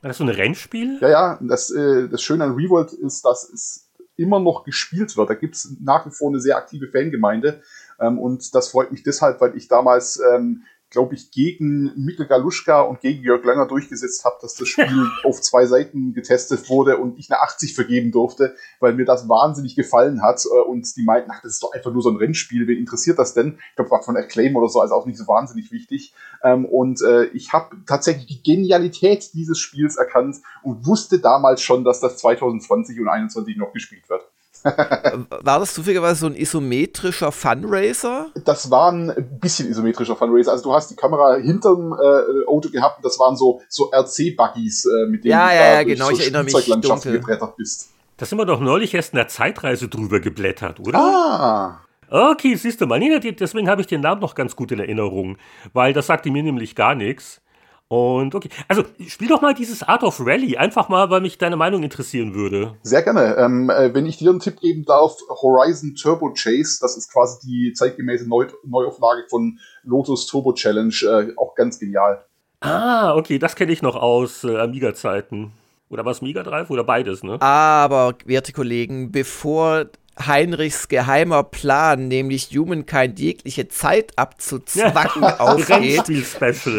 War 0.00 0.08
das 0.08 0.18
so 0.18 0.24
ein 0.24 0.28
Rennspiel? 0.28 0.98
Ja, 1.00 1.08
ja. 1.08 1.38
Das, 1.40 1.70
äh, 1.70 2.08
das 2.08 2.22
Schöne 2.22 2.44
an 2.44 2.54
Revolt 2.54 2.92
ist, 2.92 3.24
dass 3.24 3.48
es 3.48 3.90
immer 4.16 4.40
noch 4.40 4.64
gespielt 4.64 5.16
wird. 5.16 5.30
Da 5.30 5.34
gibt 5.34 5.54
es 5.54 5.76
nach 5.80 6.04
wie 6.06 6.10
vor 6.10 6.28
eine 6.28 6.40
sehr 6.40 6.56
aktive 6.56 6.88
Fangemeinde. 6.88 7.62
Ähm, 7.98 8.18
und 8.18 8.54
das 8.54 8.68
freut 8.68 8.92
mich 8.92 9.02
deshalb, 9.02 9.40
weil 9.40 9.56
ich 9.56 9.68
damals 9.68 10.20
ähm, 10.34 10.64
glaube 10.90 11.14
ich, 11.14 11.30
gegen 11.30 11.92
Mikkel 11.96 12.26
Galuschka 12.26 12.80
und 12.80 13.00
gegen 13.00 13.22
Jörg 13.22 13.44
Langer 13.44 13.66
durchgesetzt 13.66 14.24
habe, 14.24 14.36
dass 14.40 14.54
das 14.54 14.68
Spiel 14.68 15.06
auf 15.24 15.40
zwei 15.40 15.66
Seiten 15.66 16.14
getestet 16.14 16.68
wurde 16.70 16.96
und 16.96 17.18
ich 17.18 17.30
eine 17.30 17.40
80 17.40 17.74
vergeben 17.74 18.10
durfte, 18.10 18.54
weil 18.80 18.94
mir 18.94 19.04
das 19.04 19.28
wahnsinnig 19.28 19.76
gefallen 19.76 20.22
hat. 20.22 20.44
Äh, 20.44 20.60
und 20.68 20.96
die 20.96 21.02
meinten, 21.02 21.30
ach, 21.32 21.42
das 21.42 21.52
ist 21.52 21.62
doch 21.62 21.72
einfach 21.72 21.92
nur 21.92 22.02
so 22.02 22.10
ein 22.10 22.16
Rennspiel, 22.16 22.66
wen 22.66 22.78
interessiert 22.78 23.18
das 23.18 23.34
denn? 23.34 23.58
Ich 23.70 23.76
glaube, 23.76 23.90
war 23.90 24.02
von 24.02 24.16
Acclaim 24.16 24.56
oder 24.56 24.68
so, 24.68 24.80
also 24.80 24.94
auch 24.94 25.06
nicht 25.06 25.18
so 25.18 25.26
wahnsinnig 25.26 25.70
wichtig. 25.72 26.14
Ähm, 26.42 26.64
und 26.64 27.02
äh, 27.02 27.24
ich 27.26 27.52
habe 27.52 27.76
tatsächlich 27.86 28.26
die 28.26 28.42
Genialität 28.42 29.34
dieses 29.34 29.58
Spiels 29.58 29.96
erkannt 29.96 30.36
und 30.62 30.86
wusste 30.86 31.18
damals 31.18 31.62
schon, 31.62 31.84
dass 31.84 32.00
das 32.00 32.16
2020 32.18 32.98
und 32.98 33.06
2021 33.06 33.56
noch 33.56 33.72
gespielt 33.72 34.08
wird. 34.08 34.22
War 34.62 35.60
das 35.60 35.74
zufälligerweise 35.74 36.20
so 36.20 36.26
ein 36.26 36.36
isometrischer 36.36 37.32
Funracer? 37.32 38.28
Das 38.44 38.70
war 38.70 38.92
ein 38.92 39.38
bisschen 39.40 39.68
isometrischer 39.68 40.16
Funracer. 40.16 40.52
Also 40.52 40.64
du 40.64 40.74
hast 40.74 40.90
die 40.90 40.96
Kamera 40.96 41.36
hinterm 41.36 41.92
äh, 41.92 42.46
Auto 42.46 42.70
gehabt 42.70 42.98
und 42.98 43.04
das 43.04 43.18
waren 43.18 43.36
so, 43.36 43.60
so 43.68 43.90
RC-Buggies, 43.92 44.86
äh, 44.86 45.10
mit 45.10 45.24
denen 45.24 45.32
ja, 45.32 45.48
du 45.48 45.54
ja, 45.54 45.74
ja, 45.74 45.82
genau, 45.82 46.06
so 46.06 46.12
ich 46.12 46.20
erinnere 46.20 46.44
mich 46.44 47.02
gebrettert 47.02 47.56
bist. 47.56 47.90
Da 48.16 48.26
sind 48.26 48.38
wir 48.38 48.46
doch 48.46 48.60
neulich 48.60 48.94
erst 48.94 49.12
in 49.12 49.18
der 49.18 49.28
Zeitreise 49.28 49.88
drüber 49.88 50.20
geblättert, 50.20 50.80
oder? 50.80 50.98
Ah! 50.98 51.80
Okay, 52.10 52.54
siehst 52.54 52.80
du 52.80 52.86
mal. 52.86 52.98
Nee, 52.98 53.18
deswegen 53.18 53.68
habe 53.68 53.82
ich 53.82 53.86
den 53.86 54.00
Namen 54.00 54.20
noch 54.20 54.34
ganz 54.34 54.56
gut 54.56 54.72
in 54.72 54.80
Erinnerung, 54.80 55.36
weil 55.72 55.92
das 55.92 56.06
sagte 56.06 56.30
mir 56.30 56.42
nämlich 56.42 56.74
gar 56.74 56.94
nichts. 56.94 57.40
Und 57.88 58.34
okay, 58.34 58.50
also 58.68 58.84
spiel 59.06 59.28
doch 59.28 59.40
mal 59.40 59.54
dieses 59.54 59.82
Art 59.82 60.02
of 60.02 60.20
Rally, 60.20 60.58
einfach 60.58 60.90
mal, 60.90 61.08
weil 61.08 61.22
mich 61.22 61.38
deine 61.38 61.56
Meinung 61.56 61.82
interessieren 61.82 62.34
würde. 62.34 62.74
Sehr 62.82 63.02
gerne. 63.02 63.36
Ähm, 63.38 63.70
äh, 63.70 63.94
wenn 63.94 64.04
ich 64.04 64.18
dir 64.18 64.28
einen 64.28 64.40
Tipp 64.40 64.60
geben 64.60 64.84
darf, 64.84 65.16
Horizon 65.30 65.94
Turbo 65.94 66.34
Chase, 66.34 66.78
das 66.82 66.98
ist 66.98 67.10
quasi 67.10 67.46
die 67.46 67.72
zeitgemäße 67.72 68.28
Neu 68.28 68.46
Neuauflage 68.64 69.24
von 69.30 69.58
Lotus 69.84 70.26
Turbo 70.26 70.52
Challenge, 70.52 70.94
äh, 71.02 71.32
auch 71.38 71.54
ganz 71.54 71.78
genial. 71.78 72.24
Ah, 72.60 73.14
okay, 73.14 73.38
das 73.38 73.56
kenne 73.56 73.72
ich 73.72 73.80
noch 73.80 73.96
aus 73.96 74.44
äh, 74.44 74.58
Amiga-Zeiten. 74.58 75.52
Oder 75.88 76.04
was 76.04 76.20
Mega 76.20 76.42
Drive 76.42 76.68
oder 76.68 76.84
beides, 76.84 77.22
ne? 77.22 77.40
Aber, 77.40 78.14
werte 78.26 78.52
Kollegen, 78.52 79.10
bevor 79.10 79.86
Heinrichs 80.26 80.88
geheimer 80.88 81.42
Plan, 81.44 82.08
nämlich 82.08 82.50
Humankind 82.50 83.18
jegliche 83.18 83.68
Zeit 83.68 84.12
abzuzwacken, 84.16 85.24
aufgeht, 85.38 86.08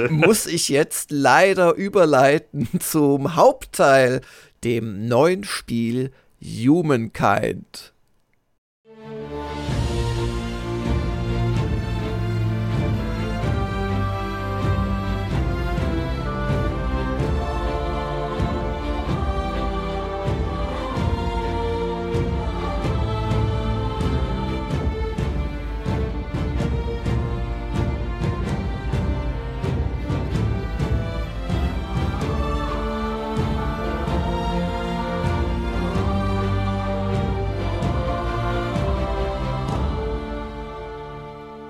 muss 0.09 0.45
ich 0.45 0.69
jetzt 0.69 1.11
leider 1.11 1.73
überleiten 1.73 2.67
zum 2.79 3.35
Hauptteil, 3.35 4.21
dem 4.63 5.07
neuen 5.07 5.43
Spiel 5.43 6.11
Humankind. 6.41 7.93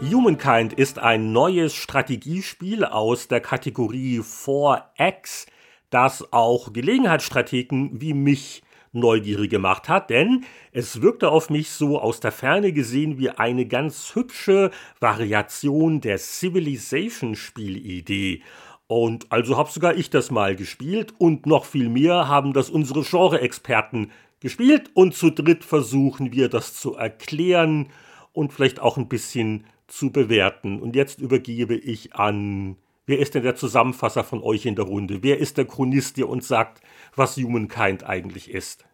Humankind 0.09 0.73
ist 0.73 0.97
ein 0.97 1.31
neues 1.31 1.75
Strategiespiel 1.75 2.83
aus 2.83 3.27
der 3.27 3.41
Kategorie 3.41 4.21
4X, 4.21 5.45
das 5.91 6.33
auch 6.33 6.73
Gelegenheitsstrategen 6.73 8.01
wie 8.01 8.15
mich 8.15 8.63
neugierig 8.91 9.51
gemacht 9.51 9.87
hat, 9.87 10.09
denn 10.09 10.45
es 10.71 11.03
wirkte 11.03 11.29
auf 11.29 11.51
mich 11.51 11.69
so 11.69 12.01
aus 12.01 12.21
der 12.21 12.31
Ferne 12.31 12.73
gesehen 12.73 13.19
wie 13.19 13.29
eine 13.29 13.67
ganz 13.67 14.15
hübsche 14.15 14.71
Variation 14.99 16.01
der 16.01 16.17
Civilization-Spielidee. 16.17 18.41
Und 18.87 19.31
also 19.31 19.57
habe 19.57 19.69
sogar 19.69 19.95
ich 19.95 20.09
das 20.09 20.31
mal 20.31 20.55
gespielt 20.55 21.13
und 21.19 21.45
noch 21.45 21.65
viel 21.65 21.89
mehr 21.89 22.27
haben 22.27 22.53
das 22.53 22.71
unsere 22.71 23.03
Genre-Experten 23.03 24.09
gespielt 24.39 24.89
und 24.95 25.13
zu 25.13 25.29
dritt 25.29 25.63
versuchen 25.63 26.31
wir 26.31 26.49
das 26.49 26.73
zu 26.73 26.95
erklären 26.95 27.89
und 28.33 28.53
vielleicht 28.53 28.79
auch 28.79 28.97
ein 28.97 29.07
bisschen 29.07 29.65
zu 29.91 30.11
bewerten. 30.11 30.79
Und 30.81 30.95
jetzt 30.95 31.19
übergebe 31.19 31.75
ich 31.75 32.15
an, 32.15 32.77
wer 33.05 33.19
ist 33.19 33.35
denn 33.35 33.43
der 33.43 33.55
Zusammenfasser 33.55 34.23
von 34.23 34.41
euch 34.41 34.65
in 34.65 34.75
der 34.75 34.85
Runde? 34.85 35.23
Wer 35.23 35.39
ist 35.39 35.57
der 35.57 35.65
Chronist, 35.65 36.17
der 36.17 36.29
uns 36.29 36.47
sagt, 36.47 36.81
was 37.15 37.37
Humankind 37.37 38.03
eigentlich 38.03 38.51
ist? 38.51 38.85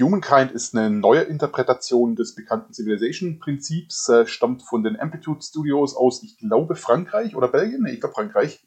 Humankind 0.00 0.50
ist 0.50 0.74
eine 0.76 0.90
neue 0.90 1.20
Interpretation 1.20 2.16
des 2.16 2.34
bekannten 2.34 2.74
Civilization-Prinzips, 2.74 4.08
äh, 4.08 4.26
stammt 4.26 4.62
von 4.62 4.82
den 4.82 4.98
Amplitude 4.98 5.40
Studios 5.42 5.94
aus, 5.94 6.22
ich 6.24 6.38
glaube, 6.38 6.74
Frankreich 6.74 7.36
oder 7.36 7.48
Belgien, 7.48 7.82
nee, 7.82 7.92
ich 7.92 8.00
glaube 8.00 8.14
Frankreich. 8.14 8.65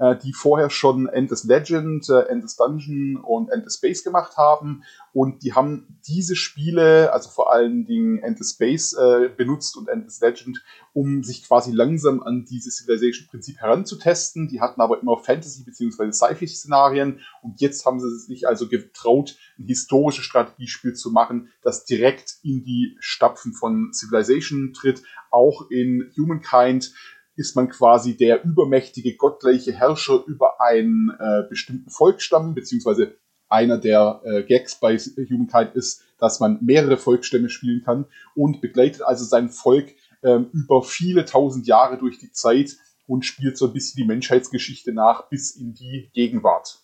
Äh, 0.00 0.16
die 0.16 0.32
vorher 0.32 0.70
schon 0.70 1.08
Endless 1.08 1.44
Legend, 1.44 2.08
äh, 2.08 2.22
Endless 2.30 2.56
Dungeon 2.56 3.18
und 3.18 3.50
Endless 3.50 3.74
Space 3.74 4.02
gemacht 4.02 4.38
haben. 4.38 4.82
Und 5.12 5.42
die 5.42 5.52
haben 5.52 5.98
diese 6.08 6.36
Spiele, 6.36 7.12
also 7.12 7.28
vor 7.28 7.52
allen 7.52 7.84
Dingen 7.84 8.18
Endless 8.20 8.52
Space, 8.52 8.94
äh, 8.94 9.28
benutzt 9.28 9.76
und 9.76 9.88
Endless 9.88 10.22
Legend, 10.22 10.64
um 10.94 11.22
sich 11.22 11.46
quasi 11.46 11.72
langsam 11.72 12.22
an 12.22 12.46
dieses 12.46 12.78
Civilization-Prinzip 12.78 13.58
heranzutesten. 13.58 14.48
Die 14.48 14.62
hatten 14.62 14.80
aber 14.80 15.02
immer 15.02 15.18
Fantasy- 15.18 15.64
bzw. 15.64 16.12
Sci-Fi-Szenarien. 16.12 17.20
Und 17.42 17.60
jetzt 17.60 17.84
haben 17.84 18.00
sie 18.00 18.08
sich 18.20 18.48
also 18.48 18.68
getraut, 18.68 19.36
ein 19.58 19.66
historisches 19.66 20.24
Strategiespiel 20.24 20.94
zu 20.94 21.10
machen, 21.10 21.50
das 21.60 21.84
direkt 21.84 22.38
in 22.42 22.64
die 22.64 22.96
Stapfen 23.00 23.52
von 23.52 23.92
Civilization 23.92 24.72
tritt. 24.72 25.02
Auch 25.30 25.70
in 25.70 26.10
Humankind 26.16 26.94
ist 27.40 27.56
man 27.56 27.70
quasi 27.70 28.16
der 28.16 28.44
übermächtige 28.44 29.16
gottgleiche 29.16 29.72
Herrscher 29.72 30.22
über 30.26 30.60
einen 30.60 31.10
äh, 31.18 31.48
bestimmten 31.48 31.88
Volksstamm, 31.88 32.54
beziehungsweise 32.54 33.14
einer 33.48 33.78
der 33.78 34.20
äh, 34.24 34.42
Gags 34.42 34.78
bei 34.78 34.98
Humankind 34.98 35.74
ist, 35.74 36.02
dass 36.18 36.38
man 36.38 36.58
mehrere 36.60 36.98
Volksstämme 36.98 37.48
spielen 37.48 37.82
kann 37.82 38.04
und 38.34 38.60
begleitet 38.60 39.02
also 39.02 39.24
sein 39.24 39.48
Volk 39.48 39.94
ähm, 40.22 40.50
über 40.52 40.82
viele 40.82 41.24
tausend 41.24 41.66
Jahre 41.66 41.96
durch 41.96 42.18
die 42.18 42.30
Zeit 42.30 42.76
und 43.06 43.24
spielt 43.24 43.56
so 43.56 43.68
ein 43.68 43.72
bisschen 43.72 44.02
die 44.02 44.06
Menschheitsgeschichte 44.06 44.92
nach 44.92 45.30
bis 45.30 45.56
in 45.56 45.72
die 45.72 46.10
Gegenwart. 46.12 46.78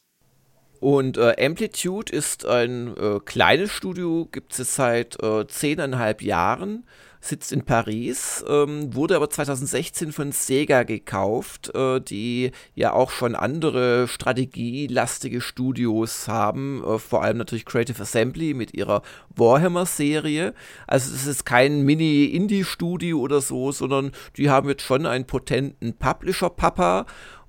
Und 0.81 1.19
äh, 1.19 1.37
Amplitude 1.39 2.11
ist 2.13 2.47
ein 2.47 2.97
äh, 2.97 3.21
kleines 3.25 3.71
Studio, 3.71 4.27
gibt 4.33 4.59
es 4.59 4.75
seit 4.75 5.23
äh, 5.23 5.47
zehneinhalb 5.47 6.23
Jahren 6.23 6.85
sitzt 7.21 7.53
in 7.53 7.65
Paris, 7.65 8.45
ähm, 8.49 8.95
wurde 8.95 9.17
aber 9.17 9.31
2016 9.31 10.13
von 10.13 10.33
Sega 10.33 10.83
gekauft, 10.83 11.75
äh, 11.75 12.01
die 12.01 12.53
ja 12.75 12.93
auch 12.93 13.11
schon 13.11 13.35
andere 13.35 14.09
strategielastige 14.09 15.41
Studios 15.41 16.29
haben, 16.29 16.83
äh, 16.85 16.99
vor 16.99 17.23
allem 17.23 17.39
natürlich 17.39 17.65
Creative 17.65 18.01
Assembly 18.01 18.55
mit 18.55 18.75
ihrer 18.75 19.03
Warhammer-Serie. 19.35 20.55
Also 20.87 21.15
es 21.15 21.27
ist 21.27 21.45
kein 21.45 21.83
Mini-Indie-Studio 21.83 23.19
oder 23.19 23.41
so, 23.41 23.73
sondern 23.73 24.13
die 24.37 24.51
haben 24.51 24.69
jetzt 24.69 24.83
schon 24.83 25.07
einen 25.07 25.27
potenten 25.27 25.95
Publisher-Papa 25.95 27.07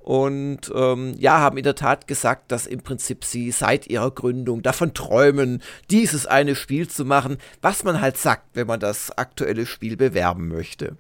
und 0.08 0.72
ähm, 0.74 1.16
ja, 1.20 1.40
haben 1.40 1.58
in 1.58 1.66
der 1.66 1.76
Tat 1.76 2.08
gesagt, 2.08 2.54
dass 2.54 2.66
im 2.66 2.80
Prinzip 2.80 3.26
sie 3.26 3.52
seit 3.52 3.88
ihrer 3.88 4.10
Gründung 4.10 4.62
davon 4.62 4.94
träumen, 4.94 5.62
dieses 5.92 6.26
eine 6.26 6.56
Spiel 6.56 6.88
zu 6.88 7.04
machen, 7.04 7.36
was 7.62 7.84
man 7.84 8.00
halt 8.00 8.16
sagt, 8.16 8.46
wenn 8.54 8.68
man 8.68 8.80
das 8.80 9.12
aktuelle 9.18 9.66
Spiel 9.66 9.98
bewerben 9.98 10.48
möchte. 10.48 10.96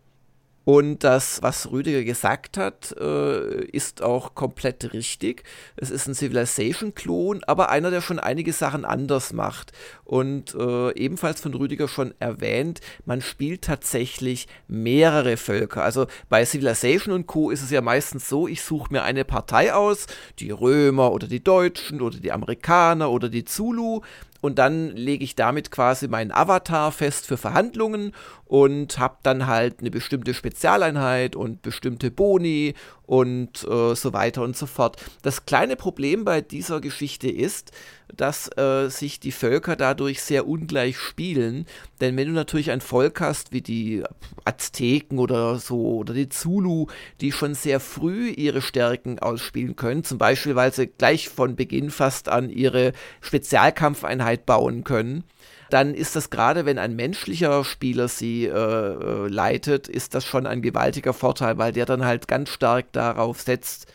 Und 0.67 1.05
das, 1.05 1.41
was 1.41 1.71
Rüdiger 1.71 2.03
gesagt 2.03 2.57
hat, 2.57 2.93
äh, 2.99 3.63
ist 3.67 4.01
auch 4.01 4.35
komplett 4.35 4.91
richtig. 4.91 5.43
Es 5.77 5.89
ist 5.89 6.07
ein 6.07 6.13
Civilization-Klon, 6.13 7.41
aber 7.45 7.69
einer, 7.69 7.89
der 7.89 8.01
schon 8.01 8.19
einige 8.19 8.51
Sachen 8.51 8.83
anders 8.83 9.31
macht. 9.31 9.71
Und 10.03 10.53
äh, 10.55 10.91
ebenfalls 10.95 11.39
von 11.39 11.53
Rüdiger 11.53 11.87
schon 11.87 12.13
erwähnt, 12.19 12.81
man 13.05 13.21
spielt 13.21 13.61
tatsächlich 13.61 14.49
mehrere 14.67 15.37
Völker. 15.37 15.85
Also 15.85 16.07
bei 16.27 16.43
Civilization 16.43 17.13
und 17.13 17.27
Co. 17.27 17.49
ist 17.49 17.63
es 17.63 17.71
ja 17.71 17.79
meistens 17.79 18.27
so, 18.27 18.45
ich 18.45 18.61
suche 18.61 18.91
mir 18.91 19.03
eine 19.03 19.23
Partei 19.23 19.73
aus, 19.73 20.05
die 20.39 20.51
Römer 20.51 21.13
oder 21.13 21.27
die 21.27 21.41
Deutschen 21.41 22.01
oder 22.01 22.19
die 22.19 22.33
Amerikaner 22.33 23.09
oder 23.09 23.29
die 23.29 23.45
Zulu 23.45 24.01
und 24.47 24.59
dann 24.59 24.95
lege 24.95 25.25
ich 25.25 25.35
damit 25.35 25.71
quasi 25.71 26.07
meinen 26.07 26.31
Avatar 26.31 26.93
fest 26.93 27.25
für 27.25 27.35
Verhandlungen 27.35 28.13
und 28.45 28.97
habe 28.97 29.17
dann 29.21 29.45
halt 29.45 29.81
eine 29.81 29.91
bestimmte 29.91 30.33
Spezialeinheit 30.33 31.35
und 31.35 31.63
bestimmte 31.63 32.11
Boni 32.11 32.73
und 33.05 33.61
äh, 33.65 33.93
so 33.93 34.13
weiter 34.13 34.43
und 34.43 34.55
so 34.55 34.65
fort. 34.65 35.03
Das 35.21 35.45
kleine 35.45 35.75
Problem 35.75 36.23
bei 36.23 36.39
dieser 36.39 36.79
Geschichte 36.79 37.29
ist, 37.29 37.73
dass 38.15 38.49
äh, 38.57 38.89
sich 38.89 39.19
die 39.19 39.31
Völker 39.31 39.75
dadurch 39.75 40.21
sehr 40.21 40.47
ungleich 40.47 40.97
spielen. 40.97 41.65
Denn 42.01 42.15
wenn 42.17 42.27
du 42.27 42.33
natürlich 42.33 42.71
ein 42.71 42.81
Volk 42.81 43.21
hast 43.21 43.51
wie 43.51 43.61
die 43.61 44.03
Azteken 44.45 45.19
oder 45.19 45.59
so 45.59 45.97
oder 45.97 46.13
die 46.13 46.29
Zulu, 46.29 46.87
die 47.21 47.31
schon 47.31 47.53
sehr 47.53 47.79
früh 47.79 48.29
ihre 48.29 48.61
Stärken 48.61 49.19
ausspielen 49.19 49.75
können, 49.75 50.03
zum 50.03 50.17
Beispiel 50.17 50.55
weil 50.55 50.73
sie 50.73 50.87
gleich 50.87 51.29
von 51.29 51.55
Beginn 51.55 51.89
fast 51.89 52.29
an 52.29 52.49
ihre 52.49 52.93
Spezialkampfeinheit 53.21 54.45
bauen 54.45 54.83
können, 54.83 55.23
dann 55.69 55.93
ist 55.93 56.15
das 56.15 56.29
gerade, 56.29 56.65
wenn 56.65 56.77
ein 56.77 56.95
menschlicher 56.95 57.63
Spieler 57.63 58.07
sie 58.07 58.45
äh, 58.45 58.51
äh, 58.51 59.27
leitet, 59.27 59.87
ist 59.87 60.15
das 60.15 60.25
schon 60.25 60.47
ein 60.47 60.61
gewaltiger 60.61 61.13
Vorteil, 61.13 61.57
weil 61.57 61.73
der 61.73 61.85
dann 61.85 62.05
halt 62.05 62.27
ganz 62.27 62.49
stark 62.49 62.91
darauf 62.93 63.41
setzt, 63.41 63.87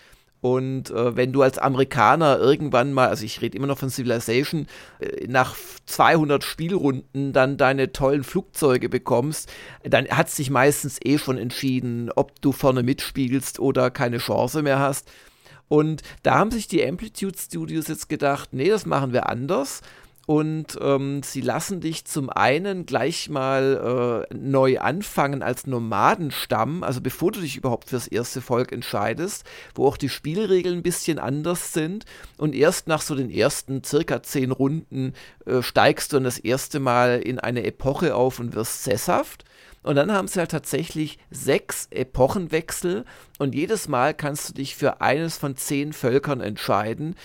und 0.42 0.90
äh, 0.90 1.14
wenn 1.14 1.32
du 1.32 1.42
als 1.42 1.56
Amerikaner 1.56 2.36
irgendwann 2.36 2.92
mal, 2.92 3.08
also 3.08 3.24
ich 3.24 3.40
rede 3.40 3.56
immer 3.56 3.68
noch 3.68 3.78
von 3.78 3.90
Civilization, 3.90 4.66
äh, 4.98 5.28
nach 5.28 5.54
200 5.86 6.42
Spielrunden 6.42 7.32
dann 7.32 7.56
deine 7.56 7.92
tollen 7.92 8.24
Flugzeuge 8.24 8.88
bekommst, 8.88 9.48
dann 9.84 10.08
hat 10.08 10.30
sich 10.30 10.50
meistens 10.50 10.98
eh 11.04 11.18
schon 11.18 11.38
entschieden, 11.38 12.10
ob 12.16 12.42
du 12.42 12.50
vorne 12.50 12.82
mitspielst 12.82 13.60
oder 13.60 13.92
keine 13.92 14.18
Chance 14.18 14.62
mehr 14.62 14.80
hast. 14.80 15.08
Und 15.68 16.02
da 16.24 16.34
haben 16.40 16.50
sich 16.50 16.66
die 16.66 16.84
Amplitude 16.84 17.38
Studios 17.38 17.86
jetzt 17.86 18.08
gedacht, 18.08 18.48
nee, 18.52 18.68
das 18.68 18.84
machen 18.84 19.12
wir 19.12 19.28
anders 19.28 19.80
und 20.26 20.78
ähm, 20.80 21.22
sie 21.24 21.40
lassen 21.40 21.80
dich 21.80 22.04
zum 22.04 22.30
einen 22.30 22.86
gleich 22.86 23.28
mal 23.28 24.26
äh, 24.30 24.34
neu 24.34 24.78
anfangen 24.78 25.42
als 25.42 25.66
Nomadenstamm, 25.66 26.84
also 26.84 27.00
bevor 27.00 27.32
du 27.32 27.40
dich 27.40 27.56
überhaupt 27.56 27.90
fürs 27.90 28.06
erste 28.06 28.40
Volk 28.40 28.70
entscheidest, 28.70 29.44
wo 29.74 29.86
auch 29.86 29.96
die 29.96 30.08
Spielregeln 30.08 30.78
ein 30.78 30.82
bisschen 30.82 31.18
anders 31.18 31.72
sind. 31.72 32.04
Und 32.36 32.54
erst 32.54 32.86
nach 32.86 33.02
so 33.02 33.16
den 33.16 33.30
ersten 33.30 33.82
circa 33.82 34.22
zehn 34.22 34.52
Runden 34.52 35.14
äh, 35.44 35.60
steigst 35.60 36.12
du 36.12 36.16
dann 36.16 36.24
das 36.24 36.38
erste 36.38 36.78
Mal 36.78 37.20
in 37.20 37.40
eine 37.40 37.64
Epoche 37.64 38.14
auf 38.14 38.38
und 38.38 38.54
wirst 38.54 38.84
sesshaft. 38.84 39.44
Und 39.82 39.96
dann 39.96 40.12
haben 40.12 40.28
sie 40.28 40.38
halt 40.38 40.52
tatsächlich 40.52 41.18
sechs 41.30 41.88
Epochenwechsel 41.90 43.04
und 43.38 43.54
jedes 43.54 43.88
Mal 43.88 44.14
kannst 44.14 44.48
du 44.48 44.54
dich 44.54 44.76
für 44.76 45.00
eines 45.00 45.38
von 45.38 45.56
zehn 45.56 45.92
Völkern 45.92 46.40
entscheiden. 46.40 47.16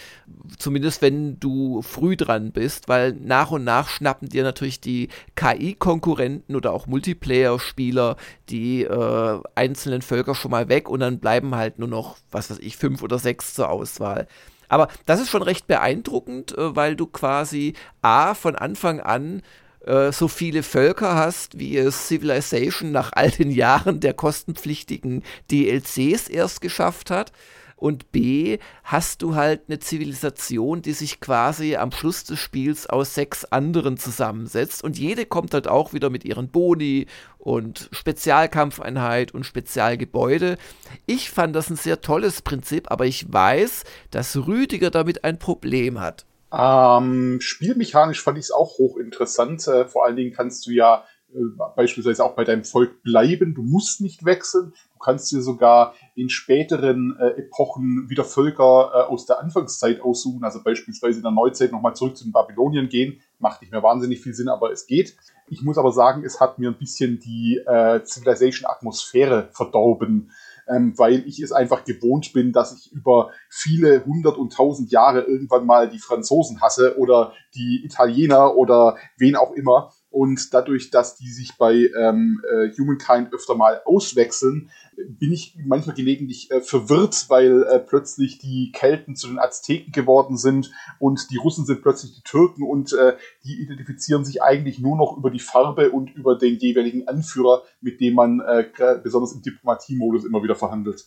Zumindest 0.58 1.04
wenn 1.04 1.40
du 1.40 1.84
früh 1.84 2.18
dran 2.18 2.52
bist, 2.52 2.88
weil 2.90 3.14
nach 3.14 3.52
und 3.52 3.64
nach 3.64 3.90
schnappen 3.90 4.30
dir 4.30 4.44
natürlich 4.44 4.82
die 4.82 5.10
KI-Konkurrenten 5.36 6.56
oder 6.56 6.74
auch 6.74 6.88
Multiplayer-Spieler 6.88 8.18
die 8.50 8.84
äh, 8.84 9.40
einzelnen 9.54 10.02
Völker 10.02 10.34
schon 10.34 10.52
mal 10.52 10.68
weg 10.68 10.90
und 10.90 11.02
dann 11.02 11.20
bleiben 11.20 11.54
halt 11.54 11.78
nur 11.78 11.88
noch, 11.88 12.18
was 12.32 12.50
weiß 12.50 12.60
ich, 12.60 12.76
fünf 12.78 13.04
oder 13.04 13.20
sechs 13.20 13.54
zur 13.54 13.70
Auswahl. 13.70 14.28
Aber 14.70 14.88
das 15.06 15.22
ist 15.22 15.30
schon 15.30 15.44
recht 15.44 15.68
beeindruckend, 15.68 16.58
äh, 16.58 16.76
weil 16.76 16.96
du 16.96 17.06
quasi 17.06 17.74
A 18.02 18.34
von 18.34 18.56
Anfang 18.56 19.00
an 19.00 19.44
äh, 19.88 20.12
so 20.12 20.28
viele 20.28 20.64
Völker 20.64 21.16
hast, 21.16 21.58
wie 21.58 21.78
es 21.78 22.08
Civilization 22.08 22.92
nach 22.92 23.12
all 23.14 23.32
den 23.32 23.52
Jahren 23.52 24.00
der 24.00 24.14
kostenpflichtigen 24.14 25.24
DLCs 25.50 26.28
erst 26.28 26.62
geschafft 26.62 27.10
hat. 27.10 27.32
Und 27.78 28.12
B, 28.12 28.58
hast 28.84 29.22
du 29.22 29.36
halt 29.36 29.62
eine 29.68 29.78
Zivilisation, 29.78 30.82
die 30.82 30.94
sich 30.94 31.20
quasi 31.20 31.76
am 31.76 31.92
Schluss 31.92 32.24
des 32.24 32.40
Spiels 32.40 32.88
aus 32.88 33.14
sechs 33.14 33.46
anderen 33.46 33.98
zusammensetzt. 33.98 34.84
Und 34.84 34.98
jede 34.98 35.28
kommt 35.28 35.54
halt 35.54 35.68
auch 35.68 35.94
wieder 35.94 36.10
mit 36.10 36.26
ihren 36.26 36.50
Boni 36.50 37.06
und 37.38 37.88
Spezialkampfeinheit 37.92 39.32
und 39.32 39.46
Spezialgebäude. 39.46 40.58
Ich 41.06 41.30
fand 41.30 41.56
das 41.56 41.70
ein 41.70 41.76
sehr 41.76 42.02
tolles 42.02 42.42
Prinzip, 42.42 42.90
aber 42.92 43.06
ich 43.06 43.32
weiß, 43.32 43.84
dass 44.10 44.36
Rüdiger 44.36 44.90
damit 44.90 45.24
ein 45.24 45.38
Problem 45.38 46.00
hat. 46.00 46.27
Ähm, 46.52 47.40
spielmechanisch 47.42 48.22
fand 48.24 48.38
ich 48.38 48.46
es 48.46 48.52
auch 48.52 48.78
hochinteressant. 48.78 49.68
Äh, 49.68 49.86
vor 49.86 50.06
allen 50.06 50.16
Dingen 50.16 50.34
kannst 50.34 50.66
du 50.66 50.72
ja 50.72 51.04
äh, 51.34 51.40
beispielsweise 51.76 52.24
auch 52.24 52.36
bei 52.36 52.46
deinem 52.46 52.64
Volk 52.64 53.04
bleiben. 53.04 53.54
Du 53.54 53.64
musst 53.64 54.00
nicht 54.00 54.24
wechseln. 54.24 54.74
Du 54.94 55.00
kannst 55.00 55.32
dir 55.32 55.42
sogar 55.42 55.94
in 56.16 56.30
späteren 56.30 57.18
äh, 57.20 57.42
Epochen 57.42 58.10
wieder 58.10 58.24
Völker 58.24 58.92
äh, 58.94 59.12
aus 59.12 59.26
der 59.26 59.40
Anfangszeit 59.40 60.02
aussuchen. 60.02 60.44
Also 60.44 60.64
beispielsweise 60.64 61.18
in 61.18 61.24
der 61.24 61.32
Neuzeit 61.32 61.72
nochmal 61.72 61.96
zurück 61.96 62.16
zu 62.16 62.24
den 62.24 62.32
Babylonien 62.32 62.88
gehen. 62.88 63.20
Macht 63.40 63.62
nicht 63.62 63.72
mehr 63.72 63.84
wahnsinnig 63.84 64.22
viel 64.22 64.34
Sinn, 64.34 64.48
aber 64.48 64.72
es 64.72 64.88
geht. 64.88 65.18
Ich 65.50 65.62
muss 65.62 65.78
aber 65.78 65.92
sagen, 65.92 66.24
es 66.26 66.40
hat 66.40 66.60
mir 66.60 66.70
ein 66.70 66.78
bisschen 66.78 67.20
die 67.20 67.58
äh, 67.66 68.04
Civilization-Atmosphäre 68.04 69.50
verdorben 69.52 70.32
ähm, 70.68 70.94
weil 70.98 71.28
ich 71.28 71.42
es 71.42 71.52
einfach 71.52 71.84
gewohnt 71.84 72.34
bin, 72.34 72.52
dass 72.52 72.78
ich 72.78 72.92
über 72.92 73.32
viele 73.50 74.06
hundert 74.06 74.38
und 74.38 74.54
tausend 74.54 74.92
Jahre 74.92 75.22
irgendwann 75.22 75.66
mal 75.66 75.90
die 75.90 76.00
Franzosen 76.00 76.62
hasse 76.62 76.98
oder 76.98 77.34
die 77.56 77.82
Italiener 77.84 78.56
oder 78.56 78.98
wen 79.18 79.36
auch 79.36 79.54
immer. 79.54 79.92
Und 80.10 80.54
dadurch, 80.54 80.90
dass 80.90 81.16
die 81.16 81.30
sich 81.30 81.58
bei 81.58 81.74
ähm, 81.74 82.42
äh, 82.50 82.72
Humankind 82.78 83.34
öfter 83.34 83.56
mal 83.56 83.82
auswechseln, 83.86 84.70
bin 84.96 85.32
ich 85.32 85.56
manchmal 85.64 85.96
gelegentlich 85.96 86.50
äh, 86.50 86.62
verwirrt, 86.62 87.26
weil 87.28 87.64
äh, 87.64 87.80
plötzlich 87.80 88.40
die 88.40 88.72
Kelten 88.74 89.16
zu 89.16 89.28
den 89.28 89.38
Azteken 89.38 89.92
geworden 89.92 90.38
sind 90.38 90.72
und 91.00 91.30
die 91.30 91.38
Russen 91.38 91.66
sind 91.66 91.82
plötzlich 91.82 92.14
die 92.16 92.24
Türken 92.24 92.64
und 92.64 92.94
äh, 92.94 93.16
die 93.44 93.62
identifizieren 93.62 94.26
sich 94.26 94.42
eigentlich 94.42 94.80
nur 94.80 94.96
noch 94.96 95.18
über 95.18 95.30
die 95.30 95.40
Farbe 95.40 95.92
und 95.92 96.16
über 96.16 96.38
den 96.38 96.58
jeweiligen 96.58 97.08
Anführer, 97.08 97.64
mit 97.82 98.00
dem 98.00 98.16
man 98.16 98.40
äh, 98.40 98.66
besonders 99.04 99.34
im 99.34 99.42
Diplomatiemodus 99.42 100.26
immer 100.26 100.42
wieder 100.42 100.56
verhandelt. 100.56 101.06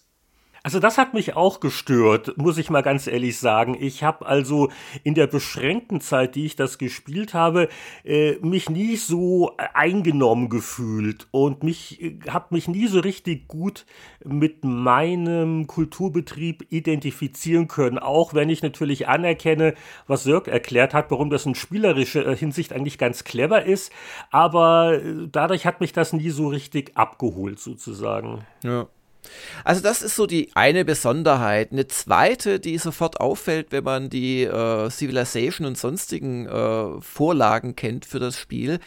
Also 0.62 0.78
das 0.78 0.98
hat 0.98 1.14
mich 1.14 1.36
auch 1.36 1.60
gestört, 1.60 2.36
muss 2.36 2.58
ich 2.58 2.68
mal 2.68 2.82
ganz 2.82 3.06
ehrlich 3.06 3.38
sagen. 3.38 3.76
Ich 3.78 4.02
habe 4.02 4.26
also 4.26 4.70
in 5.02 5.14
der 5.14 5.26
beschränkten 5.26 6.00
Zeit, 6.00 6.34
die 6.34 6.44
ich 6.44 6.56
das 6.56 6.76
gespielt 6.76 7.32
habe, 7.32 7.68
äh, 8.04 8.34
mich 8.42 8.68
nie 8.68 8.96
so 8.96 9.56
eingenommen 9.72 10.50
gefühlt 10.50 11.28
und 11.30 11.62
mich 11.62 12.02
äh, 12.02 12.18
habe 12.28 12.54
mich 12.54 12.68
nie 12.68 12.88
so 12.88 13.00
richtig 13.00 13.48
gut 13.48 13.86
mit 14.22 14.64
meinem 14.64 15.66
Kulturbetrieb 15.66 16.66
identifizieren 16.70 17.66
können. 17.66 17.98
Auch 17.98 18.34
wenn 18.34 18.50
ich 18.50 18.62
natürlich 18.62 19.08
anerkenne, 19.08 19.74
was 20.06 20.24
Sirk 20.24 20.46
erklärt 20.46 20.92
hat, 20.92 21.10
warum 21.10 21.30
das 21.30 21.46
in 21.46 21.54
spielerischer 21.54 22.26
äh, 22.26 22.36
Hinsicht 22.36 22.74
eigentlich 22.74 22.98
ganz 22.98 23.24
clever 23.24 23.64
ist. 23.64 23.92
Aber 24.30 25.00
dadurch 25.32 25.64
hat 25.64 25.80
mich 25.80 25.94
das 25.94 26.12
nie 26.12 26.30
so 26.30 26.48
richtig 26.48 26.96
abgeholt 26.96 27.60
sozusagen. 27.60 28.44
Ja. 28.62 28.88
Also 29.64 29.82
das 29.82 30.02
ist 30.02 30.16
so 30.16 30.26
die 30.26 30.50
eine 30.54 30.84
Besonderheit. 30.84 31.72
Eine 31.72 31.86
zweite, 31.86 32.60
die 32.60 32.78
sofort 32.78 33.20
auffällt, 33.20 33.68
wenn 33.70 33.84
man 33.84 34.10
die 34.10 34.44
äh, 34.44 34.90
Civilization 34.90 35.66
und 35.66 35.78
sonstigen 35.78 36.46
äh, 36.46 37.00
Vorlagen 37.00 37.76
kennt 37.76 38.04
für 38.04 38.18
das 38.18 38.36
Spiel, 38.36 38.80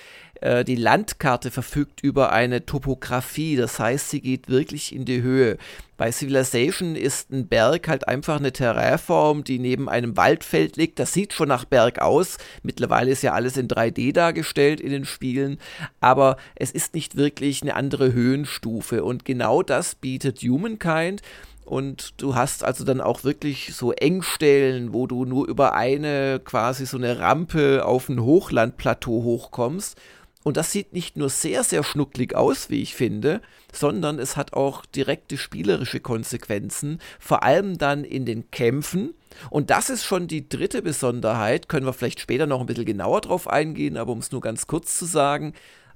äh, 0.43 0.65
die 0.65 0.75
Landkarte 0.75 1.51
verfügt 1.51 2.03
über 2.03 2.33
eine 2.33 2.65
Topografie, 2.65 3.55
das 3.55 3.79
heißt, 3.79 4.09
sie 4.09 4.19
geht 4.19 4.49
wirklich 4.49 4.93
in 4.93 5.05
die 5.05 5.21
Höhe. 5.21 5.57
Bei 5.95 6.11
Civilization 6.11 6.97
ist 6.97 7.31
ein 7.31 7.47
Berg 7.47 7.87
halt 7.87 8.09
einfach 8.09 8.39
eine 8.39 8.51
Terrainform, 8.51 9.45
die 9.45 9.57
neben 9.57 9.87
einem 9.87 10.17
Waldfeld 10.17 10.75
liegt. 10.75 10.99
Das 10.99 11.13
sieht 11.13 11.31
schon 11.31 11.47
nach 11.47 11.63
Berg 11.63 11.99
aus. 11.99 12.39
Mittlerweile 12.61 13.11
ist 13.11 13.23
ja 13.23 13.31
alles 13.31 13.55
in 13.55 13.69
3D 13.69 14.11
dargestellt 14.11 14.81
in 14.81 14.91
den 14.91 15.05
Spielen, 15.05 15.59
aber 16.01 16.35
es 16.55 16.71
ist 16.71 16.93
nicht 16.93 17.15
wirklich 17.15 17.61
eine 17.61 17.75
andere 17.75 18.11
Höhenstufe. 18.11 19.05
Und 19.05 19.23
genau 19.23 19.63
das 19.63 19.95
bietet 19.95 20.39
Humankind. 20.39 21.21
Und 21.63 22.21
du 22.21 22.35
hast 22.35 22.65
also 22.65 22.83
dann 22.83 22.99
auch 22.99 23.23
wirklich 23.23 23.73
so 23.73 23.93
Engstellen, 23.93 24.91
wo 24.91 25.07
du 25.07 25.23
nur 25.23 25.47
über 25.47 25.73
eine 25.73 26.41
quasi 26.43 26.85
so 26.85 26.97
eine 26.97 27.19
Rampe 27.19 27.85
auf 27.85 28.09
ein 28.09 28.21
Hochlandplateau 28.21 29.23
hochkommst. 29.23 29.97
Und 30.43 30.57
das 30.57 30.71
sieht 30.71 30.93
nicht 30.93 31.15
nur 31.17 31.29
sehr, 31.29 31.63
sehr 31.63 31.83
schnucklig 31.83 32.35
aus, 32.35 32.69
wie 32.69 32.81
ich 32.81 32.95
finde, 32.95 33.41
sondern 33.71 34.19
es 34.19 34.35
hat 34.35 34.53
auch 34.53 34.85
direkte 34.85 35.37
spielerische 35.37 36.01
Konsequenzen, 36.01 36.99
vor 37.19 37.43
allem 37.43 37.77
dann 37.77 38.03
in 38.03 38.25
den 38.25 38.51
Kämpfen. 38.51 39.13
Und 39.49 39.69
das 39.69 39.89
ist 39.89 40.03
schon 40.03 40.27
die 40.27 40.47
dritte 40.47 40.81
Besonderheit, 40.81 41.69
können 41.69 41.85
wir 41.85 41.93
vielleicht 41.93 42.19
später 42.19 42.45
noch 42.45 42.59
ein 42.59 42.65
bisschen 42.65 42.85
genauer 42.85 43.21
drauf 43.21 43.47
eingehen, 43.47 43.97
aber 43.97 44.11
um 44.11 44.19
es 44.19 44.31
nur 44.31 44.41
ganz 44.41 44.67
kurz 44.67 44.97
zu 44.97 45.05
sagen, 45.05 45.53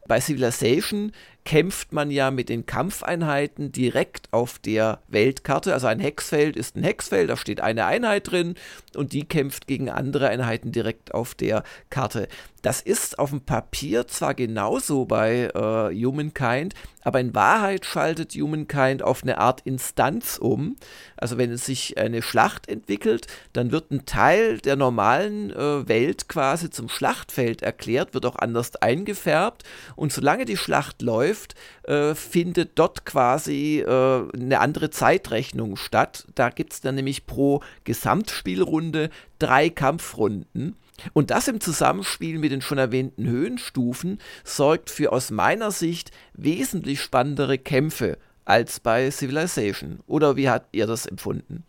bei 0.07 0.21
Civilization 0.21 1.11
kämpft 1.47 1.93
man 1.93 2.11
ja 2.11 2.29
mit 2.29 2.49
den 2.49 2.65
Kampfeinheiten 2.65 3.71
direkt 3.71 4.33
auf 4.33 4.59
der 4.59 4.99
Weltkarte. 5.07 5.73
Also 5.73 5.87
ein 5.87 6.01
Hexfeld 6.01 6.57
ist 6.57 6.75
ein 6.75 6.83
Hexfeld, 6.83 7.29
da 7.29 7.37
steht 7.37 7.61
eine 7.61 7.85
Einheit 7.85 8.29
drin 8.29 8.55
und 8.97 9.13
die 9.13 9.23
kämpft 9.23 9.65
gegen 9.65 9.89
andere 9.89 10.27
Einheiten 10.27 10.73
direkt 10.73 11.13
auf 11.13 11.35
der 11.35 11.63
Karte. 11.89 12.27
Das 12.63 12.81
ist 12.81 13.17
auf 13.17 13.29
dem 13.29 13.39
Papier 13.39 14.07
zwar 14.07 14.33
genauso 14.33 15.05
bei 15.05 15.45
äh, 15.55 15.95
Humankind, 15.95 16.73
aber 17.01 17.21
in 17.21 17.33
Wahrheit 17.33 17.85
schaltet 17.85 18.33
Humankind 18.33 19.01
auf 19.01 19.23
eine 19.23 19.37
Art 19.37 19.61
Instanz 19.61 20.37
um. 20.37 20.75
Also 21.15 21.37
wenn 21.37 21.51
es 21.51 21.65
sich 21.65 21.97
eine 21.97 22.21
Schlacht 22.21 22.67
entwickelt, 22.67 23.27
dann 23.53 23.71
wird 23.71 23.91
ein 23.91 24.05
Teil 24.05 24.57
der 24.57 24.75
normalen 24.75 25.51
äh, 25.51 25.87
Welt 25.87 26.27
quasi 26.27 26.69
zum 26.69 26.89
Schlachtfeld 26.89 27.61
erklärt, 27.61 28.13
wird 28.13 28.25
auch 28.25 28.35
anders 28.35 28.75
eingefärbt 28.75 29.63
und 29.95 30.11
solange 30.11 30.43
die 30.43 30.57
Schlacht 30.57 31.01
läuft, 31.01 31.36
äh, 31.83 32.15
findet 32.15 32.71
dort 32.79 33.05
quasi 33.05 33.79
äh, 33.79 34.23
eine 34.33 34.59
andere 34.59 34.89
Zeitrechnung 34.89 35.75
statt. 35.75 36.27
Da 36.35 36.49
gibt 36.49 36.73
es 36.73 36.81
dann 36.81 36.95
nämlich 36.95 37.25
pro 37.25 37.61
Gesamtspielrunde 37.83 39.09
drei 39.39 39.69
Kampfrunden. 39.69 40.75
Und 41.13 41.29
das 41.29 41.47
im 41.47 41.61
Zusammenspiel 41.61 42.39
mit 42.39 42.51
den 42.51 42.61
schon 42.61 42.77
erwähnten 42.77 43.27
Höhenstufen 43.27 44.19
sorgt 44.43 44.89
für 44.89 45.11
aus 45.11 45.31
meiner 45.31 45.71
Sicht 45.71 46.11
wesentlich 46.33 47.01
spannendere 47.01 47.57
Kämpfe 47.57 48.17
als 48.45 48.79
bei 48.79 49.11
Civilization. 49.11 49.99
Oder 50.07 50.35
wie 50.35 50.49
habt 50.49 50.75
ihr 50.75 50.87
das 50.87 51.05
empfunden? 51.05 51.63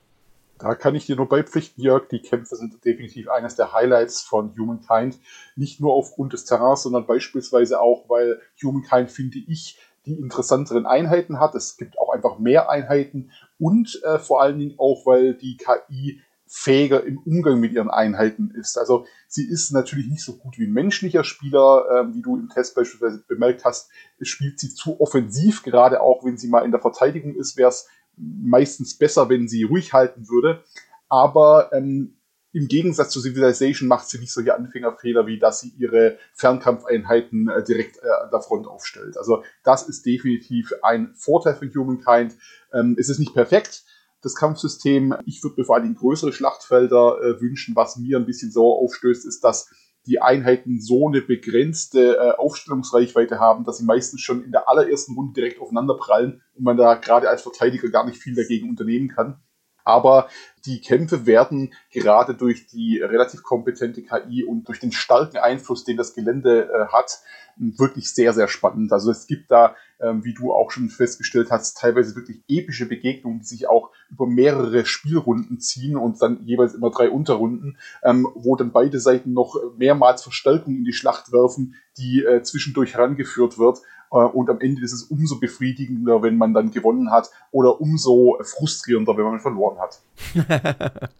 Da 0.58 0.74
kann 0.74 0.94
ich 0.94 1.06
dir 1.06 1.16
nur 1.16 1.28
beipflichten, 1.28 1.82
Jörg. 1.82 2.08
Die 2.08 2.20
Kämpfe 2.20 2.56
sind 2.56 2.84
definitiv 2.84 3.28
eines 3.28 3.54
der 3.54 3.72
Highlights 3.72 4.22
von 4.22 4.56
Humankind. 4.58 5.18
Nicht 5.56 5.80
nur 5.80 5.92
aufgrund 5.92 6.32
des 6.32 6.44
Terrains, 6.44 6.82
sondern 6.82 7.06
beispielsweise 7.06 7.80
auch, 7.80 8.08
weil 8.08 8.40
Humankind, 8.62 9.10
finde 9.10 9.38
ich, 9.38 9.78
die 10.06 10.14
interessanteren 10.14 10.86
Einheiten 10.86 11.38
hat. 11.38 11.54
Es 11.54 11.76
gibt 11.76 11.98
auch 11.98 12.10
einfach 12.10 12.38
mehr 12.38 12.70
Einheiten 12.70 13.30
und 13.58 14.02
äh, 14.04 14.18
vor 14.18 14.42
allen 14.42 14.58
Dingen 14.58 14.74
auch, 14.78 15.06
weil 15.06 15.34
die 15.34 15.56
KI 15.56 16.20
fähiger 16.48 17.04
im 17.04 17.18
Umgang 17.18 17.60
mit 17.60 17.72
ihren 17.72 17.90
Einheiten 17.90 18.50
ist. 18.50 18.78
Also 18.78 19.04
sie 19.28 19.46
ist 19.46 19.70
natürlich 19.70 20.08
nicht 20.08 20.24
so 20.24 20.38
gut 20.38 20.58
wie 20.58 20.66
ein 20.66 20.72
menschlicher 20.72 21.22
Spieler, 21.22 21.84
äh, 21.90 22.14
wie 22.14 22.22
du 22.22 22.36
im 22.36 22.48
Test 22.48 22.74
beispielsweise 22.74 23.22
bemerkt 23.28 23.66
hast, 23.66 23.90
spielt 24.22 24.58
sie 24.58 24.70
zu 24.74 24.98
offensiv, 24.98 25.62
gerade 25.62 26.00
auch 26.00 26.24
wenn 26.24 26.38
sie 26.38 26.48
mal 26.48 26.64
in 26.64 26.70
der 26.70 26.80
Verteidigung 26.80 27.34
ist, 27.34 27.58
wäre 27.58 27.68
es 27.68 27.88
meistens 28.18 28.96
besser, 28.96 29.28
wenn 29.28 29.48
sie 29.48 29.64
ruhig 29.64 29.92
halten 29.92 30.28
würde. 30.28 30.62
Aber 31.08 31.70
ähm, 31.72 32.18
im 32.52 32.66
Gegensatz 32.66 33.10
zu 33.10 33.20
Civilization 33.20 33.88
macht 33.88 34.08
sie 34.08 34.18
nicht 34.18 34.32
solche 34.32 34.54
Anfängerfehler, 34.54 35.26
wie 35.26 35.38
dass 35.38 35.60
sie 35.60 35.72
ihre 35.78 36.18
Fernkampfeinheiten 36.34 37.48
äh, 37.48 37.62
direkt 37.62 37.98
äh, 37.98 38.24
an 38.24 38.30
der 38.30 38.40
Front 38.40 38.66
aufstellt. 38.66 39.16
Also 39.18 39.42
das 39.64 39.88
ist 39.88 40.06
definitiv 40.06 40.72
ein 40.82 41.14
Vorteil 41.14 41.54
für 41.54 41.72
Humankind. 41.72 42.36
Ähm, 42.72 42.96
es 42.98 43.08
ist 43.08 43.18
nicht 43.18 43.34
perfekt, 43.34 43.84
das 44.22 44.34
Kampfsystem. 44.34 45.14
Ich 45.26 45.42
würde 45.42 45.60
mir 45.60 45.64
vor 45.66 45.76
allem 45.76 45.94
größere 45.94 46.32
Schlachtfelder 46.32 47.18
äh, 47.20 47.40
wünschen. 47.40 47.76
Was 47.76 47.96
mir 47.96 48.16
ein 48.16 48.26
bisschen 48.26 48.50
sauer 48.50 48.78
aufstößt, 48.78 49.26
ist, 49.26 49.44
dass 49.44 49.70
die 50.08 50.20
Einheiten 50.20 50.80
so 50.80 51.06
eine 51.06 51.20
begrenzte 51.20 52.16
äh, 52.16 52.30
Aufstellungsreichweite 52.38 53.38
haben, 53.38 53.64
dass 53.64 53.78
sie 53.78 53.84
meistens 53.84 54.22
schon 54.22 54.42
in 54.42 54.50
der 54.50 54.68
allerersten 54.68 55.14
Runde 55.14 55.34
direkt 55.34 55.60
aufeinander 55.60 55.94
prallen 55.94 56.42
und 56.54 56.64
man 56.64 56.76
da 56.76 56.94
gerade 56.94 57.28
als 57.28 57.42
Verteidiger 57.42 57.90
gar 57.90 58.06
nicht 58.06 58.18
viel 58.18 58.34
dagegen 58.34 58.70
unternehmen 58.70 59.08
kann. 59.08 59.40
Aber 59.88 60.28
die 60.66 60.82
Kämpfe 60.82 61.24
werden 61.24 61.72
gerade 61.90 62.34
durch 62.34 62.66
die 62.66 62.98
relativ 62.98 63.42
kompetente 63.42 64.02
KI 64.02 64.44
und 64.44 64.68
durch 64.68 64.80
den 64.80 64.92
starken 64.92 65.38
Einfluss, 65.38 65.84
den 65.84 65.96
das 65.96 66.14
Gelände 66.14 66.68
äh, 66.70 66.92
hat, 66.92 67.20
wirklich 67.56 68.12
sehr, 68.12 68.34
sehr 68.34 68.48
spannend. 68.48 68.92
Also 68.92 69.10
es 69.10 69.26
gibt 69.26 69.50
da, 69.50 69.74
ähm, 69.98 70.24
wie 70.24 70.34
du 70.34 70.52
auch 70.52 70.70
schon 70.70 70.90
festgestellt 70.90 71.50
hast, 71.50 71.78
teilweise 71.78 72.14
wirklich 72.14 72.42
epische 72.48 72.86
Begegnungen, 72.86 73.40
die 73.40 73.46
sich 73.46 73.66
auch 73.66 73.90
über 74.10 74.26
mehrere 74.26 74.84
Spielrunden 74.84 75.58
ziehen 75.58 75.96
und 75.96 76.20
dann 76.20 76.44
jeweils 76.44 76.74
immer 76.74 76.90
drei 76.90 77.08
Unterrunden, 77.08 77.78
ähm, 78.02 78.28
wo 78.34 78.54
dann 78.54 78.70
beide 78.70 79.00
Seiten 79.00 79.32
noch 79.32 79.56
mehrmals 79.78 80.22
Verstärkung 80.22 80.76
in 80.76 80.84
die 80.84 80.92
Schlacht 80.92 81.32
werfen, 81.32 81.76
die 81.96 82.22
äh, 82.24 82.42
zwischendurch 82.42 82.94
herangeführt 82.94 83.58
wird. 83.58 83.78
Äh, 84.10 84.16
und 84.16 84.50
am 84.50 84.60
Ende 84.60 84.82
ist 84.82 84.92
es 84.92 85.04
umso 85.04 85.38
befriedigender, 85.38 86.22
wenn 86.22 86.36
man 86.36 86.54
dann 86.54 86.70
gewonnen 86.70 87.10
hat 87.10 87.30
oder 87.50 87.80
umso 87.80 88.38
frustrierender, 88.42 89.16
wenn 89.16 89.24
man 89.24 89.40
verloren 89.40 89.78
hat. 89.78 90.00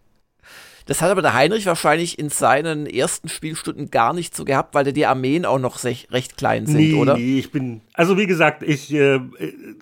Das 0.89 1.03
hat 1.03 1.11
aber 1.11 1.21
der 1.21 1.35
Heinrich 1.35 1.67
wahrscheinlich 1.67 2.17
in 2.17 2.29
seinen 2.29 2.87
ersten 2.87 3.29
Spielstunden 3.29 3.91
gar 3.91 4.11
nicht 4.11 4.35
so 4.35 4.43
gehabt, 4.43 4.73
weil 4.73 4.91
die 4.91 5.05
Armeen 5.05 5.45
auch 5.45 5.59
noch 5.59 5.83
recht 5.83 6.35
klein 6.35 6.65
sind, 6.65 6.77
nee, 6.77 6.95
oder? 6.95 7.15
Nee, 7.15 7.37
ich 7.37 7.51
bin, 7.51 7.81
also 7.93 8.17
wie 8.17 8.25
gesagt, 8.25 8.63
ich, 8.63 8.91
äh, 8.91 9.19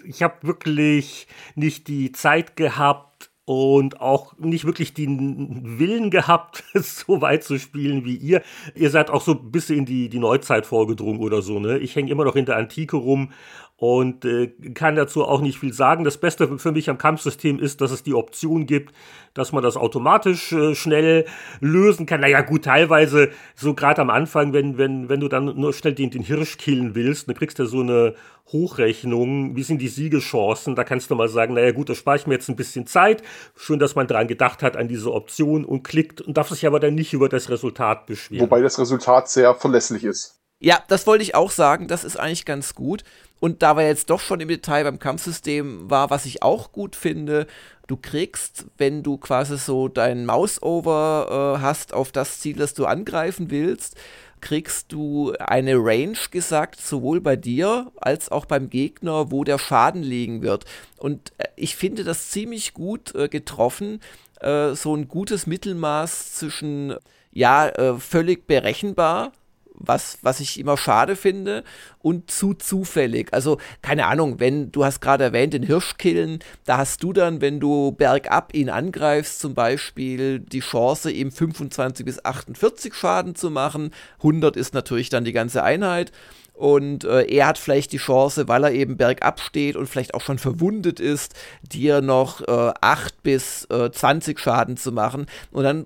ich 0.04 0.22
habe 0.22 0.36
wirklich 0.42 1.28
nicht 1.56 1.88
die 1.88 2.12
Zeit 2.12 2.58
gehabt 2.58 3.27
und 3.48 4.02
auch 4.02 4.38
nicht 4.38 4.66
wirklich 4.66 4.94
den 4.94 5.80
Willen 5.80 6.12
gehabt, 6.12 6.66
so 6.74 7.22
weit 7.22 7.46
zu 7.46 7.58
spielen 7.58 8.04
wie 8.04 8.18
ihr. 8.18 8.42
Ihr 8.76 8.90
seid 8.90 9.10
auch 9.10 9.22
so 9.22 9.32
ein 9.32 9.52
bisschen 9.52 9.80
in 9.80 9.86
die, 9.86 10.10
die 10.10 10.20
Neuzeit 10.20 10.66
vorgedrungen 10.66 11.22
oder 11.22 11.42
so, 11.42 11.58
ne? 11.58 11.78
Ich 11.78 11.96
hänge 11.96 12.12
immer 12.12 12.26
noch 12.26 12.36
in 12.36 12.46
der 12.46 12.58
Antike 12.58 12.98
rum 12.98 13.30
und 13.78 14.26
äh, 14.26 14.48
kann 14.74 14.96
dazu 14.96 15.24
auch 15.24 15.40
nicht 15.40 15.60
viel 15.60 15.72
sagen. 15.72 16.04
Das 16.04 16.18
Beste 16.18 16.58
für 16.58 16.72
mich 16.72 16.90
am 16.90 16.98
Kampfsystem 16.98 17.60
ist, 17.60 17.80
dass 17.80 17.92
es 17.92 18.02
die 18.02 18.16
Option 18.16 18.66
gibt, 18.66 18.94
dass 19.36 19.52
man 19.52 19.62
das 19.62 19.78
automatisch 19.78 20.52
äh, 20.52 20.74
schnell 20.74 21.26
lösen 21.62 22.08
kann. 22.08 22.22
Naja, 22.22 22.42
gut, 22.42 22.66
teilweise 22.66 23.30
so 23.56 23.76
gerade 23.76 24.02
am 24.02 24.10
Anfang, 24.10 24.52
wenn, 24.52 24.80
wenn, 24.80 25.10
wenn 25.10 25.20
du 25.20 25.28
dann 25.28 25.46
nur 25.56 25.74
schnell 25.74 25.94
den, 25.94 26.10
den 26.10 26.24
Hirsch 26.24 26.58
killen 26.58 26.96
willst, 26.96 27.28
dann 27.28 27.36
kriegst 27.36 27.60
du 27.60 27.66
so 27.68 27.82
eine 27.82 28.16
Hochrechnung, 28.52 29.56
wie 29.56 29.64
sind 29.64 29.80
die 29.80 29.90
Siegeschancen, 29.90 30.76
da 30.76 30.84
kannst 30.84 31.12
du 31.12 31.16
mal 31.16 31.28
sagen, 31.28 31.54
naja 31.54 31.72
gut, 31.72 31.90
da 31.90 31.96
spare 31.96 32.18
ich 32.18 32.26
mir 32.26 32.34
jetzt 32.34 32.50
ein 32.50 32.56
bisschen 32.56 32.88
Zeit. 32.88 33.22
Schön, 33.56 33.78
dass 33.78 33.94
man 33.94 34.08
dran 34.08 34.28
gedacht 34.28 34.64
hat, 34.64 34.76
an 34.76 34.88
diese 34.88 35.14
Option 35.14 35.66
und 35.66 35.84
klickt 35.84 36.22
und 36.22 36.38
darf 36.38 36.50
sich 36.50 36.66
aber 36.66 36.80
dann 36.80 36.96
nicht 36.96 37.14
über 37.14 37.30
das 37.30 37.50
Resultat 37.50 38.08
beschweren. 38.08 38.42
Wobei 38.42 38.62
das 38.62 38.80
Resultat 38.80 39.30
sehr 39.30 39.54
verlässlich 39.54 40.04
ist. 40.04 40.40
Ja, 40.60 40.80
das 40.88 41.06
wollte 41.06 41.24
ich 41.24 41.36
auch 41.36 41.52
sagen, 41.52 41.88
das 41.88 42.04
ist 42.04 42.18
eigentlich 42.18 42.46
ganz 42.46 42.74
gut. 42.74 43.04
Und 43.40 43.62
da 43.62 43.78
wir 43.78 43.86
jetzt 43.86 44.10
doch 44.10 44.20
schon 44.20 44.40
im 44.40 44.48
Detail 44.48 44.84
beim 44.84 45.00
Kampfsystem 45.00 45.90
war, 45.90 46.10
was 46.10 46.26
ich 46.26 46.44
auch 46.44 46.72
gut 46.72 46.96
finde, 46.96 47.48
du 47.88 47.98
kriegst, 47.98 48.66
wenn 48.78 49.04
du 49.04 49.18
quasi 49.18 49.58
so 49.58 49.88
dein 49.88 50.26
Mouseover 50.26 51.58
äh, 51.58 51.62
hast 51.62 51.94
auf 51.94 52.12
das 52.12 52.40
Ziel, 52.40 52.58
das 52.58 52.74
du 52.74 52.86
angreifen 52.86 53.52
willst, 53.52 53.96
kriegst 54.42 54.92
du 54.92 55.34
eine 55.40 55.76
Range 55.76 56.18
gesagt, 56.32 56.80
sowohl 56.80 57.22
bei 57.22 57.36
dir 57.36 57.92
als 57.98 58.30
auch 58.32 58.46
beim 58.46 58.70
Gegner, 58.70 59.32
wo 59.32 59.44
der 59.44 59.58
Schaden 59.58 60.04
liegen 60.04 60.42
wird. 60.42 60.66
Und 60.98 61.32
äh, 61.38 61.48
ich 61.56 61.76
finde 61.76 62.04
das 62.04 62.30
ziemlich 62.30 62.74
gut 62.74 63.16
äh, 63.16 63.30
getroffen, 63.30 64.02
äh, 64.42 64.74
so 64.74 64.96
ein 64.96 65.08
gutes 65.08 65.48
Mittelmaß 65.48 66.34
zwischen, 66.36 66.96
ja, 67.32 67.68
äh, 67.70 67.98
völlig 68.00 68.48
berechenbar, 68.48 69.32
was, 69.78 70.18
was 70.22 70.40
ich 70.40 70.60
immer 70.60 70.78
schade 70.78 71.16
finde 71.16 71.64
und 72.00 72.30
zu 72.32 72.54
zufällig. 72.54 73.34
Also, 73.34 73.60
keine 73.82 74.08
Ahnung, 74.08 74.40
wenn 74.40 74.72
du 74.72 74.84
hast 74.84 75.02
gerade 75.02 75.26
erwähnt, 75.26 75.54
den 75.54 75.64
Hirschkillen, 75.64 76.40
da 76.66 76.78
hast 76.78 77.04
du 77.04 77.14
dann, 77.14 77.42
wenn 77.42 77.60
du 77.60 77.92
bergab 77.92 78.54
ihn 78.54 78.70
angreifst, 78.70 79.40
zum 79.40 79.54
Beispiel 79.54 80.40
die 80.40 80.60
Chance, 80.60 81.12
ihm 81.12 81.32
25 81.32 82.06
bis 82.06 82.24
48 82.24 82.94
Schaden 82.94 83.36
zu 83.36 83.52
machen. 83.52 83.92
100 84.18 84.56
ist 84.56 84.74
natürlich 84.74 85.10
dann 85.10 85.26
die 85.26 85.34
ganze 85.34 85.64
Einheit. 85.64 86.12
Und 86.58 87.04
äh, 87.04 87.22
er 87.26 87.46
hat 87.46 87.60
vielleicht 87.60 87.92
die 87.92 87.98
Chance, 87.98 88.48
weil 88.48 88.64
er 88.64 88.72
eben 88.72 88.98
bergab 88.98 89.40
steht 89.40 89.76
und 89.76 89.86
vielleicht 89.86 90.16
auch 90.16 90.22
schon 90.22 90.40
verwundet 90.40 91.00
ist, 91.00 91.36
dir 91.62 92.02
noch 92.02 92.42
äh, 92.42 92.74
8 92.82 93.22
bis 93.22 93.66
äh, 93.66 93.92
20 93.92 94.40
Schaden 94.40 94.76
zu 94.76 94.92
machen. 94.92 95.28
Und 95.52 95.66
dann 95.66 95.86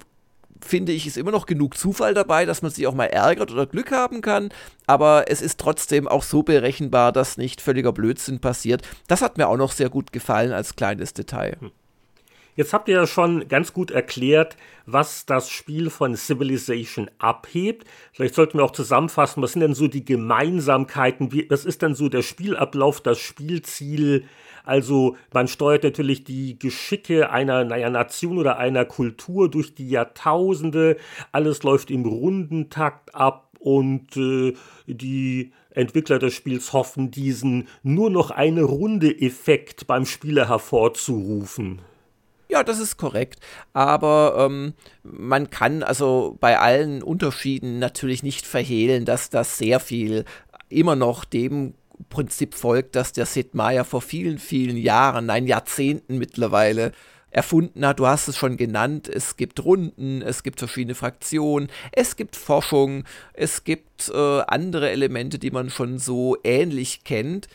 finde 0.64 0.92
ich, 0.92 1.08
ist 1.08 1.18
immer 1.18 1.32
noch 1.32 1.46
genug 1.46 1.78
Zufall 1.78 2.14
dabei, 2.14 2.46
dass 2.46 2.62
man 2.62 2.72
sich 2.72 2.88
auch 2.88 2.94
mal 2.94 3.06
ärgert 3.06 3.52
oder 3.52 3.66
Glück 3.66 3.92
haben 3.92 4.22
kann. 4.22 4.50
Aber 4.88 5.26
es 5.28 5.42
ist 5.42 5.60
trotzdem 5.60 6.08
auch 6.08 6.24
so 6.24 6.44
berechenbar, 6.44 7.12
dass 7.12 7.38
nicht 7.38 7.62
völliger 7.62 7.92
Blödsinn 7.94 8.40
passiert. 8.40 8.88
Das 9.08 9.22
hat 9.22 9.38
mir 9.38 9.48
auch 9.48 9.58
noch 9.58 9.72
sehr 9.72 9.90
gut 9.90 10.12
gefallen 10.12 10.52
als 10.52 10.76
kleines 10.76 11.14
Detail. 11.14 11.58
Hm. 11.60 11.72
Jetzt 12.56 12.74
habt 12.74 12.90
ihr 12.90 12.96
ja 12.96 13.08
schon 13.08 13.48
ganz 13.48 13.72
gut 13.72 13.92
erklärt, 13.92 14.58
was 14.86 15.26
das 15.26 15.50
Spiel 15.50 15.90
von 15.90 16.16
Civilization 16.16 17.10
abhebt. 17.18 17.88
Vielleicht 18.12 18.36
sollten 18.36 18.58
wir 18.58 18.66
auch 18.66 18.72
zusammenfassen, 18.72 19.42
was 19.42 19.54
sind 19.54 19.62
denn 19.62 19.74
so 19.74 19.88
die 19.88 20.04
Gemeinsamkeiten? 20.04 21.32
Wie, 21.32 21.50
was 21.50 21.64
ist 21.64 21.82
denn 21.82 21.96
so 21.96 22.10
der 22.10 22.24
Spielablauf, 22.24 23.00
das 23.00 23.20
Spielziel? 23.20 24.26
Also 24.64 25.16
man 25.34 25.48
steuert 25.48 25.84
natürlich 25.84 26.24
die 26.24 26.58
Geschicke 26.58 27.30
einer 27.30 27.64
naja, 27.64 27.90
Nation 27.90 28.38
oder 28.38 28.58
einer 28.58 28.86
Kultur 28.86 29.50
durch 29.50 29.76
die 29.76 29.90
Jahrtausende. 29.90 30.98
Alles 31.32 31.64
läuft 31.64 31.92
im 31.92 32.06
Rundentakt 32.06 33.16
ab 33.16 33.52
und 33.60 34.18
äh, 34.18 34.54
die 34.88 35.54
Entwickler 35.70 36.20
des 36.20 36.34
Spiels 36.34 36.74
hoffen, 36.74 37.12
diesen 37.12 37.68
nur 37.84 38.10
noch 38.10 38.32
eine 38.32 38.64
Runde 38.64 39.22
Effekt 39.22 39.88
beim 39.88 40.06
Spieler 40.06 40.50
hervorzurufen. 40.50 41.82
Ja, 42.50 42.64
das 42.64 42.80
ist 42.80 42.98
korrekt. 42.98 43.40
Aber 43.72 44.36
ähm, 44.38 44.74
man 45.04 45.50
kann 45.50 45.84
also 45.84 46.36
bei 46.42 46.60
allen 46.60 47.02
Unterschieden 47.02 47.80
natürlich 47.80 48.24
nicht 48.24 48.46
verhehlen, 48.46 49.06
dass 49.06 49.30
das 49.30 49.58
sehr 49.58 49.80
viel 49.80 50.26
immer 50.68 50.98
noch 50.98 51.24
dem 51.24 51.76
Prinzip 52.10 52.56
folgt, 52.56 52.96
dass 52.96 53.14
der 53.14 53.26
Sid 53.26 53.56
Meier 53.56 53.86
vor 53.86 54.02
vielen, 54.02 54.40
vielen 54.40 54.78
Jahren, 54.78 55.26
nein, 55.28 55.48
Jahrzehnten 55.48 56.18
mittlerweile 56.18 56.92
erfunden 57.32 57.86
hat. 57.86 58.00
Du 58.00 58.08
hast 58.08 58.28
es 58.28 58.38
schon 58.38 58.58
genannt. 58.58 59.08
Es 59.08 59.38
gibt 59.38 59.64
Runden, 59.64 60.22
es 60.22 60.44
gibt 60.44 60.60
verschiedene 60.60 60.96
Fraktionen, 60.96 61.70
es 61.92 62.16
gibt 62.16 62.36
Forschung, 62.36 63.06
es 63.34 63.64
gibt 63.64 64.10
äh, 64.14 64.42
andere 64.48 64.90
Elemente, 64.92 65.40
die 65.40 65.52
man 65.52 65.70
schon 65.70 65.98
so 65.98 66.38
ähnlich 66.44 67.04
kennt. 67.04 67.48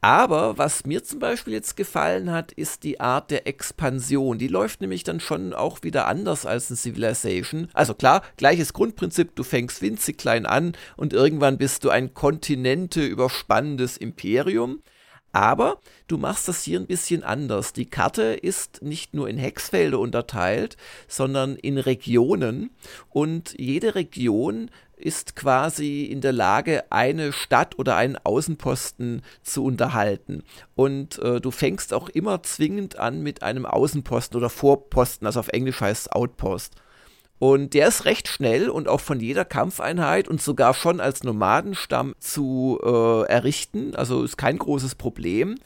Aber 0.00 0.58
was 0.58 0.84
mir 0.84 1.04
zum 1.04 1.18
Beispiel 1.18 1.52
jetzt 1.52 1.76
gefallen 1.76 2.30
hat, 2.30 2.52
ist 2.52 2.82
die 2.82 3.00
Art 3.00 3.30
der 3.30 3.46
Expansion. 3.46 4.38
Die 4.38 4.48
läuft 4.48 4.80
nämlich 4.80 5.04
dann 5.04 5.20
schon 5.20 5.52
auch 5.52 5.82
wieder 5.82 6.06
anders 6.06 6.46
als 6.46 6.70
in 6.70 6.76
Civilization. 6.76 7.68
Also 7.72 7.94
klar, 7.94 8.22
gleiches 8.36 8.72
Grundprinzip, 8.72 9.36
du 9.36 9.44
fängst 9.44 9.82
winzig 9.82 10.18
klein 10.18 10.46
an 10.46 10.72
und 10.96 11.12
irgendwann 11.12 11.58
bist 11.58 11.84
du 11.84 11.90
ein 11.90 12.14
Kontinente 12.14 13.04
überspannendes 13.04 13.96
Imperium. 13.96 14.82
Aber 15.32 15.80
du 16.08 16.18
machst 16.18 16.46
das 16.46 16.62
hier 16.62 16.78
ein 16.78 16.86
bisschen 16.86 17.22
anders. 17.22 17.72
Die 17.72 17.86
Karte 17.86 18.22
ist 18.34 18.82
nicht 18.82 19.14
nur 19.14 19.28
in 19.28 19.38
Hexfelder 19.38 19.98
unterteilt, 19.98 20.76
sondern 21.08 21.56
in 21.56 21.78
Regionen. 21.78 22.70
Und 23.08 23.54
jede 23.58 23.94
Region 23.94 24.70
ist 25.02 25.36
quasi 25.36 26.04
in 26.04 26.20
der 26.20 26.32
Lage, 26.32 26.84
eine 26.90 27.32
Stadt 27.32 27.78
oder 27.78 27.96
einen 27.96 28.16
Außenposten 28.16 29.22
zu 29.42 29.64
unterhalten. 29.64 30.44
Und 30.74 31.18
äh, 31.18 31.40
du 31.40 31.50
fängst 31.50 31.92
auch 31.92 32.08
immer 32.08 32.42
zwingend 32.42 32.98
an 32.98 33.22
mit 33.22 33.42
einem 33.42 33.66
Außenposten 33.66 34.36
oder 34.36 34.50
Vorposten, 34.50 35.26
also 35.26 35.40
auf 35.40 35.48
Englisch 35.48 35.80
heißt 35.80 36.06
es 36.06 36.12
Outpost. 36.12 36.76
Und 37.38 37.74
der 37.74 37.88
ist 37.88 38.04
recht 38.04 38.28
schnell 38.28 38.70
und 38.70 38.86
auch 38.86 39.00
von 39.00 39.18
jeder 39.18 39.44
Kampfeinheit 39.44 40.28
und 40.28 40.40
sogar 40.40 40.74
schon 40.74 41.00
als 41.00 41.24
Nomadenstamm 41.24 42.14
zu 42.20 42.78
äh, 42.80 43.26
errichten. 43.26 43.96
Also 43.96 44.22
ist 44.22 44.38
kein 44.38 44.58
großes 44.58 44.94
Problem. 44.94 45.56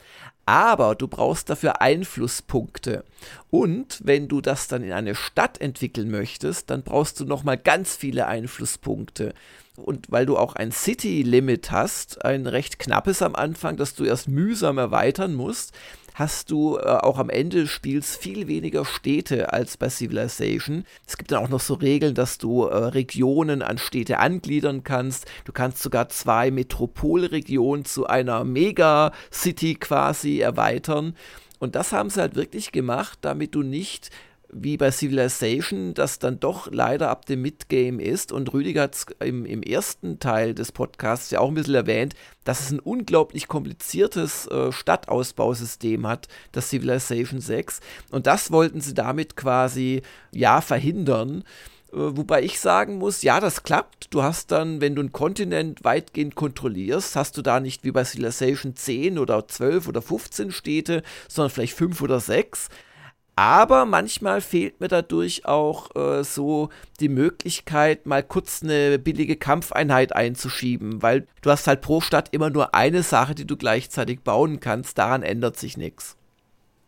Aber 0.47 0.95
du 0.95 1.09
brauchst 1.09 1.51
dafür 1.51 1.81
Einflusspunkte. 1.81 3.05
Und 3.51 4.01
wenn 4.05 4.29
du 4.29 4.41
das 4.41 4.69
dann 4.69 4.85
in 4.85 4.93
eine 4.93 5.17
Stadt 5.17 5.61
entwickeln 5.61 6.09
möchtest, 6.11 6.71
dann 6.71 6.85
brauchst 6.85 7.19
du 7.19 7.25
nochmal 7.25 7.59
ganz 7.59 7.97
viele 7.97 8.27
Einflusspunkte. 8.29 9.35
Und 9.77 10.11
weil 10.11 10.25
du 10.25 10.39
auch 10.39 10.55
ein 10.55 10.73
City-Limit 10.73 11.71
hast, 11.73 12.25
ein 12.25 12.47
recht 12.47 12.79
knappes 12.79 13.23
am 13.23 13.35
Anfang, 13.35 13.77
das 13.77 13.95
du 13.95 14.05
erst 14.05 14.29
mühsam 14.29 14.79
erweitern 14.79 15.35
musst, 15.35 15.75
hast 16.17 16.51
du 16.51 16.79
äh, 16.79 16.81
auch 16.81 17.19
am 17.19 17.29
Ende 17.29 17.61
des 17.61 17.71
Spiels 17.71 18.17
viel 18.17 18.49
weniger 18.49 18.87
Städte 18.87 19.53
als 19.53 19.77
bei 19.77 19.91
Civilization. 19.91 20.85
Es 21.07 21.19
gibt 21.19 21.31
dann 21.31 21.45
auch 21.45 21.51
noch 21.51 21.61
so 21.61 21.75
Regeln, 21.75 22.15
dass 22.15 22.39
du 22.39 22.65
äh, 22.65 22.75
Regionen 22.75 23.61
an 23.61 23.77
Städte 23.77 24.19
angliedern 24.19 24.83
kannst. 24.83 25.27
Du 25.45 25.53
kannst 25.53 25.83
sogar 25.83 26.09
zwei 26.09 26.51
Metropolregionen 26.51 27.85
zu 27.85 28.07
einer 28.07 28.45
Mega-City 28.45 29.75
quasi 29.75 30.41
erweitern. 30.41 31.15
Und 31.59 31.75
das 31.75 31.93
haben 31.93 32.09
sie 32.09 32.21
halt 32.23 32.35
wirklich 32.35 32.73
gemacht, 32.73 33.19
damit 33.21 33.55
du 33.55 33.63
nicht 33.63 34.11
wie 34.53 34.77
bei 34.77 34.91
Civilization, 34.91 35.95
das 35.95 36.19
dann 36.19 36.41
doch 36.41 36.71
leider 36.71 37.11
ab 37.11 37.27
dem 37.27 37.43
Midgame 37.43 38.03
ist. 38.03 38.33
Und 38.33 38.53
Rüdiger 38.53 38.83
hat 38.83 38.95
es 38.95 39.07
im, 39.21 39.45
im, 39.45 39.63
ersten 39.63 40.19
Teil 40.19 40.55
des 40.55 40.73
Podcasts 40.73 41.31
ja 41.31 41.41
auch 41.41 41.49
ein 41.49 41.55
bisschen 41.55 41.75
erwähnt, 41.75 42.15
dass 42.45 42.61
es 42.61 42.71
ein 42.71 42.81
unglaublich 42.81 43.49
kompliziertes 43.49 44.47
äh, 44.47 44.73
Stadtausbausystem 44.73 46.07
hat, 46.07 46.29
das 46.53 46.71
Civilization 46.71 47.41
6. 47.41 47.81
Und 48.11 48.27
das 48.27 48.51
wollten 48.51 48.81
sie 48.81 48.95
damit 48.95 49.37
quasi 49.37 50.03
ja 50.33 50.61
verhindern. 50.61 51.43
Äh, 51.93 52.17
wobei 52.17 52.43
ich 52.43 52.61
sagen 52.61 52.99
muss, 52.99 53.23
ja, 53.23 53.41
das 53.41 53.63
klappt. 53.63 54.13
Du 54.15 54.23
hast 54.23 54.53
dann, 54.53 54.81
wenn 54.81 54.95
du 54.95 55.03
einen 55.03 55.13
Kontinent 55.13 55.85
weitgehend 55.85 56.35
kontrollierst, 56.35 57.17
hast 57.17 57.37
du 57.37 57.43
da 57.43 57.61
nicht 57.61 57.85
wie 57.85 57.93
bei 57.93 58.05
Civilization 58.05 58.77
10 58.77 59.19
oder 59.19 59.49
12 59.49 59.89
oder 59.89 60.03
15 60.03 60.53
Städte, 60.53 61.03
sondern 61.29 61.51
vielleicht 61.51 61.75
5 61.75 62.01
oder 62.03 62.21
6. 62.21 62.69
Aber 63.39 63.85
manchmal 63.85 64.41
fehlt 64.41 64.81
mir 64.81 64.89
dadurch 64.89 65.45
auch 65.45 65.95
äh, 65.95 66.25
so 66.25 66.71
die 67.01 67.11
Möglichkeit, 67.11 68.07
mal 68.07 68.23
kurz 68.23 68.63
eine 68.63 68.99
billige 68.99 69.37
Kampfeinheit 69.37 70.17
einzuschieben, 70.17 71.03
weil 71.03 71.27
du 71.43 71.51
hast 71.51 71.67
halt 71.67 71.83
pro 71.83 72.01
Stadt 72.01 72.31
immer 72.33 72.49
nur 72.49 72.75
eine 72.75 73.03
Sache, 73.03 73.35
die 73.35 73.47
du 73.47 73.59
gleichzeitig 73.59 74.21
bauen 74.21 74.59
kannst. 74.61 74.97
Daran 74.97 75.23
ändert 75.23 75.59
sich 75.59 75.77
nichts. 75.77 76.17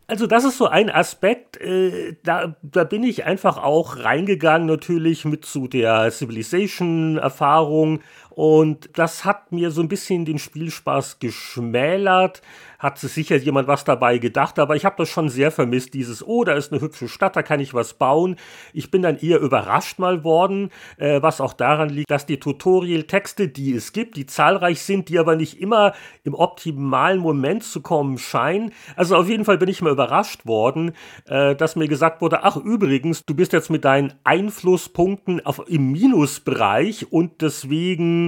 Also 0.07 0.25
das 0.25 0.43
ist 0.43 0.57
so 0.57 0.65
ein 0.65 0.89
Aspekt, 0.89 1.61
äh, 1.61 2.15
da, 2.23 2.55
da 2.63 2.83
bin 2.83 3.03
ich 3.03 3.25
einfach 3.25 3.59
auch 3.59 3.97
reingegangen 3.97 4.67
natürlich 4.67 5.23
mit 5.25 5.45
zu 5.45 5.67
der 5.67 6.09
Civilization-Erfahrung 6.09 7.99
und 8.29 8.89
das 8.93 9.25
hat 9.25 9.51
mir 9.51 9.71
so 9.71 9.81
ein 9.81 9.87
bisschen 9.87 10.25
den 10.25 10.39
Spielspaß 10.39 11.19
geschmälert 11.19 12.41
hat 12.79 12.97
sich 12.97 13.11
sicher 13.11 13.35
jemand 13.35 13.67
was 13.67 13.83
dabei 13.83 14.17
gedacht, 14.17 14.57
aber 14.57 14.75
ich 14.77 14.85
habe 14.85 14.95
das 14.97 15.09
schon 15.09 15.27
sehr 15.27 15.51
vermisst, 15.51 15.93
dieses, 15.93 16.25
oh, 16.25 16.45
da 16.45 16.53
ist 16.53 16.71
eine 16.71 16.81
hübsche 16.81 17.09
Stadt, 17.09 17.35
da 17.35 17.43
kann 17.43 17.59
ich 17.59 17.73
was 17.73 17.93
bauen. 17.93 18.37
Ich 18.73 18.89
bin 18.89 19.01
dann 19.01 19.17
eher 19.17 19.41
überrascht 19.41 19.99
mal 19.99 20.23
worden, 20.23 20.69
äh, 20.97 21.21
was 21.21 21.41
auch 21.41 21.51
daran 21.51 21.89
liegt, 21.89 22.09
dass 22.09 22.25
die 22.25 22.39
Tutorial-Texte, 22.39 23.49
die 23.49 23.73
es 23.73 23.91
gibt, 23.91 24.15
die 24.15 24.25
zahlreich 24.25 24.81
sind, 24.81 25.09
die 25.09 25.19
aber 25.19 25.35
nicht 25.35 25.59
immer 25.59 25.93
im 26.23 26.33
optimalen 26.33 27.19
Moment 27.19 27.65
zu 27.65 27.81
kommen 27.81 28.17
scheinen. 28.17 28.71
Also 28.95 29.17
auf 29.17 29.27
jeden 29.27 29.43
Fall 29.43 29.57
bin 29.57 29.67
ich 29.67 29.81
mal 29.81 29.91
überrascht 29.91 30.45
worden, 30.45 30.93
äh, 31.27 31.55
dass 31.55 31.75
mir 31.75 31.89
gesagt 31.89 32.21
wurde, 32.21 32.43
ach 32.43 32.55
übrigens, 32.55 33.25
du 33.25 33.35
bist 33.35 33.51
jetzt 33.51 33.69
mit 33.69 33.83
deinen 33.83 34.13
Einflusspunkten 34.23 35.45
auf, 35.45 35.61
im 35.67 35.91
Minusbereich 35.91 37.11
und 37.11 37.41
deswegen 37.41 38.18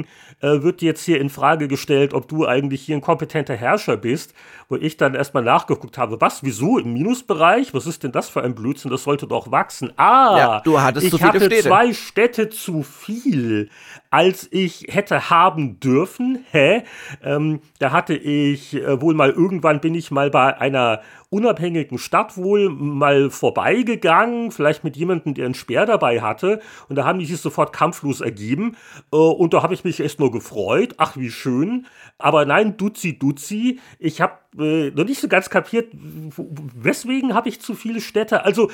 äh, 0.41 0.61
wird 0.61 0.81
jetzt 0.81 1.03
hier 1.03 1.19
in 1.19 1.29
Frage 1.29 1.67
gestellt, 1.67 2.13
ob 2.13 2.27
du 2.27 2.47
eigentlich 2.47 2.81
hier 2.81 2.95
ein 2.95 3.01
kompetenter 3.01 3.55
Herrscher 3.55 3.97
bist 3.97 4.33
wo 4.71 4.77
ich 4.77 4.95
dann 4.95 5.15
erstmal 5.15 5.43
nachgeguckt 5.43 5.97
habe, 5.97 6.21
was, 6.21 6.43
wieso 6.43 6.79
im 6.79 6.93
Minusbereich? 6.93 7.73
Was 7.73 7.85
ist 7.85 8.03
denn 8.03 8.13
das 8.13 8.29
für 8.29 8.41
ein 8.41 8.55
Blödsinn? 8.55 8.89
Das 8.89 9.03
sollte 9.03 9.27
doch 9.27 9.51
wachsen. 9.51 9.91
Ah, 9.97 10.37
ja, 10.37 10.59
du 10.61 10.79
hattest 10.79 11.13
ich 11.13 11.21
hatte 11.21 11.41
Städte. 11.41 11.67
zwei 11.67 11.93
Städte 11.93 12.49
zu 12.49 12.81
viel, 12.81 13.69
als 14.11 14.47
ich 14.51 14.87
hätte 14.89 15.29
haben 15.29 15.79
dürfen. 15.79 16.45
Hä? 16.51 16.83
Ähm, 17.23 17.61
da 17.79 17.91
hatte 17.91 18.13
ich 18.13 18.75
äh, 18.75 19.01
wohl 19.01 19.13
mal 19.13 19.31
irgendwann 19.31 19.79
bin 19.79 19.95
ich 19.95 20.11
mal 20.11 20.29
bei 20.29 20.57
einer 20.57 21.01
unabhängigen 21.29 21.97
Stadt 21.97 22.35
wohl 22.35 22.69
mal 22.69 23.29
vorbeigegangen, 23.29 24.51
vielleicht 24.51 24.83
mit 24.83 24.97
jemandem, 24.97 25.33
der 25.33 25.45
einen 25.45 25.53
Speer 25.53 25.85
dabei 25.85 26.21
hatte. 26.21 26.59
Und 26.89 26.97
da 26.97 27.05
haben 27.05 27.19
die 27.19 27.25
sich 27.25 27.39
sofort 27.39 27.71
kampflos 27.71 28.19
ergeben. 28.19 28.75
Äh, 29.13 29.15
und 29.15 29.53
da 29.53 29.63
habe 29.63 29.73
ich 29.73 29.85
mich 29.85 30.01
erst 30.01 30.19
nur 30.19 30.31
gefreut. 30.31 30.95
Ach, 30.97 31.15
wie 31.15 31.31
schön. 31.31 31.87
Aber 32.17 32.45
nein, 32.45 32.75
Duzi, 32.75 33.17
Duzi. 33.17 33.79
Ich 33.97 34.19
habe 34.19 34.33
äh, 34.59 34.91
noch 34.91 35.05
nicht 35.05 35.21
so 35.21 35.29
ganz 35.29 35.49
kapiert, 35.49 35.87
weswegen 35.93 37.33
habe 37.33 37.47
ich 37.47 37.61
zu 37.61 37.75
viele 37.75 38.01
Städte. 38.01 38.43
Also 38.43 38.69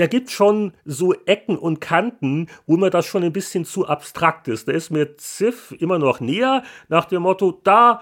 da 0.00 0.06
gibt 0.06 0.30
schon 0.30 0.72
so 0.86 1.12
Ecken 1.26 1.58
und 1.58 1.78
Kanten, 1.78 2.46
wo 2.66 2.78
mir 2.78 2.88
das 2.88 3.04
schon 3.04 3.22
ein 3.22 3.34
bisschen 3.34 3.66
zu 3.66 3.86
abstrakt 3.86 4.48
ist. 4.48 4.66
Da 4.66 4.72
ist 4.72 4.88
mir 4.88 5.18
Ziff 5.18 5.72
immer 5.78 5.98
noch 5.98 6.20
näher 6.20 6.62
nach 6.88 7.04
dem 7.04 7.20
Motto, 7.20 7.60
da, 7.64 8.00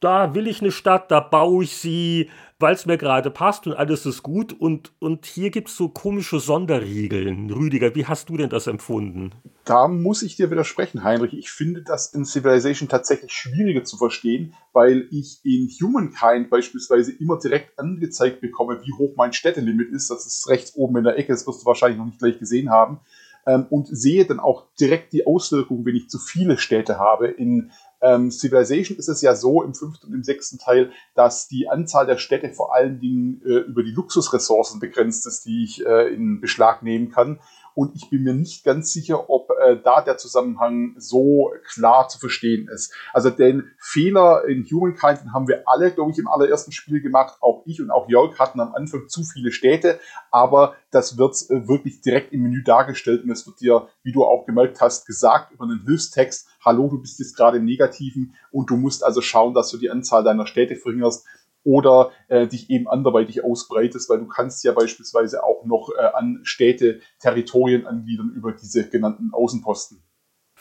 da 0.00 0.34
will 0.34 0.48
ich 0.48 0.62
eine 0.62 0.72
Stadt, 0.72 1.10
da 1.10 1.20
baue 1.20 1.64
ich 1.64 1.76
sie, 1.76 2.30
weil 2.58 2.74
es 2.74 2.86
mir 2.86 2.98
gerade 2.98 3.30
passt 3.30 3.66
und 3.66 3.74
alles 3.74 4.06
ist 4.06 4.22
gut. 4.22 4.52
Und, 4.52 4.92
und 4.98 5.26
hier 5.26 5.50
gibt 5.50 5.68
es 5.68 5.76
so 5.76 5.88
komische 5.88 6.40
Sonderregeln. 6.40 7.50
Rüdiger, 7.50 7.94
wie 7.94 8.06
hast 8.06 8.28
du 8.28 8.36
denn 8.36 8.48
das 8.50 8.66
empfunden? 8.66 9.32
Da 9.64 9.88
muss 9.88 10.22
ich 10.22 10.36
dir 10.36 10.50
widersprechen, 10.50 11.04
Heinrich. 11.04 11.34
Ich 11.34 11.50
finde 11.50 11.82
das 11.82 12.14
in 12.14 12.24
Civilization 12.24 12.88
tatsächlich 12.88 13.32
schwieriger 13.32 13.84
zu 13.84 13.98
verstehen, 13.98 14.54
weil 14.72 15.06
ich 15.10 15.40
in 15.44 15.68
Humankind 15.80 16.50
beispielsweise 16.50 17.12
immer 17.12 17.38
direkt 17.38 17.78
angezeigt 17.78 18.40
bekomme, 18.40 18.80
wie 18.82 18.92
hoch 18.92 19.14
mein 19.16 19.32
Städtelimit 19.32 19.90
ist. 19.90 20.10
Das 20.10 20.26
ist 20.26 20.48
rechts 20.48 20.74
oben 20.76 20.96
in 20.96 21.04
der 21.04 21.18
Ecke, 21.18 21.32
das 21.32 21.46
wirst 21.46 21.62
du 21.62 21.66
wahrscheinlich 21.66 21.98
noch 21.98 22.06
nicht 22.06 22.18
gleich 22.18 22.38
gesehen 22.38 22.70
haben. 22.70 23.00
Ähm, 23.46 23.66
und 23.70 23.88
sehe 23.88 24.26
dann 24.26 24.40
auch 24.40 24.66
direkt 24.78 25.12
die 25.12 25.26
Auswirkungen, 25.26 25.84
wenn 25.86 25.96
ich 25.96 26.08
zu 26.08 26.18
viele 26.18 26.58
Städte 26.58 26.98
habe. 26.98 27.28
In 27.28 27.70
ähm, 28.02 28.30
Civilization 28.30 28.96
ist 28.98 29.08
es 29.08 29.20
ja 29.22 29.34
so 29.34 29.62
im 29.62 29.74
fünften 29.74 30.08
und 30.08 30.14
im 30.14 30.22
sechsten 30.22 30.58
Teil, 30.58 30.92
dass 31.14 31.48
die 31.48 31.68
Anzahl 31.68 32.06
der 32.06 32.18
Städte 32.18 32.50
vor 32.50 32.74
allen 32.74 32.98
Dingen 32.98 33.42
äh, 33.44 33.58
über 33.60 33.82
die 33.82 33.90
Luxusressourcen 33.90 34.80
begrenzt 34.80 35.26
ist, 35.26 35.44
die 35.44 35.64
ich 35.64 35.84
äh, 35.84 36.12
in 36.12 36.40
Beschlag 36.40 36.82
nehmen 36.82 37.10
kann. 37.10 37.40
Und 37.74 37.94
ich 37.94 38.10
bin 38.10 38.24
mir 38.24 38.34
nicht 38.34 38.64
ganz 38.64 38.92
sicher, 38.92 39.30
ob 39.30 39.50
äh, 39.50 39.76
da 39.82 40.02
der 40.02 40.16
Zusammenhang 40.16 40.94
so 40.98 41.52
klar 41.72 42.08
zu 42.08 42.18
verstehen 42.18 42.68
ist. 42.68 42.92
Also 43.12 43.30
den 43.30 43.70
Fehler 43.78 44.44
in 44.46 44.64
Humankind 44.70 45.20
den 45.20 45.32
haben 45.32 45.48
wir 45.48 45.62
alle, 45.66 45.90
glaube 45.90 46.10
ich, 46.10 46.18
im 46.18 46.28
allerersten 46.28 46.72
Spiel 46.72 47.00
gemacht. 47.00 47.38
Auch 47.40 47.62
ich 47.66 47.80
und 47.80 47.90
auch 47.90 48.08
Jörg 48.08 48.38
hatten 48.38 48.60
am 48.60 48.74
Anfang 48.74 49.08
zu 49.08 49.22
viele 49.24 49.52
Städte, 49.52 50.00
aber 50.30 50.74
das 50.90 51.18
wird 51.18 51.36
äh, 51.50 51.68
wirklich 51.68 52.00
direkt 52.00 52.32
im 52.32 52.42
Menü 52.42 52.62
dargestellt. 52.62 53.24
Und 53.24 53.30
es 53.30 53.46
wird 53.46 53.60
dir, 53.60 53.88
wie 54.02 54.12
du 54.12 54.24
auch 54.24 54.46
gemerkt 54.46 54.80
hast, 54.80 55.06
gesagt 55.06 55.52
über 55.52 55.64
einen 55.64 55.84
Hilfstext, 55.84 56.48
hallo, 56.64 56.88
du 56.88 57.00
bist 57.00 57.18
jetzt 57.18 57.36
gerade 57.36 57.58
im 57.58 57.64
Negativen. 57.64 58.34
Und 58.50 58.70
du 58.70 58.76
musst 58.76 59.04
also 59.04 59.20
schauen, 59.20 59.54
dass 59.54 59.70
du 59.70 59.78
die 59.78 59.90
Anzahl 59.90 60.24
deiner 60.24 60.46
Städte 60.46 60.76
verringerst 60.76 61.24
oder 61.64 62.10
äh, 62.28 62.46
dich 62.46 62.70
eben 62.70 62.88
anderweitig 62.88 63.44
ausbreitest, 63.44 64.08
weil 64.08 64.18
du 64.18 64.26
kannst 64.26 64.64
ja 64.64 64.72
beispielsweise 64.72 65.44
auch 65.44 65.64
noch 65.64 65.90
äh, 65.96 66.02
an 66.14 66.40
Städte 66.42 67.00
Territorien 67.18 67.86
angliedern 67.86 68.32
über 68.34 68.52
diese 68.52 68.88
genannten 68.88 69.30
Außenposten. 69.32 70.02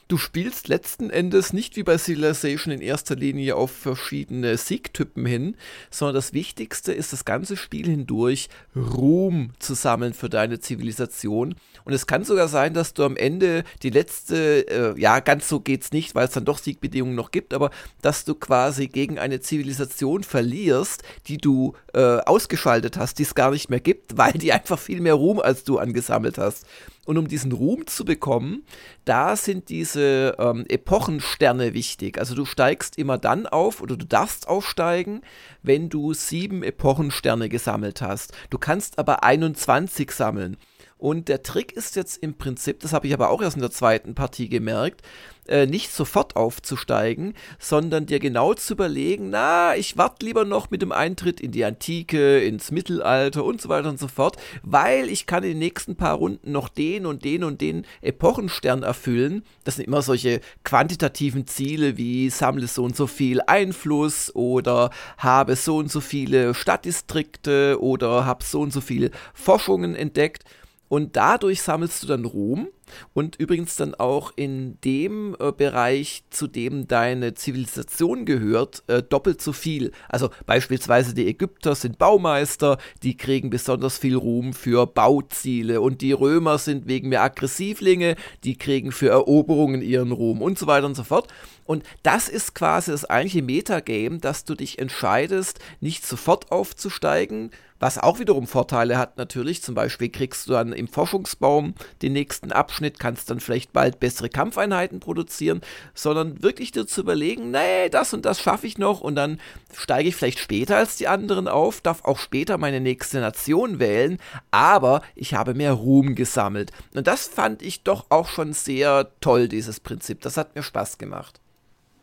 du 0.10 0.18
spielst 0.18 0.68
letzten 0.68 1.12
Endes 1.12 1.54
nicht 1.54 1.76
wie 1.76 1.84
bei 1.84 1.98
Civilization 1.98 2.74
in 2.74 2.82
erster 2.82 3.16
Linie 3.16 3.56
auf 3.56 3.72
verschiedene 3.72 4.58
Siegtypen 4.58 5.24
hin, 5.26 5.56
sondern 5.92 6.16
das 6.16 6.34
Wichtigste 6.34 6.92
ist 6.92 7.14
das 7.14 7.26
ganze 7.26 7.56
Spiel 7.56 7.86
hindurch 7.86 8.50
Ruhm 8.76 9.52
zu 9.60 9.76
sammeln 9.76 10.14
für 10.14 10.28
deine 10.28 10.60
Zivilisation. 10.60 11.54
Und 11.86 11.94
es 11.94 12.08
kann 12.08 12.24
sogar 12.24 12.48
sein, 12.48 12.74
dass 12.74 12.96
du 12.96 13.04
am 13.04 13.18
Ende 13.18 13.64
die 13.84 13.92
letzte, 13.92 14.68
äh, 14.68 15.00
ja, 15.00 15.20
ganz 15.20 15.48
so 15.48 15.60
geht's 15.60 15.92
nicht, 15.92 16.16
weil 16.16 16.26
es 16.26 16.34
dann 16.34 16.46
doch 16.46 16.58
Siegbedingungen 16.58 17.16
noch 17.16 17.30
gibt, 17.30 17.54
aber 17.54 17.70
dass 18.02 18.26
du 18.26 18.34
quasi 18.34 18.88
gegen 18.88 19.20
eine 19.20 19.42
Zivilisation 19.42 20.24
verlierst, 20.24 21.04
die 21.28 21.38
du 21.38 21.76
äh, 21.94 22.18
ausgeschaltet 22.26 22.98
hast, 22.98 23.20
die 23.20 23.24
es 23.24 23.36
gar 23.36 23.52
nicht 23.52 23.70
mehr 23.70 23.80
gibt, 23.80 24.18
weil 24.18 24.34
die 24.34 24.54
einfach 24.54 24.80
viel 24.80 25.02
mehr 25.02 25.14
Ruhm 25.14 25.40
als 25.40 25.64
du 25.64 25.78
angesammelt 25.78 26.40
hast. 26.40 26.66
Und 27.10 27.18
um 27.18 27.28
diesen 27.28 27.54
Ruhm 27.54 27.88
zu 27.88 28.06
bekommen, 28.06 28.62
da 29.04 29.36
sind 29.36 29.70
diese 29.70 30.36
ähm, 30.38 30.64
Epochensterne 30.70 31.74
wichtig. 31.74 32.20
Also 32.20 32.36
du 32.36 32.46
steigst 32.46 33.00
immer 33.00 33.18
dann 33.18 33.48
auf 33.48 33.82
oder 33.82 33.98
du 33.98 34.06
darfst 34.06 34.48
aufsteigen, 34.48 35.22
wenn 35.64 35.90
du 35.90 36.14
sieben 36.14 36.62
Epochensterne 36.62 37.50
gesammelt 37.50 38.04
hast. 38.04 38.34
Du 38.52 38.60
kannst 38.60 39.00
aber 39.00 39.24
21 39.24 40.12
sammeln. 40.12 40.58
Und 41.00 41.30
der 41.30 41.44
Trick 41.44 41.72
ist 41.72 41.96
jetzt 41.96 42.18
im 42.18 42.34
Prinzip, 42.34 42.82
das 42.82 42.92
habe 42.92 43.08
ich 43.08 43.14
aber 43.14 43.30
auch 43.30 43.42
erst 43.42 43.56
in 43.56 43.62
der 43.62 43.72
zweiten 43.72 44.16
Partie 44.16 44.50
gemerkt, 44.50 45.02
äh, 45.48 45.66
nicht 45.66 45.92
sofort 45.92 46.36
aufzusteigen, 46.36 47.34
sondern 47.58 48.06
dir 48.06 48.20
genau 48.20 48.54
zu 48.54 48.74
überlegen, 48.74 49.30
na, 49.30 49.78
ich 49.78 49.98
warte 49.98 50.26
lieber 50.26 50.44
noch 50.44 50.70
mit 50.70 50.82
dem 50.82 50.92
Eintritt 50.92 51.40
in 51.40 51.52
die 51.52 51.64
Antike, 51.64 52.40
ins 52.40 52.72
Mittelalter 52.72 53.46
und 53.46 53.62
so 53.62 53.70
weiter 53.70 53.88
und 53.88 53.98
so 53.98 54.10
fort, 54.10 54.36
weil 54.62 55.10
ich 55.10 55.26
kann 55.26 55.44
in 55.44 55.52
den 55.52 55.60
nächsten 55.60 55.96
paar 55.96 56.16
Runden 56.16 56.52
noch 56.52 56.68
den 56.68 57.06
und 57.06 57.24
den 57.24 57.46
und 57.46 57.62
den 57.62 57.86
Epochenstern 58.02 58.84
erfüllen. 58.84 59.44
Das 59.64 59.78
sind 59.78 59.86
immer 59.86 60.02
solche 60.02 60.42
quantitativen 60.66 61.48
Ziele 61.48 61.98
wie 61.98 62.30
sammle 62.30 62.68
so 62.68 62.84
und 62.84 62.98
so 62.98 63.08
viel 63.08 63.40
Einfluss 63.48 64.36
oder 64.36 64.90
habe 65.18 65.56
so 65.56 65.78
und 65.78 65.90
so 65.90 66.02
viele 66.02 66.54
Stadtdistrikte 66.54 67.82
oder 67.82 68.26
habe 68.26 68.44
so 68.44 68.60
und 68.60 68.74
so 68.74 68.82
viele 68.82 69.12
Forschungen 69.34 69.96
entdeckt. 69.96 70.44
Und 70.90 71.16
dadurch 71.16 71.62
sammelst 71.62 72.04
du 72.04 72.08
dann 72.08 72.26
Ruhm 72.26 72.68
und 73.14 73.36
übrigens 73.36 73.76
dann 73.76 73.94
auch 73.94 74.34
in 74.36 74.80
dem 74.82 75.36
äh, 75.40 75.52
Bereich, 75.52 76.24
zu 76.32 76.48
dem 76.48 76.88
deine 76.88 77.36
Zivilisation 77.36 78.26
gehört, 78.26 78.84
äh, 78.88 79.04
doppelt 79.04 79.40
so 79.42 79.54
viel. 79.54 79.92
Also 80.10 80.32
beispielsweise 80.48 81.14
die 81.14 81.28
Ägypter 81.28 81.76
sind 81.76 82.00
Baumeister, 82.00 82.80
die 83.04 83.16
kriegen 83.16 83.52
besonders 83.52 84.00
viel 84.00 84.16
Ruhm 84.16 84.54
für 84.54 84.88
Bauziele 84.88 85.80
und 85.82 86.02
die 86.02 86.12
Römer 86.12 86.58
sind 86.58 86.88
wegen 86.88 87.10
mehr 87.10 87.22
Aggressivlinge, 87.22 88.16
die 88.44 88.58
kriegen 88.58 88.92
für 88.92 89.10
Eroberungen 89.10 89.84
ihren 89.84 90.12
Ruhm 90.12 90.42
und 90.42 90.58
so 90.58 90.66
weiter 90.66 90.88
und 90.88 90.96
so 90.96 91.04
fort. 91.04 91.28
Und 91.66 91.84
das 92.02 92.30
ist 92.30 92.56
quasi 92.56 92.90
das 92.90 93.06
eigentliche 93.06 93.44
Metagame, 93.44 94.18
dass 94.18 94.44
du 94.44 94.56
dich 94.56 94.80
entscheidest, 94.80 95.60
nicht 95.82 96.04
sofort 96.04 96.52
aufzusteigen, 96.52 97.52
was 97.80 97.98
auch 97.98 98.20
wiederum 98.20 98.48
Vorteile 98.48 98.98
hat 98.98 99.18
natürlich. 99.18 99.64
Zum 99.64 99.76
Beispiel 99.76 100.10
kriegst 100.10 100.48
du 100.48 100.54
dann 100.54 100.74
im 100.74 100.88
Forschungsbaum 100.88 101.74
den 102.02 102.14
nächsten 102.14 102.52
Abschnitt, 102.52 103.00
kannst 103.00 103.30
dann 103.30 103.40
vielleicht 103.40 103.74
bald 103.74 104.00
bessere 104.00 104.30
Kampfeinheiten 104.30 105.00
produzieren, 105.00 105.62
sondern 105.94 106.44
wirklich 106.44 106.72
dir 106.72 106.86
zu 106.86 107.02
überlegen, 107.02 107.52
nee, 107.52 107.90
das 107.90 108.14
und 108.14 108.26
das 108.26 108.42
schaffe 108.42 108.68
ich 108.68 108.78
noch 108.78 109.02
und 109.02 109.16
dann 109.16 109.40
steige 109.74 110.10
ich 110.10 110.16
vielleicht 110.16 110.40
später 110.40 110.78
als 110.78 110.98
die 110.98 111.08
anderen 111.08 111.48
auf, 111.48 111.82
darf 111.82 112.04
auch 112.06 112.18
später 112.18 112.58
meine 112.58 112.82
nächste 112.82 113.20
Nation 113.20 113.80
wählen, 113.80 114.18
aber 114.52 115.02
ich 115.16 115.34
habe 115.34 115.54
mehr 115.54 115.74
Ruhm 115.74 116.16
gesammelt. 116.16 116.72
Und 116.94 117.08
das 117.08 117.28
fand 117.28 117.62
ich 117.62 117.84
doch 117.84 118.06
auch 118.10 118.28
schon 118.28 118.54
sehr 118.54 119.10
toll, 119.22 119.48
dieses 119.48 119.80
Prinzip. 119.80 120.22
Das 120.22 120.38
hat 120.38 120.56
mir 120.56 120.64
Spaß 120.64 120.98
gemacht. 120.98 121.40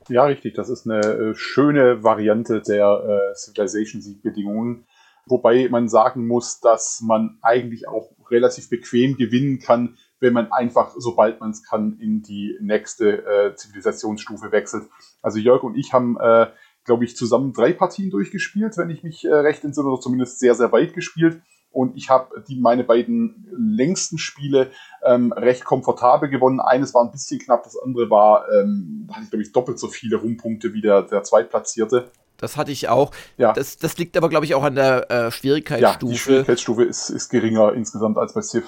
Ja, 0.08 0.24
richtig. 0.24 0.54
Das 0.54 0.68
ist 0.68 0.88
eine 0.88 1.00
äh, 1.00 1.34
schöne 1.34 2.04
Variante 2.04 2.60
der 2.60 3.32
äh, 3.32 3.34
Civilization-Siegbedingungen 3.34 4.86
Wobei 5.26 5.68
man 5.68 5.88
sagen 5.88 6.26
muss, 6.26 6.60
dass 6.60 7.02
man 7.04 7.38
eigentlich 7.42 7.88
auch 7.88 8.12
relativ 8.30 8.70
bequem 8.70 9.16
gewinnen 9.16 9.58
kann, 9.58 9.96
wenn 10.20 10.32
man 10.32 10.50
einfach, 10.52 10.94
sobald 10.96 11.40
man 11.40 11.50
es 11.50 11.64
kann, 11.64 11.98
in 12.00 12.22
die 12.22 12.56
nächste 12.60 13.26
äh, 13.26 13.54
Zivilisationsstufe 13.54 14.52
wechselt. 14.52 14.84
Also 15.22 15.38
Jörg 15.38 15.62
und 15.64 15.76
ich 15.76 15.92
haben, 15.92 16.16
äh, 16.20 16.46
glaube 16.84 17.04
ich, 17.04 17.16
zusammen 17.16 17.52
drei 17.52 17.72
Partien 17.72 18.10
durchgespielt, 18.10 18.76
wenn 18.78 18.88
ich 18.88 19.02
mich 19.02 19.24
äh, 19.24 19.34
recht 19.34 19.64
entsinne, 19.64 19.88
oder 19.88 20.00
zumindest 20.00 20.38
sehr, 20.38 20.54
sehr 20.54 20.70
weit 20.72 20.94
gespielt. 20.94 21.42
Und 21.70 21.96
ich 21.96 22.08
habe 22.08 22.42
die 22.48 22.58
meine 22.58 22.84
beiden 22.84 23.46
längsten 23.50 24.16
Spiele 24.16 24.70
ähm, 25.04 25.32
recht 25.32 25.64
komfortabel 25.64 26.30
gewonnen. 26.30 26.60
Eines 26.60 26.94
war 26.94 27.04
ein 27.04 27.10
bisschen 27.10 27.38
knapp, 27.38 27.64
das 27.64 27.76
andere 27.76 28.08
war, 28.08 28.46
ähm, 28.50 29.06
da 29.08 29.16
hatte 29.16 29.24
ich, 29.24 29.30
glaube 29.30 29.42
ich, 29.42 29.52
doppelt 29.52 29.78
so 29.78 29.88
viele 29.88 30.16
Rumpunkte 30.16 30.72
wie 30.72 30.80
der, 30.80 31.02
der 31.02 31.22
Zweitplatzierte. 31.22 32.10
Das 32.38 32.56
hatte 32.56 32.72
ich 32.72 32.88
auch. 32.88 33.12
Ja. 33.36 33.52
Das, 33.52 33.76
das 33.76 33.96
liegt 33.98 34.16
aber, 34.16 34.28
glaube 34.28 34.46
ich, 34.46 34.54
auch 34.54 34.64
an 34.64 34.74
der 34.74 35.10
äh, 35.10 35.30
Schwierigkeitsstufe. 35.30 36.06
Ja, 36.06 36.12
die 36.12 36.18
Schwierigkeitsstufe 36.18 36.84
ist, 36.84 37.10
ist 37.10 37.28
geringer 37.28 37.72
insgesamt 37.72 38.18
als 38.18 38.34
bei 38.34 38.42
Civ. 38.42 38.64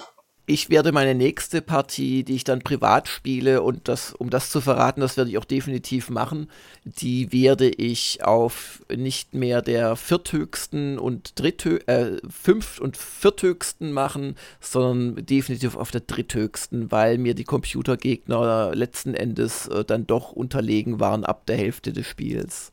Ich 0.50 0.70
werde 0.70 0.92
meine 0.92 1.14
nächste 1.14 1.60
Partie, 1.60 2.24
die 2.24 2.36
ich 2.36 2.42
dann 2.42 2.60
privat 2.60 3.06
spiele, 3.06 3.60
und 3.60 3.86
das, 3.86 4.14
um 4.14 4.30
das 4.30 4.48
zu 4.48 4.62
verraten, 4.62 5.02
das 5.02 5.18
werde 5.18 5.28
ich 5.30 5.36
auch 5.36 5.44
definitiv 5.44 6.08
machen, 6.08 6.48
die 6.84 7.30
werde 7.34 7.68
ich 7.68 8.24
auf 8.24 8.82
nicht 8.90 9.34
mehr 9.34 9.60
der 9.60 9.94
vierthöchsten 9.94 10.98
und 10.98 11.38
dritthö 11.38 11.80
äh, 11.84 12.16
fünft- 12.30 12.80
und 12.80 12.96
vierthöchsten 12.96 13.92
machen, 13.92 14.36
sondern 14.58 15.26
definitiv 15.26 15.76
auf 15.76 15.90
der 15.90 16.00
dritthöchsten, 16.00 16.90
weil 16.90 17.18
mir 17.18 17.34
die 17.34 17.44
Computergegner 17.44 18.74
letzten 18.74 19.12
Endes 19.12 19.68
äh, 19.68 19.84
dann 19.84 20.06
doch 20.06 20.32
unterlegen 20.32 20.98
waren 20.98 21.26
ab 21.26 21.44
der 21.44 21.58
Hälfte 21.58 21.92
des 21.92 22.06
Spiels. 22.06 22.72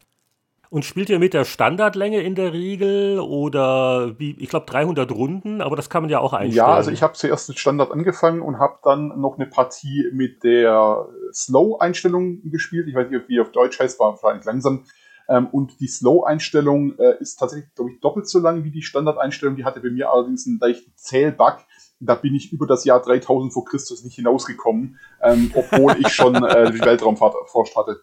Und 0.70 0.86
spielt 0.86 1.10
ihr 1.10 1.20
mit 1.20 1.34
der 1.34 1.46
Standardlänge 1.46 2.22
in 2.22 2.36
der 2.36 2.54
Regel 2.54 3.20
oder 3.20 4.18
wie, 4.20 4.36
ich 4.40 4.50
glaube 4.50 4.66
300 4.66 5.12
Runden, 5.12 5.62
aber 5.62 5.76
das 5.76 5.90
kann 5.90 6.04
man 6.04 6.10
ja 6.10 6.20
auch 6.20 6.34
einstellen. 6.34 6.68
Ja, 6.68 6.74
also 6.74 6.92
ich 6.92 7.04
habe 7.04 7.14
zuerst 7.14 7.50
mit 7.50 7.60
Standard 7.60 7.92
angefangen 7.92 8.42
und 8.42 8.60
habe 8.60 8.80
dann 8.84 9.20
noch 9.20 9.38
eine 9.38 9.48
Partie 9.48 10.10
mit 10.12 10.44
der 10.44 11.08
Slow-Einstellung 11.34 12.42
gespielt. 12.50 12.88
Ich 12.88 12.96
weiß 12.96 13.10
nicht, 13.10 13.28
wie 13.28 13.40
auf 13.40 13.52
Deutsch 13.52 13.80
heißt, 13.80 14.00
war 14.00 14.12
wahrscheinlich 14.12 14.46
langsam. 14.46 14.86
Ähm, 15.28 15.48
und 15.48 15.80
die 15.80 15.88
Slow-Einstellung 15.88 16.98
äh, 17.00 17.18
ist 17.20 17.38
tatsächlich, 17.38 17.74
glaube 17.76 17.92
ich, 17.92 18.00
doppelt 18.00 18.28
so 18.28 18.40
lang 18.40 18.64
wie 18.64 18.72
die 18.72 18.82
Standard-Einstellung. 18.84 19.56
Die 19.56 19.66
hatte 19.66 19.80
bei 19.80 19.90
mir 19.90 20.12
allerdings 20.12 20.46
einen 20.46 20.60
leichten 20.60 20.92
Zählbug. 20.96 21.58
Da 22.00 22.16
bin 22.16 22.36
ich 22.36 22.52
über 22.52 22.68
das 22.68 22.86
Jahr 22.86 23.02
3000 23.02 23.54
vor 23.54 23.66
Christus 23.66 24.04
nicht 24.04 24.16
hinausgekommen, 24.16 25.00
ähm, 25.22 25.52
obwohl 25.56 25.96
ich 26.00 26.10
schon 26.10 26.36
äh, 26.36 26.72
die 26.72 26.82
Weltraumfahrt 26.82 27.36
erforscht 27.36 27.76
hatte. 27.76 28.02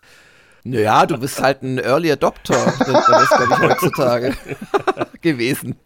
Naja, 0.65 1.07
du 1.07 1.19
bist 1.19 1.43
halt 1.43 1.63
ein 1.63 1.79
Early 1.79 2.13
Adopter, 2.13 2.55
nennt 2.55 3.09
man 3.09 3.21
das, 3.21 3.29
glaube 3.31 3.53
ich, 3.53 3.59
heutzutage 3.61 4.37
gewesen. 5.21 5.77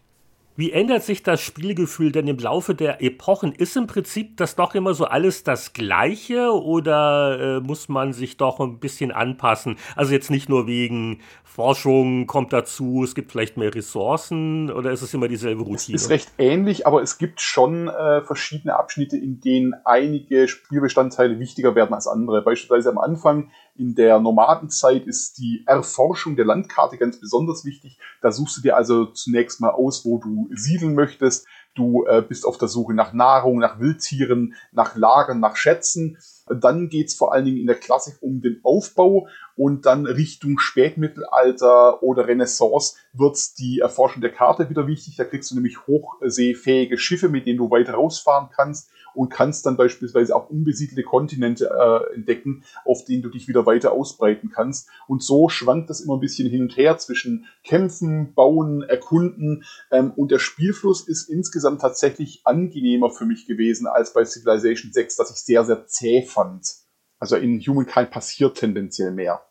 Wie 0.57 0.71
ändert 0.71 1.03
sich 1.03 1.21
das 1.21 1.39
Spielgefühl 1.39 2.11
denn 2.11 2.27
im 2.27 2.39
Laufe 2.39 2.73
der 2.73 3.03
Epochen? 3.03 3.51
Ist 3.51 3.77
im 3.77 3.85
Prinzip 3.85 4.37
das 4.37 4.55
doch 4.55 4.73
immer 4.73 4.95
so 4.95 5.05
alles 5.05 5.43
das 5.43 5.71
Gleiche 5.71 6.51
oder 6.51 7.57
äh, 7.57 7.59
muss 7.59 7.89
man 7.89 8.11
sich 8.11 8.37
doch 8.37 8.59
ein 8.59 8.79
bisschen 8.79 9.11
anpassen? 9.11 9.77
Also 9.95 10.13
jetzt 10.13 10.31
nicht 10.31 10.49
nur 10.49 10.65
wegen 10.65 11.19
Forschung 11.43 12.25
kommt 12.25 12.53
dazu, 12.53 13.03
es 13.03 13.13
gibt 13.13 13.31
vielleicht 13.31 13.57
mehr 13.57 13.73
Ressourcen 13.73 14.71
oder 14.71 14.89
ist 14.89 15.03
es 15.03 15.13
immer 15.13 15.27
dieselbe 15.27 15.61
Routine? 15.61 15.95
Es 15.95 16.03
ist 16.05 16.09
recht 16.09 16.31
ähnlich, 16.39 16.87
aber 16.87 17.03
es 17.03 17.19
gibt 17.19 17.39
schon 17.39 17.87
äh, 17.87 18.23
verschiedene 18.23 18.75
Abschnitte, 18.75 19.15
in 19.15 19.39
denen 19.39 19.75
einige 19.85 20.47
Spielbestandteile 20.47 21.37
wichtiger 21.37 21.75
werden 21.75 21.93
als 21.93 22.07
andere. 22.07 22.41
Beispielsweise 22.41 22.89
am 22.89 22.97
Anfang 22.97 23.51
in 23.77 23.95
der 23.95 24.19
Nomadenzeit 24.19 25.05
ist 25.05 25.37
die 25.37 25.63
Erforschung 25.65 26.35
der 26.35 26.45
Landkarte 26.45 26.97
ganz 26.97 27.19
besonders 27.19 27.65
wichtig. 27.65 27.99
Da 28.21 28.31
suchst 28.31 28.57
du 28.57 28.61
dir 28.61 28.75
also 28.75 29.05
zunächst 29.05 29.61
mal 29.61 29.71
aus, 29.71 30.05
wo 30.05 30.17
du 30.17 30.49
siedeln 30.53 30.95
möchtest. 30.95 31.47
du 31.75 32.05
äh, 32.07 32.23
bist 32.27 32.45
auf 32.45 32.57
der 32.57 32.67
Suche 32.67 32.93
nach 32.93 33.13
Nahrung, 33.13 33.59
nach 33.59 33.79
Wildtieren, 33.79 34.55
nach 34.71 34.95
Lagern, 34.95 35.39
nach 35.39 35.55
Schätzen. 35.55 36.17
Dann 36.47 36.89
geht's 36.89 37.13
vor 37.13 37.33
allen 37.33 37.45
Dingen 37.45 37.57
in 37.57 37.67
der 37.67 37.75
Klassik 37.75 38.15
um 38.21 38.41
den 38.41 38.59
Aufbau 38.63 39.27
und 39.57 39.85
dann 39.87 40.05
Richtung 40.05 40.59
Spätmittelalter 40.59 42.03
oder 42.03 42.27
Renaissance 42.27 42.95
wird 43.13 43.37
die 43.57 43.79
Erforschung 43.79 44.21
der 44.21 44.31
Karte 44.31 44.69
wieder 44.69 44.87
wichtig. 44.87 45.15
Da 45.15 45.25
kriegst 45.25 45.49
du 45.49 45.55
nämlich 45.55 45.87
hochseefähige 45.87 46.97
Schiffe, 46.97 47.27
mit 47.27 47.47
denen 47.47 47.57
du 47.57 47.71
weiter 47.71 47.95
rausfahren 47.95 48.49
kannst 48.55 48.91
und 49.15 49.29
kannst 49.29 49.65
dann 49.65 49.75
beispielsweise 49.75 50.35
auch 50.35 50.49
unbesiedelte 50.51 51.01
Kontinente 51.01 51.71
äh, 51.71 52.13
entdecken, 52.13 52.63
auf 52.85 53.03
denen 53.03 53.23
du 53.23 53.29
dich 53.29 53.47
wieder 53.47 53.65
weiter 53.65 53.91
ausbreiten 53.93 54.51
kannst. 54.53 54.89
Und 55.07 55.23
so 55.23 55.49
schwankt 55.49 55.89
das 55.89 56.01
immer 56.01 56.17
ein 56.17 56.19
bisschen 56.19 56.47
hin 56.47 56.61
und 56.61 56.77
her 56.77 56.99
zwischen 56.99 57.47
Kämpfen, 57.63 58.35
Bauen, 58.35 58.83
Erkunden. 58.83 59.63
Ähm, 59.91 60.11
und 60.11 60.29
der 60.29 60.39
Spielfluss 60.39 61.07
ist 61.07 61.29
insgesamt 61.29 61.81
tatsächlich 61.81 62.41
angenehmer 62.43 63.09
für 63.09 63.25
mich 63.25 63.47
gewesen 63.47 63.87
als 63.87 64.13
bei 64.13 64.23
Civilization 64.23 64.93
6, 64.93 65.15
das 65.15 65.31
ich 65.31 65.37
sehr, 65.37 65.65
sehr 65.65 65.87
zäh 65.87 66.21
fand. 66.21 66.75
Also 67.17 67.37
in 67.37 67.59
Humankind 67.59 68.11
passiert 68.11 68.57
tendenziell 68.57 69.11
mehr. 69.11 69.46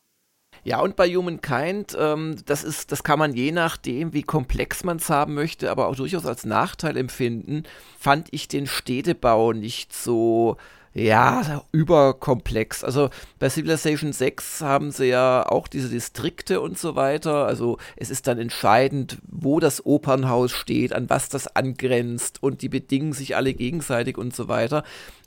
Ja, 0.67 0.81
und 0.81 0.97
bei 0.97 1.09
Humankind, 1.09 1.97
ähm, 1.97 2.35
das 2.45 2.65
ist, 2.65 2.91
das 2.91 3.05
kann 3.05 3.21
man 3.21 3.35
je 3.35 3.53
nachdem, 3.53 4.13
wie 4.13 4.25
komplex 4.25 4.83
man 4.83 4.97
es 4.97 5.09
haben 5.09 5.35
möchte, 5.35 5.71
aber 5.71 5.87
auch 5.87 5.95
durchaus 5.95 6.27
als 6.27 6.45
Nachteil 6.45 6.97
empfinden, 6.97 7.63
fand 8.01 8.27
ich 8.33 8.49
den 8.49 8.67
Städtebau 8.67 9.53
nicht 9.53 9.95
so 9.95 10.57
ja, 10.93 11.63
überkomplex. 11.71 12.83
Also 12.83 13.11
bei 13.39 13.49
Civilization 13.49 14.13
6 14.13 14.63
haben 14.63 14.91
sie 14.91 15.05
ja 15.05 15.47
auch 15.47 15.69
diese 15.69 15.89
Distrikte 15.89 16.61
und 16.61 16.77
so 16.77 16.97
weiter. 16.97 17.47
Also 17.47 17.79
es 17.95 18.11
ist 18.11 18.27
dann 18.27 18.39
entscheidend, 18.39 19.19
wo 19.29 19.61
das 19.61 19.87
Opernhaus 19.87 20.51
steht, 20.51 20.93
an 20.93 21.09
was 21.09 21.29
das 21.29 21.47
angrenzt 21.55 22.43
und 22.43 22.63
die 22.63 22.71
bedingen 22.71 23.13
sich 23.13 23.37
alle 23.37 23.55
gegenseitig 23.55 24.19
und 24.19 24.35
so 24.35 24.49
weiter. 24.49 24.83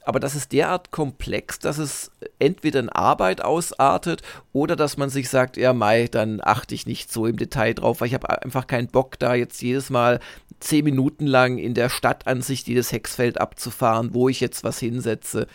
Aber 0.05 0.19
das 0.19 0.35
ist 0.35 0.53
derart 0.53 0.91
komplex, 0.91 1.59
dass 1.59 1.77
es 1.77 2.11
entweder 2.39 2.79
in 2.79 2.89
Arbeit 2.89 3.41
ausartet 3.41 4.21
oder 4.53 4.75
dass 4.75 4.97
man 4.97 5.09
sich 5.09 5.29
sagt, 5.29 5.57
ja, 5.57 5.73
Mai, 5.73 6.07
dann 6.09 6.39
achte 6.41 6.73
ich 6.73 6.87
nicht 6.87 7.11
so 7.11 7.25
im 7.25 7.37
Detail 7.37 7.73
drauf, 7.73 8.01
weil 8.01 8.07
ich 8.07 8.13
habe 8.13 8.29
einfach 8.43 8.65
keinen 8.65 8.87
Bock, 8.87 9.19
da 9.19 9.35
jetzt 9.35 9.61
jedes 9.61 9.89
Mal 9.89 10.19
zehn 10.59 10.83
Minuten 10.83 11.27
lang 11.27 11.57
in 11.57 11.73
der 11.73 11.89
Stadtansicht 11.89 12.67
jedes 12.67 12.91
Hexfeld 12.91 13.39
abzufahren, 13.39 14.13
wo 14.13 14.29
ich 14.29 14.39
jetzt 14.39 14.63
was 14.63 14.79
hinsetze. 14.79 15.47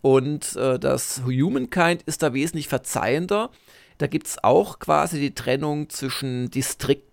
Und 0.00 0.56
äh, 0.56 0.78
das 0.78 1.22
Humankind 1.24 2.02
ist 2.02 2.22
da 2.22 2.32
wesentlich 2.32 2.68
verzeihender. 2.68 3.50
Da 3.98 4.06
gibt 4.06 4.28
es 4.28 4.42
auch 4.42 4.78
quasi 4.78 5.18
die 5.18 5.34
Trennung 5.34 5.90
zwischen 5.90 6.50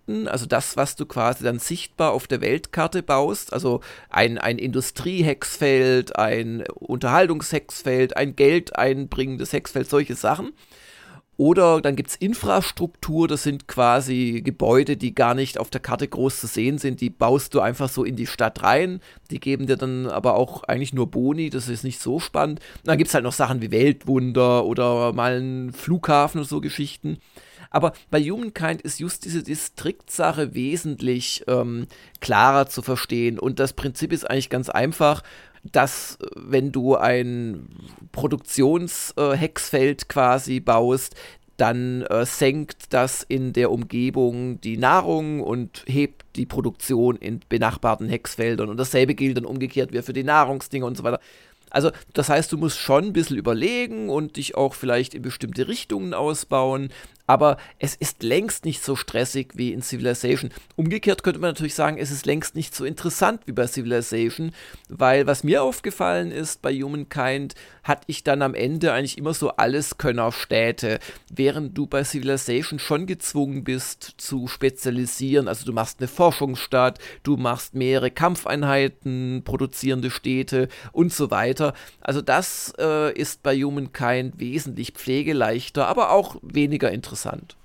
Distrikten, 0.05 0.27
also 0.27 0.45
das, 0.45 0.77
was 0.77 0.95
du 0.95 1.05
quasi 1.05 1.43
dann 1.43 1.59
sichtbar 1.59 2.11
auf 2.11 2.27
der 2.27 2.41
Weltkarte 2.41 3.03
baust, 3.03 3.53
also 3.53 3.81
ein, 4.09 4.37
ein 4.37 4.57
Industriehexfeld, 4.57 6.17
ein 6.17 6.63
Unterhaltungshexfeld, 6.75 8.17
ein 8.17 8.35
Geld 8.35 8.75
einbringendes 8.75 9.53
Hexfeld, 9.53 9.89
solche 9.89 10.15
Sachen. 10.15 10.53
Oder 11.37 11.81
dann 11.81 11.97
gibt 11.97 12.11
es 12.11 12.15
Infrastruktur, 12.15 13.27
das 13.27 13.43
sind 13.43 13.67
quasi 13.67 14.41
Gebäude, 14.41 14.95
die 14.95 15.13
gar 15.13 15.33
nicht 15.33 15.57
auf 15.57 15.69
der 15.69 15.81
Karte 15.81 16.07
groß 16.07 16.39
zu 16.39 16.47
sehen 16.47 16.77
sind. 16.77 17.01
Die 17.01 17.09
baust 17.09 17.53
du 17.53 17.59
einfach 17.59 17.89
so 17.89 18.05
in 18.05 18.15
die 18.15 18.25
Stadt 18.25 18.63
rein. 18.63 19.01
Die 19.31 19.41
geben 19.41 19.67
dir 19.67 19.75
dann 19.75 20.07
aber 20.07 20.35
auch 20.35 20.63
eigentlich 20.63 20.93
nur 20.93 21.11
Boni, 21.11 21.49
das 21.49 21.67
ist 21.67 21.83
nicht 21.83 21.99
so 21.99 22.21
spannend. 22.21 22.61
Und 22.77 22.87
dann 22.87 22.97
gibt 22.97 23.09
es 23.09 23.13
halt 23.13 23.25
noch 23.25 23.33
Sachen 23.33 23.61
wie 23.61 23.71
Weltwunder 23.71 24.63
oder 24.63 25.11
mal 25.11 25.35
einen 25.35 25.73
Flughafen 25.73 26.39
und 26.39 26.47
so 26.47 26.61
Geschichten. 26.61 27.17
Aber 27.75 27.91
bei 28.09 28.21
Humankind 28.21 28.81
ist 28.83 29.01
just 29.01 29.25
diese 29.25 29.43
Distriktsache 29.43 30.55
wesentlich 30.55 31.43
ähm, 31.47 31.87
klarer 32.21 32.67
zu 32.67 32.81
verstehen. 32.81 33.37
Und 33.37 33.59
das 33.59 33.73
Prinzip 33.73 34.13
ist 34.13 34.29
eigentlich 34.29 34.49
ganz 34.49 34.69
einfach 34.69 35.23
dass 35.71 36.19
wenn 36.35 36.71
du 36.71 36.95
ein 36.95 37.67
Produktionshexfeld 38.11 40.03
äh, 40.03 40.05
quasi 40.07 40.59
baust, 40.59 41.15
dann 41.57 42.03
äh, 42.03 42.23
senkt 42.27 42.93
das 42.93 43.23
in 43.23 43.51
der 43.51 43.71
Umgebung 43.71 44.61
die 44.61 44.77
Nahrung 44.77 45.41
und 45.41 45.83
hebt 45.87 46.23
die 46.35 46.45
Produktion 46.45 47.15
in 47.15 47.39
benachbarten 47.49 48.07
Hexfeldern. 48.07 48.69
Und 48.69 48.77
dasselbe 48.77 49.15
gilt 49.15 49.37
dann 49.37 49.45
umgekehrt 49.45 49.91
wie 49.91 50.03
für 50.03 50.13
die 50.13 50.23
Nahrungsdinge 50.23 50.85
und 50.85 50.97
so 50.97 51.03
weiter. 51.03 51.19
Also, 51.71 51.91
das 52.13 52.29
heißt, 52.29 52.51
du 52.51 52.57
musst 52.57 52.77
schon 52.77 53.05
ein 53.05 53.13
bisschen 53.13 53.37
überlegen 53.37 54.09
und 54.09 54.37
dich 54.37 54.55
auch 54.55 54.73
vielleicht 54.73 55.13
in 55.13 55.21
bestimmte 55.21 55.67
Richtungen 55.67 56.13
ausbauen, 56.13 56.89
aber 57.27 57.57
es 57.79 57.95
ist 57.95 58.23
längst 58.23 58.65
nicht 58.65 58.83
so 58.83 58.95
stressig 58.95 59.53
wie 59.55 59.73
in 59.73 59.81
Civilization. 59.81 60.51
Umgekehrt 60.75 61.23
könnte 61.23 61.39
man 61.39 61.49
natürlich 61.49 61.75
sagen, 61.75 61.97
es 61.97 62.11
ist 62.11 62.25
längst 62.25 62.55
nicht 62.55 62.75
so 62.75 62.85
interessant 62.85 63.41
wie 63.45 63.51
bei 63.51 63.67
Civilization, 63.67 64.51
weil 64.89 65.25
was 65.27 65.43
mir 65.43 65.63
aufgefallen 65.63 66.31
ist 66.31 66.61
bei 66.61 66.73
Humankind, 66.73 67.55
hatte 67.83 68.03
ich 68.07 68.23
dann 68.23 68.41
am 68.41 68.53
Ende 68.53 68.93
eigentlich 68.93 69.17
immer 69.17 69.33
so 69.33 69.51
Alleskönnerstädte, 69.51 70.99
während 71.31 71.77
du 71.77 71.87
bei 71.87 72.03
Civilization 72.03 72.79
schon 72.79 73.05
gezwungen 73.05 73.63
bist 73.63 74.15
zu 74.17 74.47
spezialisieren. 74.47 75.47
Also 75.47 75.65
du 75.65 75.73
machst 75.73 75.99
eine 75.99 76.07
Forschungsstadt, 76.07 76.99
du 77.23 77.37
machst 77.37 77.73
mehrere 77.73 78.11
Kampfeinheiten, 78.11 79.41
produzierende 79.43 80.11
Städte 80.11 80.67
und 80.91 81.13
so 81.13 81.31
weiter. 81.31 81.73
Also 82.01 82.21
das 82.21 82.73
äh, 82.79 83.13
ist 83.13 83.43
bei 83.43 83.55
Humankind 83.55 84.39
wesentlich 84.39 84.91
pflegeleichter, 84.91 85.87
aber 85.87 86.11
auch 86.11 86.37
weniger 86.41 86.91
interessant 86.91 87.14
interessant. 87.15 87.55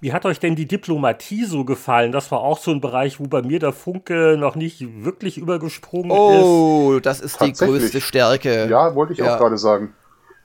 Wie 0.00 0.12
hat 0.12 0.24
euch 0.26 0.40
denn 0.40 0.56
die 0.56 0.66
Diplomatie 0.66 1.44
so 1.44 1.64
gefallen? 1.64 2.10
Das 2.10 2.32
war 2.32 2.40
auch 2.40 2.58
so 2.58 2.72
ein 2.72 2.80
Bereich, 2.80 3.20
wo 3.20 3.28
bei 3.28 3.40
mir 3.40 3.60
der 3.60 3.72
Funke 3.72 4.36
noch 4.36 4.56
nicht 4.56 5.04
wirklich 5.04 5.38
übergesprungen 5.38 6.10
oh, 6.10 6.32
ist. 6.32 6.44
Oh, 6.44 7.00
das 7.00 7.20
ist 7.20 7.40
die 7.40 7.52
größte 7.52 8.00
Stärke. 8.00 8.68
Ja, 8.68 8.96
wollte 8.96 9.12
ich 9.12 9.20
ja. 9.20 9.34
auch 9.34 9.38
gerade 9.38 9.58
sagen. 9.58 9.94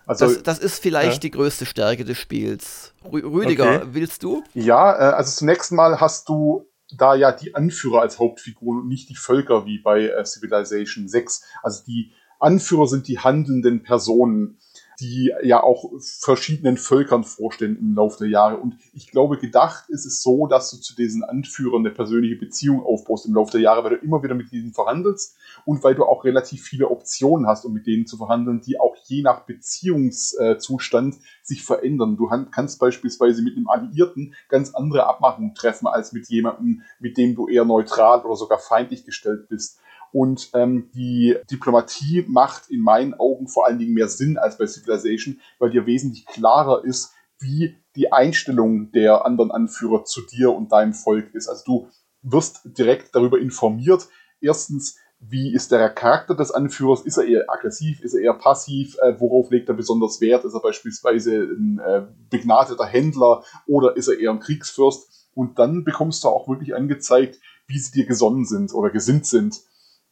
Also, 0.05 0.25
das, 0.27 0.43
das 0.43 0.59
ist 0.59 0.83
vielleicht 0.83 1.13
ja. 1.13 1.19
die 1.21 1.31
größte 1.31 1.65
Stärke 1.65 2.05
des 2.05 2.19
Spiels. 2.19 2.93
Rüdiger, 3.11 3.77
okay. 3.77 3.87
willst 3.91 4.21
du? 4.21 4.43
Ja, 4.53 4.93
äh, 4.93 5.13
also 5.13 5.31
zunächst 5.31 5.71
mal 5.71 5.99
hast 5.99 6.29
du 6.29 6.67
da 6.95 7.15
ja 7.15 7.31
die 7.31 7.55
Anführer 7.55 8.01
als 8.01 8.19
Hauptfiguren 8.19 8.81
und 8.81 8.87
nicht 8.87 9.09
die 9.09 9.15
Völker 9.15 9.65
wie 9.65 9.79
bei 9.79 10.07
äh, 10.07 10.23
Civilization 10.23 11.07
6. 11.07 11.43
Also 11.63 11.83
die 11.83 12.13
Anführer 12.39 12.87
sind 12.87 13.07
die 13.07 13.19
handelnden 13.19 13.81
Personen 13.81 14.59
die 14.99 15.31
ja 15.43 15.61
auch 15.61 15.91
verschiedenen 15.99 16.77
Völkern 16.77 17.23
vorstellen 17.23 17.77
im 17.77 17.93
Laufe 17.93 18.19
der 18.19 18.29
Jahre. 18.29 18.57
Und 18.57 18.77
ich 18.93 19.11
glaube, 19.11 19.37
gedacht 19.37 19.89
ist 19.89 20.05
es 20.05 20.23
so, 20.23 20.47
dass 20.47 20.71
du 20.71 20.77
zu 20.77 20.95
diesen 20.95 21.23
Anführern 21.23 21.85
eine 21.85 21.93
persönliche 21.93 22.35
Beziehung 22.35 22.83
aufbaust 22.83 23.27
im 23.27 23.35
Laufe 23.35 23.51
der 23.51 23.61
Jahre, 23.61 23.83
weil 23.83 23.97
du 23.97 24.03
immer 24.03 24.23
wieder 24.23 24.33
mit 24.33 24.51
ihnen 24.51 24.73
verhandelst 24.73 25.35
und 25.65 25.83
weil 25.83 25.93
du 25.93 26.03
auch 26.03 26.23
relativ 26.23 26.63
viele 26.63 26.89
Optionen 26.89 27.47
hast, 27.47 27.65
um 27.65 27.73
mit 27.73 27.85
denen 27.85 28.07
zu 28.07 28.17
verhandeln, 28.17 28.61
die 28.61 28.79
auch 28.79 28.95
je 29.05 29.21
nach 29.21 29.41
Beziehungszustand 29.45 31.17
sich 31.43 31.63
verändern. 31.63 32.17
Du 32.17 32.27
kannst 32.51 32.79
beispielsweise 32.79 33.43
mit 33.43 33.55
einem 33.55 33.67
Alliierten 33.67 34.33
ganz 34.49 34.73
andere 34.73 35.05
Abmachungen 35.05 35.53
treffen 35.53 35.87
als 35.87 36.11
mit 36.11 36.27
jemandem, 36.27 36.81
mit 36.99 37.17
dem 37.17 37.35
du 37.35 37.47
eher 37.47 37.65
neutral 37.65 38.21
oder 38.25 38.35
sogar 38.35 38.57
feindlich 38.57 39.05
gestellt 39.05 39.47
bist. 39.47 39.79
Und 40.11 40.49
ähm, 40.53 40.89
die 40.93 41.35
Diplomatie 41.51 42.25
macht 42.27 42.69
in 42.69 42.81
meinen 42.81 43.13
Augen 43.13 43.47
vor 43.47 43.65
allen 43.65 43.79
Dingen 43.79 43.93
mehr 43.93 44.07
Sinn 44.07 44.37
als 44.37 44.57
bei 44.57 44.65
Civilization, 44.65 45.39
weil 45.59 45.71
dir 45.71 45.85
wesentlich 45.85 46.25
klarer 46.25 46.83
ist, 46.83 47.13
wie 47.39 47.75
die 47.95 48.11
Einstellung 48.11 48.91
der 48.91 49.25
anderen 49.25 49.51
Anführer 49.51 50.05
zu 50.05 50.21
dir 50.25 50.53
und 50.53 50.71
deinem 50.71 50.93
Volk 50.93 51.33
ist. 51.33 51.47
Also 51.47 51.63
du 51.65 51.89
wirst 52.21 52.61
direkt 52.77 53.15
darüber 53.15 53.39
informiert. 53.39 54.07
Erstens, 54.41 54.97
wie 55.19 55.53
ist 55.53 55.71
der 55.71 55.89
Charakter 55.89 56.35
des 56.35 56.51
Anführers? 56.51 57.01
Ist 57.01 57.17
er 57.17 57.25
eher 57.25 57.45
aggressiv? 57.49 58.01
Ist 58.01 58.13
er 58.13 58.21
eher 58.21 58.33
passiv? 58.35 58.97
Äh, 59.01 59.19
worauf 59.19 59.49
legt 59.49 59.67
er 59.67 59.75
besonders 59.75 60.21
Wert? 60.21 60.45
Ist 60.45 60.53
er 60.53 60.61
beispielsweise 60.61 61.43
ein 61.43 61.79
äh, 61.79 62.05
begnadeter 62.29 62.85
Händler 62.85 63.43
oder 63.65 63.95
ist 63.95 64.07
er 64.07 64.19
eher 64.19 64.31
ein 64.31 64.39
Kriegsfürst? 64.39 65.29
Und 65.33 65.59
dann 65.59 65.83
bekommst 65.83 66.23
du 66.23 66.29
auch 66.29 66.47
wirklich 66.47 66.75
angezeigt, 66.75 67.39
wie 67.67 67.79
sie 67.79 67.91
dir 67.91 68.05
gesonnen 68.05 68.45
sind 68.45 68.73
oder 68.73 68.89
gesinnt 68.89 69.25
sind. 69.25 69.61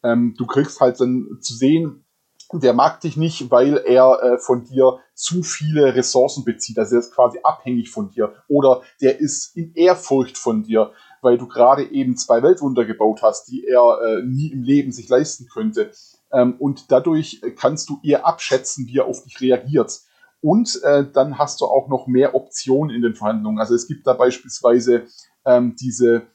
Ähm, 0.06 0.36
du 0.38 0.46
kriegst 0.46 0.80
halt 0.80 1.02
dann 1.02 1.40
zu 1.42 1.56
sehen, 1.56 2.06
der 2.54 2.74
mag 2.74 3.02
dich 3.02 3.18
nicht, 3.18 3.50
weil 3.50 3.78
er 3.78 4.22
äh, 4.22 4.38
von 4.38 4.64
dir 4.64 5.00
zu 5.16 5.42
viele 5.44 5.96
Ressourcen 5.96 6.46
bezieht. 6.46 6.78
Also 6.78 6.96
er 6.96 7.00
ist 7.00 7.14
quasi 7.14 7.40
abhängig 7.44 7.90
von 7.90 8.12
dir. 8.12 8.34
Oder 8.48 8.82
der 9.02 9.20
ist 9.20 9.56
in 9.58 9.74
Ehrfurcht 9.74 10.38
von 10.38 10.64
dir, 10.64 10.92
weil 11.22 11.38
du 11.38 11.48
gerade 11.48 11.90
eben 11.92 12.18
zwei 12.18 12.44
Weltwunder 12.44 12.86
gebaut 12.86 13.22
hast, 13.24 13.48
die 13.48 13.66
er 13.66 14.00
äh, 14.02 14.24
nie 14.24 14.52
im 14.52 14.62
Leben 14.62 14.92
sich 14.92 15.10
leisten 15.10 15.48
könnte. 15.48 15.92
Ähm, 16.32 16.56
und 16.60 16.92
dadurch 16.92 17.42
kannst 17.58 17.90
du 17.90 18.00
eher 18.04 18.28
abschätzen, 18.28 18.88
wie 18.88 19.00
er 19.00 19.06
auf 19.06 19.24
dich 19.24 19.42
reagiert. 19.42 20.02
Und 20.42 20.80
äh, 20.84 21.06
dann 21.12 21.40
hast 21.40 21.62
du 21.62 21.66
auch 21.66 21.88
noch 21.88 22.06
mehr 22.06 22.36
Optionen 22.36 22.96
in 22.96 23.02
den 23.02 23.16
Verhandlungen. 23.16 23.60
Also 23.60 23.74
es 23.74 23.88
gibt 23.88 24.06
da 24.06 24.14
beispielsweise 24.14 25.08
ähm, 25.46 25.76
diese, 25.80 26.28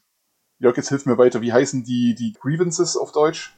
Jörg, 0.59 0.77
jetzt 0.77 0.89
hilf 0.89 1.07
mir 1.07 1.19
weiter, 1.19 1.41
wie 1.41 1.53
heißen 1.53 1.85
die, 1.85 2.17
die 2.17 2.33
Grievances 2.33 2.97
auf 2.97 3.13
Deutsch? 3.13 3.57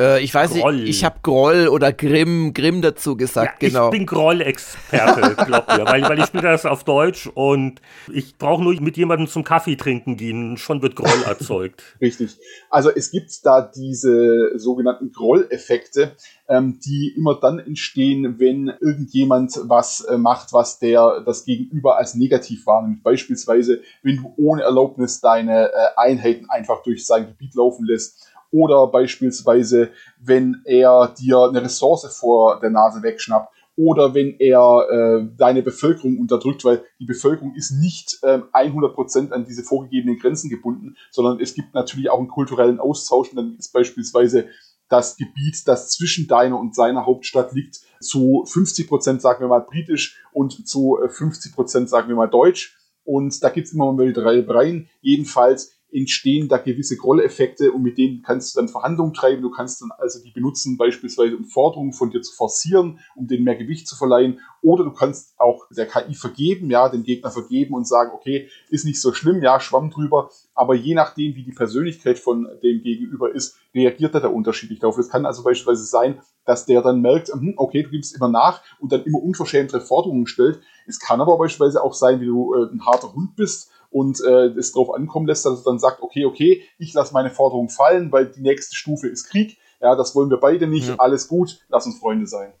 Äh, 0.00 0.22
ich 0.24 0.32
weiß 0.32 0.52
Groll. 0.52 0.76
nicht, 0.76 0.88
ich 0.88 1.04
habe 1.04 1.18
Groll 1.22 1.68
oder 1.68 1.92
Grimm, 1.92 2.54
Grimm 2.54 2.80
dazu 2.80 3.16
gesagt, 3.18 3.62
ja, 3.62 3.68
genau. 3.68 3.86
Ich 3.86 3.90
bin 3.90 4.06
Groll-Experte, 4.06 5.36
glaub 5.46 5.68
mir, 5.68 5.84
weil, 5.84 6.02
weil 6.02 6.18
ich 6.20 6.24
spiele 6.24 6.44
das 6.44 6.64
auf 6.64 6.84
Deutsch 6.84 7.26
und 7.26 7.82
ich 8.10 8.38
brauche 8.38 8.62
nur 8.62 8.80
mit 8.80 8.96
jemandem 8.96 9.28
zum 9.28 9.44
Kaffee 9.44 9.76
trinken 9.76 10.16
gehen, 10.16 10.56
schon 10.56 10.80
wird 10.80 10.96
Groll 10.96 11.22
erzeugt. 11.26 11.82
Richtig. 12.00 12.38
Also 12.70 12.90
es 12.90 13.10
gibt 13.10 13.30
da 13.44 13.60
diese 13.60 14.58
sogenannten 14.58 15.12
Groll-Effekte, 15.12 16.16
ähm, 16.48 16.80
die 16.82 17.12
immer 17.16 17.38
dann 17.38 17.58
entstehen, 17.58 18.38
wenn 18.38 18.72
irgendjemand 18.80 19.52
was 19.64 20.00
äh, 20.00 20.16
macht, 20.16 20.54
was 20.54 20.78
der 20.78 21.22
das 21.26 21.44
Gegenüber 21.44 21.98
als 21.98 22.14
negativ 22.14 22.64
wahrnimmt. 22.66 23.02
Beispielsweise, 23.02 23.82
wenn 24.02 24.16
du 24.16 24.32
ohne 24.38 24.62
Erlaubnis 24.62 25.20
deine 25.20 25.68
äh, 25.68 25.72
Einheiten 25.96 26.48
einfach 26.48 26.82
durch 26.82 27.04
sein 27.04 27.26
Gebiet 27.26 27.54
laufen 27.54 27.84
lässt 27.84 28.29
oder 28.50 28.86
beispielsweise, 28.88 29.90
wenn 30.18 30.62
er 30.64 31.14
dir 31.18 31.48
eine 31.48 31.62
Ressource 31.62 32.06
vor 32.18 32.60
der 32.60 32.70
Nase 32.70 33.02
wegschnappt 33.02 33.52
oder 33.76 34.14
wenn 34.14 34.36
er 34.38 34.86
äh, 34.90 35.28
deine 35.36 35.62
Bevölkerung 35.62 36.18
unterdrückt, 36.18 36.64
weil 36.64 36.84
die 36.98 37.06
Bevölkerung 37.06 37.54
ist 37.54 37.70
nicht 37.70 38.18
äh, 38.22 38.40
100% 38.52 39.30
an 39.32 39.44
diese 39.44 39.62
vorgegebenen 39.62 40.18
Grenzen 40.18 40.50
gebunden, 40.50 40.96
sondern 41.10 41.40
es 41.40 41.54
gibt 41.54 41.74
natürlich 41.74 42.10
auch 42.10 42.18
einen 42.18 42.28
kulturellen 42.28 42.80
Austausch 42.80 43.30
und 43.30 43.36
dann 43.36 43.56
ist 43.56 43.72
beispielsweise 43.72 44.48
das 44.90 45.16
Gebiet, 45.16 45.66
das 45.66 45.88
zwischen 45.88 46.26
deiner 46.26 46.58
und 46.58 46.74
seiner 46.74 47.06
Hauptstadt 47.06 47.52
liegt, 47.52 47.80
zu 48.00 48.44
50%, 48.46 49.20
sagen 49.20 49.40
wir 49.40 49.48
mal, 49.48 49.60
britisch 49.60 50.20
und 50.32 50.68
zu 50.68 50.98
50%, 50.98 51.84
äh, 51.84 51.86
sagen 51.86 52.08
wir 52.08 52.16
mal, 52.16 52.26
deutsch. 52.26 52.76
Und 53.04 53.42
da 53.42 53.48
gibt 53.48 53.68
es 53.68 53.72
immer 53.72 53.92
mal 53.92 54.08
wieder 54.08 54.24
Reibereien. 54.24 54.88
Jedenfalls 55.00 55.72
entstehen 55.92 56.48
da 56.48 56.58
gewisse 56.58 56.96
Grolleffekte 56.96 57.72
und 57.72 57.82
mit 57.82 57.98
denen 57.98 58.22
kannst 58.22 58.54
du 58.54 58.60
dann 58.60 58.68
Verhandlungen 58.68 59.14
treiben. 59.14 59.42
Du 59.42 59.50
kannst 59.50 59.82
dann 59.82 59.90
also 59.98 60.22
die 60.22 60.30
benutzen, 60.30 60.76
beispielsweise 60.76 61.36
um 61.36 61.44
Forderungen 61.44 61.92
von 61.92 62.10
dir 62.10 62.22
zu 62.22 62.34
forcieren, 62.34 63.00
um 63.16 63.26
denen 63.26 63.44
mehr 63.44 63.56
Gewicht 63.56 63.88
zu 63.88 63.96
verleihen. 63.96 64.40
Oder 64.62 64.84
du 64.84 64.92
kannst 64.92 65.34
auch 65.38 65.66
der 65.70 65.86
KI 65.86 66.14
vergeben, 66.14 66.70
ja, 66.70 66.88
dem 66.88 67.02
Gegner 67.02 67.30
vergeben 67.30 67.74
und 67.74 67.88
sagen, 67.88 68.10
okay, 68.14 68.48
ist 68.68 68.84
nicht 68.84 69.00
so 69.00 69.12
schlimm, 69.12 69.42
ja, 69.42 69.58
schwamm 69.60 69.90
drüber. 69.90 70.30
Aber 70.54 70.74
je 70.74 70.94
nachdem, 70.94 71.34
wie 71.34 71.44
die 71.44 71.52
Persönlichkeit 71.52 72.18
von 72.18 72.46
dem 72.62 72.82
Gegenüber 72.82 73.34
ist, 73.34 73.56
reagiert 73.74 74.14
er 74.14 74.20
da 74.20 74.28
unterschiedlich 74.28 74.78
darauf. 74.78 74.98
Es 74.98 75.08
kann 75.08 75.26
also 75.26 75.42
beispielsweise 75.42 75.84
sein, 75.84 76.20
dass 76.44 76.66
der 76.66 76.82
dann 76.82 77.00
merkt, 77.00 77.28
hm, 77.28 77.54
okay, 77.56 77.82
du 77.82 77.90
gibst 77.90 78.14
immer 78.14 78.28
nach 78.28 78.62
und 78.80 78.92
dann 78.92 79.04
immer 79.04 79.22
unverschämtere 79.22 79.80
Forderungen 79.80 80.26
stellt. 80.26 80.60
Es 80.86 80.98
kann 80.98 81.20
aber 81.20 81.38
beispielsweise 81.38 81.82
auch 81.82 81.94
sein, 81.94 82.20
wie 82.20 82.26
du 82.26 82.54
äh, 82.54 82.72
ein 82.72 82.84
harter 82.84 83.12
Hund 83.14 83.36
bist 83.36 83.70
und 83.90 84.20
äh, 84.24 84.46
es 84.58 84.72
darauf 84.72 84.94
ankommen 84.94 85.26
lässt, 85.26 85.44
dass 85.44 85.60
er 85.60 85.64
dann 85.64 85.78
sagt, 85.78 86.02
okay, 86.02 86.24
okay, 86.24 86.62
ich 86.78 86.94
lasse 86.94 87.12
meine 87.12 87.30
Forderung 87.30 87.68
fallen, 87.68 88.12
weil 88.12 88.26
die 88.26 88.40
nächste 88.40 88.76
Stufe 88.76 89.08
ist 89.08 89.28
Krieg. 89.28 89.58
Ja, 89.80 89.96
das 89.96 90.14
wollen 90.14 90.30
wir 90.30 90.38
beide 90.38 90.66
nicht. 90.66 90.88
Ja. 90.88 90.96
Alles 90.98 91.28
gut, 91.28 91.58
lass 91.68 91.86
uns 91.86 91.98
Freunde 91.98 92.26
sein. 92.26 92.52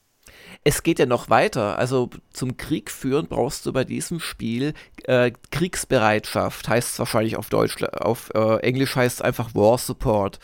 Es 0.64 0.82
geht 0.82 0.98
ja 0.98 1.06
noch 1.06 1.30
weiter. 1.30 1.78
Also 1.78 2.10
zum 2.32 2.56
Krieg 2.56 2.90
führen 2.90 3.26
brauchst 3.28 3.64
du 3.64 3.72
bei 3.72 3.84
diesem 3.84 4.20
Spiel 4.20 4.74
äh, 5.04 5.32
Kriegsbereitschaft. 5.50 6.68
Heißt 6.68 6.92
es 6.92 6.98
wahrscheinlich 6.98 7.36
auf 7.36 7.48
Deutsch, 7.48 7.82
auf 7.82 8.30
äh, 8.34 8.56
Englisch 8.58 8.96
heißt 8.96 9.20
es 9.20 9.22
einfach 9.22 9.54
War 9.54 9.78
Support. 9.78 10.38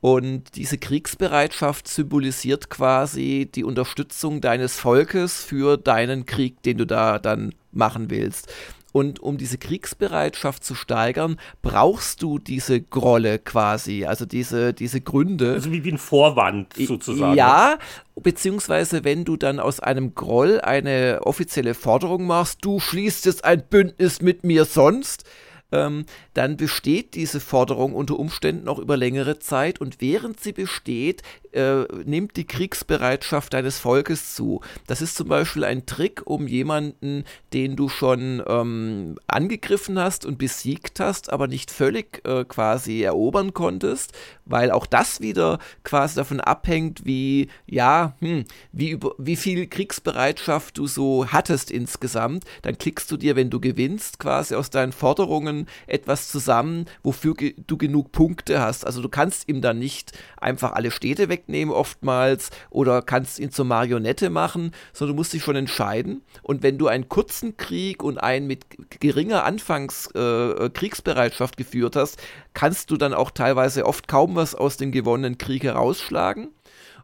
Und 0.00 0.56
diese 0.56 0.76
Kriegsbereitschaft 0.76 1.88
symbolisiert 1.88 2.68
quasi 2.68 3.50
die 3.54 3.64
Unterstützung 3.64 4.42
deines 4.42 4.78
Volkes 4.78 5.42
für 5.42 5.78
deinen 5.78 6.26
Krieg, 6.26 6.62
den 6.62 6.76
du 6.76 6.86
da 6.86 7.18
dann 7.18 7.54
machen 7.72 8.10
willst. 8.10 8.52
Und 8.94 9.18
um 9.18 9.38
diese 9.38 9.58
Kriegsbereitschaft 9.58 10.62
zu 10.62 10.76
steigern, 10.76 11.40
brauchst 11.62 12.22
du 12.22 12.38
diese 12.38 12.80
Grolle 12.80 13.40
quasi, 13.40 14.04
also 14.04 14.24
diese, 14.24 14.72
diese 14.72 15.00
Gründe. 15.00 15.54
Also 15.54 15.72
wie, 15.72 15.82
wie 15.82 15.90
ein 15.90 15.98
Vorwand 15.98 16.74
sozusagen. 16.74 17.36
Ja, 17.36 17.80
beziehungsweise 18.14 19.02
wenn 19.02 19.24
du 19.24 19.36
dann 19.36 19.58
aus 19.58 19.80
einem 19.80 20.14
Groll 20.14 20.60
eine 20.60 21.22
offizielle 21.24 21.74
Forderung 21.74 22.24
machst, 22.24 22.64
du 22.64 22.78
schließt 22.78 23.26
jetzt 23.26 23.44
ein 23.44 23.64
Bündnis 23.68 24.22
mit 24.22 24.44
mir 24.44 24.64
sonst, 24.64 25.24
ähm, 25.72 26.04
dann 26.34 26.56
besteht 26.56 27.16
diese 27.16 27.40
Forderung 27.40 27.94
unter 27.94 28.16
Umständen 28.16 28.68
auch 28.68 28.78
über 28.78 28.96
längere 28.96 29.40
Zeit 29.40 29.80
und 29.80 30.00
während 30.00 30.38
sie 30.38 30.52
besteht, 30.52 31.22
äh, 31.54 31.86
nimmt 32.04 32.36
die 32.36 32.46
Kriegsbereitschaft 32.46 33.52
deines 33.52 33.78
Volkes 33.78 34.34
zu. 34.34 34.60
Das 34.86 35.02
ist 35.02 35.16
zum 35.16 35.28
Beispiel 35.28 35.64
ein 35.64 35.86
Trick, 35.86 36.22
um 36.24 36.46
jemanden, 36.48 37.24
den 37.52 37.76
du 37.76 37.88
schon 37.88 38.42
ähm, 38.46 39.16
angegriffen 39.26 39.98
hast 39.98 40.26
und 40.26 40.38
besiegt 40.38 41.00
hast, 41.00 41.32
aber 41.32 41.46
nicht 41.46 41.70
völlig 41.70 42.26
äh, 42.26 42.44
quasi 42.44 43.02
erobern 43.02 43.54
konntest, 43.54 44.12
weil 44.44 44.70
auch 44.70 44.86
das 44.86 45.20
wieder 45.20 45.58
quasi 45.82 46.16
davon 46.16 46.40
abhängt, 46.40 47.04
wie, 47.04 47.48
ja, 47.66 48.14
hm, 48.20 48.44
wie, 48.72 48.90
über, 48.90 49.14
wie 49.18 49.36
viel 49.36 49.66
Kriegsbereitschaft 49.66 50.78
du 50.78 50.86
so 50.86 51.26
hattest 51.28 51.70
insgesamt. 51.70 52.44
Dann 52.62 52.78
klickst 52.78 53.10
du 53.10 53.16
dir, 53.16 53.36
wenn 53.36 53.50
du 53.50 53.60
gewinnst, 53.60 54.18
quasi 54.18 54.54
aus 54.54 54.70
deinen 54.70 54.92
Forderungen 54.92 55.66
etwas 55.86 56.28
zusammen, 56.28 56.86
wofür 57.02 57.34
ge 57.34 57.54
du 57.66 57.76
genug 57.76 58.12
Punkte 58.12 58.60
hast. 58.60 58.86
Also 58.86 59.00
du 59.00 59.08
kannst 59.08 59.48
ihm 59.48 59.60
dann 59.60 59.78
nicht 59.78 60.12
einfach 60.36 60.72
alle 60.72 60.90
Städte 60.90 61.28
wegnehmen 61.44 61.74
oftmals 61.74 62.50
oder 62.70 63.02
kannst 63.02 63.38
ihn 63.38 63.50
zur 63.50 63.66
Marionette 63.66 64.30
machen, 64.30 64.72
sondern 64.92 65.16
du 65.16 65.20
musst 65.20 65.32
dich 65.32 65.42
schon 65.42 65.56
entscheiden. 65.56 66.22
Und 66.42 66.62
wenn 66.62 66.78
du 66.78 66.86
einen 66.88 67.08
kurzen 67.08 67.56
Krieg 67.56 68.02
und 68.02 68.18
einen 68.18 68.46
mit 68.46 68.66
geringer 69.00 69.44
Anfangskriegsbereitschaft 69.44 71.54
äh, 71.54 71.62
geführt 71.62 71.96
hast, 71.96 72.18
kannst 72.54 72.90
du 72.90 72.96
dann 72.96 73.14
auch 73.14 73.30
teilweise 73.30 73.86
oft 73.86 74.08
kaum 74.08 74.34
was 74.36 74.54
aus 74.54 74.76
dem 74.76 74.92
gewonnenen 74.92 75.38
Krieg 75.38 75.64
herausschlagen. 75.64 76.50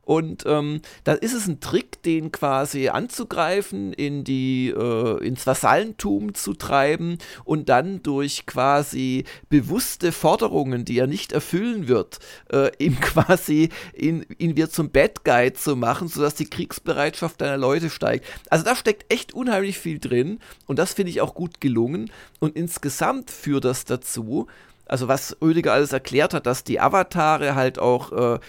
Und 0.03 0.45
ähm, 0.47 0.81
da 1.05 1.13
ist 1.13 1.35
es 1.35 1.47
ein 1.47 1.61
Trick, 1.61 2.03
den 2.03 2.33
quasi 2.33 2.89
anzugreifen, 2.89 3.93
in 3.93 4.25
die, 4.25 4.69
äh, 4.69 5.25
ins 5.25 5.47
Vasallentum 5.47 6.35
zu 6.35 6.55
treiben 6.55 7.19
und 7.45 7.69
dann 7.69 8.03
durch 8.03 8.47
quasi 8.47 9.25
bewusste 9.51 10.11
Forderungen, 10.11 10.85
die 10.85 10.99
er 10.99 11.07
nicht 11.07 11.33
erfüllen 11.33 11.87
wird, 11.87 12.19
äh, 12.51 12.71
ihm 12.79 12.99
quasi 13.01 13.69
ihn, 13.95 14.27
ihn 14.39 14.57
wieder 14.57 14.71
zum 14.71 14.91
Bad 14.91 15.25
Guy 15.25 15.53
zu 15.53 15.77
machen, 15.77 16.09
sodass 16.09 16.35
die 16.35 16.51
Kriegsbereitschaft 16.51 17.41
deiner 17.41 17.59
Leute 17.59 17.91
steigt. 17.91 18.27
Also 18.49 18.65
da 18.65 18.75
steckt 18.75 19.13
echt 19.13 19.35
unheimlich 19.35 19.79
viel 19.79 19.99
drin 19.99 20.41
und 20.67 20.79
das 20.79 20.95
finde 20.95 21.11
ich 21.11 21.21
auch 21.21 21.35
gut 21.35 21.61
gelungen. 21.61 22.11
Und 22.41 22.57
insgesamt 22.57 23.31
führt 23.31 23.65
das 23.65 23.85
dazu, 23.85 24.49
also 24.91 25.07
was 25.07 25.37
Rüdiger 25.41 25.73
alles 25.73 25.93
erklärt 25.93 26.35
hat, 26.35 26.47
dass 26.47 26.65
die 26.65 26.81
Avatare 26.81 27.55
halt 27.55 27.79
auch 27.79 28.11
äh, 28.11 28.41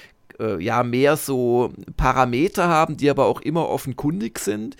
äh, 0.42 0.62
ja 0.62 0.84
mehr 0.84 1.16
so 1.16 1.72
Parameter 1.96 2.68
haben, 2.68 2.98
die 2.98 3.10
aber 3.10 3.26
auch 3.26 3.42
immer 3.42 3.70
offenkundig 3.70 4.40
sind, 4.40 4.76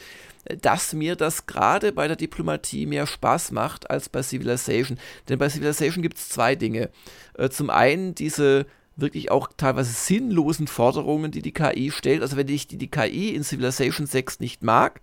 dass 0.62 0.94
mir 0.94 1.16
das 1.16 1.46
gerade 1.46 1.92
bei 1.92 2.08
der 2.08 2.18
Diplomatie 2.18 2.86
mehr 2.86 3.06
Spaß 3.06 3.52
macht 3.52 3.90
als 3.90 4.10
bei 4.10 4.24
Civilization. 4.24 4.98
Denn 5.30 5.38
bei 5.38 5.50
Civilization 5.50 6.02
gibt 6.02 6.18
es 6.18 6.30
zwei 6.30 6.56
Dinge. 6.56 6.90
Äh, 7.38 7.50
zum 7.50 7.70
einen 7.70 8.16
diese 8.16 8.66
wirklich 8.96 9.32
auch 9.32 9.50
teilweise 9.56 9.92
sinnlosen 9.92 10.68
Forderungen, 10.68 11.32
die 11.32 11.42
die 11.42 11.54
KI 11.54 11.92
stellt. 11.92 12.22
Also 12.22 12.38
wenn 12.38 12.48
ich 12.50 12.68
die, 12.68 12.78
die 12.78 12.92
KI 12.92 13.34
in 13.34 13.44
Civilization 13.44 14.06
6 14.06 14.40
nicht 14.40 14.64
mag, 14.64 15.02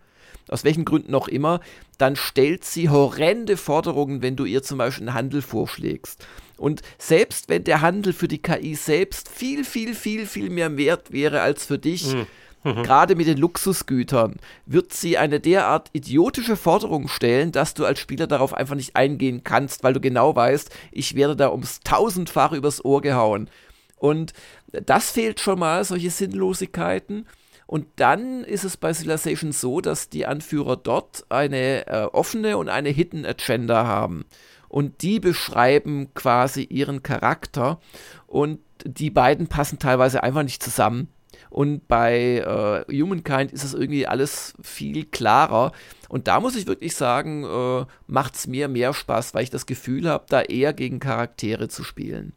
aus 0.48 0.64
welchen 0.64 0.84
Gründen 0.84 1.14
auch 1.14 1.28
immer, 1.28 1.60
dann 1.98 2.16
stellt 2.16 2.64
sie 2.64 2.88
horrende 2.88 3.56
Forderungen, 3.56 4.22
wenn 4.22 4.36
du 4.36 4.44
ihr 4.44 4.62
zum 4.62 4.78
Beispiel 4.78 5.08
einen 5.08 5.16
Handel 5.16 5.42
vorschlägst. 5.42 6.26
Und 6.58 6.82
selbst 6.98 7.48
wenn 7.48 7.64
der 7.64 7.80
Handel 7.80 8.12
für 8.12 8.28
die 8.28 8.42
KI 8.42 8.74
selbst 8.74 9.28
viel, 9.28 9.64
viel, 9.64 9.94
viel, 9.94 10.26
viel 10.26 10.50
mehr 10.50 10.76
wert 10.76 11.12
wäre 11.12 11.40
als 11.40 11.64
für 11.64 11.78
dich, 11.78 12.14
mhm. 12.14 12.26
Mhm. 12.64 12.82
gerade 12.82 13.14
mit 13.14 13.28
den 13.28 13.38
Luxusgütern, 13.38 14.36
wird 14.66 14.92
sie 14.92 15.16
eine 15.16 15.38
derart 15.38 15.90
idiotische 15.92 16.56
Forderung 16.56 17.08
stellen, 17.08 17.52
dass 17.52 17.74
du 17.74 17.84
als 17.84 18.00
Spieler 18.00 18.26
darauf 18.26 18.52
einfach 18.52 18.74
nicht 18.74 18.96
eingehen 18.96 19.44
kannst, 19.44 19.84
weil 19.84 19.92
du 19.92 20.00
genau 20.00 20.34
weißt, 20.34 20.70
ich 20.90 21.14
werde 21.14 21.36
da 21.36 21.50
ums 21.50 21.80
tausendfache 21.80 22.56
übers 22.56 22.84
Ohr 22.84 23.00
gehauen. 23.00 23.48
Und 23.96 24.32
das 24.70 25.12
fehlt 25.12 25.40
schon 25.40 25.60
mal, 25.60 25.84
solche 25.84 26.10
Sinnlosigkeiten. 26.10 27.26
Und 27.66 27.86
dann 27.96 28.44
ist 28.44 28.64
es 28.64 28.76
bei 28.76 28.92
Civilization 28.92 29.52
so, 29.52 29.80
dass 29.80 30.08
die 30.08 30.26
Anführer 30.26 30.76
dort 30.76 31.24
eine 31.28 31.86
äh, 31.86 32.04
offene 32.04 32.56
und 32.56 32.68
eine 32.68 32.88
Hidden 32.88 33.26
Agenda 33.26 33.86
haben 33.86 34.24
und 34.68 35.02
die 35.02 35.20
beschreiben 35.20 36.12
quasi 36.14 36.62
ihren 36.62 37.02
Charakter 37.02 37.80
und 38.26 38.60
die 38.84 39.10
beiden 39.10 39.48
passen 39.48 39.78
teilweise 39.78 40.22
einfach 40.22 40.42
nicht 40.42 40.62
zusammen. 40.62 41.08
Und 41.50 41.88
bei 41.88 42.38
äh, 42.38 42.92
Humankind 42.92 43.52
ist 43.52 43.64
es 43.64 43.74
irgendwie 43.74 44.06
alles 44.06 44.54
viel 44.60 45.04
klarer. 45.04 45.72
Und 46.08 46.28
da 46.28 46.40
muss 46.40 46.56
ich 46.56 46.66
wirklich 46.66 46.94
sagen, 46.94 47.44
äh, 47.44 47.86
macht 48.06 48.34
es 48.34 48.46
mir 48.46 48.68
mehr 48.68 48.92
Spaß, 48.92 49.34
weil 49.34 49.44
ich 49.44 49.50
das 49.50 49.66
Gefühl 49.66 50.08
habe, 50.08 50.26
da 50.28 50.42
eher 50.42 50.72
gegen 50.72 51.00
Charaktere 51.00 51.68
zu 51.68 51.84
spielen. 51.84 52.32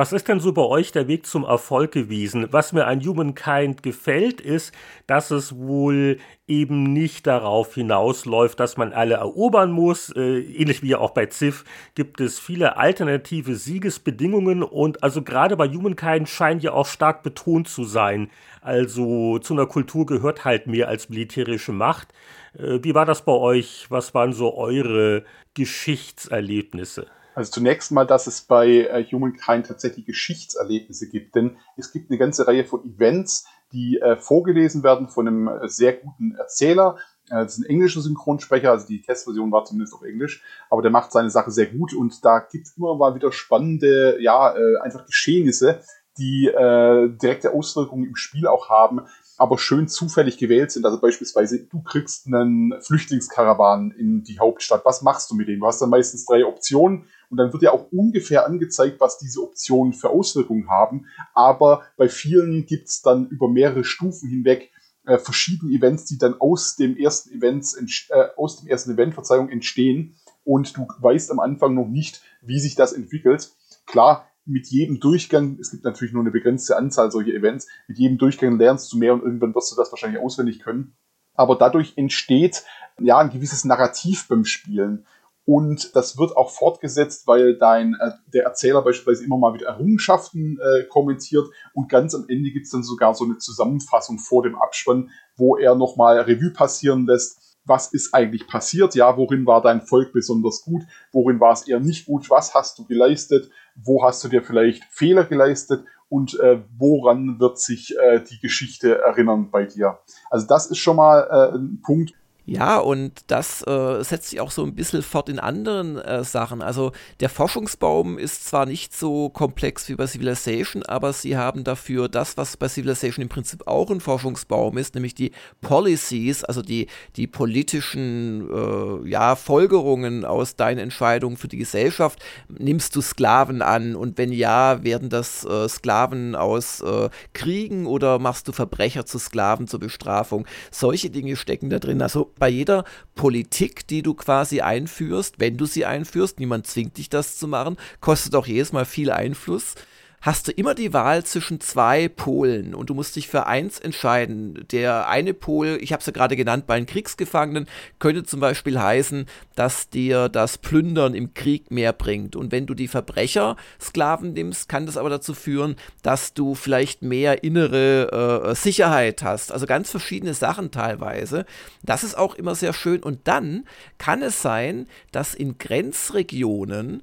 Was 0.00 0.14
ist 0.14 0.28
denn 0.28 0.40
so 0.40 0.54
bei 0.54 0.62
euch 0.62 0.92
der 0.92 1.08
Weg 1.08 1.26
zum 1.26 1.44
Erfolg 1.44 1.92
gewesen? 1.92 2.48
Was 2.52 2.72
mir 2.72 2.86
an 2.86 3.04
Humankind 3.04 3.82
gefällt, 3.82 4.40
ist, 4.40 4.72
dass 5.06 5.30
es 5.30 5.58
wohl 5.58 6.16
eben 6.48 6.84
nicht 6.84 7.26
darauf 7.26 7.74
hinausläuft, 7.74 8.58
dass 8.58 8.78
man 8.78 8.94
alle 8.94 9.16
erobern 9.16 9.70
muss. 9.70 10.08
Äh, 10.16 10.38
ähnlich 10.40 10.82
wie 10.82 10.94
auch 10.94 11.10
bei 11.10 11.26
Civ 11.26 11.66
gibt 11.94 12.22
es 12.22 12.38
viele 12.38 12.78
alternative 12.78 13.56
Siegesbedingungen 13.56 14.62
und 14.62 15.02
also 15.02 15.20
gerade 15.20 15.54
bei 15.58 15.68
Humankind 15.68 16.30
scheint 16.30 16.62
ja 16.62 16.72
auch 16.72 16.86
stark 16.86 17.22
betont 17.22 17.68
zu 17.68 17.84
sein. 17.84 18.30
Also 18.62 19.38
zu 19.38 19.52
einer 19.52 19.66
Kultur 19.66 20.06
gehört 20.06 20.46
halt 20.46 20.66
mehr 20.66 20.88
als 20.88 21.10
militärische 21.10 21.72
Macht. 21.72 22.14
Äh, 22.54 22.78
wie 22.82 22.94
war 22.94 23.04
das 23.04 23.22
bei 23.26 23.32
euch? 23.32 23.84
Was 23.90 24.14
waren 24.14 24.32
so 24.32 24.56
eure 24.56 25.24
Geschichtserlebnisse? 25.52 27.06
Also 27.34 27.52
zunächst 27.52 27.92
mal, 27.92 28.06
dass 28.06 28.26
es 28.26 28.42
bei 28.42 28.68
äh, 28.68 29.04
Humankind 29.04 29.66
tatsächlich 29.66 30.06
Geschichtserlebnisse 30.06 31.08
gibt, 31.08 31.34
denn 31.34 31.56
es 31.76 31.92
gibt 31.92 32.10
eine 32.10 32.18
ganze 32.18 32.46
Reihe 32.46 32.64
von 32.64 32.84
Events, 32.84 33.46
die 33.72 33.98
äh, 33.98 34.16
vorgelesen 34.16 34.82
werden 34.82 35.08
von 35.08 35.28
einem 35.28 35.48
äh, 35.48 35.68
sehr 35.68 35.92
guten 35.92 36.34
Erzähler. 36.34 36.96
Äh, 37.30 37.44
das 37.44 37.54
ist 37.54 37.64
ein 37.64 37.70
englischer 37.70 38.00
Synchronsprecher, 38.00 38.70
also 38.70 38.86
die 38.86 39.00
Testversion 39.00 39.52
war 39.52 39.64
zumindest 39.64 39.94
auf 39.94 40.02
Englisch, 40.02 40.42
aber 40.70 40.82
der 40.82 40.90
macht 40.90 41.12
seine 41.12 41.30
Sache 41.30 41.50
sehr 41.50 41.66
gut 41.66 41.94
und 41.94 42.24
da 42.24 42.40
gibt 42.40 42.66
es 42.66 42.76
immer 42.76 42.96
mal 42.96 43.14
wieder 43.14 43.32
spannende, 43.32 44.18
ja, 44.20 44.56
äh, 44.56 44.78
einfach 44.82 45.06
Geschehnisse, 45.06 45.82
die 46.18 46.48
äh, 46.48 47.08
direkte 47.16 47.52
Auswirkungen 47.52 48.04
im 48.04 48.16
Spiel 48.16 48.46
auch 48.46 48.68
haben, 48.68 49.02
aber 49.38 49.56
schön 49.56 49.88
zufällig 49.88 50.36
gewählt 50.36 50.70
sind. 50.70 50.84
Also 50.84 51.00
beispielsweise, 51.00 51.64
du 51.64 51.82
kriegst 51.82 52.26
einen 52.26 52.74
Flüchtlingskarawan 52.82 53.90
in 53.92 54.22
die 54.22 54.38
Hauptstadt. 54.38 54.84
Was 54.84 55.00
machst 55.00 55.30
du 55.30 55.34
mit 55.34 55.48
denen? 55.48 55.60
Du 55.60 55.66
hast 55.66 55.80
dann 55.80 55.88
meistens 55.88 56.26
drei 56.26 56.44
Optionen 56.44 57.06
und 57.30 57.36
dann 57.36 57.52
wird 57.52 57.62
ja 57.62 57.72
auch 57.72 57.90
ungefähr 57.92 58.44
angezeigt, 58.44 59.00
was 59.00 59.18
diese 59.18 59.42
Optionen 59.42 59.92
für 59.92 60.10
Auswirkungen 60.10 60.68
haben. 60.68 61.06
Aber 61.32 61.82
bei 61.96 62.08
vielen 62.08 62.66
gibt 62.66 62.88
es 62.88 63.02
dann 63.02 63.28
über 63.28 63.48
mehrere 63.48 63.84
Stufen 63.84 64.28
hinweg 64.28 64.70
äh, 65.06 65.16
verschiedene 65.16 65.72
Events, 65.72 66.04
die 66.04 66.18
dann 66.18 66.40
aus 66.40 66.76
dem 66.76 66.96
ersten 66.96 67.30
Events, 67.32 67.76
äh, 68.10 68.26
aus 68.36 68.60
dem 68.60 68.68
ersten 68.68 68.92
Event, 68.92 69.14
Verzeihung, 69.14 69.48
entstehen. 69.48 70.16
Und 70.44 70.76
du 70.76 70.86
weißt 70.98 71.30
am 71.30 71.38
Anfang 71.38 71.74
noch 71.74 71.88
nicht, 71.88 72.20
wie 72.42 72.58
sich 72.58 72.74
das 72.74 72.92
entwickelt. 72.92 73.50
Klar, 73.86 74.26
mit 74.44 74.66
jedem 74.68 74.98
Durchgang, 75.00 75.58
es 75.60 75.70
gibt 75.70 75.84
natürlich 75.84 76.12
nur 76.12 76.22
eine 76.22 76.30
begrenzte 76.30 76.76
Anzahl 76.76 77.10
solcher 77.10 77.32
Events, 77.32 77.68
mit 77.86 77.98
jedem 77.98 78.18
Durchgang 78.18 78.58
lernst 78.58 78.92
du 78.92 78.98
mehr 78.98 79.14
und 79.14 79.22
irgendwann 79.22 79.54
wirst 79.54 79.70
du 79.70 79.76
das 79.76 79.92
wahrscheinlich 79.92 80.20
auswendig 80.20 80.60
können. 80.60 80.94
Aber 81.34 81.56
dadurch 81.56 81.94
entsteht 81.96 82.64
ja 82.98 83.18
ein 83.18 83.30
gewisses 83.30 83.64
Narrativ 83.64 84.28
beim 84.28 84.44
Spielen. 84.44 85.06
Und 85.50 85.96
das 85.96 86.16
wird 86.16 86.36
auch 86.36 86.48
fortgesetzt, 86.48 87.26
weil 87.26 87.58
dein, 87.58 87.94
äh, 87.94 88.12
der 88.32 88.44
Erzähler 88.44 88.82
beispielsweise 88.82 89.24
immer 89.24 89.36
mal 89.36 89.52
wieder 89.52 89.66
Errungenschaften 89.66 90.60
äh, 90.60 90.84
kommentiert. 90.84 91.44
Und 91.74 91.88
ganz 91.88 92.14
am 92.14 92.24
Ende 92.28 92.52
gibt 92.52 92.66
es 92.66 92.70
dann 92.70 92.84
sogar 92.84 93.16
so 93.16 93.24
eine 93.24 93.36
Zusammenfassung 93.38 94.20
vor 94.20 94.44
dem 94.44 94.54
Abspann, 94.54 95.10
wo 95.34 95.56
er 95.56 95.74
nochmal 95.74 96.20
Revue 96.20 96.52
passieren 96.52 97.04
lässt, 97.04 97.58
was 97.64 97.92
ist 97.92 98.14
eigentlich 98.14 98.46
passiert, 98.46 98.94
ja, 98.94 99.16
worin 99.16 99.44
war 99.44 99.60
dein 99.60 99.82
Volk 99.82 100.12
besonders 100.12 100.62
gut, 100.62 100.84
worin 101.10 101.40
war 101.40 101.52
es 101.52 101.66
eher 101.66 101.80
nicht 101.80 102.06
gut, 102.06 102.30
was 102.30 102.54
hast 102.54 102.78
du 102.78 102.86
geleistet, 102.86 103.50
wo 103.74 104.04
hast 104.04 104.22
du 104.22 104.28
dir 104.28 104.44
vielleicht 104.44 104.84
Fehler 104.84 105.24
geleistet? 105.24 105.84
Und 106.08 106.38
äh, 106.40 106.60
woran 106.76 107.40
wird 107.40 107.58
sich 107.58 107.96
äh, 107.96 108.20
die 108.20 108.38
Geschichte 108.40 109.00
erinnern 109.00 109.50
bei 109.50 109.64
dir. 109.64 109.98
Also 110.28 110.46
das 110.46 110.66
ist 110.66 110.78
schon 110.78 110.96
mal 110.96 111.20
äh, 111.30 111.56
ein 111.56 111.82
Punkt, 111.84 112.14
ja, 112.50 112.78
und 112.78 113.12
das 113.28 113.64
äh, 113.64 114.02
setzt 114.02 114.30
sich 114.30 114.40
auch 114.40 114.50
so 114.50 114.64
ein 114.64 114.74
bisschen 114.74 115.02
fort 115.02 115.28
in 115.28 115.38
anderen 115.38 115.98
äh, 115.98 116.24
Sachen. 116.24 116.62
Also 116.62 116.90
der 117.20 117.28
Forschungsbaum 117.28 118.18
ist 118.18 118.44
zwar 118.44 118.66
nicht 118.66 118.92
so 118.92 119.28
komplex 119.28 119.88
wie 119.88 119.94
bei 119.94 120.08
Civilization, 120.08 120.82
aber 120.82 121.12
sie 121.12 121.36
haben 121.36 121.62
dafür 121.62 122.08
das, 122.08 122.36
was 122.36 122.56
bei 122.56 122.66
Civilization 122.66 123.22
im 123.22 123.28
Prinzip 123.28 123.68
auch 123.68 123.88
ein 123.88 124.00
Forschungsbaum 124.00 124.78
ist, 124.78 124.96
nämlich 124.96 125.14
die 125.14 125.30
Policies, 125.60 126.42
also 126.42 126.60
die, 126.60 126.88
die 127.14 127.28
politischen 127.28 128.50
äh, 128.50 129.08
ja, 129.08 129.36
Folgerungen 129.36 130.24
aus 130.24 130.56
deinen 130.56 130.78
Entscheidungen 130.78 131.36
für 131.36 131.46
die 131.46 131.58
Gesellschaft. 131.58 132.18
Nimmst 132.48 132.96
du 132.96 133.00
Sklaven 133.00 133.62
an 133.62 133.94
und 133.94 134.18
wenn 134.18 134.32
ja, 134.32 134.82
werden 134.82 135.08
das 135.08 135.44
äh, 135.44 135.68
Sklaven 135.68 136.34
aus 136.34 136.80
äh, 136.80 137.10
Kriegen 137.32 137.86
oder 137.86 138.18
machst 138.18 138.48
du 138.48 138.52
Verbrecher 138.52 139.06
zu 139.06 139.20
Sklaven 139.20 139.68
zur 139.68 139.78
Bestrafung? 139.78 140.48
Solche 140.72 141.10
Dinge 141.10 141.36
stecken 141.36 141.70
da 141.70 141.78
drin. 141.78 142.02
Also 142.02 142.32
bei 142.40 142.48
jeder 142.48 142.84
Politik, 143.14 143.86
die 143.86 144.02
du 144.02 144.14
quasi 144.14 144.62
einführst, 144.62 145.38
wenn 145.38 145.56
du 145.56 145.66
sie 145.66 145.86
einführst, 145.86 146.40
niemand 146.40 146.66
zwingt 146.66 146.98
dich 146.98 147.08
das 147.08 147.36
zu 147.36 147.46
machen, 147.46 147.76
kostet 148.00 148.34
auch 148.34 148.48
jedes 148.48 148.72
Mal 148.72 148.84
viel 148.84 149.12
Einfluss 149.12 149.76
hast 150.20 150.48
du 150.48 150.52
immer 150.52 150.74
die 150.74 150.92
Wahl 150.92 151.24
zwischen 151.24 151.60
zwei 151.60 152.08
Polen 152.08 152.74
und 152.74 152.90
du 152.90 152.94
musst 152.94 153.16
dich 153.16 153.28
für 153.28 153.46
eins 153.46 153.78
entscheiden. 153.78 154.66
Der 154.70 155.08
eine 155.08 155.32
Pol, 155.32 155.78
ich 155.80 155.92
habe 155.92 156.00
es 156.00 156.06
ja 156.06 156.12
gerade 156.12 156.36
genannt, 156.36 156.66
bei 156.66 156.76
den 156.76 156.86
Kriegsgefangenen, 156.86 157.66
könnte 157.98 158.24
zum 158.24 158.38
Beispiel 158.38 158.78
heißen, 158.78 159.26
dass 159.54 159.88
dir 159.88 160.28
das 160.28 160.58
Plündern 160.58 161.14
im 161.14 161.32
Krieg 161.32 161.70
mehr 161.70 161.94
bringt. 161.94 162.36
Und 162.36 162.52
wenn 162.52 162.66
du 162.66 162.74
die 162.74 162.88
Verbrecher 162.88 163.56
Sklaven 163.80 164.34
nimmst, 164.34 164.68
kann 164.68 164.84
das 164.84 164.98
aber 164.98 165.08
dazu 165.08 165.32
führen, 165.32 165.76
dass 166.02 166.34
du 166.34 166.54
vielleicht 166.54 167.00
mehr 167.00 167.42
innere 167.42 168.50
äh, 168.50 168.54
Sicherheit 168.54 169.22
hast. 169.22 169.52
Also 169.52 169.64
ganz 169.64 169.90
verschiedene 169.90 170.34
Sachen 170.34 170.70
teilweise. 170.70 171.46
Das 171.82 172.04
ist 172.04 172.16
auch 172.16 172.34
immer 172.34 172.54
sehr 172.54 172.74
schön. 172.74 173.02
Und 173.02 173.26
dann 173.26 173.64
kann 173.96 174.20
es 174.20 174.42
sein, 174.42 174.86
dass 175.12 175.34
in 175.34 175.56
Grenzregionen 175.56 177.02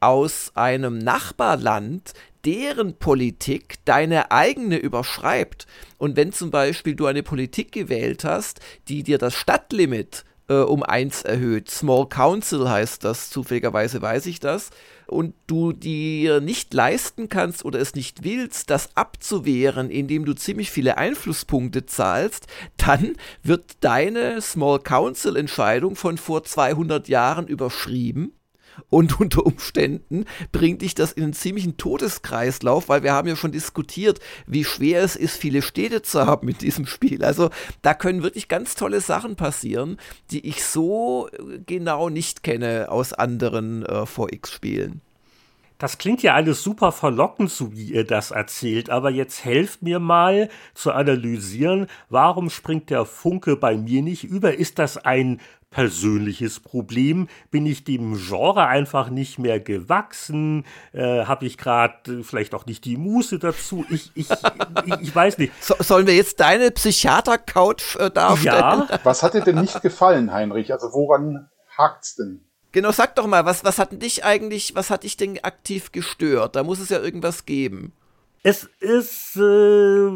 aus 0.00 0.52
einem 0.54 0.98
Nachbarland 0.98 2.12
deren 2.48 2.94
Politik 2.94 3.74
deine 3.84 4.30
eigene 4.30 4.78
überschreibt. 4.78 5.66
Und 5.98 6.16
wenn 6.16 6.32
zum 6.32 6.50
Beispiel 6.50 6.94
du 6.94 7.04
eine 7.04 7.22
Politik 7.22 7.72
gewählt 7.72 8.24
hast, 8.24 8.60
die 8.88 9.02
dir 9.02 9.18
das 9.18 9.34
Stadtlimit 9.34 10.24
äh, 10.48 10.54
um 10.54 10.82
eins 10.82 11.20
erhöht, 11.20 11.68
Small 11.70 12.08
Council 12.08 12.66
heißt 12.66 13.04
das, 13.04 13.28
zufälligerweise 13.28 14.00
weiß 14.00 14.24
ich 14.24 14.40
das, 14.40 14.70
und 15.06 15.34
du 15.46 15.72
dir 15.72 16.40
nicht 16.40 16.72
leisten 16.72 17.28
kannst 17.28 17.66
oder 17.66 17.80
es 17.80 17.94
nicht 17.94 18.24
willst, 18.24 18.70
das 18.70 18.96
abzuwehren, 18.96 19.90
indem 19.90 20.24
du 20.24 20.32
ziemlich 20.32 20.70
viele 20.70 20.96
Einflusspunkte 20.96 21.84
zahlst, 21.84 22.46
dann 22.78 23.14
wird 23.42 23.76
deine 23.80 24.40
Small 24.40 24.78
Council 24.78 25.36
Entscheidung 25.36 25.96
von 25.96 26.16
vor 26.16 26.44
200 26.44 27.08
Jahren 27.08 27.46
überschrieben 27.46 28.32
und 28.90 29.20
unter 29.20 29.44
Umständen 29.44 30.24
bringt 30.52 30.82
dich 30.82 30.94
das 30.94 31.12
in 31.12 31.24
einen 31.24 31.32
ziemlichen 31.32 31.76
Todeskreislauf, 31.76 32.88
weil 32.88 33.02
wir 33.02 33.12
haben 33.12 33.28
ja 33.28 33.36
schon 33.36 33.52
diskutiert, 33.52 34.20
wie 34.46 34.64
schwer 34.64 35.02
es 35.02 35.16
ist, 35.16 35.36
viele 35.36 35.62
Städte 35.62 36.02
zu 36.02 36.26
haben 36.26 36.46
mit 36.46 36.62
diesem 36.62 36.86
Spiel. 36.86 37.24
Also 37.24 37.50
da 37.82 37.94
können 37.94 38.22
wirklich 38.22 38.48
ganz 38.48 38.74
tolle 38.74 39.00
Sachen 39.00 39.36
passieren, 39.36 39.98
die 40.30 40.46
ich 40.46 40.64
so 40.64 41.28
äh, 41.28 41.58
genau 41.66 42.08
nicht 42.08 42.42
kenne 42.42 42.86
aus 42.90 43.12
anderen 43.12 43.84
äh, 43.84 44.02
4X-Spielen. 44.02 45.00
Das 45.78 45.96
klingt 45.96 46.24
ja 46.24 46.34
alles 46.34 46.64
super 46.64 46.90
verlockend, 46.90 47.50
so 47.50 47.72
wie 47.72 47.92
ihr 47.92 48.04
das 48.04 48.32
erzählt, 48.32 48.90
aber 48.90 49.10
jetzt 49.10 49.44
helft 49.44 49.80
mir 49.80 50.00
mal 50.00 50.48
zu 50.74 50.90
analysieren, 50.90 51.86
warum 52.10 52.50
springt 52.50 52.90
der 52.90 53.04
Funke 53.04 53.54
bei 53.54 53.76
mir 53.76 54.02
nicht 54.02 54.24
über? 54.24 54.54
Ist 54.54 54.80
das 54.80 54.98
ein 54.98 55.40
persönliches 55.70 56.60
Problem? 56.60 57.28
Bin 57.50 57.66
ich 57.66 57.84
dem 57.84 58.16
Genre 58.16 58.66
einfach 58.66 59.10
nicht 59.10 59.38
mehr 59.38 59.60
gewachsen? 59.60 60.64
Äh, 60.92 61.24
Habe 61.24 61.46
ich 61.46 61.58
gerade 61.58 62.20
äh, 62.20 62.22
vielleicht 62.22 62.54
auch 62.54 62.66
nicht 62.66 62.84
die 62.84 62.96
Muße 62.96 63.38
dazu? 63.38 63.84
Ich, 63.90 64.10
ich, 64.14 64.28
ich, 64.30 65.00
ich 65.00 65.14
weiß 65.14 65.38
nicht. 65.38 65.52
So, 65.62 65.74
sollen 65.78 66.06
wir 66.06 66.14
jetzt 66.14 66.40
deine 66.40 66.70
Psychiater-Couch 66.70 67.96
äh, 67.96 68.10
darstellen? 68.10 68.84
Ja. 68.88 69.00
Was 69.04 69.22
hat 69.22 69.34
dir 69.34 69.42
denn 69.42 69.60
nicht 69.60 69.82
gefallen, 69.82 70.32
Heinrich? 70.32 70.72
Also 70.72 70.88
woran 70.92 71.48
hakt's 71.76 72.16
denn? 72.16 72.44
Genau, 72.72 72.92
sag 72.92 73.14
doch 73.16 73.26
mal, 73.26 73.46
was, 73.46 73.64
was 73.64 73.78
hat 73.78 74.02
dich 74.02 74.24
eigentlich, 74.26 74.74
was 74.74 74.90
hat 74.90 75.02
dich 75.02 75.16
denn 75.16 75.42
aktiv 75.42 75.90
gestört? 75.90 76.54
Da 76.54 76.62
muss 76.62 76.80
es 76.80 76.90
ja 76.90 77.00
irgendwas 77.00 77.46
geben. 77.46 77.94
Es 78.42 78.64
ist, 78.80 79.36
äh, 79.36 80.10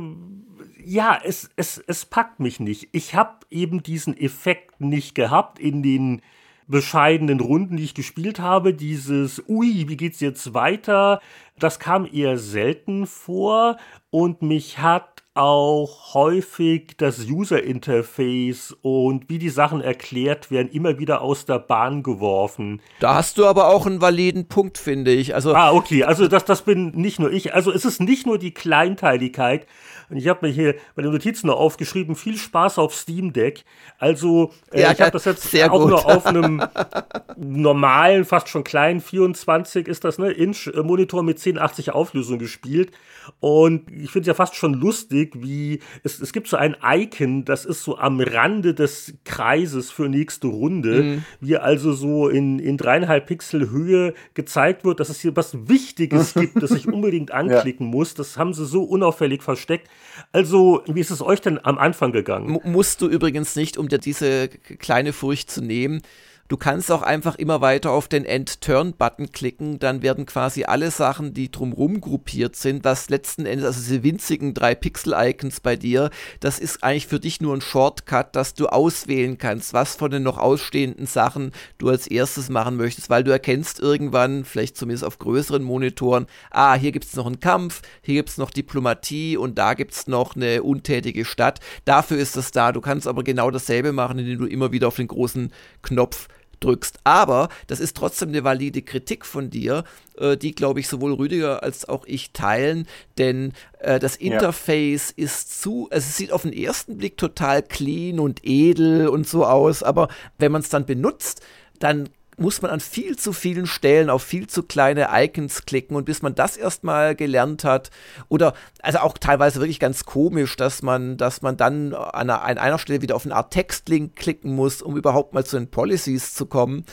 ja, 0.85 1.19
es, 1.23 1.51
es, 1.57 1.79
es 1.87 2.05
packt 2.05 2.41
mich 2.41 2.61
nicht. 2.61 2.89
Ich 2.93 3.15
habe 3.15 3.47
eben 3.51 3.83
diesen 3.83 4.17
Effekt 4.17 4.81
nicht 4.81 5.15
gehabt 5.15 5.59
in 5.59 5.83
den 5.83 6.23
bescheidenen 6.69 7.41
Runden, 7.41 7.77
die 7.77 7.85
ich 7.85 7.95
gespielt 7.95 8.41
habe. 8.41 8.75
Dieses, 8.75 9.43
ui, 9.49 9.89
wie 9.89 9.97
geht's 9.97 10.21
jetzt 10.21 10.55
weiter? 10.55 11.21
Das 11.59 11.79
kam 11.79 12.09
eher 12.11 12.39
selten 12.39 13.07
vor 13.07 13.77
und 14.11 14.43
mich 14.43 14.79
hat 14.79 15.12
auch 15.35 16.15
häufig 16.15 16.97
das 16.99 17.27
User 17.27 17.63
Interface 17.63 18.77
und 18.83 19.31
wie 19.31 19.39
die 19.39 19.49
Sachen 19.49 19.81
erklärt 19.81 20.51
werden, 20.51 20.69
immer 20.71 20.99
wieder 20.99 21.23
aus 21.23 21.47
der 21.47 21.59
Bahn 21.59 22.03
geworfen. 22.03 22.83
Da 23.01 23.15
hast 23.15 23.39
du 23.39 23.47
aber 23.47 23.69
auch 23.69 23.87
einen 23.87 24.03
validen 24.03 24.47
Punkt, 24.49 24.77
finde 24.77 25.11
ich. 25.11 25.35
Also 25.35 25.55
ah, 25.55 25.73
okay, 25.73 26.05
also 26.05 26.29
das, 26.29 26.45
das 26.45 26.63
bin 26.63 26.91
nicht 26.91 27.19
nur 27.19 27.33
ich. 27.33 27.55
Also 27.55 27.73
es 27.73 27.87
ist 27.87 28.01
nicht 28.01 28.27
nur 28.27 28.39
die 28.39 28.53
Kleinteiligkeit, 28.53 29.67
und 30.13 30.19
ich 30.19 30.29
habe 30.29 30.47
mir 30.47 30.53
hier 30.53 30.75
bei 30.95 31.01
den 31.01 31.11
Notizen 31.11 31.47
noch 31.47 31.59
aufgeschrieben, 31.59 32.17
viel 32.17 32.37
Spaß 32.37 32.79
auf 32.79 32.95
Steam 32.95 33.33
Deck. 33.33 33.65
Also 33.99 34.53
äh, 34.71 34.83
ja, 34.83 34.93
ich 34.93 35.01
habe 35.01 35.11
das 35.11 35.25
jetzt 35.25 35.55
auch 35.71 35.81
gut. 35.81 35.89
nur 35.89 36.05
auf 36.05 36.27
einem 36.27 36.63
normalen, 37.39 38.27
fast 38.27 38.51
schon 38.51 38.63
kleinen 38.63 39.01
24 39.01 39.89
ist 39.89 40.05
das, 40.05 40.19
ne, 40.19 40.31
Inch 40.31 40.71
Monitor 40.75 41.23
mit 41.23 41.39
1080 41.39 41.93
Auflösung 41.93 42.39
gespielt. 42.39 42.93
Und 43.41 43.91
ich 43.91 44.11
finde 44.11 44.21
es 44.21 44.27
ja 44.27 44.35
fast 44.35 44.55
schon 44.55 44.75
lustig, 44.75 45.22
wie 45.35 45.81
es, 46.03 46.21
es 46.21 46.33
gibt 46.33 46.49
so 46.49 46.57
ein 46.57 46.77
Icon, 46.85 47.45
das 47.45 47.65
ist 47.65 47.83
so 47.83 47.99
am 47.99 48.21
Rande 48.21 48.75
des 48.75 49.15
Kreises 49.25 49.91
für 49.91 50.09
nächste 50.09 50.49
Runde, 50.49 51.03
mhm. 51.03 51.25
wie 51.41 51.57
also 51.57 51.93
so 51.93 52.29
in, 52.29 52.59
in 52.59 52.77
dreieinhalb 52.77 53.27
Pixel 53.27 53.71
Höhe 53.71 54.15
gezeigt 54.35 54.85
wird, 54.85 55.01
dass 55.01 55.09
es 55.09 55.21
hier 55.21 55.37
was 55.37 55.69
Wichtiges 55.69 56.35
gibt, 56.43 56.63
das 56.63 56.71
ich 56.73 56.89
unbedingt 56.89 57.31
anklicken 57.33 57.87
ja. 57.87 57.93
muss. 57.93 58.15
Das 58.15 58.37
haben 58.37 58.55
sie 58.55 58.67
so 58.67 58.83
unauffällig 58.83 59.43
versteckt. 59.43 59.89
Also, 60.33 60.83
wie 60.87 61.01
ist 61.01 61.11
es 61.11 61.23
euch 61.23 61.41
denn 61.41 61.65
am 61.65 61.79
Anfang 61.79 62.13
gegangen? 62.13 62.61
M 62.63 62.73
musst 62.73 63.01
du 63.03 63.09
übrigens 63.09 63.57
nicht, 63.57 63.79
um 63.79 63.89
dir 63.89 63.99
diese 63.99 64.49
kleine 64.49 65.13
Furcht 65.13 65.51
zu 65.51 65.63
nehmen. 65.63 66.03
Du 66.49 66.57
kannst 66.57 66.93
auch 66.93 67.03
einfach 67.03 67.37
immer 67.37 67.61
weiter 67.61 67.93
auf 67.93 68.09
den 68.09 68.25
End-Turn-Button 68.25 69.33
klicken, 69.33 69.79
dann 69.79 70.03
werden 70.03 70.27
quasi 70.27 70.65
alle 70.65 70.91
Sachen, 70.91 71.33
die 71.33 71.51
drumrum 71.51 72.01
gruppiert 72.01 72.57
sind, 72.57 72.85
was 72.85 73.09
letzten 73.09 73.47
Endes, 73.47 73.65
also 73.65 73.81
diese 73.81 74.03
winzigen 74.03 74.53
drei 74.53 74.75
Pixel-Icons 74.75 75.61
bei 75.61 75.77
dir, 75.77 76.11
das 76.41 76.59
ist 76.59 76.85
eigentlich 76.85 77.07
für 77.07 77.21
dich 77.21 77.41
nur 77.41 77.55
ein 77.55 77.63
Shortcut, 77.63 78.37
dass 78.37 78.55
du 78.55 78.67
auswählen 78.67 79.39
kannst, 79.39 79.73
was 79.73 79.97
von 79.97 80.11
den 80.11 80.25
noch 80.25 80.37
ausstehenden 80.37 81.07
Sachen 81.07 81.53
du 81.79 81.89
als 81.89 82.07
erstes 82.07 82.51
machen 82.51 82.77
möchtest, 82.77 83.09
weil 83.09 83.25
du 83.25 83.31
erkennst 83.31 83.81
irgendwann, 83.81 84.45
vielleicht 84.45 84.77
zumindest 84.77 85.05
auf 85.05 85.19
größeren 85.19 85.63
Monitoren, 85.63 86.27
ah, 86.51 86.75
hier 86.75 86.93
gibt 86.93 87.07
es 87.07 87.17
noch 87.17 87.27
einen 87.27 87.41
Kampf, 87.41 87.81
hier 88.03 88.17
gibt 88.17 88.29
es 88.29 88.39
noch 88.39 88.51
Diplomatie 88.51 89.37
und 89.37 89.59
da 89.59 89.75
gibt 89.75 89.93
es 89.93 90.07
noch 90.07 90.37
eine 90.37 90.63
untätige 90.63 91.25
Stadt. 91.25 91.61
Dafür 91.85 92.19
ist 92.19 92.37
das 92.37 92.51
da. 92.51 92.73
Du 92.73 92.81
kannst 92.81 93.07
aber 93.07 93.25
genau 93.25 93.51
dasselbe 93.51 93.93
machen, 93.93 94.19
indem 94.19 94.39
du 94.39 94.47
immer 94.47 94.73
wieder 94.73 94.89
auf 94.89 94.97
den 94.97 95.09
großen 95.09 95.53
Knopf 95.83 96.29
drückst. 96.63 97.01
Aber 97.05 97.49
das 97.67 97.81
ist 97.81 97.97
trotzdem 97.97 98.31
eine 98.31 98.45
valide 98.45 98.83
Kritik 98.83 99.27
von 99.27 99.51
dir, 99.51 99.85
äh, 100.17 100.37
die, 100.37 100.55
glaube 100.55 100.81
ich, 100.81 100.89
sowohl 100.89 101.13
Rüdiger 101.15 101.63
als 101.63 101.89
auch 101.89 102.05
ich 102.07 102.33
teilen, 102.33 102.87
denn 103.19 103.53
äh, 103.81 103.99
das 103.99 104.17
Interface 104.17 105.15
ja. 105.17 105.25
ist 105.25 105.61
zu, 105.61 105.89
also 105.91 106.07
es 106.09 106.17
sieht 106.17 106.33
auf 106.33 106.43
den 106.43 106.53
ersten 106.53 106.97
Blick 106.97 107.17
total 107.17 107.63
clean 107.63 108.19
und 108.19 108.41
edel 108.45 109.09
und 109.09 109.29
so 109.29 109.45
aus, 109.45 109.83
aber 109.83 110.09
wenn 110.39 110.53
man 110.53 110.63
es 110.63 110.69
dann 110.69 110.87
benutzt, 110.87 111.43
dann 111.79 112.09
muss 112.43 112.61
man 112.61 112.71
an 112.71 112.81
viel 112.81 113.17
zu 113.17 113.33
vielen 113.33 113.67
Stellen 113.67 114.11
auf 114.11 114.23
viel 114.23 114.47
zu 114.47 114.63
kleine 114.63 115.09
Icons 115.11 115.65
klicken 115.65 115.97
und 115.97 116.05
bis 116.05 116.21
man 116.21 116.35
das 116.35 116.59
erstmal 116.59 117.15
gelernt 117.15 117.65
hat 117.65 117.91
oder 118.29 118.53
also 118.83 118.99
auch 118.99 119.17
teilweise 119.17 119.61
wirklich 119.61 119.81
ganz 119.81 120.05
komisch, 120.05 120.57
dass 120.57 120.83
man, 120.83 121.17
dass 121.17 121.41
man 121.41 121.57
dann 121.57 121.95
an 121.95 122.29
einer, 122.29 122.43
an 122.43 122.59
einer 122.59 122.79
Stelle 122.79 123.01
wieder 123.01 123.17
auf 123.17 123.25
eine 123.25 123.35
Art 123.35 123.53
Textlink 123.53 124.17
klicken 124.17 124.55
muss, 124.55 124.83
um 124.83 124.97
überhaupt 124.97 125.33
mal 125.33 125.47
zu 125.47 125.57
den 125.57 125.71
Policies 125.71 126.35
zu 126.35 126.45
kommen. 126.45 126.85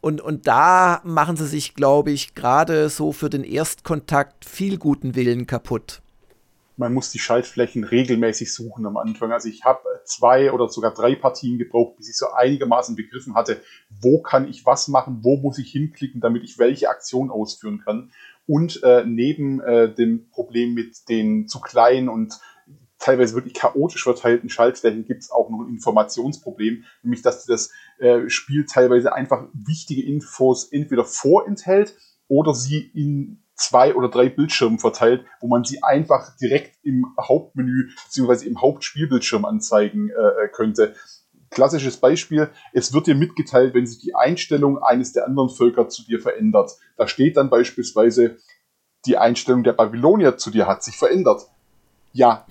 Und, 0.00 0.20
und 0.20 0.46
da 0.46 1.00
machen 1.04 1.36
sie 1.36 1.46
sich, 1.46 1.74
glaube 1.74 2.10
ich, 2.10 2.34
gerade 2.34 2.88
so 2.88 3.12
für 3.12 3.28
den 3.28 3.44
Erstkontakt 3.44 4.44
viel 4.44 4.78
guten 4.78 5.14
Willen 5.14 5.46
kaputt 5.46 6.00
man 6.80 6.94
muss 6.94 7.10
die 7.10 7.18
Schaltflächen 7.18 7.84
regelmäßig 7.84 8.54
suchen 8.54 8.86
am 8.86 8.96
Anfang. 8.96 9.32
Also 9.32 9.50
ich 9.50 9.64
habe 9.64 9.82
zwei 10.04 10.50
oder 10.50 10.66
sogar 10.68 10.94
drei 10.94 11.14
Partien 11.14 11.58
gebraucht, 11.58 11.98
bis 11.98 12.08
ich 12.08 12.16
so 12.16 12.30
einigermaßen 12.32 12.96
begriffen 12.96 13.34
hatte, 13.34 13.60
wo 14.00 14.22
kann 14.22 14.48
ich 14.48 14.64
was 14.64 14.88
machen, 14.88 15.18
wo 15.22 15.36
muss 15.36 15.58
ich 15.58 15.70
hinklicken, 15.70 16.22
damit 16.22 16.42
ich 16.42 16.58
welche 16.58 16.88
Aktion 16.88 17.30
ausführen 17.30 17.82
kann. 17.84 18.10
Und 18.46 18.82
äh, 18.82 19.04
neben 19.06 19.60
äh, 19.60 19.94
dem 19.94 20.30
Problem 20.30 20.72
mit 20.72 21.08
den 21.10 21.46
zu 21.48 21.60
kleinen 21.60 22.08
und 22.08 22.40
teilweise 22.98 23.34
wirklich 23.34 23.54
chaotisch 23.54 24.02
verteilten 24.02 24.48
Schaltflächen 24.48 25.04
gibt 25.04 25.22
es 25.22 25.30
auch 25.30 25.50
noch 25.50 25.60
ein 25.60 25.68
Informationsproblem, 25.68 26.84
nämlich 27.02 27.20
dass 27.20 27.44
das 27.44 27.70
äh, 27.98 28.30
Spiel 28.30 28.64
teilweise 28.64 29.12
einfach 29.12 29.48
wichtige 29.52 30.02
Infos 30.02 30.72
entweder 30.72 31.04
vorenthält 31.04 31.94
oder 32.26 32.54
sie 32.54 32.90
in 32.94 33.42
zwei 33.60 33.94
oder 33.94 34.08
drei 34.08 34.28
Bildschirmen 34.28 34.78
verteilt, 34.78 35.24
wo 35.40 35.46
man 35.46 35.64
sie 35.64 35.82
einfach 35.82 36.36
direkt 36.36 36.78
im 36.82 37.06
Hauptmenü 37.20 37.90
bzw. 38.06 38.46
im 38.46 38.60
Hauptspielbildschirm 38.60 39.44
anzeigen 39.44 40.10
äh, 40.10 40.48
könnte. 40.48 40.94
Klassisches 41.50 41.98
Beispiel, 41.98 42.48
es 42.72 42.92
wird 42.92 43.06
dir 43.06 43.14
mitgeteilt, 43.14 43.74
wenn 43.74 43.86
sich 43.86 43.98
die 43.98 44.14
Einstellung 44.14 44.78
eines 44.78 45.12
der 45.12 45.26
anderen 45.26 45.50
Völker 45.50 45.88
zu 45.88 46.04
dir 46.04 46.20
verändert. 46.20 46.72
Da 46.96 47.06
steht 47.06 47.36
dann 47.36 47.50
beispielsweise, 47.50 48.36
die 49.04 49.16
Einstellung 49.16 49.62
der 49.62 49.72
Babylonier 49.72 50.36
zu 50.36 50.50
dir 50.50 50.66
hat 50.66 50.82
sich 50.82 50.96
verändert. 50.96 51.42
Ja, 52.12 52.44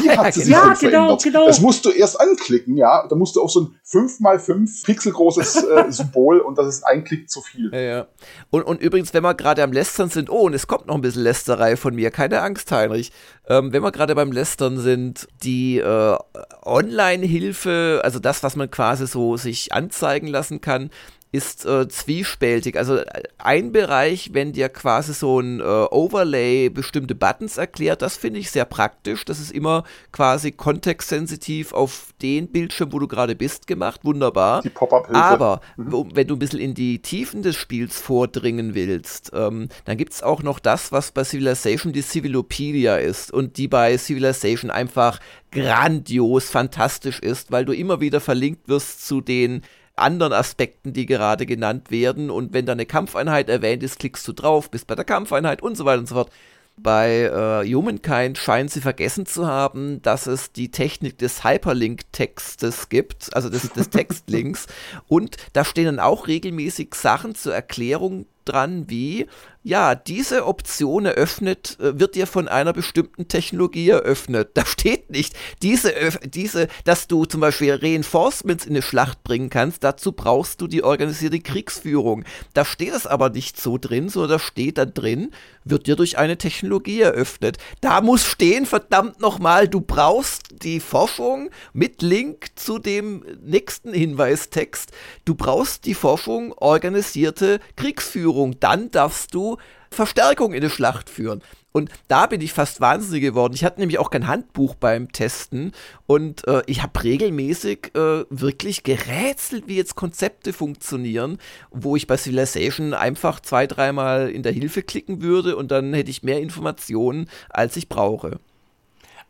wie 0.00 0.10
hat 0.16 0.34
sie 0.34 0.42
sich 0.42 0.52
ja, 0.52 0.68
denn 0.68 0.78
genau, 0.78 1.18
verändert? 1.18 1.22
Genau. 1.24 1.46
Das 1.46 1.60
musst 1.60 1.84
du 1.84 1.90
erst 1.90 2.20
anklicken, 2.20 2.76
ja. 2.76 3.06
Da 3.08 3.16
musst 3.16 3.34
du 3.34 3.42
auf 3.42 3.50
so 3.50 3.62
ein 3.62 3.74
5x5 3.88 4.84
pixelgroßes 4.84 5.64
äh, 5.64 5.84
Symbol 5.90 6.38
und 6.38 6.56
das 6.56 6.68
ist 6.68 6.84
ein 6.84 7.02
Klick 7.02 7.28
zu 7.28 7.40
viel. 7.40 7.70
Ja, 7.72 7.80
ja. 7.80 8.06
Und, 8.50 8.62
und 8.62 8.80
übrigens, 8.80 9.12
wenn 9.12 9.24
wir 9.24 9.34
gerade 9.34 9.64
am 9.64 9.72
Lästern 9.72 10.10
sind, 10.10 10.30
oh, 10.30 10.42
und 10.42 10.54
es 10.54 10.68
kommt 10.68 10.86
noch 10.86 10.94
ein 10.94 11.00
bisschen 11.00 11.22
Lästerei 11.22 11.76
von 11.76 11.94
mir, 11.94 12.10
keine 12.10 12.40
Angst, 12.40 12.70
Heinrich. 12.70 13.10
Ähm, 13.48 13.72
wenn 13.72 13.82
wir 13.82 13.90
gerade 13.90 14.14
beim 14.14 14.30
Lästern 14.30 14.78
sind, 14.78 15.26
die 15.42 15.78
äh, 15.78 16.16
Online-Hilfe, 16.62 18.02
also 18.04 18.20
das, 18.20 18.44
was 18.44 18.54
man 18.54 18.70
quasi 18.70 19.08
so 19.08 19.36
sich 19.36 19.72
anzeigen 19.72 20.28
lassen 20.28 20.60
kann, 20.60 20.90
ist 21.32 21.64
äh, 21.64 21.86
zwiespältig. 21.88 22.76
Also 22.76 22.96
äh, 22.96 23.22
ein 23.38 23.70
Bereich, 23.70 24.30
wenn 24.32 24.52
dir 24.52 24.68
quasi 24.68 25.14
so 25.14 25.38
ein 25.38 25.60
äh, 25.60 25.62
Overlay 25.62 26.70
bestimmte 26.70 27.14
Buttons 27.14 27.56
erklärt, 27.56 28.02
das 28.02 28.16
finde 28.16 28.40
ich 28.40 28.50
sehr 28.50 28.64
praktisch. 28.64 29.24
Das 29.24 29.38
ist 29.38 29.52
immer 29.52 29.84
quasi 30.10 30.50
kontextsensitiv 30.50 31.72
auf 31.72 32.12
den 32.20 32.48
Bildschirm, 32.48 32.92
wo 32.92 32.98
du 32.98 33.06
gerade 33.06 33.36
bist, 33.36 33.68
gemacht. 33.68 34.00
Wunderbar. 34.02 34.62
Die 34.62 34.70
Pop-up-Hilfe. 34.70 35.22
Aber 35.22 35.60
mhm. 35.76 36.08
wenn 36.14 36.26
du 36.26 36.34
ein 36.34 36.40
bisschen 36.40 36.58
in 36.60 36.74
die 36.74 37.00
Tiefen 37.00 37.42
des 37.42 37.54
Spiels 37.54 38.00
vordringen 38.00 38.74
willst, 38.74 39.30
ähm, 39.32 39.68
dann 39.84 39.96
gibt 39.96 40.12
es 40.12 40.24
auch 40.24 40.42
noch 40.42 40.58
das, 40.58 40.90
was 40.90 41.12
bei 41.12 41.22
Civilization 41.22 41.92
die 41.92 42.02
Civilopedia 42.02 42.96
ist 42.96 43.32
und 43.32 43.56
die 43.56 43.68
bei 43.68 43.96
Civilization 43.96 44.72
einfach 44.72 45.20
grandios 45.52 46.50
fantastisch 46.50 47.20
ist, 47.20 47.52
weil 47.52 47.64
du 47.64 47.72
immer 47.72 48.00
wieder 48.00 48.20
verlinkt 48.20 48.68
wirst 48.68 49.06
zu 49.06 49.20
den 49.20 49.62
anderen 50.00 50.32
Aspekten, 50.32 50.92
die 50.92 51.06
gerade 51.06 51.46
genannt 51.46 51.90
werden. 51.90 52.30
Und 52.30 52.52
wenn 52.52 52.66
da 52.66 52.72
eine 52.72 52.86
Kampfeinheit 52.86 53.48
erwähnt 53.48 53.82
ist, 53.82 53.98
klickst 53.98 54.26
du 54.26 54.32
drauf, 54.32 54.70
bist 54.70 54.86
bei 54.86 54.94
der 54.94 55.04
Kampfeinheit 55.04 55.62
und 55.62 55.76
so 55.76 55.84
weiter 55.84 56.00
und 56.00 56.08
so 56.08 56.14
fort. 56.16 56.30
Bei 56.76 57.24
äh, 57.64 57.74
Humankind 57.74 58.38
scheinen 58.38 58.68
sie 58.68 58.80
vergessen 58.80 59.26
zu 59.26 59.46
haben, 59.46 60.00
dass 60.00 60.26
es 60.26 60.52
die 60.52 60.70
Technik 60.70 61.18
des 61.18 61.44
Hyperlink-Textes 61.44 62.88
gibt, 62.88 63.34
also 63.36 63.50
des, 63.50 63.70
des 63.72 63.90
Textlinks. 63.90 64.66
und 65.06 65.36
da 65.52 65.64
stehen 65.64 65.84
dann 65.84 66.00
auch 66.00 66.26
regelmäßig 66.26 66.94
Sachen 66.94 67.34
zur 67.34 67.54
Erklärung 67.54 68.24
dran, 68.44 68.88
wie 68.88 69.26
ja, 69.62 69.94
diese 69.94 70.46
Option 70.46 71.04
eröffnet, 71.04 71.76
äh, 71.80 71.98
wird 71.98 72.14
dir 72.14 72.26
von 72.26 72.48
einer 72.48 72.72
bestimmten 72.72 73.28
Technologie 73.28 73.90
eröffnet. 73.90 74.50
Da 74.54 74.64
steht 74.64 75.10
nicht, 75.10 75.36
diese, 75.62 75.92
diese, 76.24 76.68
dass 76.84 77.08
du 77.08 77.26
zum 77.26 77.42
Beispiel 77.42 77.74
Reinforcements 77.74 78.64
in 78.64 78.72
eine 78.72 78.82
Schlacht 78.82 79.22
bringen 79.22 79.50
kannst, 79.50 79.84
dazu 79.84 80.12
brauchst 80.12 80.62
du 80.62 80.66
die 80.66 80.82
organisierte 80.82 81.40
Kriegsführung. 81.40 82.24
Da 82.54 82.64
steht 82.64 82.94
es 82.94 83.06
aber 83.06 83.28
nicht 83.28 83.60
so 83.60 83.76
drin, 83.76 84.08
sondern 84.08 84.30
da 84.30 84.38
steht 84.38 84.78
dann 84.78 84.94
drin, 84.94 85.30
wird 85.64 85.86
dir 85.86 85.96
durch 85.96 86.16
eine 86.16 86.38
Technologie 86.38 87.02
eröffnet. 87.02 87.58
Da 87.82 88.00
muss 88.00 88.24
stehen, 88.24 88.64
verdammt 88.64 89.20
nochmal, 89.20 89.68
du 89.68 89.82
brauchst 89.82 90.62
die 90.62 90.80
Forschung 90.80 91.50
mit 91.74 92.00
Link 92.00 92.46
zu 92.54 92.78
dem 92.78 93.24
nächsten 93.44 93.92
Hinweistext. 93.92 94.90
Du 95.26 95.34
brauchst 95.34 95.84
die 95.84 95.94
Forschung 95.94 96.54
organisierte 96.56 97.60
Kriegsführung. 97.76 98.29
Dann 98.60 98.90
darfst 98.90 99.34
du 99.34 99.56
Verstärkung 99.90 100.52
in 100.52 100.62
eine 100.62 100.70
Schlacht 100.70 101.10
führen. 101.10 101.42
Und 101.72 101.90
da 102.08 102.26
bin 102.26 102.40
ich 102.40 102.52
fast 102.52 102.80
wahnsinnig 102.80 103.22
geworden. 103.22 103.54
Ich 103.54 103.64
hatte 103.64 103.78
nämlich 103.78 103.98
auch 103.98 104.10
kein 104.10 104.26
Handbuch 104.26 104.74
beim 104.74 105.12
Testen 105.12 105.72
und 106.06 106.46
äh, 106.48 106.62
ich 106.66 106.82
habe 106.82 107.02
regelmäßig 107.02 107.92
äh, 107.94 108.24
wirklich 108.28 108.82
gerätselt, 108.82 109.64
wie 109.68 109.76
jetzt 109.76 109.94
Konzepte 109.94 110.52
funktionieren, 110.52 111.38
wo 111.70 111.94
ich 111.94 112.08
bei 112.08 112.16
Civilization 112.16 112.92
einfach 112.92 113.38
zwei, 113.38 113.68
dreimal 113.68 114.30
in 114.30 114.42
der 114.42 114.52
Hilfe 114.52 114.82
klicken 114.82 115.22
würde 115.22 115.56
und 115.56 115.70
dann 115.70 115.94
hätte 115.94 116.10
ich 116.10 116.24
mehr 116.24 116.40
Informationen, 116.40 117.28
als 117.48 117.76
ich 117.76 117.88
brauche. 117.88 118.40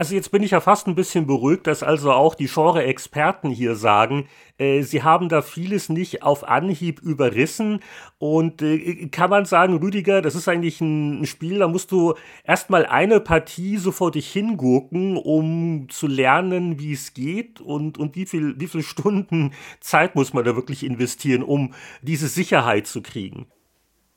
Also 0.01 0.15
jetzt 0.15 0.31
bin 0.31 0.43
ich 0.43 0.53
ja 0.53 0.61
fast 0.61 0.87
ein 0.87 0.95
bisschen 0.95 1.27
beruhigt, 1.27 1.67
dass 1.67 1.83
also 1.83 2.11
auch 2.11 2.35
die 2.35 2.47
Genre-Experten 2.47 3.51
hier 3.51 3.77
sagen, 3.77 4.29
äh, 4.57 4.81
sie 4.81 5.03
haben 5.03 5.29
da 5.29 5.43
vieles 5.43 5.91
nicht 5.91 6.23
auf 6.23 6.49
Anhieb 6.49 7.03
überrissen. 7.03 7.81
Und 8.17 8.63
äh, 8.63 9.09
kann 9.09 9.29
man 9.29 9.45
sagen, 9.45 9.77
Rüdiger, 9.77 10.23
das 10.23 10.37
ist 10.37 10.49
eigentlich 10.49 10.81
ein, 10.81 11.27
Spiel, 11.27 11.59
da 11.59 11.69
musst 11.69 11.93
du 11.93 12.15
erstmal 12.45 12.87
eine 12.87 13.21
Partie 13.21 13.77
so 13.77 13.93
vor 13.93 14.11
dich 14.11 14.33
hingurken, 14.33 15.19
um 15.19 15.91
zu 15.91 16.07
lernen, 16.07 16.79
wie 16.79 16.95
es 16.95 17.13
geht 17.13 17.61
und, 17.61 17.99
und 17.99 18.17
wie 18.17 18.25
viel, 18.25 18.59
wie 18.59 18.69
viele 18.69 18.85
Stunden 18.85 19.53
Zeit 19.81 20.15
muss 20.15 20.33
man 20.33 20.45
da 20.45 20.57
wirklich 20.57 20.83
investieren, 20.83 21.43
um 21.43 21.75
diese 22.01 22.29
Sicherheit 22.29 22.87
zu 22.87 23.03
kriegen 23.03 23.49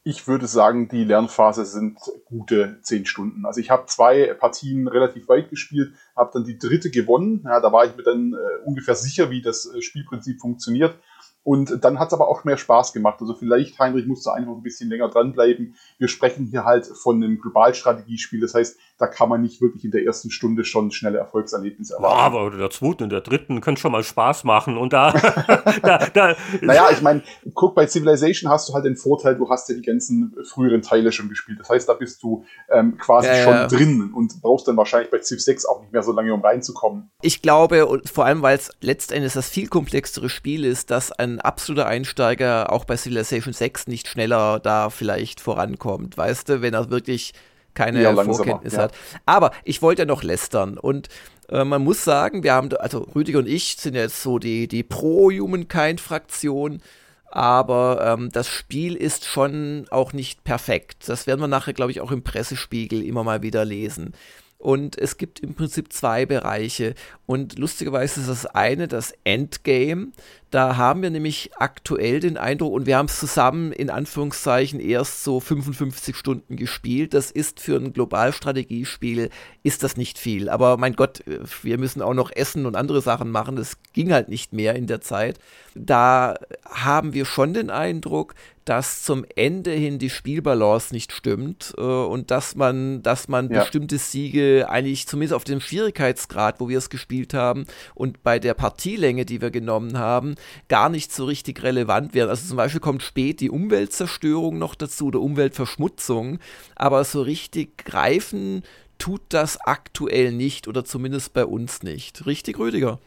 ich 0.05 0.27
würde 0.27 0.47
sagen, 0.47 0.89
die 0.89 1.05
Lernphase 1.05 1.65
sind 1.65 1.97
gute 2.25 2.79
zehn 2.81 3.05
Stunden. 3.05 3.45
Also 3.45 3.61
ich 3.61 3.69
habe 3.69 3.85
zwei 3.85 4.33
Partien 4.33 4.87
relativ 4.89 5.29
weit 5.29 5.49
gespielt, 5.49 5.93
habe 6.15 6.31
dann 6.33 6.43
die 6.43 6.57
dritte 6.57 6.91
gewonnen. 6.91 7.41
Ja, 7.45 7.61
da 7.61 7.71
war 7.71 7.85
ich 7.85 7.95
mir 7.95 8.03
dann 8.03 8.33
äh, 8.33 8.65
ungefähr 8.65 8.95
sicher, 8.95 9.29
wie 9.29 9.41
das 9.41 9.65
äh, 9.65 9.81
Spielprinzip 9.81 10.41
funktioniert. 10.41 10.95
Und 11.43 11.83
dann 11.83 11.99
hat 11.99 12.07
es 12.07 12.13
aber 12.13 12.27
auch 12.27 12.43
mehr 12.43 12.57
Spaß 12.57 12.93
gemacht. 12.93 13.19
Also 13.21 13.33
vielleicht, 13.33 13.77
Heinrich, 13.79 14.05
musst 14.05 14.25
du 14.25 14.29
einfach 14.29 14.53
ein 14.53 14.63
bisschen 14.63 14.89
länger 14.89 15.09
dranbleiben. 15.09 15.75
Wir 15.97 16.07
sprechen 16.07 16.45
hier 16.45 16.63
halt 16.63 16.85
von 16.85 17.17
einem 17.17 17.39
Globalstrategiespiel. 17.39 18.39
Das 18.39 18.53
heißt, 18.53 18.77
da 19.03 19.07
kann 19.07 19.27
man 19.27 19.41
nicht 19.41 19.59
wirklich 19.59 19.83
in 19.83 19.91
der 19.91 20.05
ersten 20.05 20.31
Stunde 20.31 20.63
schon 20.63 20.89
schnelle 20.89 21.17
Erfolgserlebnisse 21.17 21.95
erwarten. 21.95 22.17
Ja, 22.17 22.25
aber 22.25 22.57
der 22.57 22.69
zweiten 22.69 23.03
und 23.03 23.11
der 23.11 23.19
dritten 23.19 23.59
können 23.59 23.75
schon 23.75 23.91
mal 23.91 24.01
Spaß 24.01 24.45
machen. 24.45 24.77
Und 24.77 24.93
da, 24.93 25.11
da, 25.83 26.07
da 26.13 26.35
Naja, 26.61 26.87
ich 26.89 27.01
meine, 27.01 27.21
guck, 27.53 27.75
bei 27.75 27.85
Civilization 27.85 28.49
hast 28.49 28.69
du 28.69 28.73
halt 28.73 28.85
den 28.85 28.95
Vorteil, 28.95 29.35
du 29.35 29.49
hast 29.49 29.67
ja 29.67 29.75
die 29.75 29.81
ganzen 29.81 30.33
früheren 30.49 30.81
Teile 30.81 31.11
schon 31.11 31.27
gespielt. 31.27 31.59
Das 31.59 31.69
heißt, 31.69 31.89
da 31.89 31.95
bist 31.95 32.23
du 32.23 32.45
ähm, 32.71 32.97
quasi 32.97 33.27
ja, 33.27 33.43
schon 33.43 33.53
ja. 33.53 33.67
drin 33.67 34.13
und 34.15 34.41
brauchst 34.41 34.69
dann 34.69 34.77
wahrscheinlich 34.77 35.11
bei 35.11 35.19
Civ 35.19 35.41
6 35.41 35.65
auch 35.65 35.81
nicht 35.81 35.91
mehr 35.91 36.03
so 36.03 36.13
lange, 36.13 36.33
um 36.33 36.39
reinzukommen. 36.39 37.11
Ich 37.21 37.41
glaube, 37.41 37.85
und 37.87 38.09
vor 38.09 38.23
allem, 38.23 38.41
weil 38.41 38.55
es 38.55 38.71
letztendlich 38.79 39.33
das 39.33 39.49
viel 39.49 39.67
komplexere 39.67 40.29
Spiel 40.29 40.63
ist, 40.63 40.91
dass 40.91 41.11
ein 41.11 41.41
absoluter 41.41 41.87
Einsteiger 41.87 42.71
auch 42.71 42.85
bei 42.85 42.95
Civilization 42.95 43.53
6 43.53 43.87
nicht 43.87 44.07
schneller 44.07 44.61
da 44.61 44.89
vielleicht 44.89 45.41
vorankommt. 45.41 46.17
Weißt 46.17 46.47
du, 46.47 46.61
wenn 46.61 46.73
er 46.73 46.89
wirklich 46.89 47.33
keine 47.73 48.01
ja, 48.01 48.13
Vorkenntnis 48.15 48.77
hat. 48.77 48.93
Aber 49.25 49.51
ich 49.63 49.81
wollte 49.81 50.03
ja 50.03 50.05
noch 50.05 50.23
lästern 50.23 50.77
und 50.77 51.09
äh, 51.49 51.63
man 51.63 51.83
muss 51.83 52.03
sagen, 52.03 52.43
wir 52.43 52.53
haben, 52.53 52.73
also 52.77 52.99
Rüdiger 53.15 53.39
und 53.39 53.47
ich 53.47 53.75
sind 53.77 53.95
jetzt 53.95 54.21
so 54.21 54.39
die, 54.39 54.67
die 54.67 54.83
Pro-Humankind-Fraktion, 54.83 56.81
aber 57.25 58.15
ähm, 58.17 58.29
das 58.31 58.47
Spiel 58.47 58.95
ist 58.95 59.25
schon 59.25 59.87
auch 59.89 60.13
nicht 60.13 60.43
perfekt. 60.43 61.09
Das 61.09 61.25
werden 61.25 61.41
wir 61.41 61.47
nachher, 61.47 61.73
glaube 61.73 61.91
ich, 61.91 61.99
auch 61.99 62.11
im 62.11 62.23
Pressespiegel 62.23 63.03
immer 63.03 63.23
mal 63.23 63.41
wieder 63.41 63.65
lesen. 63.65 64.13
Und 64.59 64.97
es 64.97 65.17
gibt 65.17 65.41
im 65.41 65.55
Prinzip 65.55 65.91
zwei 65.91 66.25
Bereiche. 66.25 66.93
Und 67.25 67.59
lustigerweise 67.59 68.21
ist 68.21 68.29
das 68.29 68.45
eine 68.45 68.87
das 68.87 69.13
Endgame. 69.23 70.13
Da 70.53 70.77
haben 70.77 71.01
wir 71.01 71.09
nämlich 71.09 71.49
aktuell 71.57 72.19
den 72.19 72.37
Eindruck, 72.37 72.73
und 72.73 72.85
wir 72.85 72.97
haben 72.97 73.07
es 73.07 73.19
zusammen 73.19 73.71
in 73.71 73.89
Anführungszeichen 73.89 74.79
erst 74.79 75.23
so 75.23 75.39
55 75.39 76.15
Stunden 76.15 76.57
gespielt. 76.57 77.15
Das 77.15 77.31
ist 77.31 77.59
für 77.59 77.75
ein 77.75 77.91
Globalstrategiespiel, 77.91 79.31
ist 79.63 79.81
das 79.81 79.97
nicht 79.97 80.19
viel. 80.19 80.49
Aber 80.49 80.77
mein 80.77 80.95
Gott, 80.95 81.23
wir 81.63 81.79
müssen 81.79 82.03
auch 82.03 82.13
noch 82.13 82.29
essen 82.31 82.67
und 82.67 82.75
andere 82.75 83.01
Sachen 83.01 83.31
machen. 83.31 83.55
Das 83.55 83.77
ging 83.93 84.13
halt 84.13 84.29
nicht 84.29 84.53
mehr 84.53 84.75
in 84.75 84.85
der 84.85 85.01
Zeit. 85.01 85.39
Da 85.73 86.35
haben 86.69 87.13
wir 87.13 87.25
schon 87.25 87.55
den 87.55 87.71
Eindruck, 87.71 88.35
dass 88.65 89.03
zum 89.03 89.25
Ende 89.35 89.71
hin 89.71 89.99
die 89.99 90.09
Spielbalance 90.09 90.93
nicht 90.93 91.11
stimmt 91.11 91.73
äh, 91.77 91.81
und 91.81 92.31
dass 92.31 92.55
man, 92.55 93.01
dass 93.03 93.27
man 93.27 93.49
ja. 93.49 93.59
bestimmte 93.59 93.97
Siege 93.97 94.67
eigentlich 94.69 95.07
zumindest 95.07 95.33
auf 95.33 95.43
dem 95.43 95.59
Schwierigkeitsgrad, 95.59 96.59
wo 96.59 96.69
wir 96.69 96.77
es 96.77 96.89
gespielt 96.89 97.33
haben 97.33 97.65
und 97.93 98.23
bei 98.23 98.39
der 98.39 98.53
Partielänge, 98.53 99.25
die 99.25 99.41
wir 99.41 99.51
genommen 99.51 99.97
haben, 99.97 100.35
gar 100.69 100.89
nicht 100.89 101.11
so 101.11 101.25
richtig 101.25 101.63
relevant 101.63 102.13
wären. 102.13 102.29
Also 102.29 102.47
zum 102.47 102.57
Beispiel 102.57 102.81
kommt 102.81 103.03
spät 103.03 103.39
die 103.39 103.49
Umweltzerstörung 103.49 104.57
noch 104.57 104.75
dazu 104.75 105.07
oder 105.07 105.19
Umweltverschmutzung, 105.21 106.39
aber 106.75 107.03
so 107.03 107.21
richtig 107.21 107.77
greifen 107.77 108.63
tut 108.97 109.21
das 109.29 109.59
aktuell 109.59 110.31
nicht 110.31 110.67
oder 110.67 110.85
zumindest 110.85 111.33
bei 111.33 111.45
uns 111.45 111.83
nicht. 111.83 112.25
Richtig, 112.25 112.59
Rüdiger? 112.59 112.99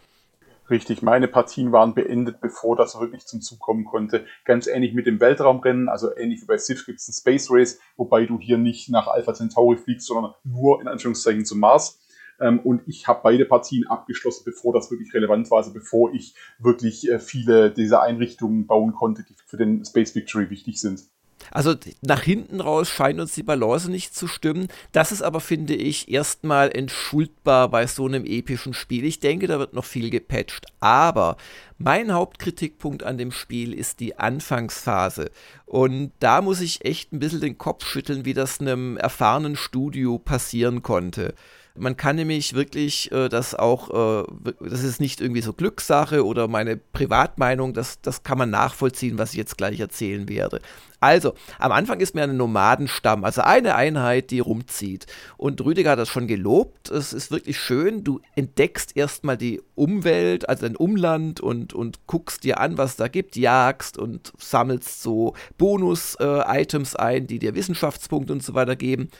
Richtig, 0.69 1.01
meine 1.01 1.29
Partien 1.29 1.71
waren 1.71 1.95
beendet, 1.95 2.41
bevor 2.41 2.75
das 2.75 2.99
wirklich 2.99 3.25
zum 3.25 3.41
Zug 3.41 3.61
kommen 3.61 3.85
konnte. 3.85 4.27
Ganz 4.45 4.67
ähnlich 4.67 4.95
mit 4.95 5.07
dem 5.07 5.21
Weltraumrennen, 5.21 5.89
also 5.89 6.15
ähnlich 6.17 6.43
wie 6.43 6.47
bei 6.47 6.59
Civ 6.59 6.85
gibt 6.87 6.99
es 6.99 7.09
ein 7.09 7.13
Space 7.13 7.49
Race, 7.51 7.79
wobei 7.97 8.27
du 8.27 8.41
hier 8.41 8.59
nicht 8.59 8.91
nach 8.91 9.07
Alpha 9.07 9.33
Centauri 9.33 9.77
fliegst, 9.77 10.09
sondern 10.09 10.35
nur 10.43 10.81
in 10.81 10.89
Anführungszeichen 10.89 11.45
zum 11.45 11.61
Mars. 11.61 12.01
Ähm, 12.41 12.61
und 12.61 12.83
ich 12.87 13.07
habe 13.07 13.21
beide 13.23 13.45
Partien 13.45 13.87
abgeschlossen, 13.87 14.43
bevor 14.45 14.73
das 14.73 14.91
wirklich 14.91 15.13
relevant 15.15 15.51
war, 15.51 15.59
also 15.59 15.73
bevor 15.73 16.13
ich 16.13 16.35
wirklich 16.59 17.09
äh, 17.11 17.19
viele 17.19 17.71
dieser 17.71 18.03
Einrichtungen 18.03 18.67
bauen 18.67 18.93
konnte, 18.93 19.25
die 19.25 19.35
für 19.47 19.57
den 19.57 19.85
Space 19.85 20.15
Victory 20.15 20.51
wichtig 20.51 20.81
sind. 20.81 21.03
Also 21.51 21.75
nach 22.03 22.23
hinten 22.23 22.61
raus 22.61 22.89
scheint 22.89 23.21
uns 23.21 23.35
die 23.35 23.43
Balance 23.43 23.91
nicht 23.91 24.15
zu 24.15 24.27
stimmen. 24.27 24.69
Das 24.93 25.13
ist 25.13 25.23
aber, 25.23 25.41
finde 25.41 25.75
ich, 25.75 26.11
erstmal 26.11 26.75
entschuldbar 26.75 27.69
bei 27.71 27.87
so 27.87 28.07
einem 28.07 28.25
epischen 28.25 28.75
Spiel. 28.75 29.05
Ich 29.05 29.21
denke, 29.21 29.47
da 29.47 29.59
wird 29.59 29.75
noch 29.75 29.85
viel 29.85 30.11
gepatcht. 30.11 30.67
Aber 30.81 31.37
mein 31.79 32.13
Hauptkritikpunkt 32.13 33.03
an 33.03 33.19
dem 33.19 33.33
Spiel 33.33 33.75
ist 33.75 34.01
die 34.01 34.19
Anfangsphase. 34.19 35.31
Und 35.67 36.13
da 36.21 36.41
muss 36.41 36.61
ich 36.61 36.85
echt 36.85 37.13
ein 37.13 37.19
bisschen 37.19 37.41
den 37.41 37.59
Kopf 37.59 37.87
schütteln, 37.87 38.25
wie 38.25 38.35
das 38.35 38.61
einem 38.61 38.97
erfahrenen 38.97 39.57
Studio 39.57 40.19
passieren 40.19 40.83
konnte. 40.83 41.35
Man 41.79 41.97
kann 41.97 42.17
nämlich 42.17 42.55
wirklich 42.55 43.11
äh, 43.13 43.29
das 43.29 43.55
auch, 43.55 44.23
äh, 44.23 44.55
das 44.61 44.83
ist 44.83 45.01
nicht 45.01 45.21
irgendwie 45.21 45.43
so 45.43 45.53
Glückssache 45.53 46.25
oder 46.25 46.49
meine 46.49 46.77
Privatmeinung, 46.77 47.75
das, 47.75 48.01
das 48.01 48.23
kann 48.23 48.39
man 48.39 48.51
nachvollziehen, 48.51 49.19
was 49.19 49.31
ich 49.31 49.37
jetzt 49.37 49.57
gleich 49.59 49.81
erzählen 49.81 50.29
werde. 50.29 50.61
Also, 51.01 51.35
am 51.59 51.73
Anfang 51.73 52.01
ist 52.01 52.15
mir 52.15 52.23
ein 52.23 52.37
Nomadenstamm, 52.37 53.25
also 53.25 53.43
eine 53.43 53.75
Einheit, 53.75 54.31
die 54.31 54.41
rumzieht. 54.41 55.07
Und 55.37 55.63
Rüdiger 55.63 55.91
hat 55.91 55.99
das 55.99 56.09
schon 56.09 56.27
gelobt. 56.27 56.91
Es 56.91 57.13
ist 57.13 57.31
wirklich 57.31 57.59
schön. 57.59 58.03
Du 58.03 58.21
entdeckst 58.35 58.97
erstmal 58.97 59.37
die 59.37 59.61
Umwelt, 59.75 60.49
also 60.49 60.67
dein 60.67 60.77
Umland 60.77 61.41
und, 61.41 61.75
und 61.75 62.07
guckst 62.07 62.45
dir 62.45 62.61
an, 62.61 62.79
was 62.79 62.97
da 62.97 63.09
gibt, 63.09 63.37
jagst 63.37 63.99
und 63.99 64.33
sammelst 64.39 65.03
so 65.03 65.35
Bonus-Items 65.59 66.95
äh, 66.95 66.99
ein, 66.99 67.27
die 67.27 67.39
dir 67.39 67.55
Wissenschaftspunkte 67.55 68.33
und 68.33 68.43
so 68.43 68.55
weiter 68.55 68.75
geben. 68.75 69.11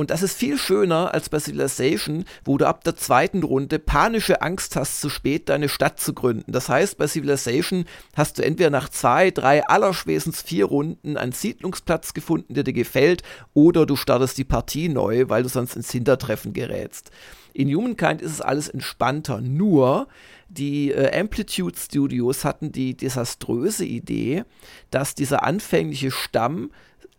Und 0.00 0.08
das 0.08 0.22
ist 0.22 0.34
viel 0.34 0.56
schöner 0.56 1.12
als 1.12 1.28
bei 1.28 1.38
Civilization, 1.38 2.24
wo 2.46 2.56
du 2.56 2.66
ab 2.66 2.84
der 2.84 2.96
zweiten 2.96 3.42
Runde 3.42 3.78
panische 3.78 4.40
Angst 4.40 4.74
hast, 4.74 4.98
zu 5.02 5.10
spät 5.10 5.50
deine 5.50 5.68
Stadt 5.68 6.00
zu 6.00 6.14
gründen. 6.14 6.52
Das 6.52 6.70
heißt, 6.70 6.96
bei 6.96 7.06
Civilization 7.06 7.84
hast 8.16 8.38
du 8.38 8.42
entweder 8.42 8.70
nach 8.70 8.88
zwei, 8.88 9.30
drei, 9.30 9.62
allerspätestens 9.66 10.40
vier 10.40 10.64
Runden 10.64 11.18
einen 11.18 11.32
Siedlungsplatz 11.32 12.14
gefunden, 12.14 12.54
der 12.54 12.64
dir 12.64 12.72
gefällt, 12.72 13.22
oder 13.52 13.84
du 13.84 13.94
startest 13.94 14.38
die 14.38 14.44
Partie 14.44 14.88
neu, 14.88 15.28
weil 15.28 15.42
du 15.42 15.50
sonst 15.50 15.76
ins 15.76 15.92
Hintertreffen 15.92 16.54
gerätst. 16.54 17.10
In 17.52 17.68
Humankind 17.68 18.22
ist 18.22 18.32
es 18.32 18.40
alles 18.40 18.70
entspannter, 18.70 19.42
nur 19.42 20.08
die 20.50 20.90
äh, 20.90 21.18
Amplitude 21.18 21.78
Studios 21.78 22.44
hatten 22.44 22.72
die 22.72 22.96
desaströse 22.96 23.84
Idee, 23.84 24.44
dass 24.90 25.14
dieser 25.14 25.44
anfängliche 25.44 26.10
Stamm 26.10 26.70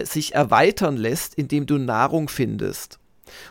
sich 0.02 0.36
erweitern 0.36 0.98
lässt, 0.98 1.36
indem 1.36 1.66
du 1.66 1.78
Nahrung 1.78 2.28
findest. 2.28 3.00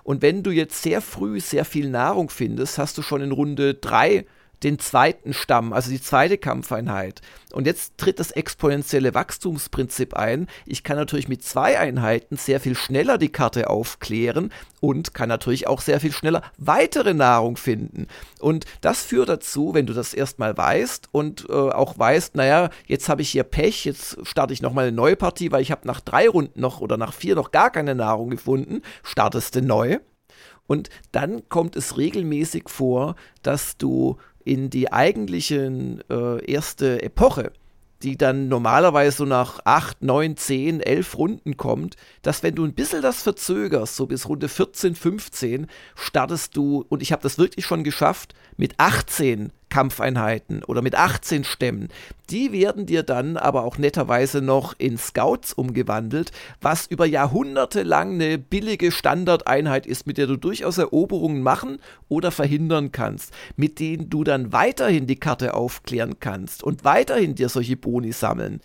Und 0.02 0.20
wenn 0.20 0.43
du 0.43 0.51
jetzt 0.51 0.82
sehr 0.82 1.01
früh 1.01 1.40
sehr 1.40 1.65
viel 1.65 1.89
Nahrung 1.89 2.28
findest, 2.28 2.77
hast 2.77 2.98
du 2.98 3.02
schon 3.02 3.23
in 3.23 3.32
Runde 3.32 3.74
3 3.74 4.27
den 4.62 4.78
zweiten 4.78 5.32
Stamm, 5.32 5.73
also 5.73 5.91
die 5.91 6.03
zweite 6.03 6.39
Kampfeinheit. 6.39 7.23
Und 7.53 7.66
jetzt 7.66 7.99
tritt 7.99 8.20
das 8.20 8.31
exponentielle 8.31 9.15
Wachstumsprinzip 9.15 10.15
ein. 10.15 10.47
Ich 10.66 10.85
kann 10.85 10.97
natürlich 10.97 11.28
mit 11.28 11.43
zwei 11.43 11.78
Einheiten 11.78 12.37
sehr 12.37 12.61
viel 12.61 12.77
schneller 12.77 13.19
die 13.19 13.32
Karte 13.32 13.70
aufklären 13.70 14.53
und 14.81 15.15
kann 15.15 15.28
natürlich 15.28 15.66
auch 15.66 15.81
sehr 15.81 16.01
viel 16.01 16.12
schneller 16.12 16.43
weitere 16.59 17.15
Nahrung 17.15 17.57
finden. 17.57 18.07
Und 18.39 18.66
das 18.81 19.03
führt 19.03 19.28
dazu, 19.28 19.74
wenn 19.74 19.87
du 19.87 19.95
das 19.95 20.15
erstmal 20.15 20.57
weißt 20.57 21.09
und 21.12 21.47
äh, 21.49 21.53
auch 21.53 21.99
weißt, 21.99 22.35
naja, 22.35 22.70
jetzt 22.87 23.09
habe 23.09 23.23
ich 23.23 23.31
hier 23.31 23.45
Pech, 23.45 23.85
jetzt 23.85 24.19
starte 24.27 24.53
ich 24.53 24.62
nochmal 24.62 24.89
eine 24.89 24.97
neue 24.97 25.16
Partie, 25.16 25.51
weil 25.53 25.62
ich 25.62 25.70
habe 25.70 25.87
nach 25.87 26.01
drei 26.01 26.28
Runden 26.28 26.61
noch 26.61 26.81
oder 26.81 26.97
nach 26.97 27.12
vier 27.12 27.35
noch 27.35 27.51
gar 27.51 27.70
keine 27.70 27.95
Nahrung 27.95 28.31
gefunden, 28.31 28.82
startest 29.03 29.57
du 29.57 29.62
neu. 29.62 29.99
Und 30.66 30.89
dann 31.11 31.49
kommt 31.49 31.74
es 31.74 31.97
regelmäßig 31.97 32.69
vor, 32.69 33.16
dass 33.43 33.77
du 33.77 34.19
in 34.45 34.71
die 34.71 34.93
eigentliche 34.93 35.99
äh, 36.11 36.45
erste 36.45 37.03
Epoche, 37.03 37.53
die 38.03 38.17
dann 38.17 38.49
normalerweise 38.49 39.19
so 39.19 39.25
nach 39.25 39.61
8, 39.65 40.03
9, 40.03 40.37
10, 40.37 40.81
11 40.81 41.19
Runden 41.19 41.57
kommt, 41.57 41.97
dass 42.23 42.43
wenn 42.43 42.55
du 42.55 42.65
ein 42.65 42.75
bisschen 42.75 43.03
das 43.03 43.23
verzögerst, 43.23 43.97
so 43.97 44.07
bis 44.07 44.29
Runde 44.29 44.49
14, 44.49 44.95
15, 44.95 45.67
startest 45.95 46.57
du, 46.57 46.85
und 46.89 47.03
ich 47.03 47.12
habe 47.12 47.23
das 47.23 47.39
wirklich 47.39 47.67
schon 47.67 47.85
geschafft, 47.85 48.35
mit 48.57 48.75
18 48.79 49.53
Kampfeinheiten 49.70 50.62
oder 50.64 50.82
mit 50.82 50.94
18 50.94 51.44
Stämmen. 51.44 51.88
Die 52.28 52.52
werden 52.52 52.86
dir 52.86 53.02
dann 53.02 53.36
aber 53.36 53.64
auch 53.64 53.78
netterweise 53.78 54.42
noch 54.42 54.74
in 54.78 54.98
Scouts 54.98 55.52
umgewandelt, 55.52 56.32
was 56.60 56.86
über 56.86 57.06
Jahrhunderte 57.06 57.82
lang 57.82 58.14
eine 58.14 58.38
billige 58.38 58.92
Standardeinheit 58.92 59.86
ist, 59.86 60.06
mit 60.06 60.18
der 60.18 60.26
du 60.26 60.36
durchaus 60.36 60.78
Eroberungen 60.78 61.42
machen 61.42 61.78
oder 62.09 62.30
verhindern 62.30 62.92
kannst, 62.92 63.32
mit 63.56 63.80
denen 63.80 64.10
du 64.10 64.24
dann 64.24 64.52
weiterhin 64.52 65.06
die 65.06 65.16
Karte 65.16 65.55
aufklären 65.55 66.20
kannst 66.20 66.62
und 66.62 66.84
weiterhin 66.84 67.34
dir 67.34 67.48
solche 67.48 67.76
Boni 67.76 68.12
sammeln. 68.12 68.60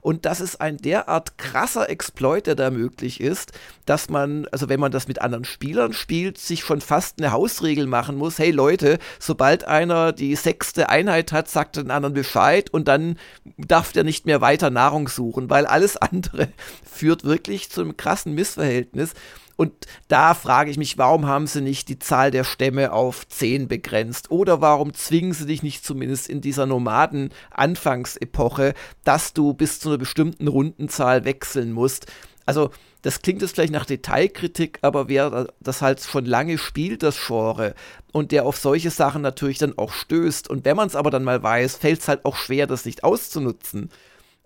Und 0.00 0.24
das 0.24 0.40
ist 0.40 0.60
ein 0.60 0.78
derart 0.78 1.38
krasser 1.38 1.88
Exploit, 1.90 2.46
der 2.46 2.54
da 2.54 2.70
möglich 2.70 3.20
ist, 3.20 3.52
dass 3.86 4.08
man, 4.08 4.46
also 4.52 4.68
wenn 4.68 4.80
man 4.80 4.92
das 4.92 5.08
mit 5.08 5.20
anderen 5.20 5.44
Spielern 5.44 5.92
spielt, 5.92 6.38
sich 6.38 6.60
schon 6.60 6.80
fast 6.80 7.18
eine 7.18 7.32
Hausregel 7.32 7.86
machen 7.86 8.16
muss. 8.16 8.38
Hey 8.38 8.50
Leute, 8.50 8.98
sobald 9.18 9.64
einer 9.64 10.12
die 10.12 10.36
sechste 10.36 10.88
Einheit 10.88 11.32
hat, 11.32 11.48
sagt 11.48 11.76
den 11.76 11.90
anderen 11.90 12.14
Bescheid 12.14 12.70
und 12.70 12.88
dann 12.88 13.18
darf 13.56 13.92
der 13.92 14.04
nicht 14.04 14.26
mehr 14.26 14.40
weiter 14.40 14.70
Nahrung 14.70 15.08
suchen, 15.08 15.50
weil 15.50 15.66
alles 15.66 15.96
andere 15.96 16.48
führt 16.88 17.24
wirklich 17.24 17.70
zu 17.70 17.82
einem 17.82 17.96
krassen 17.96 18.34
Missverhältnis. 18.34 19.14
Und 19.60 19.74
da 20.08 20.32
frage 20.32 20.70
ich 20.70 20.78
mich, 20.78 20.96
warum 20.96 21.26
haben 21.26 21.46
sie 21.46 21.60
nicht 21.60 21.90
die 21.90 21.98
Zahl 21.98 22.30
der 22.30 22.44
Stämme 22.44 22.94
auf 22.94 23.28
10 23.28 23.68
begrenzt? 23.68 24.30
Oder 24.30 24.62
warum 24.62 24.94
zwingen 24.94 25.34
sie 25.34 25.44
dich 25.44 25.62
nicht 25.62 25.84
zumindest 25.84 26.30
in 26.30 26.40
dieser 26.40 26.64
Nomaden-Anfangsepoche, 26.64 28.72
dass 29.04 29.34
du 29.34 29.52
bis 29.52 29.78
zu 29.78 29.90
einer 29.90 29.98
bestimmten 29.98 30.48
Rundenzahl 30.48 31.26
wechseln 31.26 31.72
musst? 31.72 32.06
Also, 32.46 32.70
das 33.02 33.20
klingt 33.20 33.42
jetzt 33.42 33.54
vielleicht 33.54 33.74
nach 33.74 33.84
Detailkritik, 33.84 34.78
aber 34.80 35.10
wer 35.10 35.48
das 35.60 35.82
halt 35.82 36.00
schon 36.00 36.24
lange 36.24 36.56
spielt, 36.56 37.02
das 37.02 37.18
Genre, 37.26 37.74
und 38.12 38.32
der 38.32 38.46
auf 38.46 38.56
solche 38.56 38.90
Sachen 38.90 39.20
natürlich 39.20 39.58
dann 39.58 39.76
auch 39.76 39.92
stößt, 39.92 40.48
und 40.48 40.64
wenn 40.64 40.78
man 40.78 40.86
es 40.86 40.96
aber 40.96 41.10
dann 41.10 41.24
mal 41.24 41.42
weiß, 41.42 41.76
fällt 41.76 42.00
es 42.00 42.08
halt 42.08 42.24
auch 42.24 42.36
schwer, 42.36 42.66
das 42.66 42.86
nicht 42.86 43.04
auszunutzen. 43.04 43.90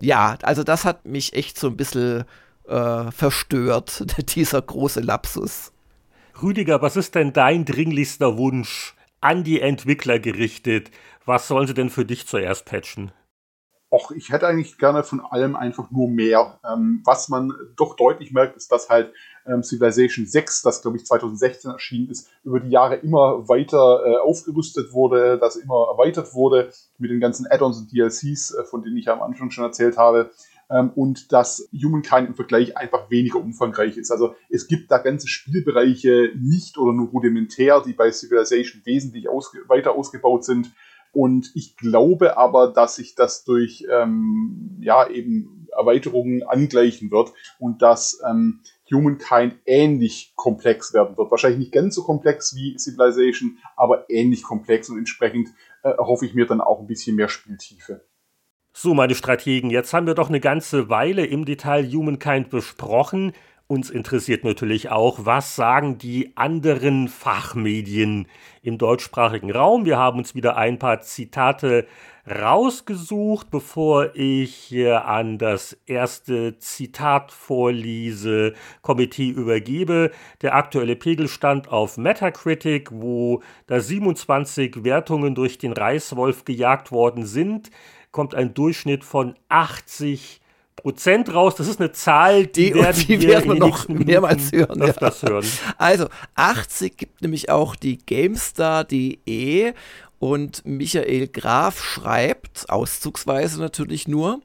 Ja, 0.01 0.37
also 0.41 0.65
das 0.65 0.83
hat 0.83 1.05
mich 1.05 1.31
echt 1.31 1.57
so 1.57 1.67
ein 1.67 1.77
bisschen 1.77 2.25
äh, 2.67 3.11
verstört, 3.11 4.05
dieser 4.35 4.61
große 4.61 5.01
Lapsus. 5.01 5.71
Rüdiger, 6.41 6.81
was 6.81 6.97
ist 6.97 7.15
denn 7.15 7.33
dein 7.33 7.65
dringlichster 7.65 8.37
Wunsch 8.37 8.95
an 9.21 9.43
die 9.43 9.61
Entwickler 9.61 10.19
gerichtet? 10.19 10.91
Was 11.25 11.47
sollen 11.47 11.67
sie 11.67 11.73
denn 11.73 11.89
für 11.89 12.05
dich 12.05 12.27
zuerst 12.27 12.65
patchen? 12.65 13.11
Och, 13.91 14.11
ich 14.11 14.29
hätte 14.29 14.47
eigentlich 14.47 14.77
gerne 14.77 15.03
von 15.03 15.21
allem 15.21 15.55
einfach 15.55 15.89
nur 15.91 16.09
mehr. 16.09 16.59
Ähm, 16.69 17.01
was 17.05 17.29
man 17.29 17.53
doch 17.77 17.95
deutlich 17.95 18.33
merkt, 18.33 18.57
ist, 18.57 18.71
dass 18.71 18.89
halt 18.89 19.13
ähm, 19.45 19.63
Civilization 19.63 20.25
6, 20.25 20.63
das 20.63 20.81
glaube 20.81 20.97
ich 20.97 21.05
2016 21.05 21.71
erschienen 21.71 22.09
ist, 22.09 22.29
über 22.43 22.59
die 22.59 22.71
Jahre 22.71 22.95
immer 22.95 23.47
weiter 23.47 24.03
äh, 24.05 24.17
aufgerüstet 24.17 24.91
wurde, 24.91 25.37
das 25.39 25.55
immer 25.55 25.87
erweitert 25.91 26.33
wurde 26.33 26.71
mit 26.97 27.11
den 27.11 27.19
ganzen 27.19 27.47
Add-ons 27.49 27.77
und 27.77 27.91
DLCs, 27.93 28.51
äh, 28.51 28.63
von 28.65 28.81
denen 28.83 28.97
ich 28.97 29.07
am 29.07 29.21
Anfang 29.21 29.51
schon 29.51 29.63
erzählt 29.63 29.97
habe 29.97 30.31
ähm, 30.69 30.91
und 30.95 31.31
dass 31.31 31.69
Humankind 31.71 32.29
im 32.29 32.35
Vergleich 32.35 32.77
einfach 32.77 33.09
weniger 33.09 33.39
umfangreich 33.39 33.97
ist. 33.97 34.11
Also 34.11 34.35
es 34.49 34.67
gibt 34.67 34.91
da 34.91 34.97
ganze 34.97 35.27
Spielbereiche 35.27 36.31
nicht 36.35 36.77
oder 36.77 36.93
nur 36.93 37.09
rudimentär, 37.09 37.81
die 37.85 37.93
bei 37.93 38.11
Civilization 38.11 38.81
wesentlich 38.85 39.29
ausge 39.29 39.59
weiter 39.67 39.93
ausgebaut 39.93 40.43
sind. 40.43 40.71
Und 41.11 41.51
ich 41.55 41.77
glaube 41.77 42.37
aber, 42.37 42.73
dass 42.73 42.95
sich 42.95 43.15
das 43.15 43.45
durch 43.45 43.85
ähm, 43.89 44.77
ja 44.81 45.07
eben 45.07 45.67
Erweiterungen 45.71 46.43
angleichen 46.43 47.11
wird 47.11 47.33
und 47.59 47.81
dass 47.81 48.21
ähm, 48.27 48.61
Humankind 48.91 49.55
ähnlich 49.65 50.33
komplex 50.35 50.93
werden 50.93 51.17
wird. 51.17 51.31
Wahrscheinlich 51.31 51.59
nicht 51.59 51.71
ganz 51.71 51.95
so 51.95 52.03
komplex 52.03 52.55
wie 52.55 52.77
Civilization, 52.77 53.57
aber 53.75 54.09
ähnlich 54.09 54.43
komplex 54.43 54.89
und 54.89 54.97
entsprechend 54.97 55.49
äh, 55.83 55.93
hoffe 55.97 56.25
ich 56.25 56.33
mir 56.33 56.45
dann 56.45 56.61
auch 56.61 56.79
ein 56.79 56.87
bisschen 56.87 57.15
mehr 57.15 57.29
Spieltiefe. 57.29 58.01
So, 58.77 58.93
meine 58.93 59.15
Strategen, 59.15 59.69
jetzt 59.69 59.93
haben 59.93 60.05
wir 60.05 60.15
doch 60.15 60.27
eine 60.27 60.41
ganze 60.41 60.89
Weile 60.89 61.25
im 61.25 61.45
Detail 61.45 61.89
Humankind 61.89 62.49
besprochen. 62.49 63.31
Uns 63.67 63.89
interessiert 63.89 64.43
natürlich 64.43 64.89
auch, 64.89 65.19
was 65.23 65.55
sagen 65.55 65.97
die 65.97 66.35
anderen 66.35 67.07
Fachmedien 67.07 68.27
im 68.63 68.77
deutschsprachigen 68.77 69.49
Raum. 69.49 69.85
Wir 69.85 69.97
haben 69.97 70.17
uns 70.17 70.35
wieder 70.35 70.57
ein 70.57 70.77
paar 70.77 70.99
Zitate 70.99 71.87
rausgesucht, 72.29 73.49
bevor 73.49 74.13
ich 74.13 74.53
hier 74.53 75.05
an 75.05 75.37
das 75.37 75.77
erste 75.85 76.57
Zitat 76.57 77.31
vorlese, 77.31 78.55
Komitee 78.81 79.29
übergebe. 79.29 80.11
Der 80.41 80.53
aktuelle 80.53 80.97
Pegelstand 80.97 81.69
auf 81.69 81.97
Metacritic, 81.97 82.89
wo 82.91 83.41
da 83.67 83.79
27 83.79 84.83
Wertungen 84.83 85.33
durch 85.33 85.57
den 85.59 85.71
Reißwolf 85.71 86.43
gejagt 86.43 86.91
worden 86.91 87.25
sind 87.25 87.71
kommt 88.15 88.33
ein 88.33 88.53
Durchschnitt 88.53 89.03
von 89.03 89.35
80 89.49 90.39
Prozent 90.77 91.33
raus. 91.33 91.55
Das 91.55 91.67
ist 91.67 91.81
eine 91.81 91.91
Zahl, 91.91 92.47
die, 92.47 92.71
die 92.71 92.75
werden, 92.75 93.03
die 93.05 93.19
wir 93.19 93.27
werden 93.27 93.49
wir 93.49 93.59
noch 93.59 93.89
mehrmals 93.89 94.53
hören. 94.53 94.81
Öfters 94.81 95.21
ja. 95.21 95.31
hören. 95.31 95.45
Also 95.77 96.07
80 96.35 96.95
gibt 96.95 97.21
nämlich 97.21 97.49
auch 97.49 97.75
die 97.75 97.97
GameStar.de 97.97 99.73
und 100.17 100.65
Michael 100.65 101.27
Graf 101.27 101.83
schreibt, 101.83 102.69
auszugsweise 102.69 103.59
natürlich 103.59 104.07
nur, 104.07 104.39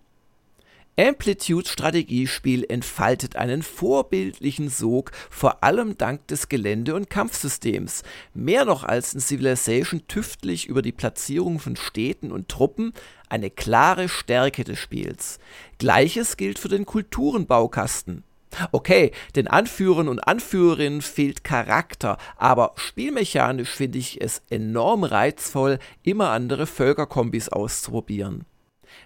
Amplitudes 1.00 1.72
Strategiespiel 1.72 2.66
entfaltet 2.68 3.34
einen 3.34 3.62
vorbildlichen 3.62 4.68
Sog, 4.68 5.12
vor 5.30 5.64
allem 5.64 5.96
dank 5.96 6.26
des 6.26 6.50
Gelände- 6.50 6.94
und 6.94 7.08
Kampfsystems. 7.08 8.02
Mehr 8.34 8.66
noch 8.66 8.84
als 8.84 9.14
in 9.14 9.20
Civilization 9.20 10.02
tüftlich 10.08 10.66
über 10.66 10.82
die 10.82 10.92
Platzierung 10.92 11.58
von 11.58 11.76
Städten 11.76 12.30
und 12.30 12.50
Truppen, 12.50 12.92
eine 13.30 13.48
klare 13.48 14.10
Stärke 14.10 14.62
des 14.62 14.78
Spiels. 14.78 15.38
Gleiches 15.78 16.36
gilt 16.36 16.58
für 16.58 16.68
den 16.68 16.84
Kulturenbaukasten. 16.84 18.22
Okay, 18.70 19.12
den 19.36 19.48
Anführern 19.48 20.06
und 20.06 20.18
Anführerinnen 20.20 21.00
fehlt 21.00 21.44
Charakter, 21.44 22.18
aber 22.36 22.72
spielmechanisch 22.76 23.70
finde 23.70 23.96
ich 23.96 24.20
es 24.20 24.42
enorm 24.50 25.04
reizvoll, 25.04 25.78
immer 26.02 26.28
andere 26.28 26.66
Völkerkombis 26.66 27.48
auszuprobieren. 27.48 28.44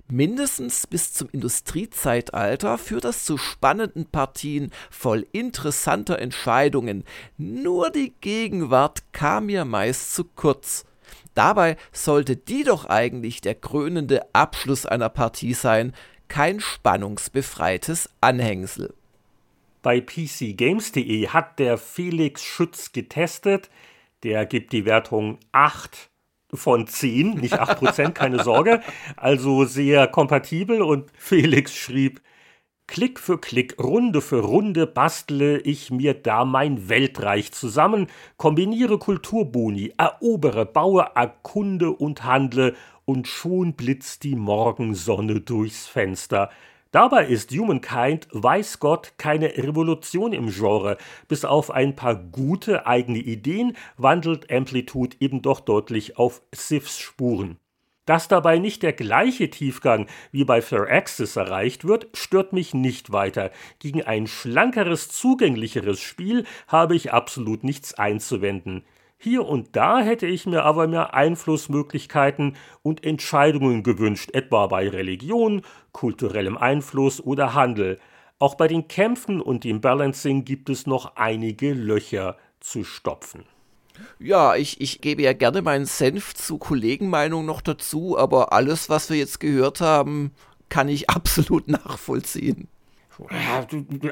Mindestens 0.08 0.86
bis 0.86 1.14
zum 1.14 1.28
Industriezeitalter 1.30 2.76
führt 2.76 3.04
das 3.04 3.24
zu 3.24 3.38
spannenden 3.38 4.04
Partien 4.06 4.70
voll 4.90 5.26
interessanter 5.32 6.18
Entscheidungen. 6.18 7.04
Nur 7.38 7.90
die 7.90 8.12
Gegenwart 8.20 9.02
kam 9.12 9.46
mir 9.46 9.64
meist 9.64 10.14
zu 10.14 10.24
kurz. 10.24 10.84
Dabei 11.34 11.76
sollte 11.90 12.36
die 12.36 12.64
doch 12.64 12.84
eigentlich 12.84 13.40
der 13.40 13.54
krönende 13.54 14.26
Abschluss 14.34 14.84
einer 14.84 15.08
Partie 15.08 15.54
sein, 15.54 15.94
kein 16.28 16.60
spannungsbefreites 16.60 18.10
Anhängsel. 18.20 18.94
Bei 19.82 20.00
PCGames.de 20.00 21.28
hat 21.28 21.58
der 21.58 21.78
Felix 21.78 22.42
Schütz 22.42 22.92
getestet. 22.92 23.70
Der 24.22 24.46
gibt 24.46 24.72
die 24.72 24.84
Wertung 24.84 25.38
8 25.52 26.10
von 26.56 26.86
10, 26.86 27.34
nicht 27.34 27.60
8%, 27.60 28.10
keine 28.10 28.42
Sorge. 28.42 28.80
Also 29.16 29.64
sehr 29.64 30.06
kompatibel 30.06 30.82
und 30.82 31.10
Felix 31.16 31.74
schrieb, 31.74 32.20
Klick 32.86 33.18
für 33.18 33.38
Klick, 33.38 33.82
Runde 33.82 34.20
für 34.20 34.40
Runde 34.40 34.86
bastle 34.86 35.58
ich 35.58 35.90
mir 35.90 36.12
da 36.12 36.44
mein 36.44 36.90
Weltreich 36.90 37.50
zusammen, 37.52 38.08
kombiniere 38.36 38.98
Kulturboni, 38.98 39.94
erobere, 39.96 40.66
baue, 40.66 41.06
erkunde 41.14 41.90
und 41.90 42.24
handle, 42.24 42.74
und 43.06 43.28
schon 43.28 43.74
blitzt 43.74 44.24
die 44.24 44.36
Morgensonne 44.36 45.40
durchs 45.40 45.86
Fenster. 45.86 46.50
Dabei 46.94 47.26
ist 47.26 47.50
Humankind, 47.50 48.28
weiß 48.30 48.78
Gott, 48.78 49.14
keine 49.18 49.48
Revolution 49.56 50.32
im 50.32 50.48
Genre. 50.48 50.96
Bis 51.26 51.44
auf 51.44 51.72
ein 51.72 51.96
paar 51.96 52.14
gute 52.14 52.86
eigene 52.86 53.18
Ideen 53.18 53.76
wandelt 53.96 54.48
Amplitude 54.52 55.16
eben 55.18 55.42
doch 55.42 55.58
deutlich 55.58 56.18
auf 56.18 56.40
Sifs 56.54 57.00
Spuren. 57.00 57.58
Dass 58.06 58.28
dabei 58.28 58.60
nicht 58.60 58.84
der 58.84 58.92
gleiche 58.92 59.50
Tiefgang 59.50 60.06
wie 60.30 60.44
bei 60.44 60.62
Firaxis 60.62 61.34
erreicht 61.34 61.84
wird, 61.84 62.06
stört 62.14 62.52
mich 62.52 62.74
nicht 62.74 63.10
weiter. 63.10 63.50
Gegen 63.80 64.02
ein 64.04 64.28
schlankeres, 64.28 65.08
zugänglicheres 65.08 66.00
Spiel 66.00 66.44
habe 66.68 66.94
ich 66.94 67.12
absolut 67.12 67.64
nichts 67.64 67.94
einzuwenden. 67.94 68.84
Hier 69.24 69.46
und 69.48 69.74
da 69.74 70.00
hätte 70.00 70.26
ich 70.26 70.44
mir 70.44 70.64
aber 70.64 70.86
mehr 70.86 71.14
Einflussmöglichkeiten 71.14 72.56
und 72.82 73.04
Entscheidungen 73.04 73.82
gewünscht, 73.82 74.28
etwa 74.34 74.66
bei 74.66 74.86
Religion, 74.86 75.62
kulturellem 75.92 76.58
Einfluss 76.58 77.22
oder 77.22 77.54
Handel. 77.54 77.98
Auch 78.38 78.54
bei 78.54 78.68
den 78.68 78.86
Kämpfen 78.86 79.40
und 79.40 79.64
dem 79.64 79.80
Balancing 79.80 80.44
gibt 80.44 80.68
es 80.68 80.86
noch 80.86 81.16
einige 81.16 81.72
Löcher 81.72 82.36
zu 82.60 82.84
stopfen. 82.84 83.44
Ja, 84.18 84.56
ich, 84.56 84.82
ich 84.82 85.00
gebe 85.00 85.22
ja 85.22 85.32
gerne 85.32 85.62
meinen 85.62 85.86
Senf 85.86 86.34
zu 86.34 86.58
Kollegenmeinung 86.58 87.46
noch 87.46 87.62
dazu, 87.62 88.18
aber 88.18 88.52
alles, 88.52 88.90
was 88.90 89.08
wir 89.08 89.16
jetzt 89.16 89.40
gehört 89.40 89.80
haben, 89.80 90.32
kann 90.68 90.90
ich 90.90 91.08
absolut 91.16 91.66
nachvollziehen. 91.66 92.68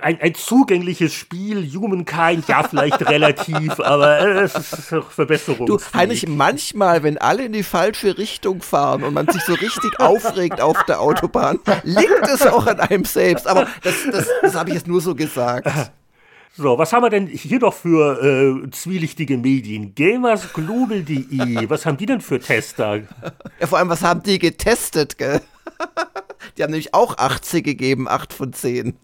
Ein, 0.00 0.20
ein, 0.20 0.34
zugängliches 0.34 1.12
Spiel, 1.12 1.68
Humankind, 1.74 2.46
ja, 2.48 2.62
vielleicht 2.62 3.06
relativ, 3.08 3.80
aber 3.80 4.42
es 4.42 4.54
ist 4.54 4.92
doch 4.92 5.10
Verbesserung. 5.10 5.66
Du, 5.66 5.78
Heinrich, 5.94 6.28
manchmal, 6.28 7.02
wenn 7.02 7.18
alle 7.18 7.44
in 7.44 7.52
die 7.52 7.62
falsche 7.62 8.16
Richtung 8.18 8.62
fahren 8.62 9.02
und 9.02 9.14
man 9.14 9.28
sich 9.28 9.42
so 9.42 9.54
richtig 9.54 9.98
aufregt 9.98 10.60
auf 10.60 10.82
der 10.84 11.00
Autobahn, 11.00 11.58
liegt 11.82 12.28
es 12.28 12.46
auch 12.46 12.66
an 12.66 12.80
einem 12.80 13.04
selbst. 13.04 13.46
Aber 13.46 13.66
das, 13.82 13.94
das, 14.10 14.28
das 14.40 14.54
habe 14.54 14.70
ich 14.70 14.76
jetzt 14.76 14.86
nur 14.86 15.00
so 15.00 15.14
gesagt. 15.14 15.68
So, 16.54 16.76
was 16.76 16.92
haben 16.92 17.02
wir 17.02 17.10
denn 17.10 17.26
hier 17.28 17.60
noch 17.60 17.72
für 17.72 18.22
äh, 18.22 18.70
zwielichtige 18.70 19.38
Medien? 19.38 19.94
Gamersglobal.de, 19.94 21.68
was 21.70 21.86
haben 21.86 21.96
die 21.96 22.04
denn 22.04 22.20
für 22.20 22.38
Tester? 22.38 22.96
Ja, 23.58 23.66
vor 23.66 23.78
allem, 23.78 23.88
was 23.88 24.02
haben 24.02 24.22
die 24.22 24.38
getestet, 24.38 25.16
gell? 25.16 25.40
Die 26.56 26.62
haben 26.62 26.70
nämlich 26.70 26.94
auch 26.94 27.18
80 27.18 27.64
gegeben, 27.64 28.08
8 28.08 28.32
von 28.32 28.52
10. 28.52 28.96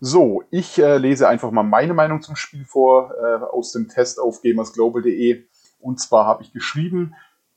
So, 0.00 0.44
ich 0.50 0.78
äh, 0.78 0.96
lese 0.98 1.28
einfach 1.28 1.50
mal 1.50 1.64
meine 1.64 1.94
Meinung 1.94 2.22
zum 2.22 2.36
Spiel 2.36 2.64
vor 2.64 3.12
äh, 3.20 3.44
aus 3.44 3.72
dem 3.72 3.88
Test 3.88 4.20
auf 4.20 4.42
gamersglobal.de. 4.42 5.44
Und 5.80 6.00
zwar 6.00 6.26
habe 6.26 6.42
ich 6.42 6.52
geschrieben, 6.52 7.14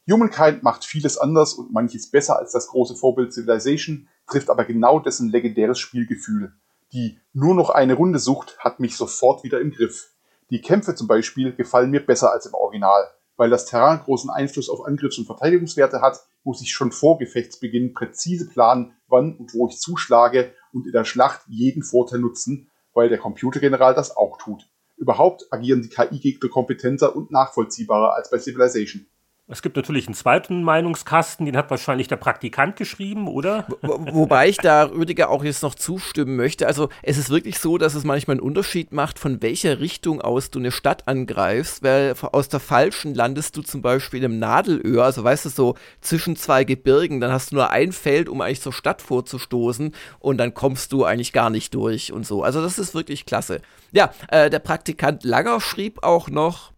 Humankind 0.09 0.63
macht 0.63 0.83
vieles 0.83 1.17
anders 1.17 1.53
und 1.53 1.71
manches 1.71 2.09
besser 2.09 2.39
als 2.39 2.51
das 2.51 2.67
große 2.67 2.95
Vorbild 2.95 3.33
Civilization, 3.33 4.07
trifft 4.27 4.49
aber 4.49 4.65
genau 4.65 4.99
dessen 4.99 5.29
legendäres 5.29 5.79
Spielgefühl. 5.79 6.53
Die 6.93 7.19
nur 7.33 7.53
noch 7.53 7.69
eine 7.69 7.93
Runde 7.93 8.19
Sucht 8.19 8.57
hat 8.59 8.79
mich 8.79 8.97
sofort 8.97 9.43
wieder 9.43 9.61
im 9.61 9.71
Griff. 9.71 10.11
Die 10.49 10.61
Kämpfe 10.61 10.95
zum 10.95 11.07
Beispiel 11.07 11.53
gefallen 11.53 11.91
mir 11.91 12.05
besser 12.05 12.31
als 12.31 12.45
im 12.45 12.53
Original. 12.53 13.07
Weil 13.37 13.49
das 13.49 13.65
Terrain 13.65 13.99
großen 13.99 14.29
Einfluss 14.29 14.69
auf 14.69 14.85
Angriffs- 14.85 15.17
und 15.17 15.25
Verteidigungswerte 15.25 16.01
hat, 16.01 16.19
muss 16.43 16.61
ich 16.61 16.71
schon 16.71 16.91
vor 16.91 17.17
Gefechtsbeginn 17.17 17.93
präzise 17.93 18.47
planen, 18.47 18.95
wann 19.07 19.35
und 19.37 19.53
wo 19.53 19.67
ich 19.67 19.77
zuschlage 19.77 20.53
und 20.73 20.85
in 20.85 20.91
der 20.91 21.05
Schlacht 21.05 21.41
jeden 21.47 21.83
Vorteil 21.83 22.19
nutzen, 22.19 22.71
weil 22.93 23.09
der 23.09 23.19
Computergeneral 23.19 23.93
das 23.93 24.15
auch 24.15 24.37
tut. 24.37 24.67
Überhaupt 24.97 25.51
agieren 25.51 25.81
die 25.81 25.89
KI-Gegner 25.89 26.49
kompetenter 26.49 27.15
und 27.15 27.31
nachvollziehbarer 27.31 28.13
als 28.13 28.29
bei 28.29 28.37
Civilization. 28.37 29.07
Es 29.51 29.61
gibt 29.61 29.75
natürlich 29.75 30.07
einen 30.07 30.15
zweiten 30.15 30.63
Meinungskasten, 30.63 31.45
den 31.45 31.57
hat 31.57 31.69
wahrscheinlich 31.69 32.07
der 32.07 32.15
Praktikant 32.15 32.77
geschrieben, 32.77 33.27
oder? 33.27 33.67
Wo, 33.81 33.99
wobei 34.11 34.47
ich 34.47 34.57
da 34.57 34.83
Rüdiger 34.83 35.29
auch 35.29 35.43
jetzt 35.43 35.61
noch 35.61 35.75
zustimmen 35.75 36.37
möchte. 36.37 36.67
Also 36.67 36.89
es 37.03 37.17
ist 37.17 37.29
wirklich 37.29 37.59
so, 37.59 37.77
dass 37.77 37.93
es 37.93 38.05
manchmal 38.05 38.35
einen 38.35 38.45
Unterschied 38.45 38.93
macht, 38.93 39.19
von 39.19 39.41
welcher 39.41 39.79
Richtung 39.79 40.21
aus 40.21 40.51
du 40.51 40.59
eine 40.59 40.71
Stadt 40.71 41.07
angreifst, 41.07 41.83
weil 41.83 42.15
aus 42.31 42.47
der 42.47 42.61
falschen 42.61 43.13
landest 43.13 43.57
du 43.57 43.61
zum 43.61 43.81
Beispiel 43.81 44.23
im 44.23 44.39
Nadelöhr, 44.39 45.03
also 45.03 45.23
weißt 45.23 45.45
du, 45.45 45.49
so 45.49 45.75
zwischen 45.99 46.37
zwei 46.37 46.63
Gebirgen, 46.63 47.19
dann 47.19 47.31
hast 47.31 47.51
du 47.51 47.55
nur 47.55 47.71
ein 47.71 47.91
Feld, 47.91 48.29
um 48.29 48.39
eigentlich 48.39 48.61
zur 48.61 48.73
Stadt 48.73 49.01
vorzustoßen 49.01 49.93
und 50.19 50.37
dann 50.37 50.53
kommst 50.53 50.93
du 50.93 51.03
eigentlich 51.03 51.33
gar 51.33 51.49
nicht 51.49 51.75
durch 51.75 52.13
und 52.13 52.25
so. 52.25 52.43
Also 52.43 52.61
das 52.61 52.79
ist 52.79 52.95
wirklich 52.95 53.25
klasse. 53.25 53.61
Ja, 53.91 54.13
äh, 54.29 54.49
der 54.49 54.59
Praktikant 54.59 55.25
Langer 55.25 55.59
schrieb 55.59 56.03
auch 56.03 56.29
noch, 56.29 56.70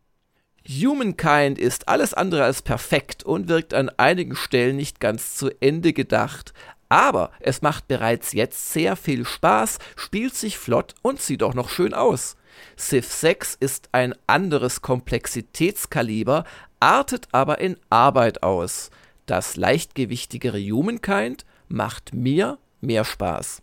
Humankind 0.68 1.60
ist 1.60 1.90
alles 1.90 2.14
andere 2.14 2.44
als 2.46 2.62
perfekt 2.62 3.24
und 3.24 3.50
wirkt 3.50 3.74
an 3.74 3.90
einigen 3.98 4.36
Stellen 4.36 4.78
nicht 4.78 5.00
ganz 5.00 5.36
zu 5.36 5.50
Ende 5.60 5.92
gedacht. 5.92 6.54
Aber 6.88 7.32
es 7.40 7.62
macht 7.62 7.88
bereits 7.88 8.34
jetzt 8.34 8.72
sehr 8.72 8.96
viel 8.96 9.26
Spaß, 9.26 9.80
spielt 9.96 10.36
sich 10.36 10.58
flott 10.58 10.96
und 11.02 11.22
sieht 11.22 11.44
auch 11.44 11.54
noch 11.54 11.70
schön 11.70 11.94
aus. 11.94 12.38
Civ 12.78 13.12
6 13.12 13.58
ist 13.60 13.90
ein 13.92 14.14
anderes 14.28 14.82
Komplexitätskaliber, 14.82 16.46
artet 16.80 17.28
aber 17.32 17.60
in 17.60 17.78
Arbeit 17.90 18.44
aus. 18.44 18.90
Das 19.26 19.58
leichtgewichtigere 19.58 20.60
Humankind 20.60 21.46
macht 21.68 22.14
mir 22.14 22.58
mehr 22.80 23.06
Spaß. 23.06 23.62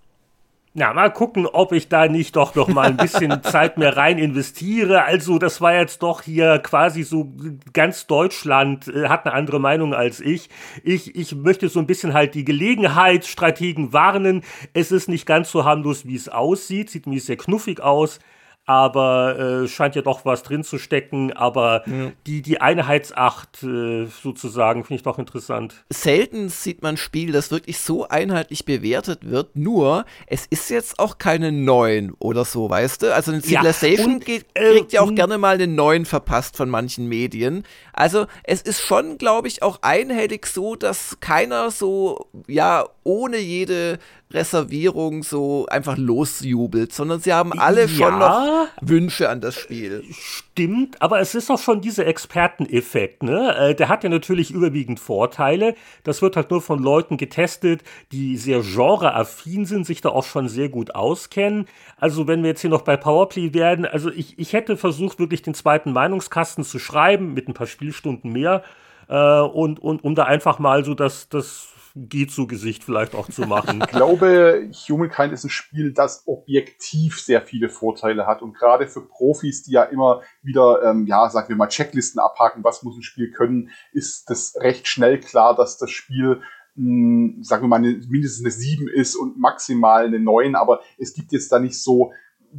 Na, 0.73 0.93
mal 0.93 1.11
gucken, 1.13 1.47
ob 1.47 1.73
ich 1.73 1.89
da 1.89 2.07
nicht 2.07 2.37
doch 2.37 2.55
noch 2.55 2.69
mal 2.69 2.87
ein 2.87 2.97
bisschen 2.97 3.43
Zeit 3.43 3.77
mehr 3.77 3.97
rein 3.97 4.19
investiere. 4.19 5.03
Also, 5.03 5.39
das 5.39 5.61
war 5.61 5.75
jetzt 5.75 6.01
doch 6.01 6.23
hier 6.23 6.61
quasi 6.61 7.03
so 7.03 7.33
ganz 7.73 8.07
Deutschland 8.07 8.87
äh, 8.87 9.09
hat 9.09 9.27
eine 9.27 9.35
andere 9.35 9.59
Meinung 9.59 9.95
als 9.95 10.21
ich. 10.21 10.49
Ich, 10.85 11.17
ich 11.17 11.35
möchte 11.35 11.69
so 11.69 11.81
ein 11.81 11.89
bisschen 11.89 12.15
halt 12.15 12.35
die 12.35 12.45
Gelegenheitsstrategen 12.45 13.93
warnen. 13.93 14.45
Es 14.73 14.93
ist 14.93 15.09
nicht 15.09 15.27
ganz 15.27 15.51
so 15.51 15.65
harmlos, 15.65 16.07
wie 16.07 16.15
es 16.15 16.29
aussieht. 16.29 16.89
Sieht 16.89 17.07
nämlich 17.07 17.25
sehr 17.25 17.37
knuffig 17.37 17.81
aus 17.81 18.21
aber 18.67 19.65
äh, 19.65 19.69
scheint 19.69 19.97
ja 19.97 20.03
doch 20.03 20.25
was 20.25 20.45
drin 20.45 20.63
zu 20.63 20.79
stecken. 20.79 21.33
Aber 21.33 21.83
ja. 21.87 22.13
die, 22.27 22.41
die 22.41 22.61
Einheitsacht 22.61 23.65
äh, 23.65 24.07
sozusagen 24.07 24.85
finde 24.85 24.99
ich 24.99 25.03
doch 25.03 25.19
interessant. 25.19 25.85
Selten 25.91 26.49
sieht 26.49 26.81
man 26.83 26.95
ein 26.95 26.97
Spiel, 26.97 27.33
das 27.33 27.51
wirklich 27.51 27.79
so 27.79 28.07
einheitlich 28.07 28.65
bewertet 28.65 29.29
wird, 29.29 29.57
nur 29.57 30.05
es 30.27 30.47
ist 30.47 30.71
jetzt 30.71 31.01
auch 31.01 31.19
keine 31.19 31.51
9 31.51 32.13
oder 32.21 32.45
so, 32.45 32.71
weißt 32.71 33.03
du? 33.03 33.15
Also 33.15 33.33
eine 33.33 33.43
Civilization 33.43 34.19
ja, 34.19 34.25
geht, 34.25 34.47
äh, 34.55 34.73
kriegt 34.73 34.93
ja 34.93 35.01
auch 35.01 35.15
gerne 35.15 35.39
mal 35.39 35.55
eine 35.57 35.67
9 35.67 36.05
verpasst 36.05 36.57
von 36.57 36.71
manchen 36.71 37.09
Medien. 37.09 37.65
Also 37.93 38.27
es 38.45 38.63
ist 38.63 38.81
schon, 38.81 39.19
glaube 39.19 39.49
ich, 39.49 39.63
auch 39.63 39.81
einhellig 39.83 40.47
so, 40.47 40.77
dass 40.77 41.19
keiner 41.21 41.71
so, 41.71 42.29
ja, 42.47 42.87
ohne 43.03 43.39
jede 43.39 43.99
Reservierung 44.33 45.23
so 45.23 45.67
einfach 45.67 45.97
losjubelt, 45.97 46.93
sondern 46.93 47.21
sie 47.21 47.33
haben 47.33 47.53
alle 47.59 47.83
ja, 47.83 47.89
schon 47.89 48.19
noch 48.19 48.69
Wünsche 48.81 49.29
an 49.29 49.41
das 49.41 49.57
Spiel. 49.57 50.05
Stimmt, 50.13 51.03
aber 51.03 51.21
es 51.21 51.35
ist 51.35 51.51
auch 51.51 51.59
schon 51.59 51.81
dieser 51.81 52.07
Experteneffekt, 52.07 53.23
ne? 53.23 53.57
Äh, 53.57 53.75
der 53.75 53.89
hat 53.89 54.05
ja 54.05 54.11
natürlich 54.11 54.53
überwiegend 54.53 55.01
Vorteile. 55.01 55.75
Das 56.05 56.23
wird 56.23 56.37
halt 56.37 56.51
nur 56.51 56.63
von 56.63 56.81
Leuten 56.81 57.17
getestet, 57.17 57.83
die 58.13 58.37
sehr 58.37 58.61
genreaffin 58.61 59.65
sind, 59.65 59.85
sich 59.85 60.01
da 60.01 60.11
auch 60.11 60.25
schon 60.25 60.49
sehr 60.49 60.69
gut 60.69 60.95
auskennen. 60.95 61.67
Also 61.97 62.29
wenn 62.29 62.43
wir 62.43 62.51
jetzt 62.51 62.61
hier 62.61 62.71
noch 62.71 62.83
bei 62.83 62.97
Powerplay 62.97 63.53
werden, 63.53 63.85
also 63.85 64.11
ich, 64.11 64.39
ich 64.39 64.53
hätte 64.53 64.77
versucht, 64.77 65.19
wirklich 65.19 65.43
den 65.43 65.55
zweiten 65.55 65.93
Meinungskasten 65.93 66.63
zu 66.63 66.79
schreiben, 66.79 67.35
mit 67.35 67.49
ein 67.49 67.55
paar 67.55 67.67
Spielstunden 67.67 68.33
mehr. 68.33 68.63
Äh, 69.09 69.41
und, 69.41 69.81
und 69.81 70.05
um 70.05 70.15
da 70.15 70.25
einfach 70.25 70.61
mal 70.61 70.85
so 70.85 70.95
das, 70.95 71.29
das 71.29 71.69
geht 71.95 72.31
zu 72.31 72.47
Gesicht 72.47 72.85
vielleicht 72.85 73.15
auch 73.15 73.29
zu 73.29 73.43
machen. 73.43 73.81
Ich 73.81 73.89
glaube, 73.89 74.71
Humankind 74.89 75.33
ist 75.33 75.45
ein 75.45 75.51
Spiel, 75.51 75.93
das 75.93 76.25
objektiv 76.27 77.21
sehr 77.21 77.43
viele 77.43 77.69
Vorteile 77.69 78.27
hat 78.27 78.43
und 78.43 78.55
gerade 78.55 78.87
für 78.87 79.07
Profis, 79.07 79.63
die 79.63 79.73
ja 79.73 79.85
immer 79.85 80.23
wieder, 80.43 80.83
ähm, 80.83 81.07
ja, 81.07 81.29
sagen 81.31 81.49
wir 81.49 81.57
mal, 81.57 81.69
Checklisten 81.69 82.21
abhaken, 82.21 82.65
was 82.65 82.83
muss 82.83 82.97
ein 82.97 83.03
Spiel 83.03 83.31
können, 83.31 83.71
ist 83.93 84.31
das 84.31 84.55
recht 84.61 84.89
schnell 84.89 85.21
klar, 85.21 85.57
dass 85.57 85.79
das 85.79 85.91
Spiel 85.91 86.41
mh, 86.77 87.43
sagen 87.43 87.65
wir 87.65 87.69
mal, 87.69 87.77
eine, 87.77 88.01
mindestens 88.09 88.45
eine 88.45 88.53
7 88.53 88.89
ist 88.89 89.17
und 89.17 89.39
maximal 89.39 90.07
eine 90.07 90.21
9, 90.21 90.55
aber 90.55 90.81
es 90.99 91.15
gibt 91.15 91.33
jetzt 91.33 91.51
da 91.53 91.59
nicht 91.59 91.81
so 91.83 92.13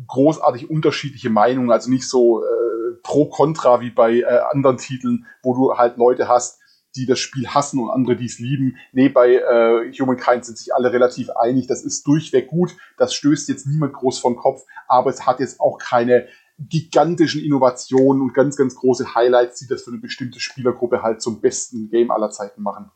großartig 0.07 0.69
unterschiedliche 0.69 1.29
Meinungen, 1.29 1.71
also 1.71 1.89
nicht 1.89 2.07
so 2.07 2.43
äh, 2.43 2.95
pro 3.03 3.29
kontra 3.29 3.81
wie 3.81 3.89
bei 3.89 4.19
äh, 4.19 4.39
anderen 4.51 4.77
Titeln, 4.77 5.25
wo 5.43 5.53
du 5.53 5.77
halt 5.77 5.97
Leute 5.97 6.27
hast, 6.27 6.59
die 6.95 7.05
das 7.05 7.19
Spiel 7.19 7.47
hassen 7.47 7.79
und 7.79 7.89
andere, 7.89 8.15
die 8.15 8.25
es 8.25 8.39
lieben. 8.39 8.77
Nee, 8.91 9.09
bei 9.09 9.35
äh, 9.35 9.91
Humankind 9.93 10.45
sind 10.45 10.57
sich 10.57 10.73
alle 10.73 10.91
relativ 10.91 11.29
einig. 11.31 11.67
Das 11.67 11.83
ist 11.83 12.05
durchweg 12.05 12.47
gut. 12.47 12.75
Das 12.97 13.13
stößt 13.13 13.49
jetzt 13.49 13.67
niemand 13.67 13.93
groß 13.93 14.19
vom 14.19 14.35
Kopf, 14.35 14.63
aber 14.87 15.09
es 15.09 15.25
hat 15.25 15.39
jetzt 15.39 15.59
auch 15.59 15.77
keine 15.77 16.27
gigantischen 16.69 17.41
Innovationen 17.41 18.21
und 18.21 18.33
ganz, 18.33 18.55
ganz 18.55 18.75
große 18.75 19.15
Highlights, 19.15 19.59
die 19.59 19.67
das 19.67 19.83
für 19.83 19.91
eine 19.91 19.99
bestimmte 19.99 20.39
Spielergruppe 20.39 21.01
halt 21.01 21.21
zum 21.21 21.41
besten 21.41 21.89
Game 21.89 22.11
aller 22.11 22.29
Zeiten 22.29 22.61
machen. 22.61 22.91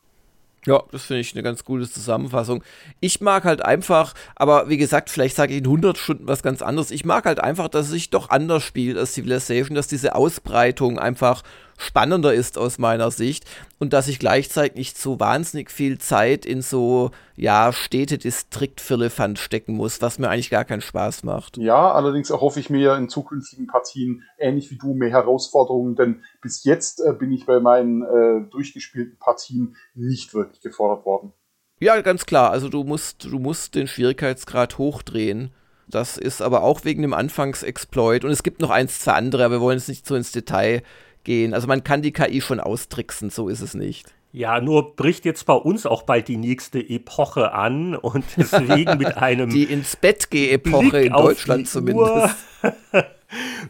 Ja, 0.66 0.82
das 0.90 1.04
finde 1.04 1.20
ich 1.20 1.32
eine 1.32 1.44
ganz 1.44 1.64
gute 1.64 1.88
Zusammenfassung. 1.88 2.64
Ich 2.98 3.20
mag 3.20 3.44
halt 3.44 3.64
einfach, 3.64 4.14
aber 4.34 4.68
wie 4.68 4.76
gesagt, 4.76 5.10
vielleicht 5.10 5.36
sage 5.36 5.52
ich 5.52 5.60
in 5.60 5.66
100 5.66 5.96
Stunden 5.96 6.26
was 6.26 6.42
ganz 6.42 6.60
anderes. 6.60 6.90
Ich 6.90 7.04
mag 7.04 7.24
halt 7.24 7.38
einfach, 7.38 7.68
dass 7.68 7.86
es 7.86 7.92
sich 7.92 8.10
doch 8.10 8.30
anders 8.30 8.64
spielt 8.64 8.98
als 8.98 9.14
Civilization, 9.14 9.76
dass 9.76 9.86
diese 9.86 10.16
Ausbreitung 10.16 10.98
einfach 10.98 11.42
spannender 11.78 12.34
ist 12.34 12.58
aus 12.58 12.78
meiner 12.78 13.10
Sicht 13.10 13.44
und 13.78 13.92
dass 13.92 14.08
ich 14.08 14.18
gleichzeitig 14.18 14.76
nicht 14.76 14.98
so 14.98 15.20
wahnsinnig 15.20 15.70
viel 15.70 15.98
Zeit 15.98 16.46
in 16.46 16.62
so, 16.62 17.10
ja, 17.36 17.72
Städtedistrikt-Firlefanz 17.72 19.40
stecken 19.40 19.74
muss, 19.74 20.00
was 20.02 20.18
mir 20.18 20.28
eigentlich 20.28 20.50
gar 20.50 20.64
keinen 20.64 20.80
Spaß 20.80 21.24
macht. 21.24 21.56
Ja, 21.58 21.92
allerdings 21.92 22.30
erhoffe 22.30 22.60
ich 22.60 22.70
mir 22.70 22.96
in 22.96 23.08
zukünftigen 23.08 23.66
Partien, 23.66 24.22
ähnlich 24.38 24.70
wie 24.70 24.78
du, 24.78 24.94
mehr 24.94 25.10
Herausforderungen, 25.10 25.96
denn 25.96 26.22
bis 26.40 26.64
jetzt 26.64 27.00
äh, 27.00 27.12
bin 27.12 27.32
ich 27.32 27.46
bei 27.46 27.60
meinen 27.60 28.02
äh, 28.02 28.50
durchgespielten 28.50 29.18
Partien 29.18 29.76
nicht 29.94 30.34
wirklich 30.34 30.60
gefordert 30.60 31.04
worden. 31.04 31.32
Ja, 31.78 32.00
ganz 32.00 32.24
klar. 32.24 32.50
Also 32.50 32.68
du 32.68 32.84
musst, 32.84 33.24
du 33.24 33.38
musst 33.38 33.74
den 33.74 33.86
Schwierigkeitsgrad 33.86 34.78
hochdrehen. 34.78 35.50
Das 35.88 36.16
ist 36.16 36.42
aber 36.42 36.62
auch 36.62 36.84
wegen 36.84 37.02
dem 37.02 37.14
Anfangsexploit. 37.14 38.24
Und 38.24 38.30
es 38.30 38.42
gibt 38.42 38.60
noch 38.60 38.70
eins, 38.70 39.00
zwei 39.00 39.12
andere, 39.12 39.44
aber 39.44 39.56
wir 39.56 39.60
wollen 39.60 39.78
jetzt 39.78 39.88
nicht 39.88 40.06
so 40.06 40.14
ins 40.14 40.32
Detail 40.32 40.82
gehen. 41.26 41.52
Also 41.52 41.66
man 41.66 41.84
kann 41.84 42.00
die 42.00 42.12
KI 42.12 42.40
schon 42.40 42.60
austricksen, 42.60 43.28
so 43.28 43.50
ist 43.50 43.60
es 43.60 43.74
nicht. 43.74 44.14
Ja, 44.32 44.60
nur 44.60 44.96
bricht 44.96 45.24
jetzt 45.24 45.44
bei 45.44 45.54
uns 45.54 45.86
auch 45.86 46.02
bald 46.02 46.28
die 46.28 46.36
nächste 46.36 46.78
Epoche 46.78 47.52
an 47.52 47.94
und 47.94 48.24
deswegen 48.38 48.96
mit 48.96 49.18
einem. 49.18 49.50
Die 49.50 49.64
ins 49.64 49.96
Bett 49.96 50.30
geh 50.30 50.50
Epoche 50.50 51.00
in 51.00 51.12
Deutschland 51.12 51.68
zumindest. 51.68 52.36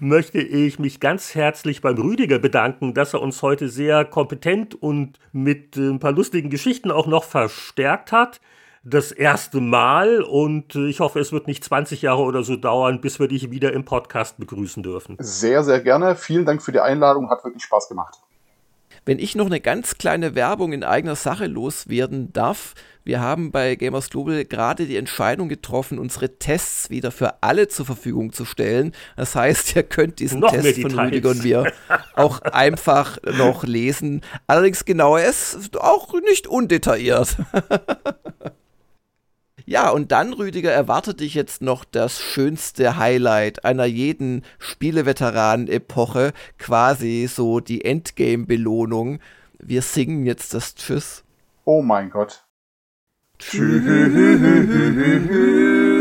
möchte 0.01 0.39
ich 0.39 0.79
mich 0.79 1.01
ganz 1.01 1.35
herzlich 1.35 1.81
beim 1.81 1.97
Rüdiger 1.97 2.39
bedanken, 2.39 2.95
dass 2.95 3.15
er 3.15 3.23
uns 3.23 3.43
heute 3.43 3.69
sehr 3.69 4.05
kompetent 4.05 4.75
und 4.75 5.19
mit 5.33 5.77
ein 5.77 5.99
paar 5.99 6.13
lustigen 6.13 6.51
Geschichten 6.51 6.91
auch 6.91 7.07
noch 7.07 7.25
verstärkt 7.25 8.13
hat. 8.13 8.41
Das 8.89 9.11
erste 9.11 9.61
Mal 9.61 10.23
und 10.23 10.77
äh, 10.77 10.87
ich 10.87 11.01
hoffe, 11.01 11.19
es 11.19 11.33
wird 11.33 11.49
nicht 11.49 11.65
20 11.65 12.03
Jahre 12.03 12.23
oder 12.23 12.45
so 12.45 12.55
dauern, 12.55 13.01
bis 13.01 13.19
wir 13.19 13.27
dich 13.27 13.51
wieder 13.51 13.73
im 13.73 13.85
Podcast 13.85 14.39
begrüßen 14.39 14.83
dürfen. 14.83 15.17
Sehr, 15.19 15.65
sehr 15.65 15.81
gerne. 15.81 16.15
Vielen 16.15 16.47
Dank 16.47 16.63
für 16.63 16.71
die 16.71 16.79
Einladung. 16.79 17.29
Hat 17.29 17.43
wirklich 17.43 17.65
Spaß 17.65 17.89
gemacht. 17.89 18.21
Wenn 19.05 19.19
ich 19.19 19.35
noch 19.35 19.47
eine 19.47 19.61
ganz 19.61 19.99
kleine 19.99 20.35
Werbung 20.37 20.73
in 20.73 20.85
eigener 20.85 21.17
Sache 21.17 21.47
loswerden 21.47 22.33
darf, 22.33 22.75
wir 23.03 23.21
haben 23.21 23.51
bei 23.53 23.75
Gamers 23.75 24.11
Global 24.11 24.45
gerade 24.45 24.87
die 24.87 24.97
Entscheidung 24.97 25.49
getroffen, 25.49 25.99
unsere 25.99 26.39
Tests 26.39 26.91
wieder 26.91 27.11
für 27.11 27.43
alle 27.43 27.69
zur 27.69 27.87
Verfügung 27.87 28.33
zu 28.33 28.45
stellen. 28.45 28.93
Das 29.17 29.35
heißt, 29.35 29.77
ihr 29.77 29.83
könnt 29.83 30.19
diesen 30.21 30.41
noch 30.41 30.51
Test 30.51 30.81
von 30.81 30.97
Rüdiger 30.99 31.31
und 31.31 31.43
mir 31.43 31.73
auch 32.15 32.41
einfach 32.43 33.19
noch 33.37 33.65
lesen. 33.65 34.23
Allerdings 34.47 34.85
genau 34.85 35.17
es 35.17 35.71
auch 35.79 36.15
nicht 36.23 36.47
undetailliert. 36.47 37.37
Ja, 39.69 39.91
und 39.91 40.13
dann, 40.13 40.33
Rüdiger, 40.33 40.71
erwartet 40.71 41.19
dich 41.19 41.35
jetzt 41.35 41.61
noch 41.61 41.85
das 41.85 42.21
schönste 42.21 42.99
Highlight 42.99 43.65
einer 43.65 43.85
jeden 43.85 44.45
Spieleveteranen-Epoche, 44.61 46.33
quasi 46.57 47.29
so 47.29 47.59
die 47.59 47.85
Endgame-Belohnung. 47.85 49.19
Wir 49.59 49.83
singen 49.83 50.25
jetzt 50.25 50.55
das 50.55 50.77
Tschüss. 50.77 51.25
Oh 51.65 51.83
mein 51.83 52.11
Gott. 52.11 52.45
Tschüss. 53.41 53.83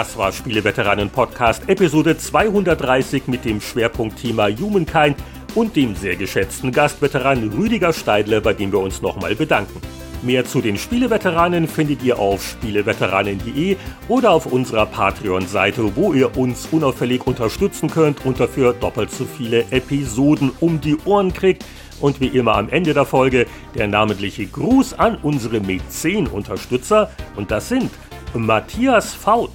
Das 0.00 0.16
war 0.16 0.32
Spieleveteranen 0.32 1.10
Podcast 1.10 1.68
Episode 1.68 2.16
230 2.16 3.26
mit 3.26 3.44
dem 3.44 3.60
Schwerpunktthema 3.60 4.48
Humankind 4.48 5.14
und 5.54 5.76
dem 5.76 5.94
sehr 5.94 6.16
geschätzten 6.16 6.72
Gastveteran 6.72 7.50
Rüdiger 7.50 7.92
Steidle, 7.92 8.40
bei 8.40 8.54
dem 8.54 8.72
wir 8.72 8.78
uns 8.78 9.02
nochmal 9.02 9.34
bedanken. 9.34 9.78
Mehr 10.22 10.46
zu 10.46 10.62
den 10.62 10.78
Spieleveteranen 10.78 11.68
findet 11.68 12.02
ihr 12.02 12.18
auf 12.18 12.42
spieleveteranen.de 12.42 13.76
oder 14.08 14.30
auf 14.30 14.46
unserer 14.46 14.86
Patreon-Seite, 14.86 15.94
wo 15.94 16.14
ihr 16.14 16.34
uns 16.34 16.66
unauffällig 16.72 17.26
unterstützen 17.26 17.90
könnt 17.90 18.24
und 18.24 18.40
dafür 18.40 18.72
doppelt 18.72 19.10
so 19.10 19.26
viele 19.26 19.70
Episoden 19.70 20.50
um 20.60 20.80
die 20.80 20.96
Ohren 21.04 21.34
kriegt. 21.34 21.62
Und 22.00 22.22
wie 22.22 22.28
immer 22.28 22.54
am 22.56 22.70
Ende 22.70 22.94
der 22.94 23.04
Folge 23.04 23.44
der 23.74 23.86
namentliche 23.86 24.46
Gruß 24.46 24.94
an 24.94 25.18
unsere 25.22 25.60
Mäzen-Unterstützer. 25.60 27.10
Und 27.36 27.50
das 27.50 27.68
sind 27.68 27.90
Matthias 28.32 29.12
Faut, 29.12 29.50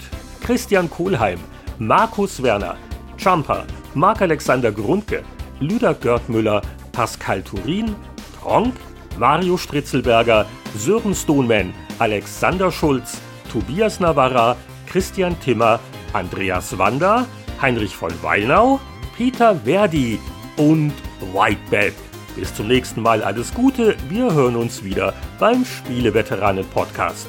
Christian 0.45 0.87
Kohlheim, 0.91 1.39
Markus 1.79 2.43
Werner, 2.43 2.77
Jumper, 3.17 3.65
Marc-Alexander 3.95 4.71
Grundke, 4.71 5.23
Lüder 5.59 5.95
Görtmüller, 5.95 6.61
Pascal 6.91 7.41
Turin, 7.41 7.95
Tronk, 8.39 8.75
Mario 9.17 9.57
Stritzelberger, 9.57 10.45
Sören 10.77 11.15
Stoneman, 11.15 11.73
Alexander 11.97 12.71
Schulz, 12.71 13.17
Tobias 13.51 13.99
Navarra, 13.99 14.55
Christian 14.85 15.35
Timmer, 15.39 15.79
Andreas 16.13 16.77
Wander, 16.77 17.25
Heinrich 17.59 17.95
von 17.95 18.11
Weinau, 18.21 18.79
Peter 19.17 19.55
Verdi 19.65 20.19
und 20.57 20.93
Whitebed. 21.33 21.95
Bis 22.35 22.53
zum 22.53 22.67
nächsten 22.67 23.01
Mal 23.01 23.23
alles 23.23 23.51
Gute, 23.51 23.95
wir 24.09 24.31
hören 24.31 24.57
uns 24.57 24.83
wieder 24.83 25.15
beim 25.39 25.65
Spieleveteranen 25.65 26.67
Podcast. 26.69 27.27